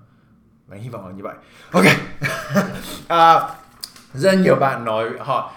Và 0.67 0.77
hy 0.77 0.89
vọng 0.89 1.07
là 1.07 1.13
như 1.13 1.23
vậy. 1.23 1.35
Ok. 1.71 1.85
À, 3.07 3.49
rất 4.13 4.33
nhiều 4.33 4.55
bạn 4.55 4.85
nói 4.85 5.09
họ 5.19 5.53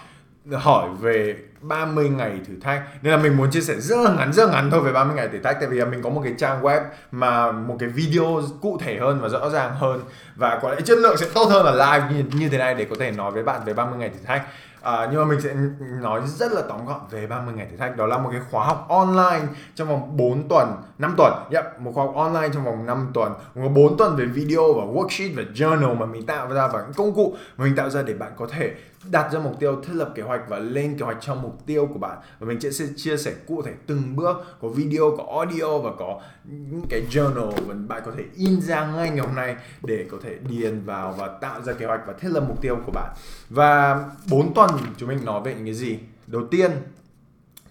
hỏi 0.53 0.89
về 1.01 1.37
30 1.61 2.09
ngày 2.09 2.41
thử 2.47 2.55
thách. 2.61 2.83
Nên 3.03 3.13
là 3.13 3.19
mình 3.19 3.37
muốn 3.37 3.51
chia 3.51 3.61
sẻ 3.61 3.75
rất 3.81 3.97
là 3.99 4.15
ngắn 4.15 4.33
rất 4.33 4.47
là 4.47 4.53
ngắn 4.53 4.71
thôi 4.71 4.81
về 4.81 4.93
30 4.93 5.17
ngày 5.17 5.29
thử 5.29 5.39
thách. 5.39 5.57
Tại 5.61 5.69
vì 5.69 5.85
mình 5.85 6.03
có 6.03 6.11
một 6.11 6.21
cái 6.25 6.35
trang 6.39 6.63
web 6.63 6.81
mà 7.13 7.53
một 7.53 7.77
cái 7.79 7.89
video 7.89 8.41
cụ 8.61 8.79
thể 8.81 8.99
hơn 8.99 9.21
và 9.21 9.29
rõ 9.29 9.51
ràng 9.51 9.75
hơn. 9.75 10.01
Và 10.37 10.59
có 10.63 10.71
lẽ 10.71 10.81
chất 10.81 10.99
lượng 10.99 11.17
sẽ 11.17 11.27
tốt 11.35 11.45
hơn 11.45 11.67
là 11.67 11.73
live 11.73 12.13
như, 12.13 12.39
như 12.39 12.49
thế 12.49 12.59
này 12.59 12.75
để 12.75 12.87
có 12.91 12.97
thể 12.99 13.11
nói 13.11 13.31
với 13.31 13.43
bạn 13.43 13.61
về 13.65 13.75
30 13.75 13.99
ngày 13.99 14.09
thử 14.09 14.19
thách. 14.27 14.43
À, 14.83 15.09
nhưng 15.11 15.21
mà 15.21 15.25
mình 15.25 15.41
sẽ 15.41 15.55
nói 15.81 16.23
rất 16.27 16.53
là 16.53 16.63
tóm 16.69 16.87
gọn 16.87 17.01
về 17.11 17.27
30 17.27 17.55
ngày 17.55 17.67
thử 17.71 17.77
thách. 17.77 17.97
Đó 17.97 18.07
là 18.07 18.19
một 18.19 18.29
cái 18.33 18.41
khóa 18.51 18.67
học 18.67 18.87
online 18.89 19.47
trong 19.75 19.89
vòng 19.89 20.17
4 20.17 20.49
tuần. 20.49 20.83
5 20.99 21.15
tuần 21.17 21.33
yep, 21.51 21.81
một 21.81 21.93
khóa 21.95 22.05
học 22.05 22.15
online 22.15 22.49
trong 22.55 22.65
vòng 22.65 22.87
5 22.87 23.11
tuần. 23.15 23.33
Một 23.55 23.69
4 23.69 23.97
tuần 23.97 24.17
về 24.17 24.25
video 24.25 24.73
và 24.73 24.83
worksheet 24.83 25.37
và 25.37 25.43
journal 25.55 25.95
mà 25.95 26.07
mình 26.07 26.27
tạo 26.27 26.53
ra 26.55 26.69
và 26.69 26.81
những 26.81 26.93
công 26.97 27.15
cụ 27.15 27.37
mà 27.57 27.65
mình 27.65 27.77
tạo 27.77 27.91
ra 27.91 28.03
để 28.03 28.15
bạn 28.15 28.33
có 28.37 28.47
thể 28.47 28.75
đặt 29.11 29.33
ra 29.33 29.39
mục 29.39 29.61
tiêu 29.61 29.81
thiết 29.83 29.93
lập 29.95 30.13
kế 30.15 30.23
hoạch 30.23 30.41
và 30.49 30.59
lên 30.59 30.99
kế 30.99 31.05
hoạch 31.05 31.19
cho 31.21 31.35
mục 31.35 31.67
tiêu 31.67 31.89
của 31.93 31.99
bạn. 31.99 32.19
Và 32.39 32.47
mình 32.47 32.61
sẽ 32.61 32.87
chia 32.97 33.17
sẻ 33.17 33.33
cụ 33.47 33.63
thể 33.63 33.73
từng 33.87 34.17
bước 34.17 34.37
có 34.61 34.69
video 34.69 35.17
có 35.19 35.25
audio 35.39 35.79
và 35.79 35.91
có 35.99 36.21
những 36.45 36.83
cái 36.91 37.03
journal 37.11 37.51
và 37.51 37.75
bạn 37.89 38.03
có 38.07 38.13
thể 38.17 38.25
in 38.35 38.61
ra 38.61 38.87
ngay 38.87 39.11
ngày 39.11 39.27
hôm 39.27 39.35
nay 39.35 39.57
để 39.83 40.07
có 40.11 40.19
thể 40.23 40.37
điền 40.49 40.85
vào 40.85 41.15
và 41.19 41.29
tạo 41.41 41.63
ra 41.63 41.73
kế 41.73 41.87
hoạch 41.87 42.01
và 42.07 42.13
thiết 42.13 42.29
lập 42.29 42.45
mục 42.49 42.61
tiêu 42.61 42.77
của 42.87 42.93
bạn. 42.93 43.15
Và 43.51 44.05
4 44.31 44.55
tuần 44.55 44.71
chúng 44.97 45.09
mình 45.09 45.25
nói 45.25 45.41
về 45.45 45.55
những 45.55 45.65
cái 45.65 45.75
gì? 45.75 45.99
Đầu 46.27 46.43
tiên 46.51 46.71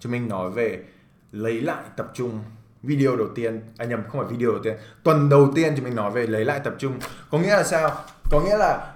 chúng 0.00 0.12
mình 0.12 0.28
nói 0.28 0.50
về 0.50 0.84
lấy 1.32 1.60
lại 1.60 1.82
tập 1.96 2.10
trung 2.14 2.40
video 2.82 3.16
đầu 3.16 3.28
tiên. 3.34 3.60
À 3.76 3.84
nhầm, 3.84 4.02
không 4.08 4.20
phải 4.20 4.30
video 4.36 4.50
đầu 4.50 4.62
tiên. 4.62 4.76
Tuần 5.02 5.28
đầu 5.28 5.52
tiên 5.54 5.72
chúng 5.76 5.84
mình 5.84 5.96
nói 5.96 6.10
về 6.10 6.26
lấy 6.26 6.44
lại 6.44 6.60
tập 6.64 6.74
trung. 6.78 6.98
Có 7.30 7.38
nghĩa 7.38 7.56
là 7.56 7.64
sao? 7.64 8.04
Có 8.30 8.40
nghĩa 8.40 8.56
là 8.56 8.94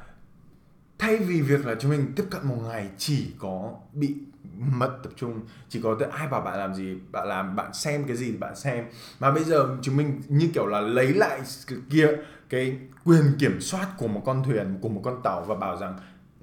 thay 0.99 1.17
vì 1.17 1.41
việc 1.41 1.67
là 1.67 1.75
chúng 1.81 1.91
mình 1.91 2.13
tiếp 2.17 2.25
cận 2.31 2.47
một 2.47 2.59
ngày 2.69 2.89
chỉ 2.99 3.33
có 3.39 3.71
bị 3.93 4.15
mất 4.59 4.99
tập 5.03 5.13
trung, 5.17 5.41
chỉ 5.69 5.81
có 5.83 5.97
tới 5.99 6.09
ai 6.09 6.29
bảo 6.29 6.41
bạn 6.41 6.59
làm 6.59 6.75
gì, 6.75 6.99
bạn 7.13 7.29
làm, 7.29 7.57
bạn 7.57 7.75
xem 7.75 8.05
cái 8.05 8.17
gì, 8.17 8.37
bạn 8.37 8.57
xem. 8.57 8.85
Mà 9.21 9.31
bây 9.31 9.45
giờ 9.45 9.77
chúng 9.83 9.97
mình 9.97 10.23
như 10.29 10.51
kiểu 10.55 10.67
là 10.67 10.81
lấy 10.81 11.15
lại 11.15 11.41
kia 11.91 12.09
cái 12.49 12.79
quyền 13.05 13.23
kiểm 13.39 13.61
soát 13.61 13.89
của 13.99 14.09
một 14.09 14.23
con 14.27 14.45
thuyền, 14.45 14.79
của 14.81 14.89
một 14.89 15.01
con 15.05 15.23
tàu 15.23 15.41
và 15.41 15.55
bảo 15.55 15.77
rằng 15.77 15.99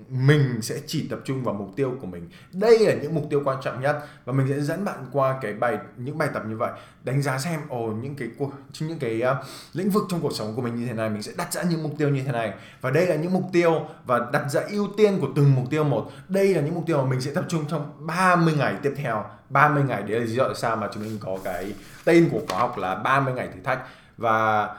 mình 0.10 0.62
sẽ 0.62 0.80
chỉ 0.88 1.08
tập 1.08 1.20
trung 1.26 1.44
vào 1.44 1.56
mục 1.56 1.70
tiêu 1.76 1.94
của 2.02 2.08
mình. 2.08 2.30
Đây 2.54 2.80
là 2.80 2.94
những 2.94 3.16
mục 3.16 3.26
tiêu 3.30 3.42
quan 3.46 3.58
trọng 3.64 3.82
nhất 3.82 4.00
và 4.26 4.34
mình 4.34 4.48
sẽ 4.50 4.62
dẫn 4.62 4.86
bạn 4.86 5.06
qua 5.12 5.40
cái 5.42 5.54
bài 5.54 5.78
những 5.98 6.18
bài 6.18 6.30
tập 6.34 6.44
như 6.50 6.58
vậy 6.58 6.72
đánh 7.04 7.22
giá 7.22 7.38
xem 7.38 7.60
ồ 7.70 7.88
những 7.88 8.16
cái 8.16 8.28
cuộc 8.38 8.52
những 8.80 9.00
cái 9.00 9.22
uh, 9.32 9.46
lĩnh 9.74 9.90
vực 9.90 10.04
trong 10.10 10.22
cuộc 10.22 10.34
sống 10.34 10.56
của 10.56 10.62
mình 10.62 10.76
như 10.76 10.86
thế 10.86 10.94
này 10.94 11.10
mình 11.10 11.22
sẽ 11.22 11.32
đặt 11.38 11.54
ra 11.54 11.64
những 11.64 11.84
mục 11.84 11.92
tiêu 11.98 12.10
như 12.10 12.24
thế 12.24 12.32
này. 12.32 12.54
Và 12.82 12.92
đây 12.92 13.08
là 13.08 13.16
những 13.16 13.34
mục 13.34 13.44
tiêu 13.54 13.82
và 14.06 14.30
đặt 14.34 14.50
ra 14.50 14.62
ưu 14.70 14.88
tiên 14.98 15.18
của 15.22 15.28
từng 15.36 15.56
mục 15.56 15.66
tiêu 15.70 15.84
một. 15.84 16.12
Đây 16.28 16.54
là 16.54 16.62
những 16.62 16.76
mục 16.76 16.84
tiêu 16.88 16.98
mà 16.98 17.10
mình 17.10 17.22
sẽ 17.22 17.32
tập 17.34 17.46
trung 17.48 17.66
trong 17.70 18.08
30 18.08 18.54
ngày 18.58 18.76
tiếp 18.82 18.94
theo. 18.96 19.26
30 19.50 19.84
ngày 19.84 20.02
đấy 20.02 20.20
là 20.20 20.26
lý 20.26 20.36
do 20.36 20.44
tại 20.44 20.56
sao 20.56 20.76
mà 20.76 20.90
chúng 20.94 21.04
mình 21.04 21.18
có 21.20 21.38
cái 21.44 21.74
tên 22.06 22.30
của 22.32 22.40
khóa 22.50 22.60
học 22.60 22.78
là 22.78 22.96
30 22.96 23.34
ngày 23.34 23.48
thử 23.48 23.62
thách. 23.64 23.80
Và 24.18 24.70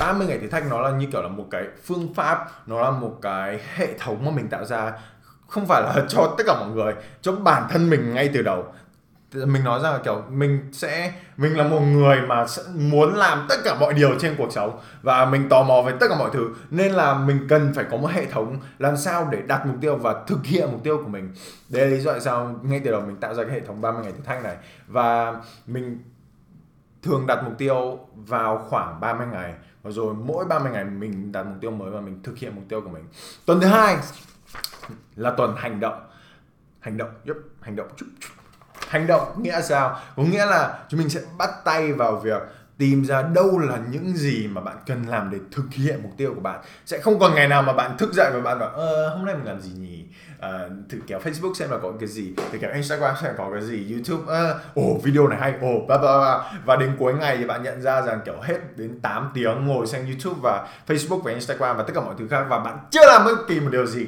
30 0.00 0.26
ngày 0.26 0.38
thử 0.38 0.48
thách 0.48 0.70
nó 0.70 0.80
là 0.80 0.90
như 0.90 1.06
kiểu 1.12 1.22
là 1.22 1.28
một 1.28 1.46
cái 1.50 1.64
phương 1.84 2.14
pháp, 2.14 2.46
nó 2.66 2.80
là 2.82 2.90
một 2.90 3.18
cái 3.22 3.60
hệ 3.74 3.98
thống 3.98 4.24
mà 4.24 4.30
mình 4.30 4.48
tạo 4.48 4.64
ra, 4.64 4.92
không 5.48 5.66
phải 5.66 5.82
là 5.82 6.04
cho 6.08 6.34
tất 6.38 6.44
cả 6.46 6.54
mọi 6.60 6.68
người, 6.68 6.94
cho 7.22 7.32
bản 7.32 7.62
thân 7.70 7.90
mình 7.90 8.14
ngay 8.14 8.30
từ 8.34 8.42
đầu. 8.42 8.64
Mình 9.34 9.64
nói 9.64 9.80
rằng 9.82 9.92
là 9.92 9.98
kiểu 9.98 10.22
mình 10.30 10.68
sẽ, 10.72 11.12
mình 11.36 11.56
là 11.56 11.64
một 11.64 11.80
người 11.80 12.20
mà 12.20 12.46
sẽ 12.46 12.62
muốn 12.74 13.14
làm 13.14 13.46
tất 13.48 13.56
cả 13.64 13.74
mọi 13.80 13.94
điều 13.94 14.18
trên 14.18 14.34
cuộc 14.38 14.52
sống 14.52 14.78
và 15.02 15.24
mình 15.24 15.48
tò 15.48 15.62
mò 15.62 15.82
về 15.82 15.92
tất 16.00 16.06
cả 16.08 16.16
mọi 16.18 16.30
thứ, 16.32 16.48
nên 16.70 16.92
là 16.92 17.14
mình 17.14 17.46
cần 17.48 17.72
phải 17.74 17.84
có 17.90 17.96
một 17.96 18.10
hệ 18.10 18.26
thống 18.26 18.58
làm 18.78 18.96
sao 18.96 19.28
để 19.32 19.38
đặt 19.46 19.66
mục 19.66 19.76
tiêu 19.80 19.96
và 19.96 20.24
thực 20.26 20.44
hiện 20.44 20.72
mục 20.72 20.80
tiêu 20.84 20.96
của 20.96 21.08
mình. 21.08 21.32
Đây 21.68 21.86
là 21.86 21.90
lý 21.90 22.00
do 22.00 22.12
tại 22.12 22.20
sao 22.20 22.60
ngay 22.62 22.80
từ 22.84 22.90
đầu 22.90 23.00
mình 23.00 23.16
tạo 23.16 23.34
ra 23.34 23.44
cái 23.44 23.52
hệ 23.52 23.60
thống 23.60 23.80
30 23.80 24.02
ngày 24.02 24.12
thử 24.12 24.22
thách 24.24 24.44
này. 24.44 24.56
Và 24.86 25.34
mình 25.66 26.02
thường 27.02 27.26
đặt 27.26 27.44
mục 27.44 27.52
tiêu 27.58 27.98
vào 28.14 28.66
khoảng 28.68 29.00
30 29.00 29.26
ngày 29.32 29.54
và 29.82 29.90
rồi 29.90 30.14
mỗi 30.14 30.44
30 30.44 30.72
ngày 30.72 30.84
mình 30.84 31.32
đặt 31.32 31.42
mục 31.42 31.56
tiêu 31.60 31.70
mới 31.70 31.90
và 31.90 32.00
mình 32.00 32.20
thực 32.22 32.38
hiện 32.38 32.56
mục 32.56 32.64
tiêu 32.68 32.80
của 32.80 32.90
mình. 32.90 33.04
Tuần 33.46 33.60
thứ 33.60 33.66
hai 33.66 33.96
là 35.16 35.30
tuần 35.30 35.54
hành 35.56 35.80
động. 35.80 36.06
Hành 36.80 36.96
động 36.96 37.10
yep, 37.26 37.36
hành 37.60 37.76
động 37.76 37.88
chút, 37.96 38.06
chút. 38.20 38.28
hành 38.88 39.06
động 39.06 39.42
nghĩa 39.42 39.60
sao? 39.60 39.98
Có 40.16 40.22
nghĩa 40.22 40.46
là 40.46 40.84
chúng 40.88 41.00
mình 41.00 41.08
sẽ 41.08 41.20
bắt 41.38 41.50
tay 41.64 41.92
vào 41.92 42.16
việc 42.16 42.42
tìm 42.80 43.04
ra 43.04 43.22
đâu 43.22 43.58
là 43.58 43.78
những 43.90 44.16
gì 44.16 44.48
mà 44.48 44.60
bạn 44.60 44.76
cần 44.86 45.04
làm 45.08 45.30
để 45.30 45.38
thực 45.52 45.64
hiện 45.72 46.00
mục 46.02 46.12
tiêu 46.16 46.32
của 46.34 46.40
bạn. 46.40 46.60
Sẽ 46.86 46.98
không 46.98 47.18
còn 47.18 47.34
ngày 47.34 47.48
nào 47.48 47.62
mà 47.62 47.72
bạn 47.72 47.96
thức 47.96 48.12
dậy 48.12 48.30
và 48.34 48.40
bạn 48.40 48.58
bảo 48.58 48.68
ờ, 48.68 49.16
hôm 49.16 49.26
nay 49.26 49.34
mình 49.34 49.46
làm 49.46 49.60
gì 49.60 49.70
nhỉ? 49.70 50.04
À, 50.40 50.68
thử 50.88 50.98
kéo 51.06 51.18
Facebook 51.18 51.54
xem 51.54 51.70
là 51.70 51.78
có 51.78 51.92
cái 52.00 52.08
gì 52.08 52.34
thử 52.52 52.58
kéo 52.58 52.70
Instagram 52.72 53.14
xem 53.22 53.34
có 53.38 53.50
cái 53.52 53.62
gì 53.62 53.92
YouTube 53.92 54.34
ồ 54.74 54.82
uh, 54.82 55.02
video 55.02 55.28
này 55.28 55.38
hay 55.38 55.54
ồ 55.60 55.76
oh, 55.76 55.86
blah, 55.86 56.00
blah, 56.00 56.20
blah. 56.20 56.40
và 56.64 56.76
đến 56.76 56.96
cuối 56.98 57.14
ngày 57.14 57.36
thì 57.36 57.44
bạn 57.44 57.62
nhận 57.62 57.82
ra 57.82 58.02
rằng 58.02 58.20
kiểu 58.24 58.40
hết 58.42 58.58
đến 58.76 59.00
8 59.00 59.30
tiếng 59.34 59.66
ngồi 59.66 59.86
xem 59.86 60.06
YouTube 60.06 60.40
và 60.42 60.68
Facebook 60.86 61.22
và 61.22 61.32
Instagram 61.32 61.76
và 61.76 61.82
tất 61.82 61.92
cả 61.94 62.00
mọi 62.00 62.14
thứ 62.18 62.28
khác 62.28 62.46
và 62.48 62.58
bạn 62.58 62.78
chưa 62.90 63.06
làm 63.06 63.24
bất 63.24 63.36
kỳ 63.48 63.60
một 63.60 63.70
điều 63.72 63.86
gì. 63.86 64.06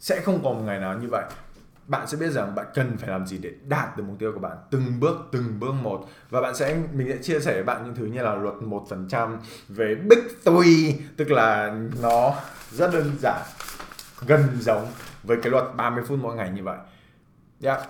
Sẽ 0.00 0.20
không 0.20 0.44
còn 0.44 0.54
một 0.54 0.62
ngày 0.66 0.80
nào 0.80 0.98
như 0.98 1.08
vậy. 1.10 1.24
Bạn 1.86 2.06
sẽ 2.06 2.16
biết 2.16 2.30
rằng 2.30 2.54
bạn 2.54 2.66
cần 2.74 2.96
phải 2.96 3.10
làm 3.10 3.26
gì 3.26 3.38
để 3.38 3.50
đạt 3.68 3.96
được 3.96 4.04
mục 4.06 4.16
tiêu 4.18 4.32
của 4.32 4.40
bạn 4.40 4.56
từng 4.70 5.00
bước 5.00 5.16
từng 5.32 5.60
bước 5.60 5.72
một. 5.82 6.08
Và 6.30 6.40
bạn 6.40 6.54
sẽ 6.54 6.76
mình 6.92 7.08
sẽ 7.08 7.22
chia 7.22 7.40
sẻ 7.40 7.54
với 7.54 7.62
bạn 7.62 7.84
những 7.84 7.94
thứ 7.94 8.04
như 8.04 8.22
là 8.22 8.34
luật 8.34 8.54
một 8.54 8.86
phần 8.90 9.08
trăm 9.08 9.38
về 9.68 9.94
big 9.94 10.20
three 10.44 10.94
tức 11.16 11.30
là 11.30 11.74
nó 12.02 12.34
rất 12.72 12.92
đơn 12.92 13.12
giản 13.20 13.42
gần 14.26 14.56
giống 14.60 14.86
với 15.22 15.36
cái 15.42 15.50
luật 15.50 15.64
30 15.76 16.04
phút 16.08 16.18
mỗi 16.22 16.36
ngày 16.36 16.50
như 16.50 16.62
vậy. 16.62 16.76
Yeah. 17.62 17.80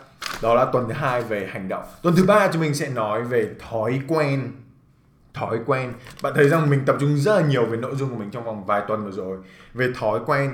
đó 0.43 0.55
là 0.55 0.65
tuần 0.65 0.89
thứ 0.89 0.93
hai 0.95 1.23
về 1.23 1.49
hành 1.53 1.69
động. 1.69 1.85
Tuần 2.03 2.17
thứ 2.17 2.25
ba 2.25 2.49
chúng 2.53 2.63
mình 2.63 2.75
sẽ 2.75 2.89
nói 2.89 3.25
về 3.25 3.55
thói 3.71 4.01
quen. 4.09 4.53
Thói 5.35 5.59
quen. 5.67 5.93
Bạn 6.23 6.33
thấy 6.37 6.49
rằng 6.49 6.71
mình 6.71 6.83
tập 6.87 6.97
trung 7.01 7.17
rất 7.17 7.41
là 7.41 7.47
nhiều 7.47 7.67
về 7.67 7.77
nội 7.77 7.95
dung 7.97 8.11
của 8.11 8.17
mình 8.17 8.31
trong 8.31 8.45
vòng 8.45 8.65
vài 8.65 8.83
tuần 8.89 9.05
vừa 9.05 9.11
rồi. 9.11 9.39
Về 9.75 9.93
thói 9.99 10.21
quen. 10.27 10.53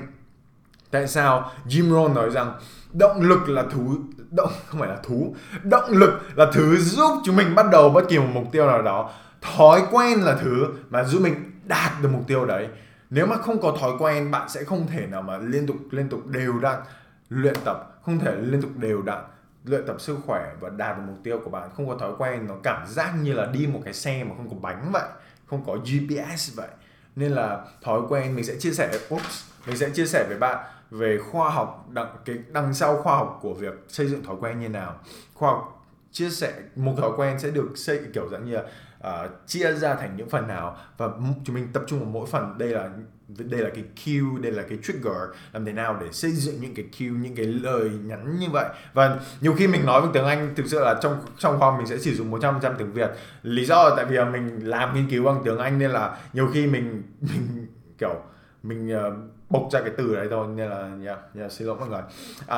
Tại 0.91 1.09
sao 1.09 1.51
Jim 1.67 1.91
Rohn 1.91 2.15
nói 2.15 2.31
rằng 2.31 2.53
động 2.93 3.21
lực 3.21 3.49
là 3.49 3.65
thú 3.71 3.97
động, 4.31 4.51
không 4.67 4.81
phải 4.81 4.89
là 4.89 4.97
thú. 5.05 5.35
Động 5.63 5.91
lực 5.91 6.21
là 6.35 6.47
thứ 6.53 6.77
giúp 6.77 7.21
chúng 7.25 7.37
mình 7.37 7.55
bắt 7.55 7.67
đầu 7.73 7.91
bất 7.91 8.09
kỳ 8.09 8.19
một 8.19 8.29
mục 8.33 8.45
tiêu 8.53 8.67
nào 8.67 8.83
đó. 8.83 9.11
Thói 9.57 9.83
quen 9.91 10.19
là 10.21 10.35
thứ 10.35 10.67
mà 10.91 11.05
giúp 11.05 11.23
mình 11.23 11.35
đạt 11.65 11.93
được 12.03 12.09
mục 12.13 12.23
tiêu 12.27 12.45
đấy 12.45 12.69
nếu 13.11 13.27
mà 13.27 13.37
không 13.37 13.61
có 13.61 13.77
thói 13.81 13.93
quen 13.99 14.31
bạn 14.31 14.49
sẽ 14.49 14.65
không 14.65 14.87
thể 14.87 15.07
nào 15.07 15.23
mà 15.23 15.39
liên 15.39 15.67
tục 15.67 15.77
liên 15.91 16.09
tục 16.09 16.27
đều 16.27 16.59
đặn 16.59 16.81
luyện 17.29 17.55
tập 17.65 18.01
không 18.03 18.19
thể 18.19 18.37
liên 18.37 18.63
tục 18.63 18.71
đều 18.77 19.03
đặn 19.03 19.25
luyện 19.65 19.87
tập 19.87 20.01
sức 20.01 20.17
khỏe 20.27 20.53
và 20.61 20.69
đạt 20.69 20.97
được 20.97 21.03
mục 21.07 21.17
tiêu 21.25 21.41
của 21.45 21.51
bạn. 21.51 21.71
Không 21.77 21.89
có 21.89 21.97
thói 21.97 22.13
quen 22.19 22.47
nó 22.47 22.55
cảm 22.63 22.87
giác 22.87 23.15
như 23.23 23.33
là 23.33 23.47
đi 23.47 23.67
một 23.67 23.81
cái 23.85 23.95
xe 23.95 24.25
mà 24.25 24.31
không 24.37 24.51
có 24.51 24.57
bánh 24.61 24.91
vậy 24.93 25.09
không 25.47 25.65
có 25.67 25.77
GPS 25.77 26.57
vậy. 26.57 26.69
Nên 27.17 27.33
là 27.33 27.65
thói 27.83 28.01
quen 28.09 28.37
mình 28.37 28.45
sẽ 28.45 28.55
chia 28.59 28.73
sẻ 28.73 28.99
oops, 29.15 29.45
mình 29.67 29.77
sẽ 29.77 29.91
chia 29.91 30.07
sẻ 30.07 30.25
với 30.29 30.39
bạn 30.39 30.65
về 30.91 31.19
khoa 31.31 31.51
học 31.51 31.87
đằng 31.91 32.17
cái 32.25 32.37
đằng 32.49 32.75
sau 32.75 32.97
khoa 33.03 33.17
học 33.17 33.39
của 33.43 33.55
việc 33.55 33.75
xây 33.89 34.07
dựng 34.07 34.25
thói 34.25 34.37
quen 34.41 34.61
như 34.61 34.69
nào. 34.69 35.01
Khoa 35.35 35.51
học 35.51 35.87
chia 36.13 36.31
sẻ 36.31 36.53
một 36.77 36.95
thói 36.99 37.11
quen 37.17 37.39
sẽ 37.39 37.51
được 37.51 37.69
xây 37.75 38.01
kiểu 38.15 38.29
dạng 38.29 38.45
như 38.45 38.55
là 38.55 38.63
uh, 39.07 39.31
chia 39.47 39.73
ra 39.73 39.95
thành 39.95 40.17
những 40.17 40.29
phần 40.29 40.49
nào 40.49 40.77
và 40.97 41.09
chúng 41.45 41.55
mình 41.55 41.69
tập 41.73 41.83
trung 41.87 41.99
vào 41.99 42.09
mỗi 42.09 42.27
phần. 42.27 42.59
Đây 42.59 42.69
là 42.69 42.91
đây 43.29 43.61
là 43.61 43.71
cái 43.75 43.85
cue 44.05 44.43
đây 44.43 44.53
là 44.53 44.63
cái 44.63 44.79
trigger 44.83 45.17
làm 45.53 45.65
thế 45.65 45.73
nào 45.73 45.99
để 46.01 46.13
xây 46.13 46.31
dựng 46.31 46.55
những 46.61 46.75
cái 46.75 46.85
cue 46.99 47.07
những 47.07 47.35
cái 47.35 47.47
lời 47.47 47.91
nhắn 47.91 48.39
như 48.39 48.47
vậy. 48.51 48.67
Và 48.93 49.19
nhiều 49.41 49.55
khi 49.55 49.67
mình 49.67 49.87
nói 49.87 50.01
bằng 50.01 50.11
tiếng 50.13 50.25
Anh 50.25 50.55
thực 50.57 50.67
sự 50.67 50.81
là 50.81 50.99
trong 51.03 51.21
trong 51.39 51.59
khoa 51.59 51.77
mình 51.77 51.87
sẽ 51.87 51.99
sử 51.99 52.15
dụng 52.15 52.31
100% 52.31 52.75
tiếng 52.79 52.93
Việt. 52.93 53.11
Lý 53.43 53.65
do 53.65 53.89
là 53.89 53.95
tại 53.97 54.05
vì 54.05 54.19
mình 54.33 54.69
làm 54.69 54.95
nghiên 54.95 55.11
cứu 55.11 55.25
bằng 55.25 55.43
tiếng 55.45 55.59
Anh 55.59 55.79
nên 55.79 55.91
là 55.91 56.19
nhiều 56.33 56.49
khi 56.55 56.67
mình 56.67 57.03
mình 57.21 57.67
kiểu 57.99 58.15
mình 58.63 58.97
uh, 58.97 59.15
bộc 59.51 59.69
ra 59.73 59.81
cái 59.81 59.91
từ 59.97 60.15
đấy 60.15 60.27
thôi. 60.31 60.47
Nên 60.55 60.71
là 60.71 60.91
yeah, 61.05 61.19
yeah, 61.39 61.53
xin 61.53 61.69
lỗi 61.69 61.77
mọi 61.81 61.89
người. 61.89 62.03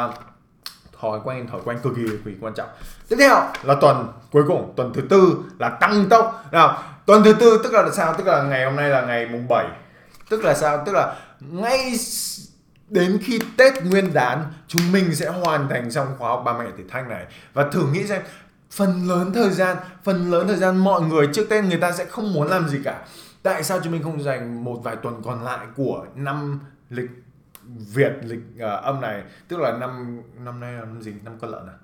Uh, 0.04 0.14
thói 1.00 1.20
quen 1.24 1.46
thói 1.46 1.60
quen 1.64 1.78
cực 1.82 1.92
kỳ 1.96 2.02
cực 2.06 2.20
kỳ 2.24 2.30
quan 2.40 2.54
trọng. 2.54 2.68
Tiếp 3.08 3.16
theo 3.18 3.42
là 3.62 3.74
tuần 3.80 4.12
cuối 4.30 4.42
cùng, 4.48 4.72
tuần 4.76 4.92
thứ 4.94 5.02
tư 5.10 5.38
là 5.58 5.68
tăng 5.68 6.08
tốc. 6.08 6.44
Nào, 6.52 6.82
tuần 7.06 7.24
thứ 7.24 7.32
tư 7.32 7.60
tức 7.62 7.72
là 7.72 7.90
sao? 7.92 8.14
Tức 8.14 8.26
là 8.26 8.42
ngày 8.42 8.64
hôm 8.64 8.76
nay 8.76 8.88
là 8.88 9.06
ngày 9.06 9.28
mùng 9.32 9.48
7 9.48 9.66
tức 10.30 10.44
là 10.44 10.54
sao? 10.54 10.82
Tức 10.86 10.92
là 10.92 11.16
ngay 11.40 11.94
đến 12.88 13.18
khi 13.22 13.40
Tết 13.56 13.84
Nguyên 13.84 14.12
đán, 14.12 14.44
chúng 14.68 14.92
mình 14.92 15.14
sẽ 15.14 15.28
hoàn 15.28 15.68
thành 15.68 15.90
xong 15.90 16.06
khóa 16.18 16.28
học 16.28 16.42
ba 16.44 16.52
mẹ 16.58 16.64
thử 16.78 16.84
thách 16.90 17.08
này. 17.08 17.26
Và 17.52 17.68
thử 17.72 17.86
nghĩ 17.92 18.06
xem, 18.06 18.22
phần 18.70 19.08
lớn 19.08 19.32
thời 19.34 19.50
gian, 19.50 19.76
phần 20.04 20.30
lớn 20.30 20.48
thời 20.48 20.56
gian 20.56 20.76
mọi 20.76 21.02
người 21.02 21.28
trước 21.32 21.46
Tết 21.50 21.64
người 21.64 21.78
ta 21.78 21.92
sẽ 21.92 22.04
không 22.04 22.32
muốn 22.32 22.48
làm 22.48 22.68
gì 22.68 22.78
cả. 22.84 22.98
Tại 23.42 23.62
sao 23.62 23.80
chúng 23.84 23.92
mình 23.92 24.02
không 24.02 24.22
dành 24.22 24.64
một 24.64 24.80
vài 24.84 24.96
tuần 24.96 25.22
còn 25.24 25.44
lại 25.44 25.66
của 25.76 26.06
năm 26.14 26.60
lịch 26.90 27.10
Việt 27.94 28.12
lịch 28.22 28.40
uh, 28.56 28.82
âm 28.82 29.00
này 29.00 29.22
tức 29.48 29.60
là 29.60 29.72
năm 29.72 30.22
năm 30.38 30.60
nay 30.60 30.72
là 30.72 30.80
năm 30.80 31.02
gì? 31.02 31.14
Năm 31.24 31.38
con 31.40 31.50
lợn 31.50 31.66
à? 31.66 31.74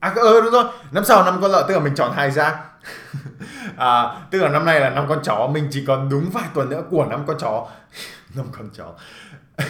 À 0.00 0.12
ừ 0.16 0.40
đúng 0.40 0.52
rồi 0.52 0.64
năm 0.92 1.04
sau 1.04 1.24
năm 1.24 1.38
con 1.42 1.50
lợn 1.50 1.64
tức 1.68 1.74
là 1.74 1.80
mình 1.80 1.94
chọn 1.94 2.12
hai 2.12 2.30
ra. 2.30 2.64
À, 3.76 4.20
tức 4.30 4.42
là 4.42 4.48
năm 4.48 4.64
nay 4.64 4.80
là 4.80 4.90
năm 4.90 5.06
con 5.08 5.22
chó 5.22 5.46
mình 5.52 5.68
chỉ 5.70 5.84
còn 5.86 6.08
đúng 6.08 6.30
vài 6.32 6.44
tuần 6.54 6.70
nữa 6.70 6.82
của 6.90 7.04
năm 7.04 7.24
con 7.26 7.36
chó. 7.38 7.68
Năm 8.34 8.46
con 8.52 8.70
chó. 8.72 8.94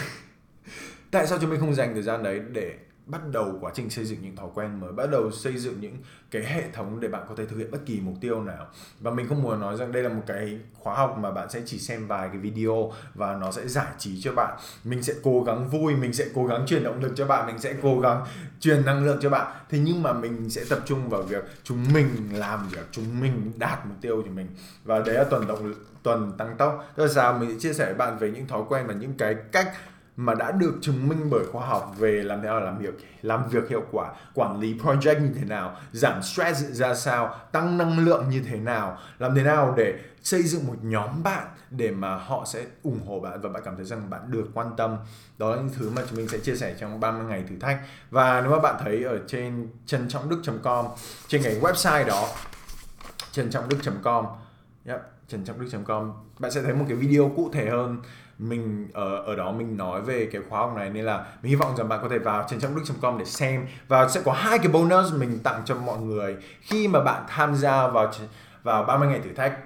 Tại 1.11 1.27
sao 1.27 1.37
chúng 1.41 1.49
mình 1.49 1.59
không 1.59 1.75
dành 1.75 1.93
thời 1.93 2.03
gian 2.03 2.23
đấy 2.23 2.41
để 2.51 2.75
bắt 3.05 3.21
đầu 3.31 3.57
quá 3.61 3.71
trình 3.75 3.89
xây 3.89 4.05
dựng 4.05 4.19
những 4.21 4.35
thói 4.35 4.49
quen 4.53 4.79
mới, 4.79 4.91
bắt 4.91 5.11
đầu 5.11 5.31
xây 5.31 5.57
dựng 5.57 5.81
những 5.81 5.97
cái 6.31 6.43
hệ 6.45 6.63
thống 6.73 6.99
để 6.99 7.07
bạn 7.07 7.25
có 7.29 7.35
thể 7.35 7.45
thực 7.45 7.57
hiện 7.57 7.71
bất 7.71 7.77
kỳ 7.85 7.99
mục 7.99 8.15
tiêu 8.21 8.43
nào. 8.43 8.67
Và 8.99 9.11
mình 9.11 9.27
không 9.29 9.43
muốn 9.43 9.59
nói 9.59 9.77
rằng 9.77 9.91
đây 9.91 10.03
là 10.03 10.09
một 10.09 10.21
cái 10.27 10.59
khóa 10.73 10.95
học 10.95 11.17
mà 11.21 11.31
bạn 11.31 11.49
sẽ 11.49 11.61
chỉ 11.65 11.79
xem 11.79 12.07
vài 12.07 12.27
cái 12.27 12.37
video 12.37 12.91
và 13.15 13.35
nó 13.35 13.51
sẽ 13.51 13.67
giải 13.67 13.93
trí 13.97 14.21
cho 14.21 14.33
bạn. 14.33 14.57
Mình 14.83 15.03
sẽ 15.03 15.13
cố 15.23 15.43
gắng 15.43 15.69
vui, 15.69 15.95
mình 15.95 16.13
sẽ 16.13 16.25
cố 16.35 16.45
gắng 16.45 16.65
truyền 16.65 16.83
động 16.83 17.01
lực 17.01 17.13
cho 17.15 17.25
bạn, 17.25 17.47
mình 17.47 17.59
sẽ 17.59 17.75
cố 17.81 17.99
gắng 17.99 18.25
truyền 18.59 18.85
năng 18.85 19.05
lượng 19.05 19.17
cho 19.21 19.29
bạn. 19.29 19.53
Thế 19.69 19.79
nhưng 19.79 20.03
mà 20.03 20.13
mình 20.13 20.49
sẽ 20.49 20.63
tập 20.69 20.79
trung 20.85 21.09
vào 21.09 21.21
việc 21.21 21.43
chúng 21.63 21.93
mình 21.93 22.09
làm 22.33 22.69
việc, 22.69 22.87
chúng 22.91 23.21
mình 23.21 23.51
đạt 23.57 23.85
mục 23.85 23.97
tiêu 24.01 24.21
của 24.21 24.29
mình. 24.29 24.47
Và 24.83 24.99
đấy 24.99 25.15
là 25.15 25.23
tuần 25.23 25.47
động, 25.47 25.73
tuần 26.03 26.31
tăng 26.37 26.55
tốc. 26.57 26.93
Tức 26.95 27.05
là 27.05 27.13
sao? 27.13 27.33
Mình 27.33 27.49
sẽ 27.49 27.59
chia 27.59 27.73
sẻ 27.73 27.85
với 27.85 27.93
bạn 27.93 28.17
về 28.17 28.31
những 28.31 28.47
thói 28.47 28.61
quen 28.69 28.87
và 28.87 28.93
những 28.93 29.13
cái 29.17 29.35
cách 29.51 29.73
mà 30.17 30.33
đã 30.33 30.51
được 30.51 30.73
chứng 30.81 31.07
minh 31.07 31.27
bởi 31.29 31.45
khoa 31.51 31.67
học 31.67 31.93
về 31.97 32.11
làm 32.23 32.41
thế 32.41 32.47
nào 32.47 32.59
làm 32.59 32.77
việc 32.77 32.93
làm 33.21 33.49
việc 33.49 33.69
hiệu 33.69 33.83
quả 33.91 34.11
quản 34.33 34.59
lý 34.59 34.77
project 34.77 35.21
như 35.21 35.31
thế 35.35 35.45
nào 35.45 35.77
giảm 35.91 36.23
stress 36.23 36.65
ra 36.71 36.95
sao 36.95 37.35
tăng 37.51 37.77
năng 37.77 37.99
lượng 37.99 38.29
như 38.29 38.43
thế 38.49 38.57
nào 38.57 38.97
làm 39.19 39.35
thế 39.35 39.43
nào 39.43 39.73
để 39.77 39.99
xây 40.23 40.43
dựng 40.43 40.67
một 40.67 40.75
nhóm 40.81 41.23
bạn 41.23 41.47
để 41.69 41.91
mà 41.91 42.15
họ 42.15 42.45
sẽ 42.45 42.65
ủng 42.83 42.99
hộ 43.07 43.19
bạn. 43.19 43.41
Và 43.41 43.49
bạn 43.49 43.61
cảm 43.65 43.75
thấy 43.75 43.85
rằng 43.85 44.09
bạn 44.09 44.31
được 44.31 44.47
quan 44.53 44.71
tâm. 44.77 44.97
Đó 45.37 45.49
là 45.49 45.57
những 45.57 45.69
thứ 45.75 45.89
mà 45.89 46.01
chúng 46.09 46.17
mình 46.17 46.27
sẽ 46.27 46.37
chia 46.37 46.55
sẻ 46.55 46.75
trong 46.79 46.99
30 46.99 47.25
ngày 47.25 47.43
thử 47.49 47.55
thách. 47.59 47.79
Và 48.11 48.41
nếu 48.41 48.51
mà 48.51 48.59
bạn 48.59 48.75
thấy 48.83 49.03
ở 49.03 49.19
trên 49.27 49.69
trần 49.85 50.09
trọng 50.09 50.29
đức.com 50.29 50.85
trên 51.27 51.43
cái 51.43 51.59
website 51.61 52.05
đó 52.05 52.27
trần 53.31 53.49
trọng 53.49 53.69
đức.com 53.69 54.25
yep, 54.85 55.01
trần 55.27 55.45
trọng 55.45 55.59
đức.com 55.59 56.13
bạn 56.39 56.51
sẽ 56.51 56.61
thấy 56.61 56.73
một 56.73 56.85
cái 56.87 56.97
video 56.97 57.31
cụ 57.35 57.49
thể 57.53 57.69
hơn 57.69 58.01
mình 58.39 58.87
ở 58.93 59.15
ở 59.15 59.35
đó 59.35 59.51
mình 59.51 59.77
nói 59.77 60.01
về 60.01 60.29
cái 60.31 60.41
khóa 60.49 60.59
học 60.59 60.73
này 60.75 60.89
nên 60.89 61.05
là 61.05 61.25
mình 61.41 61.49
hy 61.49 61.55
vọng 61.55 61.77
rằng 61.77 61.89
bạn 61.89 61.99
có 62.01 62.09
thể 62.09 62.19
vào 62.19 62.45
trên 62.49 62.59
trọng 62.59 62.75
đức.com 62.75 63.17
để 63.17 63.25
xem. 63.25 63.67
Và 63.87 64.09
sẽ 64.09 64.21
có 64.25 64.31
hai 64.31 64.57
cái 64.57 64.67
bonus 64.67 65.13
mình 65.13 65.39
tặng 65.43 65.61
cho 65.65 65.75
mọi 65.75 65.97
người 65.97 66.35
khi 66.61 66.87
mà 66.87 67.03
bạn 67.03 67.23
tham 67.27 67.55
gia 67.55 67.87
vào 67.87 68.11
vào 68.63 68.83
30 68.83 69.07
ngày 69.07 69.19
thử 69.19 69.33
thách 69.33 69.59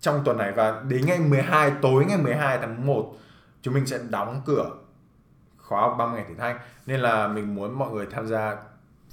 trong 0.00 0.22
tuần 0.24 0.38
này. 0.38 0.52
Và 0.52 0.82
đến 0.88 1.06
ngày 1.06 1.18
12 1.18 1.72
tối 1.82 2.04
ngày 2.04 2.18
12 2.18 2.58
tháng 2.58 2.86
1 2.86 3.14
chúng 3.62 3.74
mình 3.74 3.86
sẽ 3.86 3.98
đóng 4.10 4.42
cửa 4.46 4.70
khóa 5.56 5.80
học 5.80 5.94
30 5.98 6.16
ngày 6.16 6.24
thử 6.28 6.34
thách. 6.34 6.56
Nên 6.86 7.00
là 7.00 7.28
mình 7.28 7.54
muốn 7.54 7.78
mọi 7.78 7.90
người 7.90 8.06
tham 8.10 8.26
gia 8.26 8.56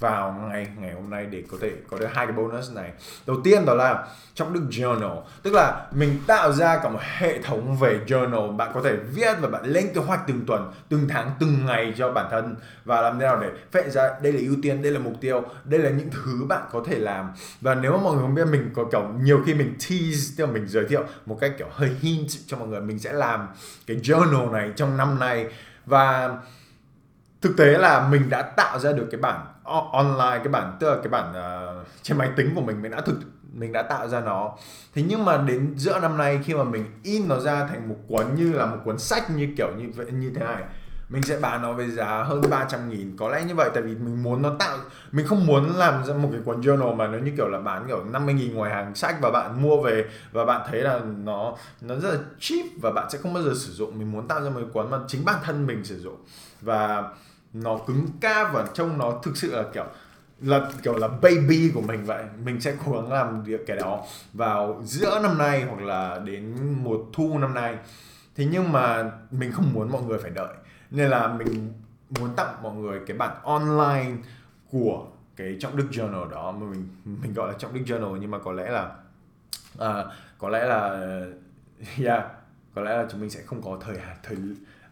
vào 0.06 0.47
ngày 0.49 0.68
ngày 0.80 0.93
hôm 0.93 1.10
nay 1.10 1.26
để 1.26 1.43
có 1.51 1.58
thể 1.62 1.72
có 1.89 1.97
được 1.97 2.08
hai 2.14 2.26
cái 2.26 2.36
bonus 2.36 2.72
này. 2.72 2.91
Đầu 3.28 3.38
tiên 3.43 3.66
đó 3.66 3.74
là 3.74 4.08
trong 4.34 4.53
đức 4.53 4.62
journal, 4.70 5.22
tức 5.43 5.53
là 5.53 5.88
mình 5.91 6.20
tạo 6.28 6.51
ra 6.51 6.80
cả 6.84 6.89
một 6.89 6.99
hệ 7.18 7.41
thống 7.41 7.78
về 7.78 7.99
journal. 8.08 8.56
Bạn 8.58 8.72
có 8.74 8.82
thể 8.84 8.95
viết 8.95 9.38
và 9.41 9.49
bạn 9.49 9.66
lên 9.66 9.93
kế 9.93 10.01
hoạch 10.01 10.20
từng 10.28 10.45
tuần, 10.47 10.72
từng 10.89 11.08
tháng, 11.10 11.32
từng 11.39 11.66
ngày 11.66 11.93
cho 11.97 12.12
bản 12.12 12.28
thân 12.32 12.56
và 12.86 13.01
làm 13.01 13.20
thế 13.20 13.26
nào 13.26 13.39
để 13.41 13.49
vẽ 13.72 13.89
ra 13.89 14.10
đây 14.22 14.34
là 14.34 14.39
ưu 14.39 14.56
tiên, 14.62 14.82
đây 14.82 14.91
là 14.91 14.99
mục 14.99 15.14
tiêu, 15.22 15.43
đây 15.64 15.80
là 15.80 15.89
những 15.89 16.10
thứ 16.10 16.45
bạn 16.47 16.62
có 16.72 16.84
thể 16.88 16.99
làm. 16.99 17.32
Và 17.62 17.76
nếu 17.76 17.91
mà 17.91 17.97
mọi 18.03 18.14
người 18.14 18.22
không 18.22 18.36
biết, 18.36 18.47
mình 18.51 18.70
có 18.76 18.86
kiểu, 18.91 19.03
nhiều 19.22 19.43
khi 19.45 19.53
mình 19.53 19.76
tease, 19.89 20.34
tức 20.38 20.45
là 20.45 20.51
mình 20.51 20.68
giới 20.68 20.86
thiệu 20.86 21.03
một 21.26 21.38
cách 21.41 21.51
kiểu 21.58 21.68
hơi 21.72 21.89
hint 21.99 22.30
cho 22.47 22.58
mọi 22.58 22.68
người, 22.68 22.82
mình 22.82 22.99
sẽ 22.99 23.14
làm 23.14 23.47
cái 23.88 23.97
journal 23.97 24.51
này 24.51 24.72
trong 24.76 24.97
năm 24.97 25.20
nay. 25.20 25.47
Và 25.86 26.38
thực 27.41 27.58
tế 27.58 27.66
là 27.66 28.08
mình 28.08 28.30
đã 28.30 28.41
tạo 28.41 28.80
ra 28.80 28.91
được 28.91 29.08
cái 29.12 29.22
bản 29.22 29.45
online 29.91 30.38
cái 30.38 30.47
bản 30.47 30.78
tức 30.80 30.89
là 30.89 30.95
cái 30.95 31.07
bản 31.09 31.32
uh, 31.32 31.88
trên 32.01 32.18
máy 32.18 32.30
tính 32.36 32.51
của 32.55 32.61
mình 32.61 32.82
mình 32.82 32.91
đã 32.91 33.01
thực 33.01 33.20
mình 33.53 33.72
đã 33.72 33.82
tạo 33.82 34.07
ra 34.07 34.22
nó. 34.22 34.51
Thế 34.95 35.03
nhưng 35.07 35.26
mà 35.26 35.38
đến 35.38 35.74
giữa 35.78 35.99
năm 35.99 36.18
nay 36.18 36.39
khi 36.43 36.53
mà 36.53 36.63
mình 36.63 36.86
in 37.03 37.28
nó 37.28 37.39
ra 37.39 37.68
thành 37.68 37.89
một 37.89 37.95
cuốn 38.07 38.26
như 38.36 38.53
là 38.53 38.66
một 38.66 38.78
cuốn 38.86 38.99
sách 38.99 39.32
như 39.32 39.53
kiểu 39.57 39.68
như 39.78 39.89
vậy 39.95 40.05
như 40.11 40.32
thế 40.36 40.45
này 40.45 40.63
mình 41.09 41.22
sẽ 41.22 41.38
bán 41.38 41.61
nó 41.61 41.74
với 41.74 41.89
giá 41.89 42.24
hơn 42.24 42.41
300 42.49 42.89
nghìn. 42.89 43.18
Có 43.18 43.30
lẽ 43.30 43.43
như 43.43 43.55
vậy 43.55 43.70
tại 43.74 43.84
vì 43.84 43.95
mình 43.95 44.24
muốn 44.24 44.41
nó 44.41 44.51
tạo 44.59 44.78
mình 45.11 45.28
không 45.28 45.45
muốn 45.45 45.76
làm 45.76 46.05
ra 46.05 46.13
một 46.13 46.30
cái 46.32 46.41
cuốn 46.45 46.61
journal 46.61 46.95
mà 46.95 47.07
nó 47.07 47.18
như 47.18 47.32
kiểu 47.38 47.47
là 47.47 47.59
bán 47.59 47.88
kiểu 47.88 48.03
50 48.03 48.34
nghìn 48.34 48.53
ngoài 48.53 48.74
hàng 48.74 48.95
sách 48.95 49.16
và 49.22 49.32
bạn 49.32 49.61
mua 49.61 49.82
về 49.82 50.05
và 50.32 50.45
bạn 50.45 50.68
thấy 50.72 50.82
là 50.82 50.99
nó 51.24 51.55
nó 51.82 51.95
rất 51.95 52.11
là 52.11 52.20
cheap 52.39 52.66
và 52.82 52.91
bạn 52.91 53.09
sẽ 53.09 53.18
không 53.18 53.34
bao 53.34 53.43
giờ 53.43 53.51
sử 53.55 53.72
dụng. 53.74 53.99
Mình 53.99 54.11
muốn 54.11 54.28
tạo 54.28 54.43
ra 54.43 54.49
một 54.49 54.59
cái 54.59 54.70
cuốn 54.74 54.91
mà 54.91 54.97
chính 55.07 55.26
bản 55.26 55.39
thân 55.43 55.68
mình 55.68 55.84
sử 55.84 55.99
dụng. 55.99 56.18
Và 56.61 57.03
nó 57.64 57.78
cứng 57.88 58.08
cáp 58.22 58.53
và 58.53 58.68
trông 58.74 58.97
nó 58.97 59.20
thực 59.24 59.38
sự 59.38 59.56
là 59.56 59.64
kiểu 59.74 59.86
là 60.41 60.72
kiểu 60.84 60.97
là 60.97 61.08
baby 61.08 61.72
của 61.74 61.82
mình 61.82 62.06
vậy. 62.06 62.24
Mình 62.43 62.62
sẽ 62.62 62.76
cố 62.86 62.91
gắng 62.91 63.12
làm 63.12 63.43
việc 63.43 63.62
cái 63.68 63.78
đó 63.78 64.03
vào 64.34 64.82
giữa 64.84 65.20
năm 65.24 65.38
nay 65.38 65.64
hoặc 65.64 65.82
là 65.82 66.20
đến 66.26 66.56
mùa 66.84 66.97
thu 67.14 67.39
năm 67.39 67.53
nay. 67.53 67.78
Thế 68.36 68.47
nhưng 68.51 68.72
mà 68.72 69.12
mình 69.32 69.51
không 69.51 69.74
muốn 69.74 69.91
mọi 69.91 70.01
người 70.01 70.20
phải 70.20 70.32
đợi. 70.32 70.53
Nên 70.91 71.10
là 71.10 71.28
mình 71.28 71.74
muốn 72.10 72.36
tặng 72.36 72.64
mọi 72.64 72.74
người 72.74 72.99
cái 73.08 73.18
bản 73.18 73.36
online 73.43 74.12
của 74.72 75.06
cái 75.36 75.58
trọng 75.60 75.78
đức 75.78 75.88
journal 75.91 76.30
đó 76.30 76.51
mà 76.51 76.66
mình 76.66 76.88
mình 77.06 77.34
gọi 77.34 77.51
là 77.51 77.58
trọng 77.58 77.74
đức 77.74 77.82
journal 77.86 78.18
nhưng 78.18 78.32
mà 78.32 78.39
có 78.39 78.51
lẽ 78.51 78.70
là 78.70 78.91
à, 79.80 80.06
có 80.38 80.49
lẽ 80.49 80.66
là 80.66 81.08
yeah 82.06 82.24
có 82.76 82.82
lẽ 82.82 82.97
là 82.97 83.06
chúng 83.12 83.22
mình 83.22 83.30
sẽ 83.30 83.41
không 83.41 83.62
có 83.62 83.78
thời 83.82 83.95
thời 84.24 84.38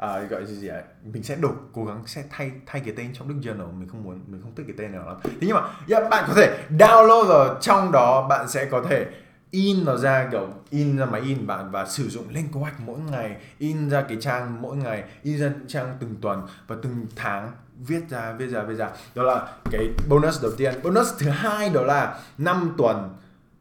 à, 0.04 0.20
gọi 0.30 0.46
gì 0.46 0.56
gì 0.56 0.68
ấy. 0.68 0.84
mình 1.04 1.24
sẽ 1.24 1.36
đổi 1.36 1.52
cố 1.74 1.86
gắng 1.86 2.04
sẽ 2.06 2.24
thay 2.30 2.52
thay 2.66 2.82
cái 2.86 2.94
tên 2.98 3.14
trong 3.14 3.28
Đức 3.28 3.36
Journal. 3.42 3.80
Mình 3.80 3.90
không 3.90 4.04
muốn 4.04 4.20
mình 4.28 4.42
không 4.42 4.56
thích 4.56 4.64
cái 4.68 4.76
tên 4.78 4.92
nào 4.92 5.06
lắm. 5.06 5.18
Thế 5.24 5.32
nhưng 5.42 5.56
mà 5.56 5.62
yeah, 5.90 6.10
bạn 6.10 6.24
có 6.28 6.34
thể 6.34 6.58
download 6.70 7.28
rồi. 7.28 7.56
Trong 7.62 7.92
đó 7.92 8.28
bạn 8.30 8.50
sẽ 8.50 8.66
có 8.66 8.84
thể 8.90 9.06
in 9.52 9.86
nó 9.86 9.98
ra 9.98 10.28
kiểu 10.32 10.48
in 10.70 10.98
ra 10.98 11.06
máy 11.06 11.22
in 11.22 11.48
bạn 11.48 11.72
và 11.72 11.86
sử 11.86 12.10
dụng 12.10 12.26
lên 12.30 12.48
kế 12.54 12.60
hoạch 12.60 12.80
mỗi 12.80 13.00
ngày. 13.12 13.36
In 13.58 13.90
ra 13.90 14.02
cái 14.02 14.18
trang 14.22 14.62
mỗi 14.62 14.78
ngày. 14.78 15.04
In 15.24 15.38
ra 15.38 15.52
trang 15.68 15.98
từng 16.00 16.16
tuần 16.22 16.42
và 16.68 16.76
từng 16.82 17.06
tháng 17.16 17.52
viết 17.80 18.10
ra 18.10 18.32
viết 18.32 18.48
ra 18.48 18.64
viết 18.64 18.76
ra. 18.76 18.90
Đó 19.16 19.24
là 19.24 19.48
cái 19.72 19.90
bonus 20.10 20.44
đầu 20.44 20.52
tiên. 20.58 20.74
Bonus 20.84 21.08
thứ 21.20 21.30
hai 21.30 21.70
đó 21.70 21.82
là 21.82 22.20
5 22.38 22.74
tuần 22.78 23.10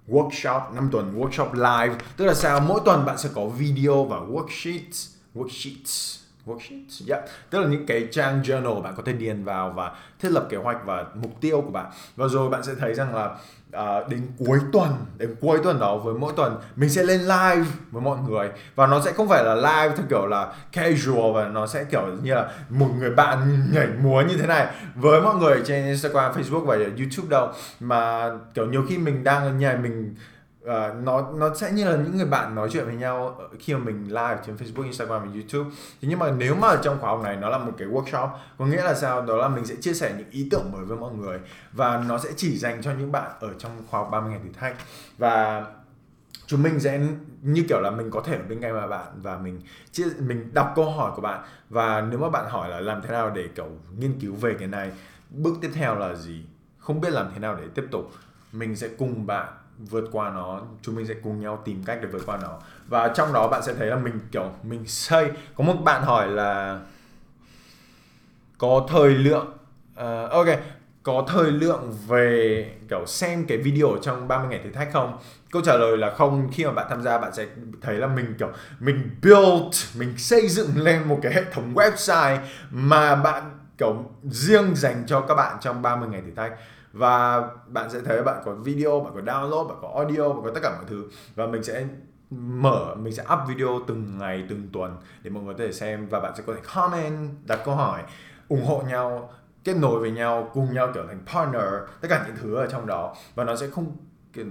workshop 0.09 0.75
5 0.75 0.89
tuần 0.93 1.21
workshop 1.21 1.53
live. 1.55 1.99
Tức 2.17 2.25
là 2.25 2.35
sao? 2.35 2.61
Mỗi 2.61 2.81
tuần 2.85 3.05
bạn 3.05 3.19
sẽ 3.19 3.29
có 3.35 3.47
video 3.47 4.05
và 4.05 4.17
worksheets 4.17 5.09
worksheets 5.35 6.22
worksheets 6.47 7.09
yeah. 7.09 7.25
Dạ. 7.27 7.33
tức 7.51 7.61
là 7.61 7.67
những 7.69 7.87
cái 7.87 8.09
trang 8.11 8.43
journal 8.43 8.83
bạn 8.83 8.95
có 8.97 9.03
thể 9.07 9.13
điền 9.13 9.45
vào 9.45 9.71
và 9.71 9.93
thiết 10.21 10.29
lập 10.33 10.47
kế 10.51 10.57
hoạch 10.57 10.79
và 10.85 11.05
mục 11.15 11.41
tiêu 11.41 11.61
của 11.61 11.71
bạn. 11.71 11.87
Và 12.17 12.29
rồi 12.29 12.49
bạn 12.49 12.63
sẽ 12.63 12.73
thấy 12.81 12.95
rằng 12.95 13.15
là 13.15 13.37
uh, 13.77 14.09
đến 14.09 14.27
cuối 14.39 14.59
tuần 14.73 14.91
đến 15.19 15.35
cuối 15.41 15.59
tuần 15.65 15.81
đó 15.81 15.97
với 15.97 16.15
mỗi 16.15 16.33
tuần 16.37 16.57
mình 16.77 16.91
sẽ 16.91 17.03
lên 17.03 17.21
live 17.21 17.65
với 17.91 18.03
mọi 18.03 18.19
người. 18.29 18.51
Và 18.75 18.87
nó 18.87 19.01
sẽ 19.01 19.13
không 19.13 19.29
phải 19.29 19.45
là 19.45 19.55
live 19.55 19.97
theo 19.97 20.07
kiểu 20.11 20.27
là 20.27 20.53
casual 20.73 21.35
và 21.35 21.49
nó 21.49 21.67
sẽ 21.67 21.85
kiểu 21.85 22.03
như 22.23 22.35
là 22.35 22.51
một 22.69 22.89
người 22.99 23.11
bạn 23.11 23.67
nhảy 23.73 23.87
múa 24.03 24.23
như 24.23 24.37
thế 24.37 24.47
này 24.47 24.67
với 24.95 25.21
mọi 25.21 25.35
người 25.35 25.63
trên 25.65 25.85
Instagram, 25.85 26.33
Facebook 26.33 26.65
và 26.65 26.75
YouTube 26.75 27.29
đâu. 27.29 27.49
Mà 27.81 28.31
kiểu 28.55 28.67
nhiều 28.67 28.85
khi 28.89 28.99
mình 28.99 29.25
đang 29.25 29.43
ở 29.43 29.53
nhà 29.53 29.79
mình 29.83 30.15
uh, 30.63 31.05
nó 31.05 31.31
nó 31.35 31.55
sẽ 31.55 31.73
như 31.73 31.85
là 31.85 31.97
những 31.97 32.17
người 32.17 32.27
bạn 32.27 32.55
nói 32.55 32.69
chuyện 32.73 32.85
với 32.85 32.95
nhau 32.95 33.41
khi 33.59 33.75
mà 33.75 33.81
mình 33.81 34.05
live 34.05 34.39
trên 34.47 34.57
Facebook, 34.57 34.85
Instagram 34.85 35.23
và 35.23 35.33
YouTube. 35.35 35.71
Thế 36.03 36.09
nhưng 36.09 36.19
mà 36.19 36.31
nếu 36.31 36.55
mà 36.55 36.77
trong 36.83 36.99
khóa 37.01 37.11
học 37.11 37.21
này 37.25 37.37
nó 37.37 37.49
là 37.49 37.59
một 37.59 37.73
cái 37.79 37.89
workshop, 37.89 38.29
có 38.59 38.67
nghĩa 38.67 38.85
là 38.85 38.95
sao? 38.95 39.23
Đó 39.23 39.37
là 39.37 39.49
mình 39.49 39.65
sẽ 39.65 39.75
chia 39.81 39.93
sẻ 39.93 40.15
những 40.19 40.31
ý 40.31 40.49
tưởng 40.51 40.73
mới 40.73 40.85
với 40.85 40.99
mọi 40.99 41.13
người 41.13 41.39
và 41.73 42.05
nó 42.09 42.19
sẽ 42.19 42.31
chỉ 42.37 42.59
dành 42.59 42.83
cho 42.83 42.93
những 42.99 43.13
bạn 43.13 43.31
ở 43.41 43.51
trong 43.59 43.71
khóa 43.91 44.01
học 44.01 44.09
30 44.13 44.31
ngày 44.31 44.41
thử 44.45 44.51
thách 44.61 44.77
và 45.19 45.67
chúng 46.47 46.63
mình 46.63 46.81
sẽ 46.81 47.01
như 47.43 47.65
kiểu 47.69 47.81
là 47.81 47.91
mình 47.91 48.11
có 48.11 48.21
thể 48.21 48.37
ở 48.37 48.43
bên 48.49 48.61
cạnh 48.61 48.91
bạn 48.91 49.09
và 49.23 49.39
mình 49.39 49.61
chia 49.93 50.05
mình 50.19 50.55
đọc 50.55 50.73
câu 50.77 50.91
hỏi 50.91 51.13
của 51.17 51.23
bạn 51.23 51.45
và 51.71 52.01
nếu 52.01 52.19
mà 52.19 52.29
bạn 52.29 52.51
hỏi 52.51 52.69
là 52.69 52.81
làm 52.81 53.03
thế 53.03 53.09
nào 53.09 53.31
để 53.31 53.49
kiểu 53.55 53.69
nghiên 53.99 54.21
cứu 54.21 54.35
về 54.35 54.57
cái 54.59 54.69
này 54.69 54.93
bước 55.31 55.55
tiếp 55.61 55.71
theo 55.75 55.95
là 55.95 56.15
gì 56.15 56.45
không 56.79 57.01
biết 57.01 57.11
làm 57.13 57.31
thế 57.35 57.39
nào 57.41 57.57
để 57.61 57.65
tiếp 57.75 57.85
tục 57.91 58.11
mình 58.53 58.77
sẽ 58.77 58.89
cùng 58.99 59.27
bạn 59.27 59.49
vượt 59.91 60.05
qua 60.13 60.31
nó 60.31 60.61
chúng 60.83 60.95
mình 60.95 61.07
sẽ 61.07 61.15
cùng 61.23 61.41
nhau 61.41 61.63
tìm 61.65 61.83
cách 61.85 61.99
để 62.03 62.09
vượt 62.09 62.23
qua 62.27 62.39
nó 62.43 62.59
và 62.89 63.09
trong 63.09 63.33
đó 63.33 63.49
bạn 63.49 63.63
sẽ 63.63 63.75
thấy 63.75 63.87
là 63.87 63.97
mình 63.97 64.21
kiểu 64.33 64.51
mình 64.63 64.87
xây 64.87 65.31
có 65.55 65.65
một 65.65 65.75
bạn 65.85 66.03
hỏi 66.03 66.29
là 66.29 66.81
có 68.59 68.87
thời 68.89 69.09
lượng 69.09 69.53
uh, 69.95 70.31
ok 70.31 70.47
có 71.03 71.25
thời 71.29 71.53
lượng 71.53 71.97
về 72.07 72.67
kiểu 72.91 73.07
xem 73.07 73.45
cái 73.49 73.59
video 73.59 73.89
trong 74.03 74.29
30 74.29 74.49
ngày 74.51 74.61
thử 74.65 74.71
thách 74.71 74.93
không? 74.93 75.19
Câu 75.51 75.63
trả 75.63 75.77
lời 75.77 75.97
là 75.97 76.11
không. 76.11 76.51
Khi 76.53 76.65
mà 76.65 76.73
bạn 76.73 76.87
tham 76.91 77.03
gia 77.03 77.19
bạn 77.19 77.35
sẽ 77.35 77.47
thấy 77.81 77.97
là 77.97 78.07
mình 78.07 78.35
kiểu 78.39 78.49
mình 78.81 79.11
build, 79.23 79.99
mình 79.99 80.19
xây 80.19 80.49
dựng 80.49 80.71
lên 80.75 81.09
một 81.09 81.19
cái 81.23 81.33
hệ 81.35 81.45
thống 81.53 81.75
website 81.75 82.39
mà 82.71 83.15
bạn 83.15 83.59
kiểu 83.79 84.05
riêng 84.31 84.77
dành 84.77 85.05
cho 85.07 85.21
các 85.21 85.35
bạn 85.35 85.57
trong 85.61 85.83
30 85.83 86.09
ngày 86.09 86.21
thử 86.21 86.31
thách 86.37 86.53
và 86.93 87.49
bạn 87.67 87.91
sẽ 87.91 88.01
thấy 88.01 88.23
bạn 88.23 88.43
có 88.45 88.55
video 88.55 89.01
bạn 89.01 89.13
có 89.15 89.33
download 89.33 89.69
bạn 89.69 89.79
có 89.83 89.93
audio 89.97 90.29
bạn 90.29 90.45
có 90.45 90.51
tất 90.55 90.61
cả 90.63 90.71
mọi 90.77 90.85
thứ. 90.87 91.05
Và 91.35 91.47
mình 91.47 91.63
sẽ 91.63 91.87
mở 92.31 92.95
mình 92.95 93.15
sẽ 93.15 93.23
up 93.33 93.39
video 93.49 93.81
từng 93.87 94.19
ngày 94.19 94.47
từng 94.49 94.69
tuần 94.73 94.97
để 95.23 95.31
mọi 95.31 95.43
người 95.43 95.55
có 95.55 95.59
thể 95.65 95.73
xem. 95.73 96.09
Và 96.09 96.21
bạn 96.21 96.33
sẽ 96.37 96.43
có 96.47 96.55
thể 96.55 96.61
comment 96.75 97.31
đặt 97.47 97.61
câu 97.65 97.75
hỏi 97.75 98.03
ủng 98.49 98.65
hộ 98.65 98.83
nhau 98.89 99.31
kết 99.65 99.77
nối 99.77 100.01
với 100.01 100.11
nhau 100.11 100.51
cùng 100.55 100.75
nhau 100.75 100.89
trở 100.95 101.05
thành 101.07 101.21
partner 101.27 101.91
tất 102.01 102.09
cả 102.11 102.25
những 102.27 102.37
thứ 102.37 102.55
ở 102.55 102.67
trong 102.67 102.87
đó. 102.87 103.15
Và 103.35 103.45
nó 103.45 103.57
sẽ 103.57 103.71
không 103.71 103.97
kiểu, 104.33 104.47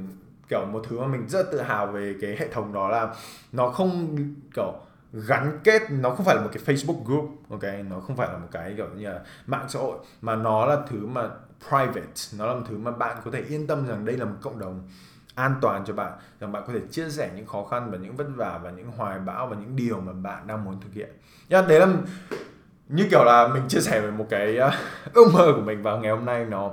kiểu 0.49 0.65
một 0.65 0.83
thứ 0.89 0.99
mà 0.99 1.07
mình 1.07 1.27
rất 1.27 1.51
tự 1.51 1.61
hào 1.61 1.87
về 1.87 2.15
cái 2.21 2.35
hệ 2.39 2.47
thống 2.47 2.73
đó 2.73 2.89
là 2.89 3.15
nó 3.51 3.69
không 3.69 4.17
kiểu 4.55 4.73
gắn 5.13 5.59
kết 5.63 5.81
nó 5.89 6.09
không 6.09 6.25
phải 6.25 6.35
là 6.35 6.41
một 6.41 6.49
cái 6.53 6.63
Facebook 6.65 7.03
group 7.03 7.29
ok? 7.49 7.63
Nó 7.89 7.99
không 7.99 8.15
phải 8.15 8.27
là 8.27 8.37
một 8.37 8.47
cái 8.51 8.73
kiểu 8.77 8.87
như 8.95 9.09
là 9.09 9.19
mạng 9.47 9.65
xã 9.69 9.79
hội 9.79 9.97
mà 10.21 10.35
nó 10.35 10.65
là 10.65 10.77
thứ 10.89 11.05
mà 11.05 11.29
private. 11.69 12.37
Nó 12.37 12.45
là 12.45 12.53
một 12.53 12.61
thứ 12.69 12.77
mà 12.77 12.91
bạn 12.91 13.17
có 13.25 13.31
thể 13.31 13.41
yên 13.49 13.67
tâm 13.67 13.87
rằng 13.87 14.05
đây 14.05 14.17
là 14.17 14.25
một 14.25 14.35
cộng 14.41 14.59
đồng 14.59 14.87
an 15.35 15.55
toàn 15.61 15.83
cho 15.85 15.93
bạn 15.93 16.13
rằng 16.39 16.51
bạn 16.51 16.63
có 16.67 16.73
thể 16.73 16.79
chia 16.91 17.09
sẻ 17.09 17.31
những 17.35 17.45
khó 17.45 17.63
khăn 17.63 17.91
và 17.91 17.97
những 17.97 18.15
vất 18.15 18.27
vả 18.35 18.59
và 18.63 18.71
những 18.71 18.91
hoài 18.97 19.19
bão 19.19 19.47
và 19.47 19.55
những 19.55 19.75
điều 19.75 20.01
mà 20.01 20.13
bạn 20.13 20.47
đang 20.47 20.65
muốn 20.65 20.81
thực 20.81 20.93
hiện. 20.93 21.09
Yeah, 21.49 21.67
đấy 21.67 21.79
là 21.79 21.87
như 22.89 23.07
kiểu 23.11 23.23
là 23.23 23.47
mình 23.47 23.63
chia 23.67 23.79
sẻ 23.79 24.01
về 24.01 24.11
một 24.11 24.25
cái 24.29 24.57
à, 24.57 24.79
ước 25.13 25.33
mơ 25.33 25.53
của 25.55 25.61
mình 25.61 25.83
vào 25.83 25.99
ngày 25.99 26.11
hôm 26.11 26.25
nay 26.25 26.45
nó 26.45 26.71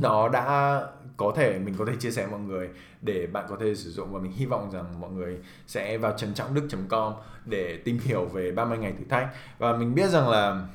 nó 0.00 0.28
đã 0.28 0.80
có 1.16 1.32
thể 1.36 1.58
mình 1.58 1.74
có 1.78 1.84
thể 1.84 1.92
chia 2.00 2.10
sẻ 2.10 2.26
với 2.26 2.30
mọi 2.30 2.40
người 2.40 2.70
để 3.00 3.26
bạn 3.26 3.44
có 3.48 3.56
thể 3.60 3.74
sử 3.74 3.90
dụng 3.90 4.12
và 4.12 4.20
mình 4.20 4.32
hy 4.32 4.46
vọng 4.46 4.70
rằng 4.72 5.00
mọi 5.00 5.10
người 5.10 5.38
sẽ 5.66 5.98
vào 5.98 6.14
trần 6.16 6.34
trọng 6.34 6.54
đức.com 6.54 7.12
để 7.44 7.80
tìm 7.84 7.98
hiểu 7.98 8.24
về 8.24 8.52
30 8.52 8.78
ngày 8.78 8.92
thử 8.98 9.04
thách. 9.08 9.28
Và 9.58 9.72
mình 9.72 9.94
biết 9.94 10.10
rằng 10.10 10.28
là 10.28 10.66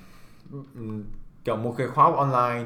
kiểu 1.43 1.55
một 1.55 1.75
cái 1.77 1.87
khóa 1.87 2.03
học 2.03 2.15
online 2.17 2.65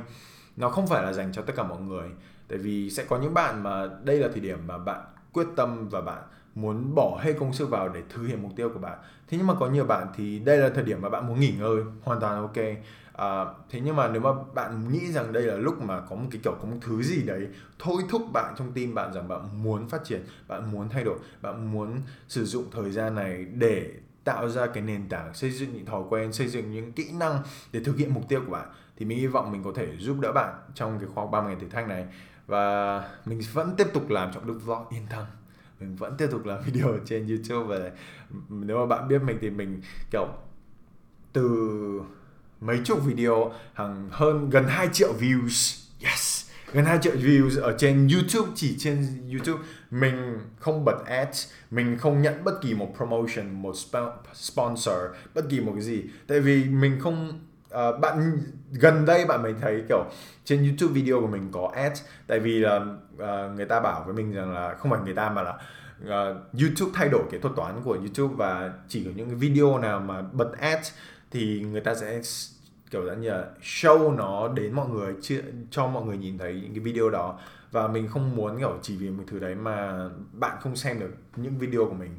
nó 0.58 0.70
không 0.70 0.88
phải 0.88 1.04
là 1.04 1.14
dành 1.14 1.32
cho 1.32 1.42
tất 1.42 1.54
cả 1.56 1.64
mọi 1.64 1.82
người. 1.82 2.10
Tại 2.48 2.58
vì 2.58 2.90
sẽ 2.90 3.04
có 3.04 3.20
những 3.20 3.34
bạn 3.34 3.64
mà 3.64 3.88
đây 4.04 4.18
là 4.18 4.28
thời 4.28 4.40
điểm 4.40 4.68
mà 4.68 4.78
bạn 4.78 5.02
quyết 5.34 5.48
tâm 5.56 5.90
và 5.90 6.02
bạn 6.02 6.24
muốn 6.56 6.96
bỏ 6.96 7.20
hết 7.24 7.34
công 7.40 7.54
sức 7.54 7.70
vào 7.70 7.90
để 7.90 8.02
thực 8.10 8.24
hiện 8.24 8.44
mục 8.44 8.52
tiêu 8.56 8.70
của 8.74 8.80
bạn. 8.80 9.00
Thế 9.28 9.38
nhưng 9.38 9.48
mà 9.48 9.54
có 9.60 9.70
nhiều 9.70 9.86
bạn 9.86 10.08
thì 10.16 10.40
đây 10.40 10.58
là 10.58 10.70
thời 10.70 10.84
điểm 10.84 11.02
mà 11.02 11.10
bạn 11.10 11.28
muốn 11.28 11.40
nghỉ 11.40 11.54
ngơi 11.60 11.84
hoàn 12.04 12.20
toàn 12.20 12.42
ok. 12.42 12.58
À, 13.14 13.46
thế 13.70 13.80
nhưng 13.84 13.96
mà 13.96 14.08
nếu 14.08 14.22
mà 14.22 14.30
bạn 14.54 14.90
nghĩ 14.92 15.12
rằng 15.12 15.34
đây 15.34 15.44
là 15.44 15.56
lúc 15.56 15.82
mà 15.82 16.00
có 16.00 16.16
một 16.16 16.28
cái 16.32 16.42
kiểu 16.44 16.56
có 16.62 16.68
một 16.68 16.78
thứ 16.82 17.04
gì 17.04 17.24
đấy 17.24 17.48
thôi 17.80 18.04
thúc 18.10 18.22
bạn 18.34 18.54
trong 18.58 18.72
tim 18.74 18.96
bạn 18.96 19.14
rằng 19.14 19.28
bạn 19.28 19.64
muốn 19.64 19.90
phát 19.90 20.04
triển 20.04 20.22
bạn 20.48 20.72
muốn 20.72 20.90
thay 20.90 21.04
đổi 21.04 21.18
bạn 21.42 21.72
muốn 21.72 22.02
sử 22.28 22.46
dụng 22.46 22.66
thời 22.72 22.92
gian 22.92 23.16
này 23.16 23.46
để 23.54 23.92
tạo 24.24 24.50
ra 24.50 24.68
cái 24.68 24.84
nền 24.84 25.10
tảng 25.10 25.34
xây 25.34 25.52
dựng 25.52 25.74
những 25.74 25.86
thói 25.86 26.04
quen 26.10 26.34
xây 26.34 26.48
dựng 26.48 26.72
những 26.72 26.92
kỹ 26.92 27.12
năng 27.14 27.40
để 27.72 27.80
thực 27.84 27.98
hiện 27.98 28.14
mục 28.14 28.24
tiêu 28.30 28.42
của 28.46 28.52
bạn 28.52 28.68
thì 28.98 29.06
mình 29.06 29.18
hy 29.18 29.28
vọng 29.28 29.52
mình 29.52 29.64
có 29.64 29.72
thể 29.76 29.98
giúp 29.98 30.20
đỡ 30.20 30.32
bạn 30.32 30.56
trong 30.76 31.00
cái 31.00 31.08
khóa 31.14 31.26
30 31.26 31.52
ngày 31.52 31.62
thử 31.62 31.70
thách 31.70 31.88
này. 31.88 32.06
Và 32.48 33.10
mình 33.26 33.42
vẫn 33.54 33.74
tiếp 33.78 33.88
tục 33.94 34.10
làm 34.10 34.34
trọng 34.34 34.48
đức 34.48 34.60
vlog 34.66 34.88
yên 34.90 35.08
tâm. 35.10 35.26
Mình 35.80 35.96
vẫn 35.96 36.18
tiếp 36.18 36.28
tục 36.32 36.46
làm 36.46 36.62
video 36.66 37.00
trên 37.06 37.28
youtube 37.28 37.78
và 37.78 37.92
nếu 38.50 38.78
mà 38.78 38.86
bạn 38.86 39.08
biết 39.08 39.22
mình 39.24 39.38
thì 39.42 39.50
mình, 39.50 39.82
kiểu, 40.12 40.28
từ 41.34 42.02
mấy 42.62 42.82
chục 42.84 43.06
video, 43.06 43.54
hàng 43.74 44.10
hơn 44.12 44.50
gần 44.50 44.66
2 44.68 44.90
triệu 44.94 45.14
views. 45.20 45.86
Yes! 46.06 46.52
Gần 46.74 46.86
2 46.86 47.00
triệu 47.02 47.14
views 47.16 47.62
ở 47.62 47.76
trên 47.78 48.08
YouTube, 48.08 48.52
chỉ 48.56 48.76
trên 48.78 49.08
YouTube. 49.32 49.64
Mình 49.92 50.40
không 50.60 50.86
bật 50.86 51.06
ads, 51.06 51.48
mình 51.72 51.98
không 51.98 52.22
nhận 52.22 52.44
bất 52.44 52.62
kỳ 52.62 52.74
một 52.74 52.94
promotion, 52.98 53.52
một 53.52 53.76
sponsor, 54.34 54.96
bất 55.34 55.46
kỳ 55.50 55.60
một 55.60 55.72
cái 55.74 55.82
gì. 55.82 56.04
Tại 56.28 56.40
vì 56.40 56.64
mình 56.64 57.00
không 57.00 57.40
uh, 57.72 58.00
bạn 58.00 58.42
gần 58.72 59.06
đây 59.06 59.26
bạn 59.26 59.44
mới 59.44 59.54
thấy 59.62 59.84
kiểu 59.90 60.06
trên 60.46 60.64
YouTube 60.64 60.94
video 60.94 61.22
của 61.22 61.28
mình 61.28 61.50
có 61.52 61.72
ads. 61.76 62.04
Tại 62.28 62.40
vì 62.40 62.60
là 62.60 62.76
uh, 63.14 63.56
người 63.56 63.66
ta 63.66 63.80
bảo 63.80 64.04
với 64.06 64.14
mình 64.14 64.34
rằng 64.34 64.54
là 64.54 64.76
không 64.76 64.92
phải 64.92 65.02
người 65.06 65.14
ta 65.14 65.30
mà 65.30 65.42
là 65.42 65.54
uh, 66.04 66.38
YouTube 66.62 66.92
thay 66.94 67.10
đổi 67.10 67.24
cái 67.32 67.40
thuật 67.40 67.56
toán 67.56 67.82
của 67.84 67.94
YouTube 67.94 68.36
và 68.38 68.74
chỉ 68.88 69.04
có 69.04 69.12
những 69.16 69.28
cái 69.30 69.36
video 69.36 69.78
nào 69.78 70.00
mà 70.00 70.22
bật 70.22 70.52
ads 70.60 70.92
thì 71.32 71.66
người 71.72 71.82
ta 71.82 71.96
sẽ 71.96 72.22
kiểu 72.92 73.06
dạng 73.06 73.22
như 73.22 73.30
là 73.30 73.46
show 73.62 74.16
nó 74.16 74.48
đến 74.48 74.74
mọi 74.74 74.88
người 74.88 75.16
cho 75.72 75.88
mọi 75.88 76.06
người 76.06 76.18
nhìn 76.18 76.38
thấy 76.38 76.54
những 76.54 76.74
cái 76.74 76.80
video 76.80 77.10
đó. 77.10 77.40
Và 77.72 77.88
mình 77.88 78.08
không 78.08 78.36
muốn 78.36 78.60
kiểu 78.60 78.80
chỉ 78.82 78.98
vì 78.98 79.10
một 79.10 79.24
thứ 79.28 79.40
đấy 79.40 79.56
mà 79.56 80.10
bạn 80.34 80.58
không 80.62 80.76
xem 80.76 81.00
được 81.00 81.12
những 81.36 81.58
video 81.58 81.86
của 81.86 81.94
mình. 81.94 82.12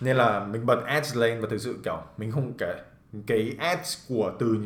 Nên 0.00 0.16
là 0.16 0.44
mình 0.44 0.66
bật 0.66 0.84
ads 0.84 1.16
lên 1.16 1.40
và 1.40 1.48
thực 1.50 1.58
sự 1.58 1.76
kiểu 1.84 1.98
mình 2.16 2.32
không 2.32 2.52
cái 2.58 2.74
cái 3.26 3.56
ads 3.58 3.98
của 4.08 4.32
từ 4.38 4.58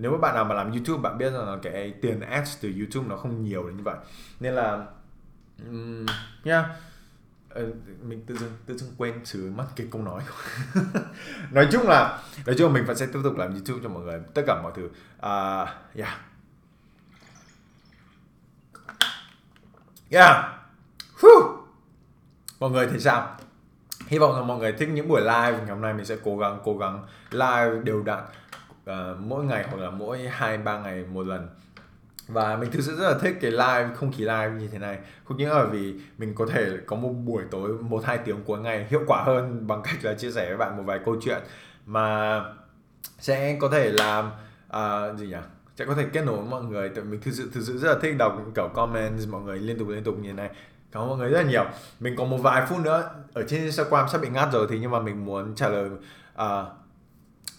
nếu 0.00 0.12
mà 0.12 0.18
bạn 0.18 0.34
nào 0.34 0.44
mà 0.44 0.54
làm 0.54 0.72
YouTube 0.72 1.02
bạn 1.02 1.18
biết 1.18 1.30
rằng 1.30 1.46
là 1.46 1.56
cái 1.62 1.94
tiền 2.02 2.20
ads 2.20 2.58
từ 2.60 2.72
YouTube 2.78 3.08
nó 3.08 3.16
không 3.16 3.42
nhiều 3.42 3.66
đến 3.66 3.76
như 3.76 3.82
vậy. 3.82 3.96
Nên 4.40 4.54
là 4.54 4.86
um, 5.66 6.06
yeah 6.44 6.64
ờ, 7.48 7.66
mình 8.02 8.22
tự 8.26 8.36
dưng 8.36 8.52
tự 8.66 8.78
dưng 8.78 8.94
quên 8.98 9.14
chứ 9.24 9.52
mất 9.56 9.66
cái 9.76 9.86
câu 9.90 10.02
nói 10.02 10.22
nói 11.50 11.68
chung 11.72 11.88
là 11.88 12.22
nói 12.46 12.54
chung 12.58 12.68
là 12.68 12.74
mình 12.74 12.84
vẫn 12.84 12.96
sẽ 12.96 13.06
tiếp 13.06 13.20
tục 13.24 13.36
làm 13.36 13.50
youtube 13.50 13.80
cho 13.82 13.88
mọi 13.88 14.02
người. 14.02 14.20
Tất 14.34 14.42
cả 14.46 14.62
mọi 14.62 14.72
thứ. 14.76 14.84
Uh, 15.16 15.68
yeah 15.94 16.18
yeah 20.10 20.44
Whew. 21.20 21.56
mọi 22.60 22.70
người 22.70 22.86
thấy 22.86 23.00
sao? 23.00 23.36
Hy 24.06 24.18
vọng 24.18 24.36
là 24.36 24.42
mọi 24.42 24.58
người 24.58 24.72
thích 24.72 24.88
những 24.88 25.08
buổi 25.08 25.20
live. 25.20 25.58
Ngày 25.58 25.66
hôm 25.66 25.80
nay 25.80 25.94
mình 25.94 26.04
sẽ 26.04 26.16
cố 26.24 26.38
gắng 26.38 26.58
cố 26.64 26.78
gắng 26.78 27.06
live 27.30 27.82
đều 27.84 28.02
đặn 28.02 28.24
uh, 28.90 29.20
mỗi 29.20 29.44
ngày 29.44 29.64
hoặc 29.68 29.76
là 29.76 29.90
mỗi 29.90 30.18
hai 30.18 30.58
ba 30.58 30.78
ngày 30.78 31.04
một 31.12 31.26
lần. 31.26 31.48
Và 32.28 32.56
mình 32.56 32.70
thực 32.70 32.82
sự 32.82 32.96
rất 32.96 33.10
là 33.10 33.18
thích 33.18 33.36
cái 33.40 33.50
live 33.50 33.88
không 33.94 34.12
khí 34.12 34.24
live 34.24 34.50
như 34.58 34.68
thế 34.72 34.78
này. 34.78 34.98
Không 35.24 35.36
những 35.36 35.50
là 35.50 35.64
vì 35.64 35.94
mình 36.18 36.34
có 36.34 36.46
thể 36.46 36.66
có 36.86 36.96
một 36.96 37.08
buổi 37.08 37.42
tối 37.50 37.72
một 37.80 38.04
hai 38.04 38.18
tiếng 38.18 38.44
cuối 38.44 38.58
ngày 38.58 38.86
hiệu 38.90 39.00
quả 39.06 39.22
hơn 39.22 39.66
bằng 39.66 39.82
cách 39.84 39.94
là 40.02 40.14
chia 40.14 40.30
sẻ 40.30 40.48
với 40.48 40.56
bạn 40.56 40.76
một 40.76 40.82
vài 40.86 41.00
câu 41.04 41.16
chuyện 41.22 41.42
mà 41.86 42.40
sẽ 43.18 43.56
có 43.60 43.68
thể 43.68 43.92
làm 43.92 44.30
uh, 44.76 45.18
gì 45.18 45.26
nhỉ? 45.26 45.36
Sẽ 45.76 45.84
có 45.84 45.94
thể 45.94 46.06
kết 46.12 46.24
nối 46.24 46.36
với 46.36 46.46
mọi 46.46 46.62
người. 46.62 46.88
Tại 46.88 47.04
mình 47.04 47.20
thực 47.20 47.34
sự 47.34 47.50
thực 47.54 47.60
sự 47.64 47.78
rất 47.78 47.88
là 47.92 47.98
thích 48.02 48.14
đọc 48.18 48.42
kiểu 48.54 48.70
comments 48.74 49.30
mọi 49.30 49.40
người 49.40 49.58
liên 49.58 49.78
tục 49.78 49.88
liên 49.88 50.04
tục 50.04 50.14
như 50.18 50.28
thế 50.28 50.34
này. 50.34 50.50
Cảm 50.92 51.02
ơn 51.02 51.08
mọi 51.08 51.18
người 51.18 51.30
rất 51.30 51.42
là 51.42 51.50
nhiều. 51.50 51.64
Mình 52.00 52.16
còn 52.16 52.30
một 52.30 52.38
vài 52.38 52.66
phút 52.68 52.78
nữa. 52.78 53.10
Ở 53.34 53.42
trên 53.48 53.60
Instagram 53.60 54.08
sắp 54.08 54.20
bị 54.20 54.28
ngắt 54.28 54.52
rồi 54.52 54.66
thì 54.70 54.78
nhưng 54.78 54.90
mà 54.90 55.00
mình 55.00 55.24
muốn 55.24 55.54
trả 55.54 55.68
lời 55.68 55.90
uh, 56.42 56.66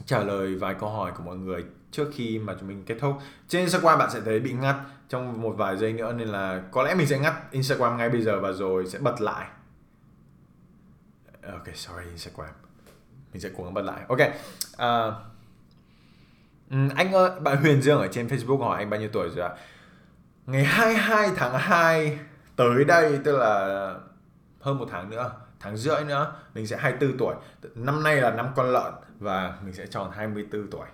trả 0.06 0.20
lời 0.24 0.56
vài 0.56 0.76
câu 0.80 0.90
hỏi 0.90 1.12
của 1.18 1.24
mọi 1.24 1.36
người 1.36 1.66
trước 1.92 2.10
khi 2.14 2.40
mà 2.40 2.56
chúng 2.60 2.70
mình 2.70 2.84
kết 2.86 2.98
thúc. 3.00 3.16
Trên 3.48 3.62
Instagram 3.62 4.00
bạn 4.00 4.10
sẽ 4.12 4.22
thấy 4.26 4.40
bị 4.40 4.54
ngắt 4.54 4.76
trong 5.10 5.42
một 5.42 5.54
vài 5.58 5.78
giây 5.78 5.94
nữa 5.94 6.14
nên 6.14 6.28
là 6.28 6.62
có 6.72 6.84
lẽ 6.84 6.96
mình 6.96 7.08
sẽ 7.08 7.20
ngắt 7.20 7.52
Instagram 7.52 7.98
ngay 7.98 8.10
bây 8.10 8.22
giờ 8.22 8.40
và 8.40 8.52
rồi 8.52 8.86
sẽ 8.88 9.00
bật 9.00 9.22
lại. 9.22 9.48
Ok 11.52 11.68
sorry 11.76 12.06
Instagram. 12.10 12.56
Mình 13.34 13.42
sẽ 13.42 13.50
cố 13.58 13.64
gắng 13.64 13.74
bật 13.74 13.82
lại. 13.82 14.02
Ok 14.08 14.20
uh, 14.20 15.14
anh 16.96 17.12
ơi 17.12 17.32
bạn 17.40 17.58
Huyền 17.58 17.82
Dương 17.82 18.02
ở 18.02 18.08
trên 18.08 18.28
Facebook 18.28 18.58
hỏi 18.58 18.78
anh 18.78 18.90
bao 18.90 19.00
nhiêu 19.00 19.10
tuổi 19.14 19.30
rồi 19.30 19.50
ạ? 19.50 19.56
Ngày 20.46 20.64
22 20.64 21.30
tháng 21.36 21.54
2 21.60 22.20
tới 22.56 22.86
đây 22.86 23.20
tức 23.24 23.38
là 23.38 23.96
hơn 24.60 24.78
một 24.78 24.88
tháng 24.92 25.10
nữa 25.10 25.32
tháng 25.62 25.78
rưỡi 25.78 26.04
nữa, 26.04 26.36
mình 26.54 26.68
sẽ 26.68 26.78
24 26.78 27.18
tuổi. 27.18 27.36
Năm 27.76 28.04
nay 28.04 28.16
là 28.16 28.32
năm 28.32 28.48
con 28.56 28.72
lợn 28.72 28.94
và 29.20 29.58
mình 29.64 29.74
sẽ 29.74 29.88
tròn 29.88 30.12
24 30.14 30.68
tuổi. 30.72 30.88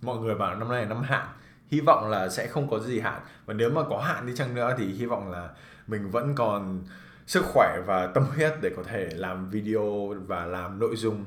Mọi 0.00 0.18
người 0.18 0.34
bảo 0.34 0.54
năm 0.54 0.68
nay 0.68 0.82
là 0.82 0.88
năm 0.88 1.02
hạn. 1.02 1.28
Hy 1.70 1.80
vọng 1.80 2.10
là 2.10 2.28
sẽ 2.28 2.46
không 2.46 2.70
có 2.70 2.78
gì 2.78 3.00
hạn. 3.00 3.20
Và 3.46 3.54
nếu 3.54 3.70
mà 3.70 3.82
có 3.90 3.98
hạn 4.00 4.26
đi 4.26 4.32
chăng 4.36 4.54
nữa 4.54 4.74
thì 4.78 4.86
hy 4.86 5.06
vọng 5.06 5.30
là 5.30 5.48
mình 5.86 6.10
vẫn 6.10 6.34
còn 6.34 6.84
sức 7.26 7.44
khỏe 7.44 7.78
và 7.86 8.06
tâm 8.06 8.24
huyết 8.24 8.52
để 8.62 8.70
có 8.76 8.82
thể 8.82 9.08
làm 9.12 9.50
video 9.50 10.14
và 10.26 10.46
làm 10.46 10.78
nội 10.78 10.96
dung 10.96 11.24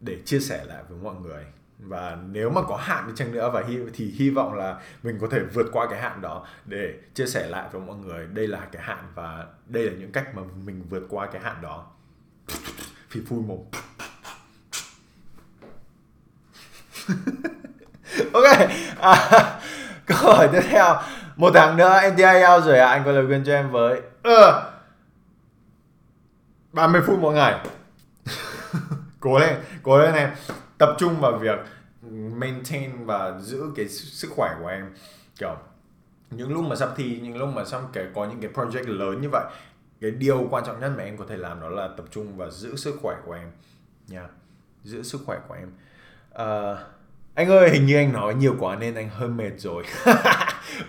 để 0.00 0.18
chia 0.24 0.40
sẻ 0.40 0.64
lại 0.64 0.82
với 0.88 0.98
mọi 1.02 1.14
người 1.14 1.44
và 1.78 2.18
nếu 2.30 2.50
mà 2.50 2.62
có 2.62 2.76
hạn 2.76 3.06
đi 3.06 3.12
chăng 3.16 3.32
nữa 3.32 3.50
và 3.54 3.62
hy, 3.68 3.78
thì 3.94 4.10
hy 4.10 4.30
vọng 4.30 4.54
là 4.54 4.80
mình 5.02 5.18
có 5.20 5.26
thể 5.30 5.40
vượt 5.40 5.66
qua 5.72 5.86
cái 5.90 6.00
hạn 6.00 6.20
đó 6.20 6.46
để 6.64 6.94
chia 7.14 7.26
sẻ 7.26 7.46
lại 7.46 7.68
với 7.72 7.80
mọi 7.80 7.96
người 7.96 8.26
đây 8.26 8.46
là 8.46 8.66
cái 8.72 8.82
hạn 8.82 9.04
và 9.14 9.46
đây 9.66 9.84
là 9.84 9.92
những 9.98 10.12
cách 10.12 10.34
mà 10.34 10.42
mình 10.64 10.84
vượt 10.90 11.06
qua 11.08 11.26
cái 11.26 11.42
hạn 11.42 11.56
đó. 11.62 11.86
Phì 13.10 13.20
phui 13.28 13.40
mồm. 13.42 13.58
Ok. 18.32 18.44
À, 19.00 19.14
câu 20.06 20.18
hỏi 20.18 20.48
tiếp 20.52 20.62
theo. 20.70 20.96
Một 21.36 21.50
tháng 21.54 21.76
nữa 21.76 21.98
em 22.02 22.16
rồi 22.64 22.78
à 22.78 22.88
anh 22.88 23.04
có 23.04 23.12
lời 23.12 23.26
khuyên 23.26 23.44
cho 23.44 23.52
em 23.52 23.70
với. 23.70 24.00
Ờ, 24.22 24.72
30 26.72 27.02
phút 27.06 27.18
mỗi 27.20 27.34
ngày. 27.34 27.58
Cố 29.20 29.38
lên 29.38 29.54
cố 29.82 29.98
lên 29.98 30.14
em 30.14 30.30
tập 30.78 30.96
trung 30.98 31.20
vào 31.20 31.38
việc 31.38 31.58
maintain 32.36 33.06
và 33.06 33.38
giữ 33.40 33.64
cái 33.76 33.88
sức 33.88 34.28
khỏe 34.36 34.56
của 34.60 34.68
em. 34.68 34.94
Kiểu 35.38 35.56
những 36.30 36.52
lúc 36.52 36.64
mà 36.64 36.76
sắp 36.76 36.88
thi 36.96 37.20
những 37.22 37.36
lúc 37.36 37.48
mà 37.54 37.64
sắp 37.64 37.82
cái 37.92 38.06
có 38.14 38.26
những 38.26 38.40
cái 38.40 38.50
project 38.54 38.98
lớn 38.98 39.20
như 39.20 39.28
vậy 39.32 39.44
cái 40.00 40.10
điều 40.10 40.46
quan 40.50 40.64
trọng 40.66 40.80
nhất 40.80 40.92
mà 40.96 41.04
em 41.04 41.16
có 41.16 41.24
thể 41.28 41.36
làm 41.36 41.60
đó 41.60 41.68
là 41.68 41.88
tập 41.96 42.06
trung 42.10 42.36
và 42.36 42.50
giữ 42.50 42.76
sức 42.76 42.98
khỏe 43.02 43.16
của 43.24 43.32
em. 43.32 43.50
Nha 44.08 44.18
yeah. 44.20 44.30
giữ 44.84 45.02
sức 45.02 45.20
khỏe 45.26 45.38
của 45.48 45.54
em. 45.54 45.70
Uh, 46.28 46.78
anh 47.34 47.48
ơi 47.48 47.70
hình 47.70 47.86
như 47.86 47.96
anh 47.96 48.12
nói 48.12 48.34
nhiều 48.34 48.56
quá 48.58 48.76
nên 48.76 48.94
anh 48.94 49.08
hơi 49.08 49.28
mệt 49.28 49.50
rồi. 49.56 49.84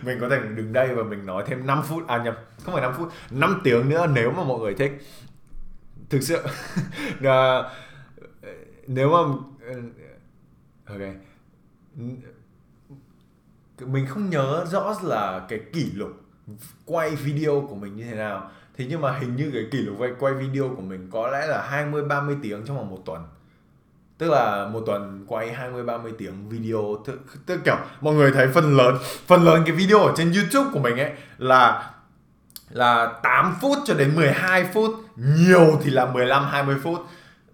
Mình 0.02 0.18
có 0.22 0.30
thể 0.30 0.40
đứng 0.56 0.74
đây 0.74 0.96
và 0.96 1.04
mình 1.04 1.26
nói 1.26 1.44
thêm 1.48 1.68
5 1.68 1.84
phút 1.84 2.08
à 2.08 2.18
nhầm 2.18 2.34
không 2.64 2.74
phải 2.74 2.82
5 2.82 2.94
phút 2.98 3.10
5 3.32 3.62
tiếng 3.64 3.90
nữa 3.90 4.08
nếu 4.14 4.32
mà 4.32 4.44
mọi 4.44 4.60
người 4.60 4.74
thích. 4.74 4.92
Thực 6.10 6.24
sự 6.24 6.44
uh, 7.18 7.26
nếu 8.88 9.10
mà 9.10 9.34
Ờ, 9.70 9.76
ok. 10.86 11.02
Mình 13.80 14.08
không 14.08 14.30
nhớ 14.30 14.66
rõ 14.72 14.96
là 15.04 15.46
cái 15.50 15.60
kỷ 15.74 15.92
lục 15.92 16.10
quay 16.86 17.16
video 17.16 17.68
của 17.70 17.76
mình 17.76 17.96
như 17.96 18.04
thế 18.04 18.16
nào. 18.16 18.52
Thế 18.78 18.86
nhưng 18.90 19.02
mà 19.02 19.18
hình 19.20 19.36
như 19.36 19.52
cái 19.54 19.68
kỷ 19.72 19.78
lục 19.78 19.96
quay, 20.00 20.12
quay 20.20 20.34
video 20.34 20.70
của 20.76 20.82
mình 20.82 21.10
có 21.12 21.28
lẽ 21.28 21.48
là 21.48 21.62
20 21.62 22.04
30 22.04 22.36
tiếng 22.44 22.66
trong 22.66 22.78
vòng 22.78 22.90
một 22.90 23.02
tuần. 23.06 23.24
Tức 24.18 24.30
là 24.30 24.68
một 24.68 24.84
tuần 24.86 25.26
quay 25.28 25.54
20 25.54 25.84
30 25.84 26.14
tiếng 26.18 26.50
video. 26.50 26.98
Tức, 27.06 27.20
tức 27.46 27.60
kiểu 27.66 27.78
mọi 28.02 28.16
người 28.16 28.32
thấy 28.32 28.48
phần 28.48 28.78
lớn 28.78 28.98
phần 29.28 29.44
lớn 29.44 29.64
cái 29.66 29.76
video 29.76 30.00
ở 30.00 30.14
trên 30.18 30.34
YouTube 30.34 30.70
của 30.74 30.80
mình 30.80 30.98
ấy 30.98 31.12
là 31.38 31.92
là 32.70 33.20
8 33.24 33.56
phút 33.62 33.78
cho 33.86 33.94
đến 33.94 34.16
12 34.16 34.70
phút. 34.74 34.92
Nhiều 35.16 35.80
thì 35.84 35.92
là 35.92 36.06
15 36.06 36.46
20 36.46 36.76
phút 36.84 37.00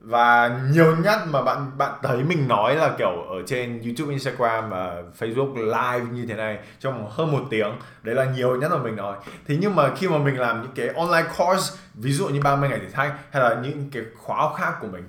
và 0.06 0.60
nhiều 0.72 0.96
nhất 0.96 1.20
mà 1.30 1.42
bạn 1.42 1.78
bạn 1.78 2.00
thấy 2.04 2.24
mình 2.24 2.48
nói 2.48 2.76
là 2.76 2.96
kiểu 2.98 3.22
ở 3.30 3.44
trên 3.46 3.82
YouTube, 3.82 4.12
Instagram 4.12 4.70
và 4.70 5.04
Facebook 5.20 5.56
live 5.56 6.12
như 6.12 6.26
thế 6.26 6.34
này 6.34 6.60
trong 6.80 7.10
hơn 7.12 7.32
một 7.32 7.44
tiếng 7.50 7.72
đấy 8.04 8.16
là 8.16 8.26
nhiều 8.26 8.56
nhất 8.56 8.72
mà 8.72 8.78
mình 8.78 8.96
nói. 8.96 9.18
Thế 9.48 9.58
nhưng 9.62 9.76
mà 9.76 9.96
khi 9.96 10.08
mà 10.08 10.18
mình 10.18 10.40
làm 10.40 10.62
những 10.62 10.72
cái 10.76 10.88
online 10.88 11.30
course 11.38 11.78
ví 11.94 12.14
dụ 12.14 12.28
như 12.28 12.42
30 12.42 12.70
ngày 12.70 12.80
thử 12.80 12.90
thách 12.90 13.16
hay 13.32 13.44
là 13.44 13.62
những 13.62 13.90
cái 13.92 14.04
khóa 14.16 14.38
học 14.38 14.56
khác 14.58 14.74
của 14.82 14.88
mình 14.88 15.04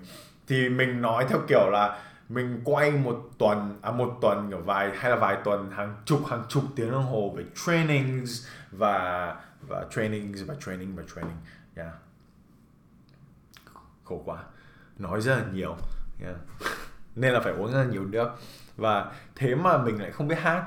thì 0.49 0.69
mình 0.69 1.03
nói 1.03 1.27
theo 1.29 1.39
kiểu 1.49 1.71
là 1.71 1.99
mình 2.29 2.61
quay 2.65 2.91
một 2.91 3.31
tuần 3.39 3.79
à 3.83 3.91
một 3.91 4.19
tuần 4.21 4.51
kiểu 4.51 4.61
vài 4.61 4.91
hay 4.97 5.11
là 5.11 5.17
vài 5.17 5.37
tuần 5.45 5.71
hàng 5.71 5.95
chục 6.05 6.27
hàng 6.31 6.45
chục 6.49 6.65
tiếng 6.77 6.91
đồng 6.91 7.07
hồ 7.07 7.35
về 7.37 7.45
trainings 7.67 8.47
và 8.71 9.37
và 9.69 9.85
trainings 9.91 10.43
và 10.47 10.55
training 10.67 10.97
và 10.97 11.03
training. 11.15 11.37
Yeah. 11.77 11.93
Khổ 14.05 14.23
quá 14.25 14.37
nói 14.99 15.21
rất 15.21 15.37
là 15.37 15.45
nhiều. 15.53 15.77
Yeah. 16.21 16.37
nên 17.15 17.33
là 17.33 17.41
phải 17.41 17.53
uống 17.53 17.73
rất 17.73 17.79
là 17.79 17.85
nhiều 17.85 18.05
nước. 18.05 18.29
Và 18.77 19.13
thế 19.35 19.55
mà 19.55 19.79
mình 19.79 20.01
lại 20.01 20.11
không 20.11 20.29
biết 20.29 20.39
hát, 20.39 20.67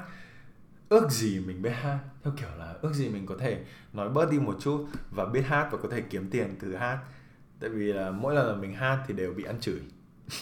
ước 0.89 1.09
gì 1.09 1.39
mình 1.39 1.61
biết 1.61 1.69
hát. 1.69 1.99
Theo 2.23 2.33
kiểu 2.37 2.49
là 2.57 2.75
ước 2.81 2.93
gì 2.93 3.09
mình 3.09 3.25
có 3.25 3.35
thể 3.39 3.63
nói 3.93 4.09
bớt 4.09 4.31
đi 4.31 4.39
một 4.39 4.57
chút 4.59 4.87
và 5.11 5.25
biết 5.25 5.43
hát 5.47 5.69
và 5.71 5.77
có 5.83 5.89
thể 5.91 6.01
kiếm 6.01 6.29
tiền 6.31 6.55
từ 6.59 6.75
hát. 6.75 6.99
Tại 7.59 7.69
vì 7.69 7.93
là 7.93 8.11
mỗi 8.11 8.35
lần 8.35 8.47
là 8.47 8.55
mình 8.55 8.73
hát 8.73 9.03
thì 9.07 9.13
đều 9.13 9.33
bị 9.33 9.43
ăn 9.43 9.59
chửi. 9.59 9.79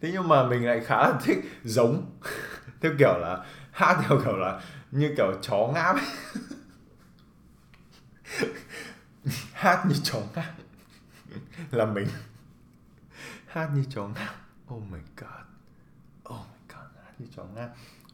Thế 0.00 0.10
nhưng 0.12 0.28
mà 0.28 0.46
mình 0.46 0.66
lại 0.66 0.80
khá 0.80 0.96
là 0.96 1.18
thích 1.24 1.38
giống. 1.64 2.18
Theo 2.80 2.92
kiểu 2.98 3.18
là 3.18 3.44
hát 3.70 4.02
theo 4.02 4.20
kiểu 4.24 4.36
là 4.36 4.60
như 4.90 5.14
kiểu 5.16 5.32
chó 5.42 5.70
ngáp 5.74 5.96
hát 9.52 9.84
như 9.88 9.94
chó 10.02 10.18
ngáp. 10.34 10.59
là 11.70 11.84
mình. 11.84 12.06
Hát 13.46 13.68
như 13.74 13.84
chó 13.90 14.08
ngáp. 14.08 14.34
Oh 14.74 14.82
my 14.90 14.98
god. 15.16 15.44
Oh 16.32 16.46
my 16.52 16.58
god 16.68 17.04
hát 17.04 17.12
như 17.18 17.26
chó 17.36 17.44
ngáp. 17.54 17.68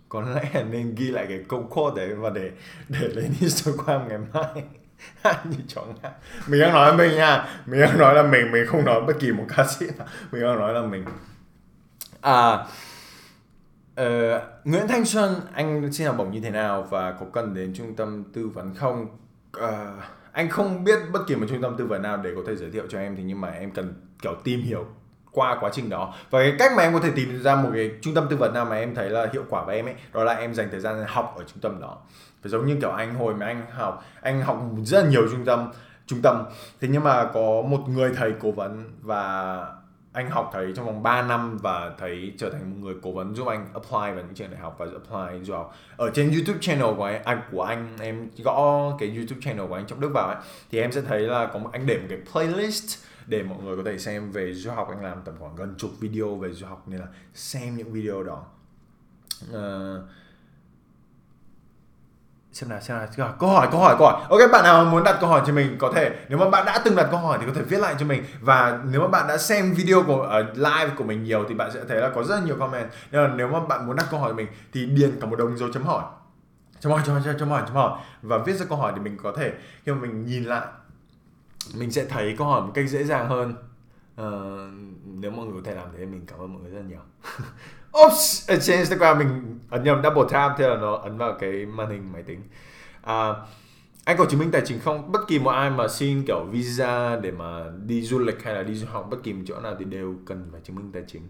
Có 0.09 0.21
lẽ 0.21 0.65
nên 0.71 0.95
ghi 0.95 1.11
lại 1.11 1.27
cái 1.29 1.45
câu 1.49 1.67
quote 1.71 1.97
đấy 1.97 2.15
và 2.15 2.31
để 2.31 2.51
để 2.89 3.09
lên 3.09 3.35
Instagram 3.41 4.09
ngày 4.09 4.19
mai. 4.33 4.65
Hát 5.23 5.47
như 5.47 5.57
chó 5.69 5.85
ngáp. 6.03 6.19
Mình 6.47 6.61
đang 6.61 6.73
nói 6.73 6.91
là 6.91 6.97
mình 6.97 7.17
nha. 7.17 7.63
Mình 7.67 7.81
đang 7.81 7.99
nói 7.99 8.15
là 8.15 8.23
mình 8.23 8.53
mình 8.53 8.67
không 8.67 8.85
nói 8.85 9.01
bất 9.07 9.13
kỳ 9.21 9.33
một 9.33 9.45
ca 9.57 9.67
sĩ 9.67 9.87
nào. 9.99 10.07
Mình 10.33 10.43
đang 10.43 10.59
nói 10.59 10.75
là 10.75 10.83
mình. 10.83 11.05
À 12.21 12.67
Uh, 14.01 14.43
Nguyễn 14.65 14.89
Thanh 14.89 15.05
Xuân, 15.05 15.41
anh 15.55 15.93
xin 15.93 16.07
học 16.07 16.17
bổng 16.19 16.31
như 16.31 16.41
thế 16.41 16.51
nào 16.51 16.83
và 16.83 17.13
có 17.13 17.27
cần 17.33 17.55
đến 17.55 17.75
trung 17.77 17.97
tâm 17.97 18.25
tư 18.33 18.49
vấn 18.49 18.75
không? 18.75 19.07
Uh, 19.57 19.65
anh 20.37 20.49
không 20.49 20.85
biết 20.85 20.99
bất 21.13 21.21
kỳ 21.27 21.37
một 21.37 21.47
trung 21.49 21.63
tâm 21.63 21.77
tư 21.77 21.87
vấn 21.87 22.03
nào 22.03 22.17
để 22.17 22.31
có 22.37 22.43
thể 22.47 22.57
giới 22.57 22.71
thiệu 22.71 22.85
cho 22.89 22.99
em 22.99 23.17
thì 23.17 23.23
nhưng 23.23 23.41
mà 23.41 23.49
em 23.49 23.71
cần 23.71 23.95
kiểu 24.23 24.35
tìm 24.45 24.61
hiểu 24.61 24.87
qua 25.33 25.57
quá 25.61 25.71
trình 25.73 25.89
đó. 25.91 26.15
Và 26.31 26.39
cái 26.39 26.55
cách 26.59 26.73
mà 26.77 26.83
em 26.83 26.93
có 26.93 27.01
thể 27.01 27.11
tìm 27.17 27.43
ra 27.43 27.57
một 27.57 27.69
cái 27.75 27.91
trung 28.03 28.15
tâm 28.15 28.27
tư 28.31 28.37
vấn 28.37 28.55
nào 28.55 28.65
mà 28.65 28.77
em 28.77 28.95
thấy 28.95 29.11
là 29.11 29.29
hiệu 29.33 29.45
quả 29.49 29.65
với 29.65 29.77
em 29.77 29.87
ấy, 29.87 29.95
đó 30.13 30.25
là 30.25 30.33
em 30.33 30.55
dành 30.55 30.69
thời 30.71 30.81
gian 30.81 31.05
học 31.07 31.35
ở 31.39 31.45
trung 31.47 31.61
tâm 31.61 31.81
đó. 31.81 31.99
Phải 32.43 32.51
giống 32.51 32.67
như 32.67 32.77
kiểu 32.81 32.91
anh, 32.91 33.15
hồi 33.15 33.35
mà 33.35 33.47
anh 33.47 33.63
học 33.71 34.05
anh 34.23 34.43
học 34.43 34.59
rất 34.85 35.05
là 35.05 35.11
nhiều 35.11 35.29
trung 35.31 35.45
tâm 35.45 35.73
trung 36.07 36.23
tâm. 36.23 36.45
Thế 36.81 36.89
nhưng 36.89 37.05
mà 37.05 37.25
có 37.25 37.63
một 37.69 37.89
người 37.89 38.13
thầy 38.17 38.33
cố 38.41 38.51
vấn 38.51 38.85
và 39.03 39.67
anh 40.17 40.31
học 40.31 40.51
thấy 40.53 40.73
trong 40.77 40.87
vòng 40.87 41.03
3 41.03 41.23
năm 41.23 41.59
và 41.59 41.95
thấy 41.99 42.33
trở 42.39 42.51
thành 42.51 42.71
một 42.71 42.77
người 42.81 42.95
cố 43.03 43.13
vấn 43.13 43.35
giúp 43.35 43.47
anh 43.47 43.67
apply 43.75 43.91
vào 43.91 44.15
những 44.15 44.35
trường 44.35 44.51
đại 44.51 44.61
học 44.61 44.77
và 44.79 44.87
apply 44.87 45.45
du 45.45 45.55
học. 45.55 45.77
Ở 45.97 46.11
trên 46.15 46.31
YouTube 46.33 46.59
channel 46.61 46.95
của 46.97 47.05
anh, 47.05 47.23
anh 47.25 47.41
của 47.53 47.63
anh 47.63 47.97
em 48.01 48.31
gõ 48.45 48.91
cái 48.99 49.17
YouTube 49.17 49.41
channel 49.41 49.67
của 49.67 49.75
anh 49.75 49.87
trong 49.87 50.01
Đức 50.01 50.11
vào 50.15 50.29
ấy 50.29 50.37
thì 50.71 50.81
em 50.81 50.93
sẽ 50.93 51.01
thấy 51.01 51.21
là 51.21 51.47
có 51.53 51.59
một 51.59 51.71
anh 51.73 51.87
để 51.87 51.99
một 51.99 52.07
cái 52.09 52.19
playlist 52.33 53.05
để 53.27 53.43
mọi 53.43 53.59
người 53.63 53.77
có 53.77 53.83
thể 53.85 53.99
xem 53.99 54.31
về 54.33 54.55
du 54.55 54.71
học. 54.71 54.89
Anh 54.89 55.03
làm 55.03 55.19
tầm 55.25 55.35
khoảng 55.39 55.57
gần 55.57 55.75
chục 55.79 55.91
video 56.01 56.35
về 56.35 56.53
du 56.53 56.67
học 56.67 56.85
nên 56.87 57.01
là 57.01 57.07
xem 57.35 57.77
những 57.77 57.93
video 57.93 58.23
đó. 58.23 58.45
Uh, 59.51 60.09
xem 62.57 62.69
nào 62.69 62.81
xem 62.81 62.99
nào. 63.17 63.35
Câu 63.39 63.51
hỏi 63.51 63.69
câu 63.71 63.81
hỏi 63.81 63.97
câu 63.99 64.09
hỏi. 64.09 64.23
Ok 64.31 64.51
bạn 64.53 64.65
nào 64.65 64.85
muốn 64.85 65.05
đặt 65.05 65.17
câu 65.21 65.31
hỏi 65.31 65.43
cho 65.47 65.53
mình 65.53 65.77
có 65.79 65.93
thể. 65.95 66.17
Nếu 66.29 66.39
mà 66.39 66.51
bạn 66.51 66.67
đã 66.67 66.83
từng 66.85 66.97
đặt 66.97 67.09
câu 67.11 67.21
hỏi 67.21 67.39
thì 67.41 67.47
có 67.47 67.53
thể 67.55 67.63
viết 67.63 67.79
lại 67.79 67.95
cho 67.99 68.07
mình. 68.07 68.25
Và 68.41 68.81
nếu 68.85 69.01
mà 69.01 69.09
bạn 69.09 69.29
đã 69.29 69.39
xem 69.39 69.75
video 69.75 70.03
của 70.03 70.41
uh, 70.41 70.57
live 70.57 70.91
của 70.97 71.05
mình 71.05 71.25
nhiều 71.25 71.45
thì 71.49 71.55
bạn 71.55 71.71
sẽ 71.75 71.81
thấy 71.89 72.01
là 72.01 72.11
có 72.15 72.23
rất 72.25 72.41
nhiều 72.45 72.57
comment. 72.59 72.89
Nên 73.11 73.23
là 73.23 73.29
nếu 73.29 73.49
mà 73.49 73.61
bạn 73.61 73.87
muốn 73.87 73.97
đặt 73.97 74.07
câu 74.11 74.21
hỏi 74.21 74.31
cho 74.31 74.37
mình 74.37 74.47
thì 74.73 74.87
điền 74.87 75.21
cả 75.21 75.27
một 75.27 75.37
đồng 75.37 75.59
dấu 75.59 75.69
chấm 75.73 75.83
hỏi. 75.83 76.05
Chấm 76.81 76.93
hỏi 76.93 77.03
chấm 77.07 77.15
hỏi 77.15 77.35
chấm 77.39 77.49
hỏi 77.49 77.63
chấm 77.67 77.77
hỏi 77.77 78.01
và 78.23 78.39
viết 78.39 78.53
ra 78.53 78.67
câu 78.69 78.79
hỏi 78.79 78.93
để 78.97 79.03
mình 79.03 79.17
có 79.23 79.33
thể 79.37 79.53
khi 79.85 79.93
mà 79.93 79.99
mình 79.99 80.27
nhìn 80.27 80.45
lại 80.45 80.67
mình 81.75 81.93
sẽ 81.93 82.05
thấy 82.05 82.35
câu 82.39 82.47
hỏi 82.47 82.63
một 82.63 82.73
cách 82.75 82.89
dễ 82.89 83.05
dàng 83.05 83.29
hơn. 83.29 83.55
Uh, 84.21 84.73
nếu 85.05 85.31
mọi 85.31 85.47
người 85.47 85.63
có 85.63 85.71
thể 85.71 85.75
làm 85.75 85.87
thế 85.99 86.07
mình 86.07 86.27
cảm 86.27 86.39
ơn 86.39 86.53
mọi 86.53 86.63
người 86.63 86.71
rất 86.71 86.83
nhiều. 86.89 87.01
Oops, 88.05 88.51
ở 88.51 88.59
trên 88.61 88.77
Instagram 88.77 89.19
mình 89.19 89.59
ấn 89.71 89.85
nhầm 89.85 90.03
double 90.03 90.23
tap 90.31 90.53
thế 90.59 90.69
là 90.69 90.77
nó 90.77 90.95
ấn 90.95 91.19
vào 91.19 91.37
cái 91.41 91.67
màn 91.67 91.91
hình 91.91 92.13
máy 92.13 92.23
tính. 92.23 92.43
À, 93.03 93.35
anh 94.05 94.17
có 94.17 94.27
chứng 94.31 94.41
minh 94.41 94.51
tài 94.51 94.63
chính 94.65 94.81
không 94.81 95.13
bất 95.13 95.21
kỳ 95.29 95.39
một 95.39 95.51
ai 95.51 95.71
mà 95.71 95.89
xin 95.89 96.25
kiểu 96.27 96.45
visa 96.51 97.17
để 97.17 97.31
mà 97.31 97.65
đi 97.87 98.03
du 98.03 98.19
lịch 98.19 98.43
hay 98.45 98.55
là 98.55 98.63
đi 98.63 98.75
du 98.75 98.87
học 98.87 99.07
bất 99.11 99.17
kỳ 99.23 99.33
một 99.33 99.43
chỗ 99.47 99.61
nào 99.61 99.77
thì 99.79 99.85
đều 99.85 100.15
cần 100.27 100.49
phải 100.53 100.61
chứng 100.65 100.77
minh 100.77 100.91
tài 100.93 101.03
chính. 101.07 101.23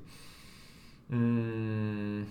Uhm, 1.14 2.24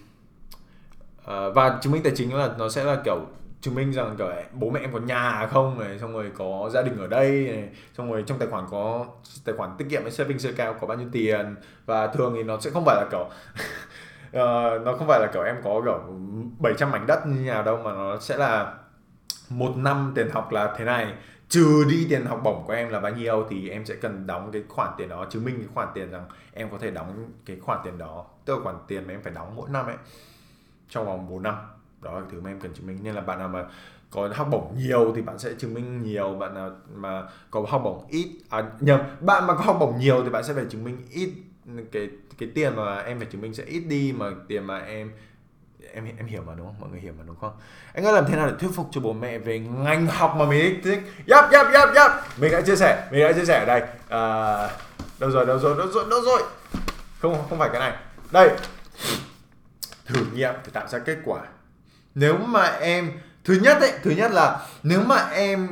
à, 1.25 1.49
và 1.55 1.79
chứng 1.81 1.93
minh 1.93 2.03
tài 2.03 2.13
chính 2.15 2.35
là 2.35 2.55
nó 2.57 2.69
sẽ 2.69 2.83
là 2.83 3.01
kiểu 3.05 3.25
chứng 3.61 3.75
minh 3.75 3.91
rằng 3.91 4.15
kiểu 4.17 4.27
bố 4.53 4.69
mẹ 4.69 4.79
em 4.79 4.93
có 4.93 4.99
nhà 4.99 5.47
không? 5.51 5.79
Này 5.79 5.99
xong 5.99 6.13
rồi 6.13 6.31
có 6.37 6.69
gia 6.73 6.81
đình 6.81 6.97
ở 6.97 7.07
đây 7.07 7.29
này 7.51 7.69
xong 7.97 8.11
rồi 8.11 8.23
trong 8.27 8.39
tài 8.39 8.47
khoản 8.47 8.65
có 8.71 9.05
tài 9.45 9.55
khoản 9.55 9.69
tiết 9.77 9.85
kiệm 9.89 10.01
hay 10.01 10.11
savings 10.11 10.45
account 10.45 10.81
có 10.81 10.87
bao 10.87 10.97
nhiêu 10.97 11.07
tiền? 11.11 11.55
Và 11.85 12.07
thường 12.07 12.33
thì 12.35 12.43
nó 12.43 12.59
sẽ 12.59 12.69
không 12.71 12.85
phải 12.85 12.95
là 12.95 13.07
kiểu 13.11 13.29
uh, 14.35 14.85
nó 14.85 14.93
không 14.97 15.07
phải 15.07 15.19
là 15.19 15.27
kiểu 15.33 15.43
em 15.43 15.55
có 15.63 15.81
kiểu 15.85 15.99
700 16.59 16.91
mảnh 16.91 17.07
đất 17.07 17.27
như 17.27 17.51
nào 17.51 17.63
đâu 17.63 17.77
mà 17.77 17.93
nó 17.93 18.19
sẽ 18.19 18.37
là 18.37 18.73
một 19.49 19.77
năm 19.77 20.11
tiền 20.15 20.29
học 20.29 20.51
là 20.51 20.75
thế 20.77 20.85
này. 20.85 21.13
Trừ 21.49 21.85
đi 21.89 22.07
tiền 22.09 22.25
học 22.25 22.41
bổng 22.43 22.63
của 22.67 22.73
em 22.73 22.89
là 22.89 22.99
bao 22.99 23.11
nhiêu 23.11 23.45
thì 23.49 23.69
em 23.69 23.85
sẽ 23.85 23.95
cần 23.95 24.27
đóng 24.27 24.49
cái 24.51 24.63
khoản 24.69 24.91
tiền 24.97 25.09
đó 25.09 25.25
chứng 25.29 25.45
minh 25.45 25.55
cái 25.57 25.67
khoản 25.73 25.87
tiền 25.93 26.11
rằng 26.11 26.25
em 26.53 26.69
có 26.69 26.77
thể 26.77 26.91
đóng 26.91 27.31
cái 27.45 27.57
khoản 27.61 27.79
tiền 27.83 27.97
đó. 27.97 28.25
Tức 28.45 28.55
là 28.55 28.63
khoản 28.63 28.75
tiền 28.87 29.07
mà 29.07 29.13
em 29.13 29.21
phải 29.23 29.33
đóng 29.33 29.55
mỗi 29.55 29.69
năm 29.69 29.85
ấy 29.85 29.95
trong 30.89 31.05
vòng 31.05 31.29
4 31.29 31.43
năm. 31.43 31.55
Đó 32.01 32.19
là 32.19 32.25
thứ 32.31 32.41
mà 32.41 32.49
em 32.49 32.59
cần 32.59 32.73
chứng 32.73 32.87
minh. 32.87 32.99
Nên 33.03 33.15
là 33.15 33.21
bạn 33.21 33.39
nào 33.39 33.47
mà 33.47 33.65
có 34.11 34.29
học 34.35 34.47
bổng 34.51 34.75
nhiều 34.77 35.13
thì 35.15 35.21
bạn 35.21 35.39
sẽ 35.39 35.53
chứng 35.57 35.73
minh 35.73 36.03
nhiều. 36.03 36.33
Bạn 36.33 36.53
nào 36.53 36.71
mà 36.95 37.23
có 37.51 37.65
học 37.67 37.81
bổng 37.83 38.07
ít 38.09 38.39
à, 38.49 38.63
nhầm 38.79 38.99
bạn 39.21 39.47
mà 39.47 39.55
có 39.55 39.63
học 39.63 39.77
bổng 39.79 39.99
nhiều 39.99 40.23
thì 40.23 40.29
bạn 40.29 40.43
sẽ 40.43 40.53
phải 40.53 40.65
chứng 40.69 40.83
minh 40.83 40.97
ít 41.11 41.33
cái 41.91 42.09
cái 42.37 42.49
tiền 42.55 42.75
mà 42.75 42.97
em 42.97 43.19
phải 43.19 43.27
chứng 43.31 43.41
minh 43.41 43.53
sẽ 43.53 43.63
ít 43.63 43.79
đi 43.79 44.13
mà 44.17 44.25
tiền 44.47 44.67
mà 44.67 44.79
em 44.79 45.11
em 45.93 46.05
em 46.17 46.27
hiểu 46.27 46.41
mà 46.41 46.53
đúng 46.57 46.65
không? 46.65 46.79
Mọi 46.79 46.89
người 46.89 46.99
hiểu 46.99 47.13
mà 47.17 47.23
đúng 47.27 47.35
không? 47.35 47.53
Anh 47.93 48.05
ơi 48.05 48.13
làm 48.13 48.25
thế 48.27 48.35
nào 48.35 48.47
để 48.47 48.53
thuyết 48.59 48.69
phục 48.75 48.87
cho 48.91 49.01
bố 49.01 49.13
mẹ 49.13 49.37
về 49.37 49.59
ngành 49.59 50.07
học 50.07 50.35
mà 50.37 50.45
mình 50.45 50.81
thích? 50.83 50.99
Yep 51.27 51.51
yep 51.51 51.67
yep 51.73 51.95
yep 51.95 52.11
mình 52.37 52.51
đã 52.51 52.61
chia 52.61 52.75
sẻ 52.75 53.07
mình 53.11 53.21
đã 53.21 53.33
chia 53.33 53.45
sẻ. 53.45 53.59
Ở 53.59 53.65
đây 53.65 53.81
à, 54.09 54.21
đâu 55.19 55.31
rồi 55.31 55.45
đâu 55.45 55.59
rồi 55.59 55.77
đâu 55.77 55.87
rồi 55.87 56.05
đâu 56.09 56.21
rồi? 56.21 56.43
Không 57.19 57.45
không 57.49 57.59
phải 57.59 57.69
cái 57.69 57.79
này. 57.79 57.93
Đây. 58.31 58.49
Thử 60.05 60.25
nghiệm 60.33 60.53
để 60.65 60.71
tạo 60.73 60.87
ra 60.87 60.99
kết 60.99 61.17
quả. 61.25 61.41
Nếu 62.15 62.37
mà 62.37 62.63
em 62.63 63.11
thứ 63.43 63.53
nhất 63.61 63.77
ấy 63.81 63.91
thứ 64.03 64.11
nhất 64.11 64.31
là 64.31 64.67
nếu 64.83 65.01
mà 65.03 65.29
em 65.29 65.67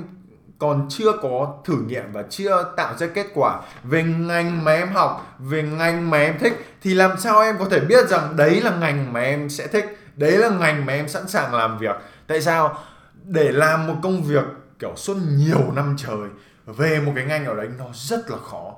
còn 0.64 0.86
chưa 0.90 1.12
có 1.22 1.56
thử 1.66 1.78
nghiệm 1.88 2.12
và 2.12 2.24
chưa 2.30 2.74
tạo 2.78 2.98
ra 2.98 3.08
kết 3.14 3.28
quả 3.34 3.62
về 3.84 4.04
ngành 4.04 4.64
mà 4.64 4.74
em 4.74 4.94
học, 4.94 5.36
về 5.40 5.64
ngành 5.64 6.10
mà 6.10 6.18
em 6.18 6.38
thích, 6.40 6.78
thì 6.82 6.94
làm 6.94 7.18
sao 7.18 7.42
em 7.42 7.58
có 7.60 7.66
thể 7.66 7.80
biết 7.80 8.08
rằng 8.10 8.36
đấy 8.36 8.62
là 8.62 8.76
ngành 8.76 9.14
mà 9.14 9.20
em 9.20 9.50
sẽ 9.50 9.68
thích, 9.68 9.98
đấy 10.16 10.32
là 10.32 10.50
ngành 10.50 10.86
mà 10.86 10.94
em 10.94 11.08
sẵn 11.08 11.28
sàng 11.28 11.54
làm 11.54 11.78
việc? 11.78 11.96
Tại 12.28 12.42
sao? 12.42 12.78
Để 13.24 13.52
làm 13.52 13.88
một 13.88 13.94
công 14.04 14.24
việc, 14.24 14.44
kiểu, 14.80 14.94
suốt 14.96 15.18
nhiều 15.38 15.72
năm 15.76 15.96
trời, 15.98 16.30
về 16.66 17.00
một 17.00 17.12
cái 17.16 17.26
ngành 17.26 17.46
ở 17.46 17.56
đấy 17.56 17.70
nó 17.78 17.86
rất 17.94 18.30
là 18.30 18.38
khó. 18.38 18.76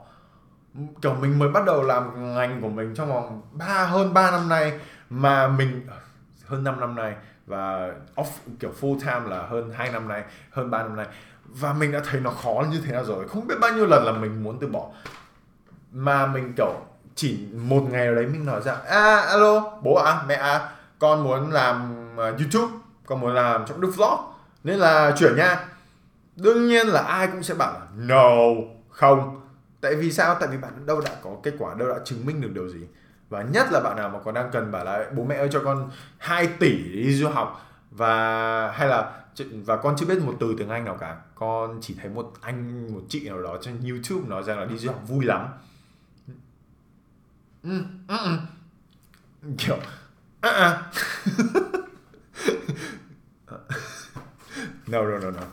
Kiểu, 1.01 1.13
mình 1.13 1.39
mới 1.39 1.49
bắt 1.49 1.65
đầu 1.65 1.83
làm 1.83 2.35
ngành 2.35 2.61
của 2.61 2.69
mình 2.69 2.93
trong 2.95 3.09
vòng 3.09 3.41
ba, 3.51 3.85
hơn 3.85 4.13
3 4.13 4.31
năm 4.31 4.49
nay, 4.49 4.79
mà 5.09 5.47
mình 5.47 5.87
ờ, 5.89 5.97
hơn 6.45 6.63
5 6.63 6.79
năm 6.79 6.95
nay 6.95 7.13
và 7.45 7.93
off, 8.15 8.25
kiểu, 8.59 8.71
full 8.81 8.99
time 8.99 9.29
là 9.35 9.45
hơn 9.49 9.71
2 9.75 9.91
năm 9.91 10.07
nay, 10.07 10.23
hơn 10.51 10.71
3 10.71 10.83
năm 10.83 10.95
nay 10.95 11.05
và 11.59 11.73
mình 11.73 11.91
đã 11.91 12.01
thấy 12.09 12.21
nó 12.21 12.31
khó 12.31 12.63
như 12.71 12.81
thế 12.85 12.91
nào 12.91 13.03
rồi. 13.03 13.27
Không 13.27 13.47
biết 13.47 13.55
bao 13.61 13.73
nhiêu 13.73 13.85
lần 13.85 14.05
là 14.05 14.11
mình 14.11 14.43
muốn 14.43 14.57
từ 14.59 14.67
bỏ. 14.67 14.89
Mà 15.91 16.25
mình 16.27 16.53
kiểu 16.57 16.73
chỉ 17.15 17.47
một 17.53 17.81
ngày 17.91 18.15
đấy 18.15 18.25
mình 18.25 18.45
nói 18.45 18.61
ra 18.61 18.73
a 18.87 19.15
alo 19.15 19.77
bố 19.81 19.95
à 19.95 20.23
mẹ 20.27 20.35
à 20.35 20.71
con 20.99 21.23
muốn 21.23 21.51
làm 21.51 21.95
uh, 22.13 22.39
youtube 22.39 22.73
con 23.05 23.21
muốn 23.21 23.33
làm 23.33 23.65
trong 23.67 23.81
đức 23.81 23.91
vlog 23.95 24.19
nên 24.63 24.79
là 24.79 25.15
chuyển 25.17 25.35
nha. 25.35 25.65
Đương 26.35 26.67
nhiên 26.67 26.87
là 26.87 27.01
ai 27.01 27.27
cũng 27.27 27.43
sẽ 27.43 27.53
bảo 27.53 27.73
là 27.73 27.85
no 27.95 28.31
không. 28.89 29.41
Tại 29.81 29.95
vì 29.95 30.11
sao? 30.11 30.35
Tại 30.39 30.49
vì 30.51 30.57
bạn 30.57 30.85
đâu 30.85 31.01
đã 31.01 31.11
có 31.23 31.29
kết 31.43 31.53
quả 31.59 31.73
đâu 31.73 31.89
đã 31.89 31.95
chứng 32.05 32.25
minh 32.25 32.41
được 32.41 32.49
điều 32.53 32.69
gì. 32.69 32.79
Và 33.29 33.41
nhất 33.41 33.67
là 33.71 33.79
bạn 33.79 33.95
nào 33.95 34.09
mà 34.09 34.19
còn 34.25 34.33
đang 34.33 34.49
cần 34.51 34.71
bảo 34.71 34.85
là 34.85 35.05
bố 35.11 35.23
mẹ 35.23 35.35
ơi 35.35 35.49
cho 35.51 35.61
con 35.65 35.89
2 36.17 36.47
tỷ 36.47 36.77
đi 36.93 37.13
du 37.13 37.29
học 37.29 37.61
và 37.91 38.71
hay 38.71 38.87
là 38.87 39.11
và 39.65 39.77
con 39.77 39.95
chưa 39.97 40.05
biết 40.05 40.19
một 40.19 40.35
từ 40.39 40.55
tiếng 40.57 40.69
Anh 40.69 40.85
nào 40.85 40.97
cả. 40.99 41.21
Con 41.35 41.77
chỉ 41.81 41.95
thấy 42.01 42.09
một 42.09 42.33
anh 42.41 42.93
một 42.93 43.01
chị 43.09 43.29
nào 43.29 43.41
đó 43.41 43.57
trên 43.61 43.89
YouTube 43.89 44.29
nói 44.29 44.43
rằng 44.43 44.59
là 44.59 44.65
đi 44.65 44.77
du 44.77 44.91
học 44.91 45.01
vui 45.07 45.25
lắm. 45.25 45.47
Ừ, 47.63 47.83
ừ, 48.07 48.17
ừ. 49.41 49.49
kiểu 49.57 49.77
ừ, 50.41 50.49
ừ. 50.51 50.75
no 54.87 55.01
no 55.03 55.17
no 55.17 55.31
no. 55.31 55.43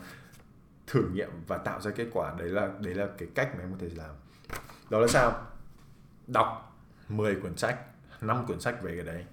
Thử 0.87 1.09
nghiệm 1.13 1.29
và 1.47 1.57
tạo 1.57 1.81
ra 1.81 1.91
kết 1.91 2.07
quả. 2.13 2.33
Đấy 2.37 2.49
là 2.49 2.69
đấy 2.79 2.93
là 2.93 3.07
cái 3.17 3.29
cách 3.35 3.49
mà 3.55 3.63
em 3.63 3.71
có 3.71 3.77
thể 3.79 3.89
làm. 3.95 4.11
Đó 4.89 4.99
là 4.99 5.07
sao? 5.07 5.47
Đọc 6.27 6.77
10 7.09 7.35
cuốn 7.35 7.57
sách 7.57 7.79
5 8.21 8.45
cuốn 8.47 8.59
sách 8.59 8.81
về 8.81 8.95
cái 8.95 9.05
đấy. 9.05 9.25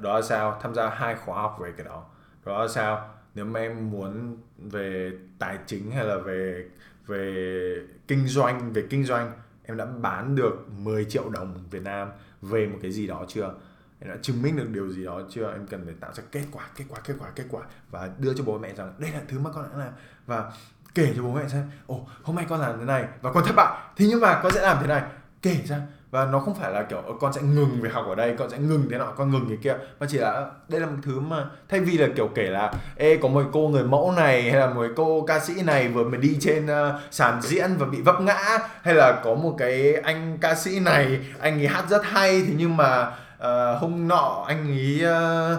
Đó 0.00 0.14
là 0.14 0.22
sao? 0.22 0.58
Tham 0.62 0.74
gia 0.74 0.90
hai 0.90 1.14
khóa 1.14 1.42
học 1.42 1.56
về 1.60 1.72
cái 1.76 1.86
đó. 1.86 2.04
Đó 2.44 2.62
là 2.62 2.68
sao? 2.68 3.19
Nếu 3.34 3.44
mà 3.44 3.60
em 3.60 3.90
muốn 3.90 4.36
về 4.58 5.12
tài 5.38 5.58
chính 5.66 5.90
hay 5.90 6.04
là 6.04 6.16
về 6.16 6.68
về 7.06 7.76
kinh 8.08 8.26
doanh, 8.26 8.72
về 8.72 8.86
kinh 8.90 9.04
doanh, 9.04 9.32
em 9.64 9.76
đã 9.76 9.86
bán 9.86 10.36
được 10.36 10.66
10 10.76 11.04
triệu 11.04 11.30
đồng 11.30 11.64
Việt 11.70 11.82
Nam 11.82 12.08
về 12.42 12.66
một 12.66 12.78
cái 12.82 12.92
gì 12.92 13.06
đó 13.06 13.24
chưa? 13.28 13.54
Em 14.00 14.10
đã 14.10 14.16
chứng 14.22 14.42
minh 14.42 14.56
được 14.56 14.68
điều 14.68 14.88
gì 14.88 15.04
đó 15.04 15.22
chưa? 15.30 15.52
Em 15.52 15.66
cần 15.66 15.84
phải 15.84 15.94
tạo 16.00 16.12
ra 16.14 16.22
kết 16.32 16.44
quả 16.52 16.68
kết 16.76 16.84
quả 16.88 17.00
kết 17.04 17.14
quả 17.18 17.30
kết 17.36 17.44
quả 17.50 17.62
và 17.90 18.10
đưa 18.18 18.34
cho 18.34 18.44
bố 18.44 18.58
mẹ 18.58 18.74
rằng 18.74 18.94
đây 18.98 19.10
là 19.10 19.20
thứ 19.28 19.38
mà 19.38 19.50
con 19.54 19.64
đã 19.70 19.78
làm 19.78 19.92
và 20.26 20.52
kể 20.94 21.12
cho 21.16 21.22
bố 21.22 21.34
mẹ 21.34 21.48
xem, 21.48 21.70
ồ, 21.86 22.06
hôm 22.22 22.36
nay 22.36 22.46
con 22.48 22.60
làm 22.60 22.78
thế 22.78 22.84
này 22.84 23.04
và 23.22 23.32
con 23.32 23.44
thất 23.46 23.54
bại. 23.56 23.92
Thì 23.96 24.06
nhưng 24.08 24.20
mà 24.20 24.40
con 24.42 24.52
sẽ 24.52 24.62
làm 24.62 24.76
thế 24.80 24.86
này, 24.86 25.02
kể 25.42 25.56
ra 25.66 25.80
và 26.10 26.24
nó 26.24 26.38
không 26.38 26.54
phải 26.54 26.72
là 26.72 26.82
kiểu 26.82 26.98
ờ, 27.06 27.12
con 27.20 27.32
sẽ 27.32 27.42
ngừng 27.42 27.80
việc 27.80 27.92
học 27.92 28.06
ở 28.08 28.14
đây 28.14 28.34
con 28.38 28.50
sẽ 28.50 28.58
ngừng 28.58 28.86
thế 28.90 28.98
nọ 28.98 29.04
con 29.16 29.30
ngừng 29.30 29.48
cái 29.48 29.58
kia. 29.62 29.74
Mà 30.00 30.06
chỉ 30.10 30.18
là 30.18 30.30
ờ, 30.30 30.50
đây 30.68 30.80
là 30.80 30.86
một 30.86 30.96
thứ 31.02 31.20
mà 31.20 31.44
thay 31.68 31.80
vì 31.80 31.98
là 31.98 32.06
kiểu 32.16 32.28
kể 32.34 32.42
là 32.42 32.72
ê 32.96 33.16
có 33.16 33.28
một 33.28 33.44
cô 33.52 33.68
người 33.68 33.84
mẫu 33.84 34.12
này 34.12 34.50
hay 34.50 34.60
là 34.60 34.66
một 34.66 34.86
cô 34.96 35.24
ca 35.26 35.40
sĩ 35.40 35.62
này 35.62 35.88
vừa 35.88 36.04
mới 36.04 36.20
đi 36.20 36.36
trên 36.40 36.66
uh, 36.66 37.00
sàn 37.10 37.42
diễn 37.42 37.76
và 37.78 37.86
bị 37.86 38.00
vấp 38.00 38.20
ngã 38.20 38.58
hay 38.82 38.94
là 38.94 39.20
có 39.24 39.34
một 39.34 39.54
cái 39.58 39.94
anh 39.94 40.38
ca 40.40 40.54
sĩ 40.54 40.80
này 40.80 41.20
anh 41.40 41.60
ấy 41.60 41.66
hát 41.66 41.84
rất 41.88 42.04
hay 42.04 42.42
thế 42.42 42.54
nhưng 42.56 42.76
mà 42.76 43.06
uh, 43.36 43.80
hôm 43.80 44.08
nọ 44.08 44.44
anh 44.46 44.68
ấy 44.68 45.02
uh, 45.04 45.58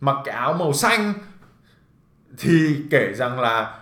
mặc 0.00 0.16
cái 0.24 0.34
áo 0.34 0.52
màu 0.52 0.72
xanh. 0.72 1.12
Thì 2.38 2.76
kể 2.90 3.12
rằng 3.14 3.40
là 3.40 3.79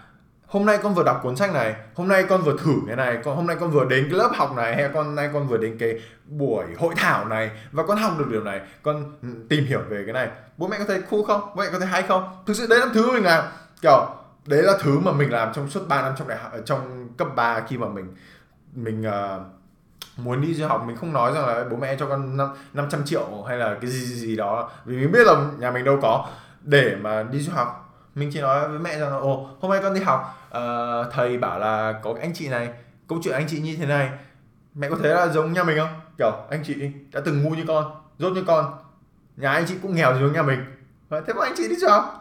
hôm 0.49 0.67
nay 0.67 0.79
con 0.83 0.95
vừa 0.95 1.05
đọc 1.05 1.21
cuốn 1.23 1.37
sách 1.37 1.53
này 1.53 1.75
hôm 1.95 2.09
nay 2.09 2.25
con 2.29 2.43
vừa 2.43 2.57
thử 2.59 2.73
cái 2.87 2.97
này 2.97 3.19
con 3.25 3.37
hôm 3.37 3.47
nay 3.47 3.57
con 3.61 3.71
vừa 3.71 3.85
đến 3.85 4.07
cái 4.11 4.19
lớp 4.19 4.31
học 4.35 4.57
này 4.57 4.77
hay 4.77 4.91
con 4.95 5.15
nay 5.15 5.31
con 5.33 5.49
vừa 5.49 5.57
đến 5.57 5.77
cái 5.79 6.01
buổi 6.27 6.65
hội 6.79 6.95
thảo 6.97 7.25
này 7.25 7.51
và 7.73 7.83
con 7.87 7.99
học 7.99 8.13
được 8.19 8.29
điều 8.31 8.45
này 8.45 8.61
con 8.83 9.13
ừ, 9.23 9.29
tìm 9.49 9.65
hiểu 9.65 9.81
về 9.89 10.03
cái 10.05 10.13
này. 10.13 10.29
Bố 10.57 10.69
mẹ 10.69 10.79
có 10.79 10.85
thấy 10.85 11.03
cool 11.11 11.21
không? 11.27 11.41
Bố 11.41 11.63
mẹ 11.63 11.71
có 11.73 11.79
thấy 11.79 11.89
hay 11.89 12.03
không? 12.03 12.43
Thực 12.47 12.57
sự 12.57 12.67
đấy 12.67 12.79
là 12.79 12.87
thứ 12.95 13.13
mình 13.13 13.25
làm. 13.25 13.45
Kiểu 13.83 14.07
đấy 14.47 14.63
là 14.63 14.73
thứ 14.81 14.99
mà 14.99 15.13
mình 15.13 15.33
làm 15.33 15.53
trong 15.55 15.71
suốt 15.71 15.89
3 15.89 16.03
năm 16.03 16.13
trong 16.19 16.29
đại 16.29 16.39
học 16.39 16.53
ờ, 16.53 16.61
trong 16.65 17.09
cấp 17.17 17.29
3 17.37 17.61
khi 17.61 17.79
mà 17.79 17.89
mình 17.89 18.15
mình 18.75 19.05
uh, 19.09 19.43
muốn 20.17 20.41
đi 20.41 20.55
du 20.55 20.67
học. 20.67 20.85
Mình 20.87 20.97
không 20.97 21.13
nói 21.13 21.33
rằng 21.33 21.47
là 21.47 21.65
bố 21.71 21.77
mẹ 21.77 21.97
cho 21.99 22.07
con 22.07 22.37
5, 22.37 22.49
500 22.73 23.05
triệu 23.05 23.45
hay 23.49 23.57
là 23.57 23.77
cái 23.81 23.91
gì 23.91 24.01
gì, 24.01 24.15
gì 24.15 24.37
đó. 24.37 24.71
Vì 24.85 24.97
mình 24.97 25.13
biết 25.13 25.27
là 25.27 25.35
nhà 25.59 25.71
mình 25.71 25.85
đâu 25.85 25.99
có 26.03 26.27
để 26.63 26.97
mà 27.01 27.23
đi 27.23 27.41
du 27.41 27.53
học 27.53 27.88
mình 28.15 28.31
chỉ 28.33 28.41
nói 28.41 28.69
với 28.69 28.79
mẹ 28.79 28.99
rằng 28.99 29.11
là 29.11 29.17
ồ 29.17 29.51
hôm 29.61 29.71
nay 29.71 29.81
con 29.83 29.95
đi 29.95 30.01
học. 30.01 30.49
Uh, 30.49 31.13
thầy 31.13 31.39
bảo 31.39 31.59
là 31.59 32.01
có 32.03 32.15
anh 32.21 32.33
chị 32.35 32.49
này 32.49 32.69
câu 33.09 33.19
chuyện 33.23 33.35
anh 33.35 33.47
chị 33.49 33.61
như 33.61 33.77
thế 33.77 33.87
này 33.87 34.11
mẹ 34.75 34.89
có 34.91 34.97
thấy 35.03 35.15
là 35.15 35.29
giống 35.29 35.53
nhà 35.53 35.65
mình 35.65 35.79
không? 35.79 36.01
Kiểu 36.19 36.33
anh 36.51 36.63
chị 36.65 36.75
đã 37.13 37.21
từng 37.25 37.43
ngu 37.43 37.51
như 37.51 37.65
con 37.69 37.85
rốt 38.19 38.33
như 38.33 38.45
con 38.47 38.73
nhà 39.37 39.53
anh 39.53 39.65
chị 39.69 39.75
cũng 39.83 39.95
nghèo 39.95 40.19
giống 40.21 40.33
nhà 40.33 40.43
mình. 40.43 40.65
Thế 41.11 41.33
mà 41.37 41.45
anh 41.45 41.55
chị 41.57 41.69
đi 41.69 41.75
sao 41.81 42.13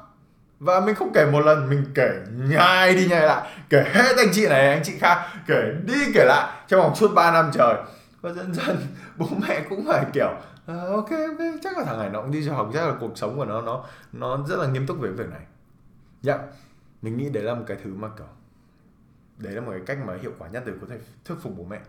và 0.59 0.79
mình 0.79 0.95
không 0.95 1.11
kể 1.13 1.25
một 1.25 1.45
lần 1.45 1.69
mình 1.69 1.85
kể 1.95 2.09
nhai 2.31 2.95
đi 2.95 3.07
nhai 3.07 3.21
lại 3.21 3.49
kể 3.69 3.85
hết 3.93 4.17
anh 4.17 4.29
chị 4.31 4.47
này 4.47 4.69
anh 4.69 4.83
chị 4.83 4.93
khác 4.99 5.27
kể 5.47 5.73
đi 5.85 6.11
kể 6.13 6.25
lại 6.25 6.49
trong 6.67 6.81
vòng 6.81 6.95
suốt 6.95 7.13
3 7.15 7.31
năm 7.31 7.49
trời. 7.53 7.75
Và 8.21 8.33
dần 8.33 8.53
dần 8.53 8.77
bố 9.17 9.27
mẹ 9.47 9.61
cũng 9.69 9.85
phải 9.87 10.05
kiểu 10.13 10.29
uh, 10.71 10.89
ok 10.89 11.09
ok 11.09 11.39
chắc 11.63 11.77
là 11.77 11.83
thằng 11.83 11.99
này 11.99 12.09
nó 12.09 12.21
cũng 12.21 12.31
đi 12.31 12.41
du 12.41 12.53
học 12.53 12.69
chắc 12.73 12.87
là 12.87 12.93
cuộc 12.99 13.11
sống 13.17 13.37
của 13.37 13.45
nó 13.45 13.61
nó 13.61 13.83
nó 14.13 14.39
rất 14.47 14.59
là 14.59 14.67
nghiêm 14.67 14.87
túc 14.87 14.99
về 14.99 15.09
việc 15.09 15.29
này 15.29 15.41
dạ. 16.27 16.33
Yeah. 16.33 16.49
mình 17.01 17.17
nghĩ 17.17 17.29
đấy 17.29 17.43
là 17.43 17.53
một 17.53 17.63
cái 17.67 17.77
thứ 17.83 17.93
mà 17.93 18.07
kiểu 18.17 18.27
đấy 19.37 19.53
là 19.53 19.61
một 19.61 19.71
cái 19.71 19.81
cách 19.85 19.97
mà 20.05 20.13
hiệu 20.21 20.31
quả 20.39 20.47
nhất 20.47 20.63
để 20.65 20.73
có 20.81 20.87
thể 20.89 20.97
thuyết 21.25 21.35
phục 21.41 21.53
bố 21.57 21.63
mẹ. 21.63 21.79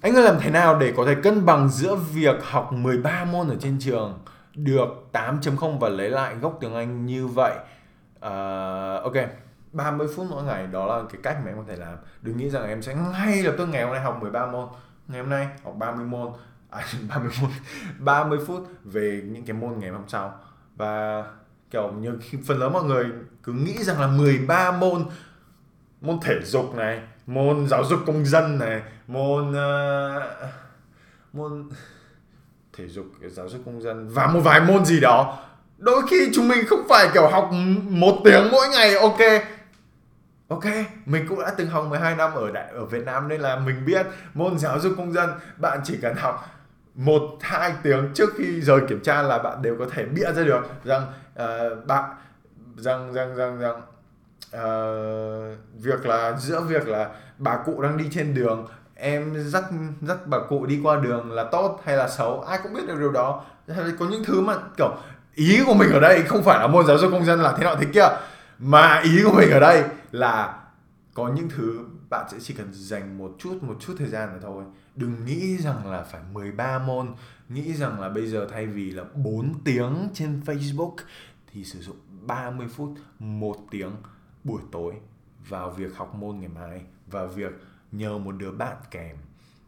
Anh 0.00 0.14
ơi 0.14 0.22
làm 0.22 0.36
thế 0.40 0.50
nào 0.50 0.78
để 0.78 0.92
có 0.96 1.04
thể 1.06 1.14
cân 1.22 1.46
bằng 1.46 1.68
giữa 1.68 1.94
việc 1.94 2.36
học 2.44 2.72
13 2.72 3.24
môn 3.24 3.48
ở 3.48 3.56
trên 3.60 3.78
trường 3.80 4.18
được 4.54 4.88
8.0 5.12 5.78
và 5.78 5.88
lấy 5.88 6.10
lại 6.10 6.34
gốc 6.34 6.58
tiếng 6.60 6.74
Anh 6.74 7.06
như 7.06 7.26
vậy? 7.26 7.52
Uh, 8.16 9.02
ok 9.02 9.14
30 9.72 10.08
phút 10.16 10.26
mỗi 10.30 10.42
ngày 10.42 10.66
đó 10.66 10.86
là 10.86 11.02
cái 11.12 11.20
cách 11.22 11.36
mà 11.44 11.50
em 11.50 11.56
có 11.56 11.64
thể 11.68 11.76
làm. 11.76 11.98
Đừng 12.22 12.36
nghĩ 12.36 12.50
rằng 12.50 12.68
em 12.68 12.82
sẽ 12.82 12.94
ngay 12.94 13.42
lập 13.42 13.54
tức 13.58 13.66
ngày 13.66 13.82
hôm 13.82 13.92
nay 13.92 14.02
học 14.02 14.18
13 14.20 14.46
môn. 14.46 14.68
Ngày 15.08 15.20
hôm 15.20 15.30
nay 15.30 15.48
học 15.64 15.74
30 15.78 16.06
môn. 16.06 16.32
À 16.70 16.84
30 17.08 17.32
môn 17.42 17.50
30 17.98 18.38
phút 18.46 18.68
về 18.84 19.22
những 19.24 19.44
cái 19.44 19.56
môn 19.56 19.78
ngày 19.78 19.90
hôm 19.90 20.08
sau. 20.08 20.34
Và 20.76 21.24
kiểu 21.74 21.92
như 22.00 22.18
phần 22.46 22.58
lớn 22.58 22.72
mọi 22.72 22.84
người 22.84 23.06
cứ 23.42 23.52
nghĩ 23.52 23.84
rằng 23.84 24.00
là 24.00 24.06
13 24.06 24.70
môn 24.70 25.04
môn 26.00 26.18
thể 26.22 26.34
dục 26.44 26.74
này 26.74 27.00
môn 27.26 27.68
giáo 27.68 27.84
dục 27.84 28.00
công 28.06 28.24
dân 28.26 28.58
này 28.58 28.82
môn 29.06 29.50
uh, 29.50 30.22
môn 31.32 31.68
thể 32.76 32.88
dục 32.88 33.06
giáo 33.30 33.48
dục 33.48 33.60
công 33.66 33.82
dân 33.82 34.08
và 34.08 34.26
một 34.26 34.40
vài 34.40 34.60
môn 34.60 34.84
gì 34.84 35.00
đó. 35.00 35.38
Đôi 35.78 36.02
khi 36.10 36.30
chúng 36.34 36.48
mình 36.48 36.66
không 36.66 36.82
phải 36.88 37.08
kiểu 37.14 37.28
học 37.28 37.50
một 37.88 38.20
tiếng 38.24 38.48
mỗi 38.52 38.68
ngày 38.68 38.94
ok. 38.94 39.20
Ok 40.48 40.64
mình 41.06 41.26
cũng 41.28 41.40
đã 41.40 41.54
từng 41.56 41.68
học 41.68 41.86
12 41.90 42.16
năm 42.16 42.32
ở 42.34 42.50
đại 42.50 42.68
ở 42.72 42.84
Việt 42.84 43.04
Nam 43.04 43.28
nên 43.28 43.40
là 43.40 43.56
mình 43.56 43.84
biết 43.86 44.06
môn 44.34 44.58
giáo 44.58 44.80
dục 44.80 44.92
công 44.96 45.12
dân 45.12 45.30
bạn 45.56 45.80
chỉ 45.84 45.98
cần 46.02 46.14
học 46.16 46.53
một 46.94 47.22
hai 47.40 47.74
tiếng 47.82 48.10
trước 48.14 48.30
khi 48.36 48.60
rời 48.60 48.80
kiểm 48.88 49.00
tra 49.00 49.22
là 49.22 49.38
bạn 49.38 49.62
đều 49.62 49.76
có 49.78 49.86
thể 49.90 50.04
bịa 50.04 50.32
ra 50.32 50.42
được 50.42 50.62
rằng 50.84 51.12
uh, 51.42 51.86
bạn 51.86 52.10
rằng 52.76 53.12
rằng 53.12 53.36
rằng 53.36 53.58
rằng 53.58 53.82
uh, 54.56 55.58
việc 55.82 56.06
là 56.06 56.36
giữa 56.38 56.60
việc 56.60 56.88
là 56.88 57.10
bà 57.38 57.56
cụ 57.56 57.82
đang 57.82 57.96
đi 57.96 58.04
trên 58.10 58.34
đường 58.34 58.66
em 58.94 59.34
dắt 59.48 59.64
dắt 60.02 60.26
bà 60.26 60.38
cụ 60.48 60.66
đi 60.66 60.80
qua 60.82 60.96
đường 60.96 61.32
là 61.32 61.44
tốt 61.44 61.80
hay 61.84 61.96
là 61.96 62.08
xấu 62.08 62.40
ai 62.40 62.58
cũng 62.62 62.74
biết 62.74 62.86
được 62.86 62.98
điều 62.98 63.12
đó. 63.12 63.44
Có 63.98 64.06
những 64.10 64.24
thứ 64.24 64.40
mà 64.40 64.54
kiểu 64.76 64.96
ý 65.34 65.62
của 65.66 65.74
mình 65.74 65.92
ở 65.92 66.00
đây 66.00 66.22
không 66.22 66.42
phải 66.42 66.60
là 66.60 66.66
môn 66.66 66.86
giáo 66.86 66.98
dục 66.98 67.10
công 67.12 67.24
dân 67.24 67.40
là 67.40 67.54
thế 67.56 67.64
nào 67.64 67.76
thế 67.76 67.86
kia 67.94 68.08
mà 68.58 69.00
ý 69.04 69.22
của 69.24 69.32
mình 69.32 69.50
ở 69.50 69.60
đây 69.60 69.84
là 70.12 70.54
có 71.14 71.28
những 71.28 71.48
thứ 71.48 71.78
bạn 72.10 72.26
sẽ 72.32 72.38
chỉ 72.42 72.54
cần 72.54 72.68
dành 72.72 73.18
một 73.18 73.32
chút 73.38 73.58
một 73.62 73.74
chút 73.80 73.94
thời 73.98 74.08
gian 74.08 74.28
là 74.28 74.38
thôi 74.42 74.64
đừng 74.96 75.24
nghĩ 75.24 75.56
rằng 75.58 75.90
là 75.90 76.02
phải 76.02 76.20
13 76.32 76.78
môn, 76.78 77.14
nghĩ 77.48 77.74
rằng 77.74 78.00
là 78.00 78.08
bây 78.08 78.26
giờ 78.26 78.48
thay 78.50 78.66
vì 78.66 78.90
là 78.90 79.04
4 79.14 79.54
tiếng 79.64 80.08
trên 80.14 80.40
Facebook 80.46 80.96
thì 81.52 81.64
sử 81.64 81.80
dụng 81.80 81.96
30 82.20 82.68
phút, 82.68 82.94
một 83.18 83.56
tiếng 83.70 83.92
buổi 84.44 84.62
tối 84.72 84.94
vào 85.48 85.70
việc 85.70 85.96
học 85.96 86.14
môn 86.14 86.38
ngày 86.38 86.48
mai 86.48 86.82
và 87.06 87.26
việc 87.26 87.52
nhờ 87.92 88.18
một 88.18 88.32
đứa 88.32 88.50
bạn 88.50 88.76
kèm. 88.90 89.16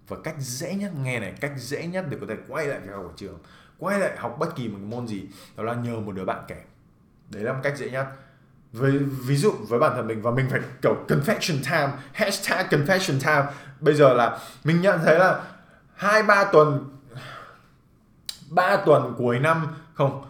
Và 0.09 0.17
cách 0.25 0.37
dễ 0.39 0.75
nhất, 0.75 0.93
nghe 1.03 1.21
này, 1.21 1.35
cách 1.41 1.53
dễ 1.57 1.87
nhất 1.87 2.07
để 2.11 2.17
có 2.21 2.27
thể 2.29 2.37
quay 2.49 2.67
lại 2.67 2.81
việc 2.81 2.93
học 2.93 3.05
ở 3.05 3.13
trường, 3.17 3.39
quay 3.79 4.01
lại 4.01 4.17
học 4.17 4.37
bất 4.39 4.57
kỳ 4.57 4.69
một 4.69 4.79
môn 4.83 5.07
gì 5.07 5.29
đó 5.57 5.63
là 5.63 5.75
nhờ 5.75 6.01
một 6.01 6.13
đứa 6.13 6.25
bạn 6.25 6.45
kèm. 6.49 6.63
Đấy 7.31 7.43
là 7.43 7.53
một 7.53 7.61
cách 7.63 7.79
dễ 7.79 7.91
nhất 7.91 8.07
với, 8.79 8.93
ví 9.27 9.37
dụ 9.37 9.53
với 9.69 9.79
bản 9.79 9.93
thân 9.97 10.07
mình 10.07 10.23
và 10.23 10.31
mình 10.31 10.47
phải, 10.51 10.61
kiểu, 10.83 10.97
confession 11.09 11.59
time, 11.65 11.93
hashtag 12.13 12.67
confession 12.71 13.21
time. 13.21 13.45
Bây 13.81 13.95
giờ 13.95 14.15
là 14.15 14.39
mình 14.65 14.81
nhận 14.81 15.01
thấy 15.05 15.19
là 15.19 15.41
hai, 15.95 16.23
ba 16.23 16.45
tuần 16.45 16.85
ba 18.49 18.77
tuần 18.77 19.15
cuối 19.19 19.39
năm, 19.39 19.67
không 19.95 20.25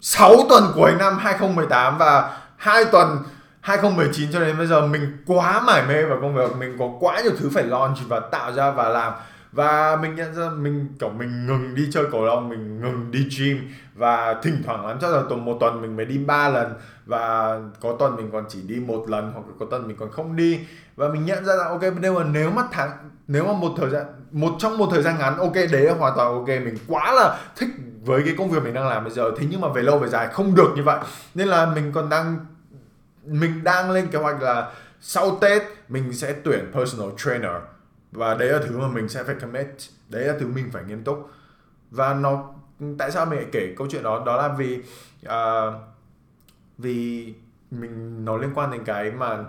6 0.00 0.36
tuần 0.48 0.72
cuối 0.74 0.92
năm 0.98 1.18
2018 1.18 1.98
và 1.98 2.38
hai 2.56 2.84
tuần 2.84 3.18
2019 3.60 4.32
cho 4.32 4.40
đến 4.40 4.58
bây 4.58 4.66
giờ 4.66 4.86
mình 4.86 5.16
quá 5.26 5.60
mải 5.60 5.82
mê 5.86 6.04
vào 6.04 6.18
công 6.20 6.34
việc. 6.34 6.56
Mình 6.56 6.76
có 6.78 6.90
quá 7.00 7.20
nhiều 7.20 7.32
thứ 7.38 7.50
phải 7.54 7.64
launch 7.64 7.98
và 8.08 8.20
tạo 8.20 8.52
ra 8.52 8.70
và 8.70 8.88
làm 8.88 9.12
và 9.52 9.98
mình 10.02 10.14
nhận 10.14 10.34
ra 10.34 10.48
mình, 10.48 10.88
kiểu, 10.98 11.08
mình 11.08 11.46
ngừng 11.46 11.74
đi 11.74 11.88
chơi 11.92 12.04
cầu 12.12 12.24
lông, 12.24 12.48
mình 12.48 12.80
ngừng 12.80 13.10
đi 13.10 13.28
gym. 13.38 13.58
Và 13.94 14.40
thỉnh 14.42 14.62
thoảng 14.66 14.86
lắm, 14.86 14.98
chắc 15.00 15.10
là 15.10 15.22
tuần 15.28 15.44
một 15.44 15.56
tuần 15.60 15.82
mình 15.82 15.96
mới 15.96 16.06
đi 16.06 16.18
ba 16.18 16.48
lần. 16.48 16.74
Và 17.06 17.58
có 17.80 17.96
tuần 17.98 18.16
mình 18.16 18.30
còn 18.32 18.44
chỉ 18.48 18.62
đi 18.62 18.74
một 18.74 19.04
lần 19.08 19.32
hoặc 19.32 19.42
có 19.58 19.66
tuần 19.70 19.88
mình 19.88 19.96
còn 19.96 20.10
không 20.10 20.36
đi. 20.36 20.60
Và 20.96 21.08
mình 21.08 21.24
nhận 21.24 21.44
ra 21.44 21.54
là, 21.54 21.64
ok, 21.64 21.82
nếu 22.00 22.14
mà 22.14 22.24
nếu 22.24 22.50
mà 22.50 22.62
tháng, 22.72 22.90
nếu 23.28 23.44
mà 23.44 23.52
một 23.52 23.72
thời 23.76 23.90
gian, 23.90 24.06
một 24.30 24.52
trong 24.58 24.78
một 24.78 24.88
thời 24.90 25.02
gian 25.02 25.18
ngắn, 25.18 25.36
ok, 25.36 25.54
đấy 25.54 25.82
là 25.82 25.94
hoàn 25.94 26.12
toàn 26.16 26.32
ok. 26.32 26.48
Mình 26.48 26.78
quá 26.86 27.12
là 27.12 27.38
thích 27.56 27.68
với 28.04 28.22
cái 28.24 28.34
công 28.38 28.50
việc 28.50 28.62
mình 28.64 28.74
đang 28.74 28.88
làm 28.88 29.04
bây 29.04 29.12
giờ. 29.12 29.30
Thế 29.38 29.46
nhưng 29.50 29.60
mà 29.60 29.68
về 29.68 29.82
lâu 29.82 29.98
về 29.98 30.08
dài 30.08 30.28
không 30.28 30.54
được 30.54 30.72
như 30.76 30.82
vậy. 30.82 30.98
Nên 31.34 31.48
là 31.48 31.66
mình 31.66 31.92
còn 31.92 32.08
đang, 32.08 32.38
mình 33.24 33.64
đang 33.64 33.90
lên 33.90 34.06
kế 34.06 34.18
hoạch 34.18 34.42
là 34.42 34.70
sau 35.00 35.38
Tết 35.40 35.62
mình 35.88 36.12
sẽ 36.12 36.34
tuyển 36.44 36.70
personal 36.74 37.08
trainer 37.16 37.52
và 38.12 38.34
đấy 38.34 38.48
là 38.48 38.58
thứ 38.68 38.78
mà 38.78 38.88
mình 38.88 39.08
sẽ 39.08 39.24
phải 39.24 39.34
commit. 39.34 39.66
Đấy 40.08 40.24
là 40.24 40.34
thứ 40.40 40.46
mình 40.46 40.70
phải 40.72 40.84
nghiêm 40.84 41.04
túc. 41.04 41.30
Và 41.90 42.14
nó 42.14 42.54
tại 42.98 43.10
sao 43.10 43.26
mình 43.26 43.38
lại 43.38 43.48
kể 43.52 43.74
câu 43.76 43.86
chuyện 43.90 44.02
đó? 44.02 44.22
Đó 44.26 44.36
là 44.36 44.48
vì 44.48 44.82
uh, 45.26 45.74
vì 46.78 47.34
mình 47.70 48.24
nó 48.24 48.36
liên 48.36 48.50
quan 48.54 48.70
đến 48.70 48.84
cái 48.84 49.10
mà 49.10 49.44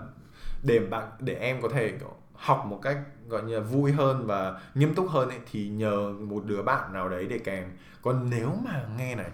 để 0.62 0.78
bạn 0.78 1.08
để 1.20 1.34
em 1.34 1.62
có 1.62 1.68
thể 1.68 1.98
học 2.34 2.64
một 2.66 2.78
cách 2.82 2.98
gọi 3.28 3.42
như 3.42 3.54
là 3.54 3.60
vui 3.60 3.92
hơn 3.92 4.26
và 4.26 4.60
nghiêm 4.74 4.94
túc 4.94 5.10
hơn 5.10 5.28
ấy, 5.28 5.38
thì 5.52 5.68
nhờ 5.68 6.12
một 6.20 6.44
đứa 6.46 6.62
bạn 6.62 6.92
nào 6.92 7.08
đấy 7.08 7.26
để 7.26 7.38
kèm. 7.38 7.64
Còn 8.02 8.30
nếu 8.30 8.54
mà 8.64 8.84
nghe 8.98 9.14
này 9.14 9.30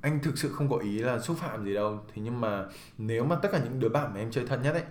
anh 0.00 0.20
thực 0.22 0.38
sự 0.38 0.52
không 0.52 0.68
có 0.68 0.76
ý 0.76 0.98
là 0.98 1.18
xúc 1.18 1.36
phạm 1.40 1.64
gì 1.64 1.74
đâu. 1.74 2.00
Thế 2.14 2.22
nhưng 2.22 2.40
mà 2.40 2.64
nếu 2.98 3.24
mà 3.24 3.36
tất 3.36 3.48
cả 3.52 3.60
những 3.64 3.80
đứa 3.80 3.88
bạn 3.88 4.14
mà 4.14 4.20
em 4.20 4.30
chơi 4.30 4.46
thân 4.46 4.62
nhất 4.62 4.72
ấy 4.72 4.84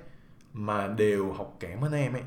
mà 0.54 0.88
đều 0.88 1.32
học 1.32 1.58
kém 1.60 1.82
hơn 1.82 1.92
em 1.92 2.14
ấy 2.14 2.24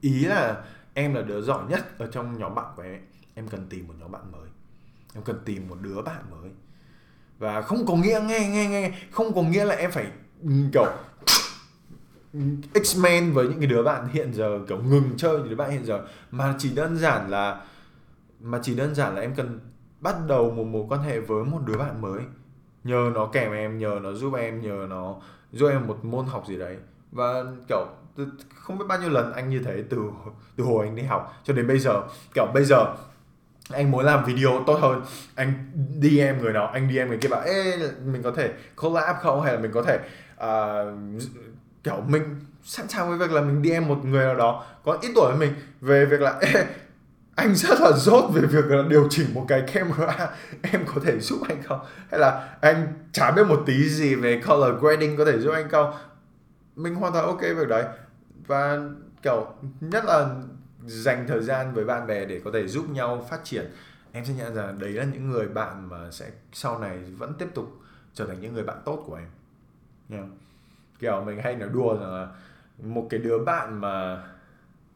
ý 0.00 0.24
là 0.24 0.64
em 0.94 1.14
là 1.14 1.22
đứa 1.22 1.40
giỏi 1.40 1.64
nhất 1.68 1.98
ở 1.98 2.06
trong 2.06 2.38
nhóm 2.38 2.54
bạn 2.54 2.72
của 2.76 2.82
em 2.82 2.92
ấy. 2.92 3.00
em 3.34 3.48
cần 3.48 3.66
tìm 3.68 3.88
một 3.88 3.94
nhóm 3.98 4.12
bạn 4.12 4.32
mới. 4.32 4.48
Em 5.14 5.24
cần 5.24 5.40
tìm 5.44 5.68
một 5.68 5.76
đứa 5.80 6.02
bạn 6.02 6.22
mới. 6.30 6.50
Và 7.38 7.62
không 7.62 7.86
có 7.86 7.96
nghĩa, 7.96 8.20
nghe 8.28 8.48
nghe 8.48 8.66
nghe 8.66 8.92
không 9.10 9.34
có 9.34 9.42
nghĩa 9.42 9.64
là 9.64 9.74
em 9.74 9.90
phải 9.90 10.06
kiểu 10.72 10.86
X-Men 12.74 13.32
với 13.32 13.48
những 13.48 13.58
cái 13.60 13.66
đứa 13.66 13.82
bạn 13.82 14.08
hiện 14.08 14.34
giờ, 14.34 14.60
kiểu, 14.68 14.82
ngừng 14.82 15.10
chơi 15.16 15.38
những 15.38 15.48
đứa 15.48 15.56
bạn 15.56 15.70
hiện 15.70 15.84
giờ. 15.84 16.06
Mà 16.30 16.54
chỉ 16.58 16.74
đơn 16.74 16.96
giản 16.96 17.30
là, 17.30 17.64
mà 18.40 18.60
chỉ 18.62 18.74
đơn 18.74 18.94
giản 18.94 19.14
là 19.14 19.20
em 19.20 19.34
cần 19.34 19.60
bắt 20.00 20.16
đầu 20.28 20.50
một 20.50 20.64
mối 20.64 20.84
quan 20.88 21.00
hệ 21.02 21.20
với 21.20 21.44
một 21.44 21.60
đứa 21.64 21.78
bạn 21.78 22.00
mới. 22.00 22.22
Nhờ 22.84 23.10
nó 23.14 23.26
kèm 23.26 23.52
em, 23.52 23.78
nhờ 23.78 24.00
nó 24.02 24.12
giúp 24.12 24.34
em, 24.34 24.60
nhờ 24.62 24.86
nó 24.88 25.16
giúp 25.52 25.68
em 25.68 25.86
một 25.86 26.04
môn 26.04 26.26
học 26.26 26.44
gì 26.48 26.56
đấy. 26.58 26.76
Và, 27.12 27.44
kiểu 27.68 27.86
không 28.54 28.78
biết 28.78 28.84
bao 28.88 29.00
nhiêu 29.00 29.10
lần 29.10 29.32
anh 29.32 29.50
như 29.50 29.60
thế 29.64 29.84
từ 29.90 29.98
từ 30.56 30.64
hồi 30.64 30.86
anh 30.86 30.96
đi 30.96 31.02
học 31.02 31.40
cho 31.44 31.54
đến 31.54 31.66
bây 31.66 31.78
giờ. 31.78 32.02
Kiểu 32.34 32.46
bây 32.54 32.64
giờ 32.64 32.86
anh 33.70 33.90
muốn 33.90 34.04
làm 34.04 34.24
video 34.24 34.64
tốt 34.66 34.78
hơn 34.80 35.02
anh 35.34 35.52
DM 36.02 36.42
người 36.42 36.52
nào 36.52 36.66
anh 36.66 36.88
DM 36.90 37.08
người 37.08 37.18
kia 37.18 37.28
bảo 37.28 37.40
ê 37.40 37.78
mình 38.04 38.22
có 38.22 38.30
thể 38.30 38.52
collab 38.76 39.16
không? 39.20 39.42
Hay 39.42 39.52
là 39.52 39.58
mình 39.58 39.70
có 39.74 39.82
thể 39.82 39.98
uh, 40.34 41.22
kiểu 41.84 42.00
mình 42.08 42.40
sẵn 42.64 42.88
sàng 42.88 43.08
với 43.08 43.18
việc 43.18 43.32
là 43.32 43.40
mình 43.40 43.62
DM 43.62 43.88
một 43.88 44.04
người 44.04 44.24
nào 44.24 44.34
đó 44.34 44.64
có 44.84 44.98
ít 45.02 45.10
tuổi 45.14 45.30
hơn 45.30 45.38
mình. 45.38 45.54
Về 45.80 46.04
việc 46.04 46.20
là 46.20 46.38
ê, 46.40 46.66
anh 47.34 47.54
rất 47.54 47.80
là 47.80 47.92
dốt 47.96 48.30
về 48.34 48.40
việc 48.40 48.64
là 48.64 48.82
điều 48.88 49.08
chỉnh 49.10 49.26
một 49.34 49.44
cái 49.48 49.62
camera 49.72 50.30
em 50.62 50.84
có 50.94 51.00
thể 51.04 51.20
giúp 51.20 51.38
anh 51.48 51.62
không? 51.62 51.80
Hay 52.10 52.20
là 52.20 52.56
anh 52.60 52.86
chả 53.12 53.30
biết 53.30 53.46
một 53.46 53.62
tí 53.66 53.88
gì 53.88 54.14
về 54.14 54.42
color 54.46 54.80
grading 54.80 55.16
có 55.16 55.24
thể 55.24 55.38
giúp 55.38 55.52
anh 55.52 55.68
không? 55.68 55.94
Mình 56.76 56.94
hoàn 56.94 57.12
toàn 57.12 57.24
ok 57.24 57.40
việc 57.40 57.68
đấy 57.68 57.84
và 58.46 58.80
kiểu 59.22 59.46
nhất 59.80 60.04
là 60.04 60.36
dành 60.86 61.24
thời 61.28 61.42
gian 61.42 61.74
với 61.74 61.84
bạn 61.84 62.06
bè 62.06 62.24
để 62.24 62.40
có 62.44 62.50
thể 62.54 62.68
giúp 62.68 62.90
nhau 62.90 63.26
phát 63.30 63.40
triển, 63.44 63.70
em 64.12 64.24
sẽ 64.24 64.34
nhận 64.34 64.54
ra 64.54 64.72
đấy 64.78 64.90
là 64.90 65.04
những 65.04 65.30
người 65.30 65.48
bạn 65.48 65.88
mà 65.88 66.10
sẽ 66.10 66.30
sau 66.52 66.78
này 66.78 66.98
vẫn 67.18 67.34
tiếp 67.38 67.48
tục 67.54 67.80
trở 68.14 68.26
thành 68.26 68.40
những 68.40 68.54
người 68.54 68.64
bạn 68.64 68.76
tốt 68.84 69.04
của 69.06 69.14
em 69.14 69.28
yeah. 70.10 70.24
kiểu 70.98 71.24
mình 71.26 71.38
hay 71.42 71.56
nói 71.56 71.68
đùa 71.72 71.96
rằng 72.00 72.12
là 72.12 72.28
một 72.82 73.06
cái 73.10 73.20
đứa 73.20 73.38
bạn 73.38 73.80
mà 73.80 74.24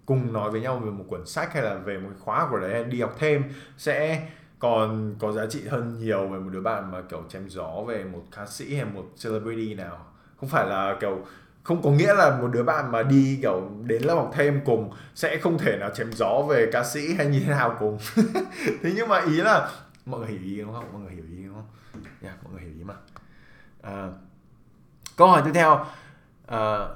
cùng 0.07 0.33
nói 0.33 0.51
với 0.51 0.61
nhau 0.61 0.79
về 0.79 0.91
một 0.91 1.05
cuốn 1.09 1.27
sách 1.27 1.53
hay 1.53 1.63
là 1.63 1.75
về 1.75 1.99
một 1.99 2.11
khóa 2.19 2.49
của 2.51 2.59
đấy 2.59 2.85
đi 2.85 3.01
học 3.01 3.15
thêm 3.19 3.45
sẽ 3.77 4.29
còn 4.59 5.15
có 5.19 5.33
giá 5.33 5.47
trị 5.47 5.63
hơn 5.69 5.99
nhiều 5.99 6.29
về 6.29 6.39
một 6.39 6.51
đứa 6.53 6.61
bạn 6.61 6.91
mà 6.91 7.03
kiểu 7.03 7.25
chém 7.29 7.49
gió 7.49 7.83
về 7.89 8.05
một 8.05 8.23
ca 8.37 8.47
sĩ 8.47 8.75
hay 8.75 8.85
một 8.85 9.05
celebrity 9.25 9.75
nào 9.75 10.07
không 10.41 10.49
phải 10.49 10.67
là 10.67 10.97
kiểu 11.01 11.25
không 11.63 11.83
có 11.83 11.91
nghĩa 11.91 12.15
là 12.15 12.37
một 12.37 12.49
đứa 12.49 12.63
bạn 12.63 12.93
mà 12.93 13.03
đi 13.03 13.39
kiểu 13.43 13.71
đến 13.83 14.03
lớp 14.03 14.15
học 14.15 14.31
thêm 14.35 14.61
cùng 14.65 14.93
sẽ 15.15 15.39
không 15.39 15.59
thể 15.59 15.77
nào 15.77 15.91
chém 15.95 16.13
gió 16.13 16.43
về 16.49 16.71
ca 16.73 16.85
sĩ 16.85 17.15
hay 17.15 17.27
như 17.27 17.41
thế 17.41 17.51
nào 17.51 17.77
cùng. 17.79 17.99
Thế 18.83 18.93
nhưng 18.97 19.09
mà 19.09 19.21
ý 19.21 19.37
là 19.37 19.71
mọi 20.07 20.21
người 20.21 20.29
hiểu 20.29 20.41
ý 20.45 20.59
đúng 20.59 20.75
không? 20.75 20.93
Mọi 20.93 21.03
người 21.03 21.13
hiểu 21.13 21.25
ý 21.31 21.45
đúng 21.45 21.55
không? 21.55 21.67
Yeah, 22.23 22.45
mọi 22.45 22.53
người 22.53 22.63
hiểu 22.63 22.73
ý 22.79 22.85
mà. 22.85 22.95
À, 23.83 24.09
câu 25.17 25.29
hỏi 25.29 25.43
tiếp 25.45 25.51
theo. 25.55 25.85
À, 26.47 26.89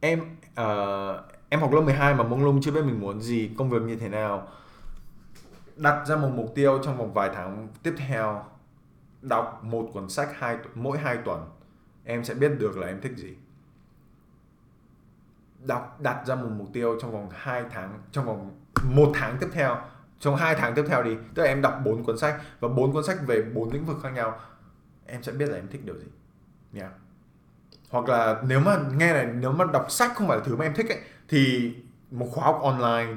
em 0.00 0.20
à, 0.54 0.66
em 1.48 1.60
học 1.60 1.72
lớp 1.72 1.80
12 1.80 2.14
mà 2.14 2.24
mông 2.24 2.44
lung 2.44 2.60
chưa 2.62 2.70
biết 2.70 2.84
mình 2.84 3.00
muốn 3.00 3.20
gì 3.20 3.50
công 3.58 3.70
việc 3.70 3.82
như 3.82 3.96
thế 3.96 4.08
nào? 4.08 4.48
Đặt 5.76 6.06
ra 6.06 6.16
một 6.16 6.30
mục 6.34 6.52
tiêu 6.54 6.78
trong 6.84 6.98
vòng 6.98 7.14
vài 7.14 7.30
tháng 7.34 7.68
tiếp 7.82 7.94
theo 7.96 8.44
đọc 9.22 9.64
một 9.64 9.90
cuốn 9.92 10.08
sách 10.08 10.28
hai 10.38 10.58
mỗi 10.74 10.98
hai 10.98 11.16
tuần 11.16 11.50
em 12.04 12.24
sẽ 12.24 12.34
biết 12.34 12.52
được 12.58 12.78
là 12.78 12.86
em 12.86 13.00
thích 13.00 13.12
gì. 13.16 13.36
Đọc 15.58 16.00
đặt 16.00 16.26
ra 16.26 16.34
một 16.34 16.48
mục 16.56 16.68
tiêu 16.72 16.98
trong 17.00 17.12
vòng 17.12 17.28
2 17.32 17.64
tháng 17.70 18.02
trong 18.12 18.26
vòng 18.26 18.60
một 18.84 19.12
tháng 19.14 19.36
tiếp 19.40 19.48
theo 19.52 19.76
trong 20.18 20.36
hai 20.36 20.54
tháng 20.54 20.74
tiếp 20.74 20.84
theo 20.88 21.02
đi. 21.02 21.16
Tức 21.34 21.42
là 21.42 21.48
em 21.48 21.62
đọc 21.62 21.80
bốn 21.84 22.04
cuốn 22.04 22.18
sách 22.18 22.40
và 22.60 22.68
bốn 22.68 22.92
cuốn 22.92 23.04
sách 23.04 23.18
về 23.26 23.42
bốn 23.42 23.72
lĩnh 23.72 23.86
vực 23.86 23.96
khác 24.02 24.10
nhau 24.10 24.40
em 25.06 25.22
sẽ 25.22 25.32
biết 25.32 25.48
là 25.48 25.56
em 25.56 25.68
thích 25.68 25.84
điều 25.84 25.98
gì. 25.98 26.06
Nha. 26.72 26.82
Yeah. 26.82 26.92
hoặc 27.90 28.08
là 28.08 28.42
nếu 28.46 28.60
mà 28.60 28.78
nghe 28.96 29.12
này 29.12 29.26
nếu 29.26 29.52
mà 29.52 29.64
đọc 29.72 29.86
sách 29.90 30.12
không 30.14 30.28
phải 30.28 30.38
là 30.38 30.44
thứ 30.44 30.56
mà 30.56 30.64
em 30.64 30.74
thích 30.74 30.88
ấy 30.88 30.98
thì 31.28 31.74
một 32.10 32.28
khóa 32.32 32.44
học 32.44 32.60
online 32.62 33.14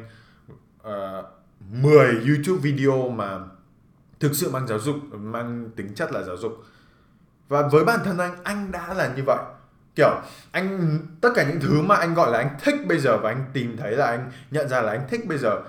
ờ, 0.82 1.20
uh, 1.20 1.26
10 1.72 2.06
YouTube 2.06 2.60
video 2.62 3.10
mà 3.10 3.40
thực 4.20 4.32
sự 4.34 4.52
mang 4.52 4.68
giáo 4.68 4.80
dục 4.80 4.96
mang 5.12 5.70
tính 5.76 5.96
chất 5.96 6.12
là 6.12 6.24
giáo 6.24 6.38
dục. 6.38 6.64
Và 7.48 7.68
với 7.68 7.84
bản 7.84 8.00
thân 8.04 8.18
anh 8.18 8.36
anh 8.44 8.72
đã 8.72 8.94
là 8.94 9.14
như 9.16 9.24
vậy. 9.26 9.40
Kiểu 9.96 10.22
anh 10.52 11.00
tất 11.22 11.30
cả 11.36 11.46
những 11.50 11.60
thứ 11.60 11.82
mà 11.82 11.96
anh 11.96 12.14
gọi 12.14 12.32
là 12.32 12.38
anh 12.38 12.58
thích 12.60 12.76
bây 12.88 13.00
giờ 13.00 13.18
và 13.18 13.30
anh 13.30 13.46
tìm 13.54 13.78
thấy 13.78 13.92
là 13.92 14.06
anh 14.06 14.32
nhận 14.52 14.70
ra 14.70 14.82
là 14.82 14.92
anh 14.92 15.08
thích 15.10 15.28
bây 15.28 15.38
giờ 15.38 15.62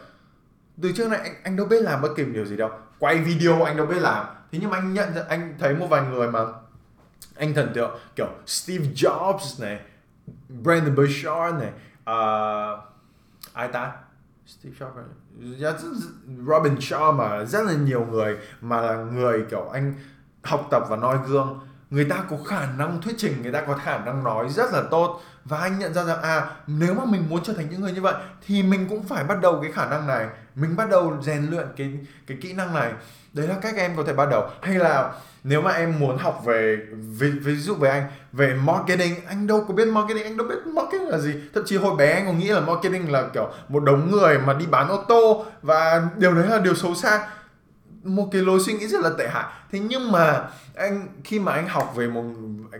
từ 0.82 0.92
trước 0.92 1.08
này 1.08 1.20
anh, 1.20 1.34
anh 1.42 1.56
đâu 1.56 1.66
biết 1.66 1.82
làm 1.82 2.02
bất 2.02 2.08
kỳ 2.16 2.24
điều 2.24 2.44
gì 2.44 2.56
đâu. 2.56 2.70
Quay 2.98 3.18
video 3.18 3.62
anh 3.62 3.76
đâu 3.76 3.86
biết 3.86 4.00
làm. 4.00 4.26
Thế 4.52 4.58
nhưng 4.62 4.70
mà 4.70 4.76
anh 4.76 4.94
nhận 4.94 5.14
ra 5.14 5.22
anh 5.28 5.54
thấy 5.58 5.74
một 5.74 5.86
vài 5.86 6.02
người 6.02 6.30
mà 6.30 6.40
anh 7.36 7.54
thần 7.54 7.72
tượng 7.74 7.98
kiểu 8.16 8.28
Steve 8.46 8.84
Jobs 8.94 9.62
này 9.62 9.80
Brandon 10.48 10.94
Burchard 10.94 11.56
này 11.58 11.72
uh, 12.10 12.80
ai 13.52 13.68
ta? 13.68 13.92
Steve 14.46 14.76
Jobs 15.40 15.82
Robin 16.46 16.80
Sharma 16.80 17.12
mà 17.12 17.44
rất 17.44 17.66
là 17.66 17.72
nhiều 17.72 18.06
người 18.10 18.36
mà 18.60 18.80
là 18.80 18.94
người 18.96 19.44
kiểu 19.50 19.68
anh 19.68 19.94
học 20.42 20.68
tập 20.70 20.82
và 20.88 20.96
noi 20.96 21.18
gương, 21.26 21.60
người 21.90 22.04
ta 22.04 22.24
có 22.30 22.36
khả 22.46 22.72
năng 22.72 23.02
thuyết 23.02 23.14
trình, 23.18 23.42
người 23.42 23.52
ta 23.52 23.64
có 23.66 23.74
khả 23.74 23.98
năng 23.98 24.24
nói 24.24 24.48
rất 24.48 24.72
là 24.72 24.82
tốt. 24.90 25.20
Và 25.44 25.58
anh 25.58 25.78
nhận 25.78 25.94
ra 25.94 26.04
rằng 26.04 26.22
à 26.22 26.50
nếu 26.66 26.94
mà 26.94 27.04
mình 27.04 27.28
muốn 27.28 27.42
trở 27.42 27.52
thành 27.52 27.70
những 27.70 27.80
người 27.80 27.92
như 27.92 28.00
vậy 28.00 28.14
thì 28.46 28.62
mình 28.62 28.86
cũng 28.88 29.02
phải 29.02 29.24
bắt 29.24 29.40
đầu 29.42 29.58
cái 29.62 29.72
khả 29.72 29.88
năng 29.88 30.06
này. 30.06 30.28
Mình 30.54 30.76
bắt 30.76 30.90
đầu 30.90 31.22
rèn 31.22 31.46
luyện 31.46 31.66
cái 31.76 31.98
cái 32.26 32.38
kỹ 32.40 32.52
năng 32.52 32.74
này 32.74 32.92
đấy 33.36 33.48
là 33.48 33.54
cách 33.62 33.74
em 33.76 33.96
có 33.96 34.02
thể 34.06 34.12
bắt 34.12 34.28
đầu. 34.30 34.48
Hay 34.62 34.74
là 34.74 35.12
nếu 35.44 35.62
mà 35.62 35.70
em 35.70 35.98
muốn 35.98 36.18
học 36.18 36.42
về 36.44 36.78
ví, 37.18 37.30
ví 37.30 37.56
dụ 37.56 37.74
về 37.74 37.90
anh 37.90 38.02
về 38.32 38.54
marketing 38.54 39.14
anh 39.26 39.46
đâu 39.46 39.64
có 39.68 39.74
biết 39.74 39.88
marketing 39.88 40.24
anh 40.24 40.36
đâu 40.36 40.46
biết 40.48 40.66
marketing 40.66 41.08
là 41.08 41.18
gì. 41.18 41.34
Thậm 41.54 41.64
chí 41.66 41.76
hồi 41.76 41.96
bé 41.96 42.12
anh 42.12 42.26
còn 42.26 42.38
nghĩ 42.38 42.48
là 42.48 42.60
marketing 42.60 43.12
là 43.12 43.28
kiểu 43.34 43.48
một 43.68 43.80
đống 43.80 44.10
người 44.10 44.38
mà 44.38 44.52
đi 44.52 44.66
bán 44.66 44.88
ô 44.88 45.04
tô 45.08 45.46
và 45.62 46.08
điều 46.16 46.34
đấy 46.34 46.46
là 46.48 46.58
điều 46.58 46.74
xấu 46.74 46.94
xa. 46.94 47.28
Một 48.02 48.28
cái 48.32 48.42
lối 48.42 48.60
suy 48.60 48.72
nghĩ 48.72 48.88
rất 48.88 49.00
là 49.00 49.10
tệ 49.18 49.28
hại. 49.28 49.44
Thế 49.72 49.78
nhưng 49.78 50.12
mà 50.12 50.44
anh 50.74 51.08
khi 51.24 51.38
mà 51.38 51.52
anh 51.52 51.68
học 51.68 51.92
về 51.96 52.08
một 52.08 52.24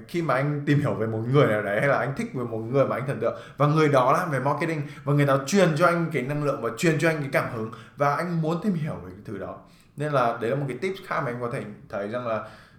khi 0.08 0.22
mà 0.22 0.34
anh 0.34 0.62
tìm 0.66 0.80
hiểu 0.80 0.94
về 0.94 1.06
một 1.06 1.20
người 1.32 1.46
nào 1.46 1.62
đấy 1.62 1.80
hay 1.80 1.88
là 1.88 1.98
anh 1.98 2.14
thích 2.16 2.30
về 2.34 2.44
một 2.44 2.58
người 2.58 2.84
mà 2.84 2.96
anh 2.96 3.06
thần 3.06 3.20
tượng 3.20 3.38
và 3.56 3.66
người 3.66 3.88
đó 3.88 4.12
làm 4.12 4.30
về 4.30 4.38
marketing 4.38 4.82
và 5.04 5.12
người 5.12 5.26
đó 5.26 5.38
truyền 5.46 5.68
cho 5.76 5.86
anh 5.86 6.06
cái 6.12 6.22
năng 6.22 6.44
lượng 6.44 6.62
và 6.62 6.70
truyền 6.78 6.98
cho 6.98 7.08
anh 7.08 7.20
cái 7.20 7.28
cảm 7.32 7.44
hứng 7.54 7.70
và 7.96 8.16
anh 8.16 8.42
muốn 8.42 8.60
tìm 8.62 8.74
hiểu 8.74 8.94
về 9.04 9.10
cái 9.10 9.20
thứ 9.24 9.38
đó 9.38 9.58
nên 9.97 10.12
là 10.12 10.39
đấy 10.40 10.51
là 10.51 10.56
một 10.56 10.64
cái 10.68 10.78
tip 10.78 10.94
khác 11.06 11.20
mà 11.20 11.31
em 11.31 11.40
có 11.40 11.51
thể 11.52 11.62
thấy 11.89 12.09
rằng 12.09 12.27
là 12.27 12.36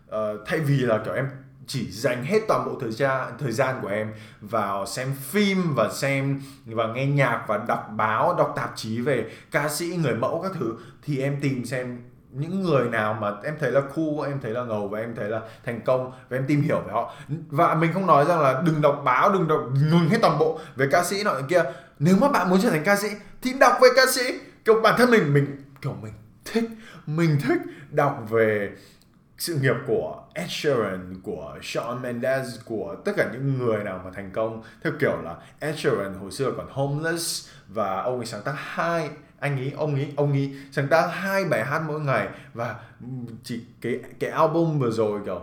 uh, 0.07 0.39
thay 0.45 0.60
vì 0.60 0.77
là 0.77 0.98
kiểu 1.06 1.14
em 1.14 1.30
chỉ 1.68 1.91
dành 1.91 2.23
hết 2.23 2.39
toàn 2.48 2.65
bộ 2.65 2.77
thời 2.81 2.91
gian 2.91 3.34
thời 3.39 3.52
gian 3.52 3.76
của 3.81 3.88
em 3.88 4.14
vào 4.41 4.85
xem 4.85 5.14
phim 5.22 5.76
và 5.76 5.89
xem 5.94 6.41
và 6.65 6.88
nghe 6.88 7.06
nhạc 7.06 7.45
và 7.48 7.57
đọc 7.68 7.89
báo 7.95 8.35
đọc 8.38 8.53
tạp 8.56 8.72
chí 8.76 9.02
về 9.02 9.31
ca 9.52 9.69
sĩ 9.69 9.85
người 9.85 10.15
mẫu 10.15 10.41
các 10.44 10.52
thứ 10.60 10.73
thì 11.03 11.22
em 11.22 11.38
tìm 11.41 11.65
xem 11.65 12.02
những 12.31 12.64
người 12.64 12.89
nào 12.89 13.18
mà 13.22 13.31
em 13.44 13.56
thấy 13.60 13.72
là 13.72 13.81
cool 13.81 14.27
em 14.27 14.39
thấy 14.41 14.52
là 14.52 14.64
ngầu 14.64 14.88
và 14.88 14.99
em 14.99 15.15
thấy 15.15 15.30
là 15.30 15.41
thành 15.65 15.81
công 15.81 16.11
và 16.30 16.38
em 16.38 16.45
tìm 16.48 16.61
hiểu 16.61 16.80
về 16.80 16.91
họ. 16.91 17.14
Và 17.48 17.76
mình 17.76 17.94
không 17.94 18.07
nói 18.07 18.26
rằng 18.26 18.41
là 18.41 18.61
đừng 18.65 18.81
đọc 18.81 19.02
báo 19.06 19.34
đừng 19.34 19.48
đọc 19.48 19.60
ngừng 19.73 20.10
hết 20.10 20.18
toàn 20.22 20.39
bộ 20.39 20.60
về 20.76 20.88
ca 20.91 21.03
sĩ 21.03 21.23
nọ 21.23 21.31
kia. 21.49 21.64
Nếu 21.99 22.15
mà 22.22 22.30
bạn 22.30 22.49
muốn 22.49 22.60
trở 22.61 22.69
thành 22.69 22.84
ca 22.84 22.95
sĩ 22.95 23.07
thì 23.41 23.53
đọc 23.60 23.73
về 23.81 23.89
ca 23.95 24.06
sĩ. 24.11 24.39
Kiểu 24.65 24.81
bản 24.81 24.95
thân 24.98 25.11
mình 25.11 25.34
mình 25.34 25.64
kiểu 25.81 25.94
mình 26.02 26.14
thích 26.45 26.69
mình 27.07 27.38
thích 27.41 27.61
đọc 27.91 28.25
về 28.29 28.71
sự 29.38 29.55
nghiệp 29.55 29.75
của 29.88 30.23
Ed 30.34 30.49
Sheeran, 30.49 31.15
của 31.23 31.57
Shawn 31.61 32.01
Mendes, 32.01 32.59
của 32.65 32.95
tất 33.05 33.11
cả 33.17 33.29
những 33.34 33.57
người 33.57 33.84
nào 33.84 34.01
mà 34.05 34.11
thành 34.11 34.31
công. 34.31 34.63
Theo 34.84 34.93
kiểu 34.99 35.21
là 35.21 35.35
Ed 35.59 35.75
Sheeran 35.79 36.13
hồi 36.13 36.31
xưa 36.31 36.51
còn 36.57 36.67
homeless 36.69 37.49
và 37.67 38.01
ông 38.01 38.17
ấy 38.17 38.25
sáng 38.25 38.41
tác 38.41 38.53
hai 38.57 39.09
anh 39.39 39.55
nghĩ 39.55 39.71
ông 39.71 39.95
nghĩ 39.95 40.07
ông 40.15 40.31
ấy 40.31 40.55
sáng 40.71 40.88
tác 40.88 41.07
hai 41.07 41.45
bài 41.45 41.65
hát 41.65 41.81
mỗi 41.88 41.99
ngày. 41.99 42.29
Và 42.53 42.75
chỉ 43.43 43.61
cái 43.81 43.99
cái 44.19 44.29
album 44.29 44.79
vừa 44.79 44.91
rồi 44.91 45.21
kiểu 45.25 45.41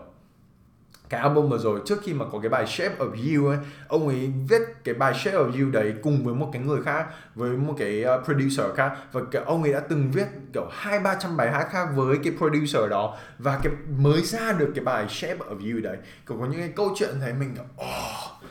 cái 1.14 1.22
album 1.22 1.48
vừa 1.48 1.58
rồi, 1.58 1.80
trước 1.86 2.02
khi 2.02 2.14
mà 2.14 2.24
có 2.32 2.38
cái 2.38 2.48
bài 2.48 2.66
Shape 2.66 2.96
of 2.98 3.38
You 3.38 3.48
ấy, 3.48 3.58
ông 3.88 4.08
ấy 4.08 4.32
viết 4.48 4.62
cái 4.84 4.94
bài 4.94 5.14
Shape 5.14 5.36
of 5.36 5.64
You 5.64 5.70
đấy 5.70 5.94
cùng 6.02 6.24
với 6.24 6.34
một 6.34 6.50
cái 6.52 6.62
người 6.62 6.82
khác, 6.82 7.06
với 7.34 7.50
một 7.50 7.74
cái 7.78 8.02
ờ, 8.02 8.22
producer 8.24 8.66
khác. 8.76 8.96
Và 9.12 9.20
cái 9.30 9.42
ông 9.44 9.62
ấy 9.62 9.72
đã 9.72 9.80
từng 9.80 10.10
viết 10.10 10.26
kiểu 10.52 10.68
hai, 10.70 11.00
ba 11.00 11.14
trăm 11.14 11.36
bài 11.36 11.52
hát 11.52 11.68
khác 11.70 11.88
với 11.94 12.18
cái 12.24 12.32
producer 12.38 12.90
đó. 12.90 13.16
Và 13.38 13.60
cái, 13.62 13.72
mới 13.98 14.22
ra 14.22 14.52
được 14.52 14.72
cái 14.74 14.84
bài 14.84 15.06
Shape 15.08 15.38
of 15.38 15.74
You 15.74 15.80
đấy, 15.80 15.96
kiểu 16.26 16.38
có 16.40 16.46
những 16.46 16.60
cái 16.60 16.72
câu 16.76 16.94
chuyện 16.96 17.10
thấy 17.20 17.32
mình 17.32 17.54
oh. 17.60 18.44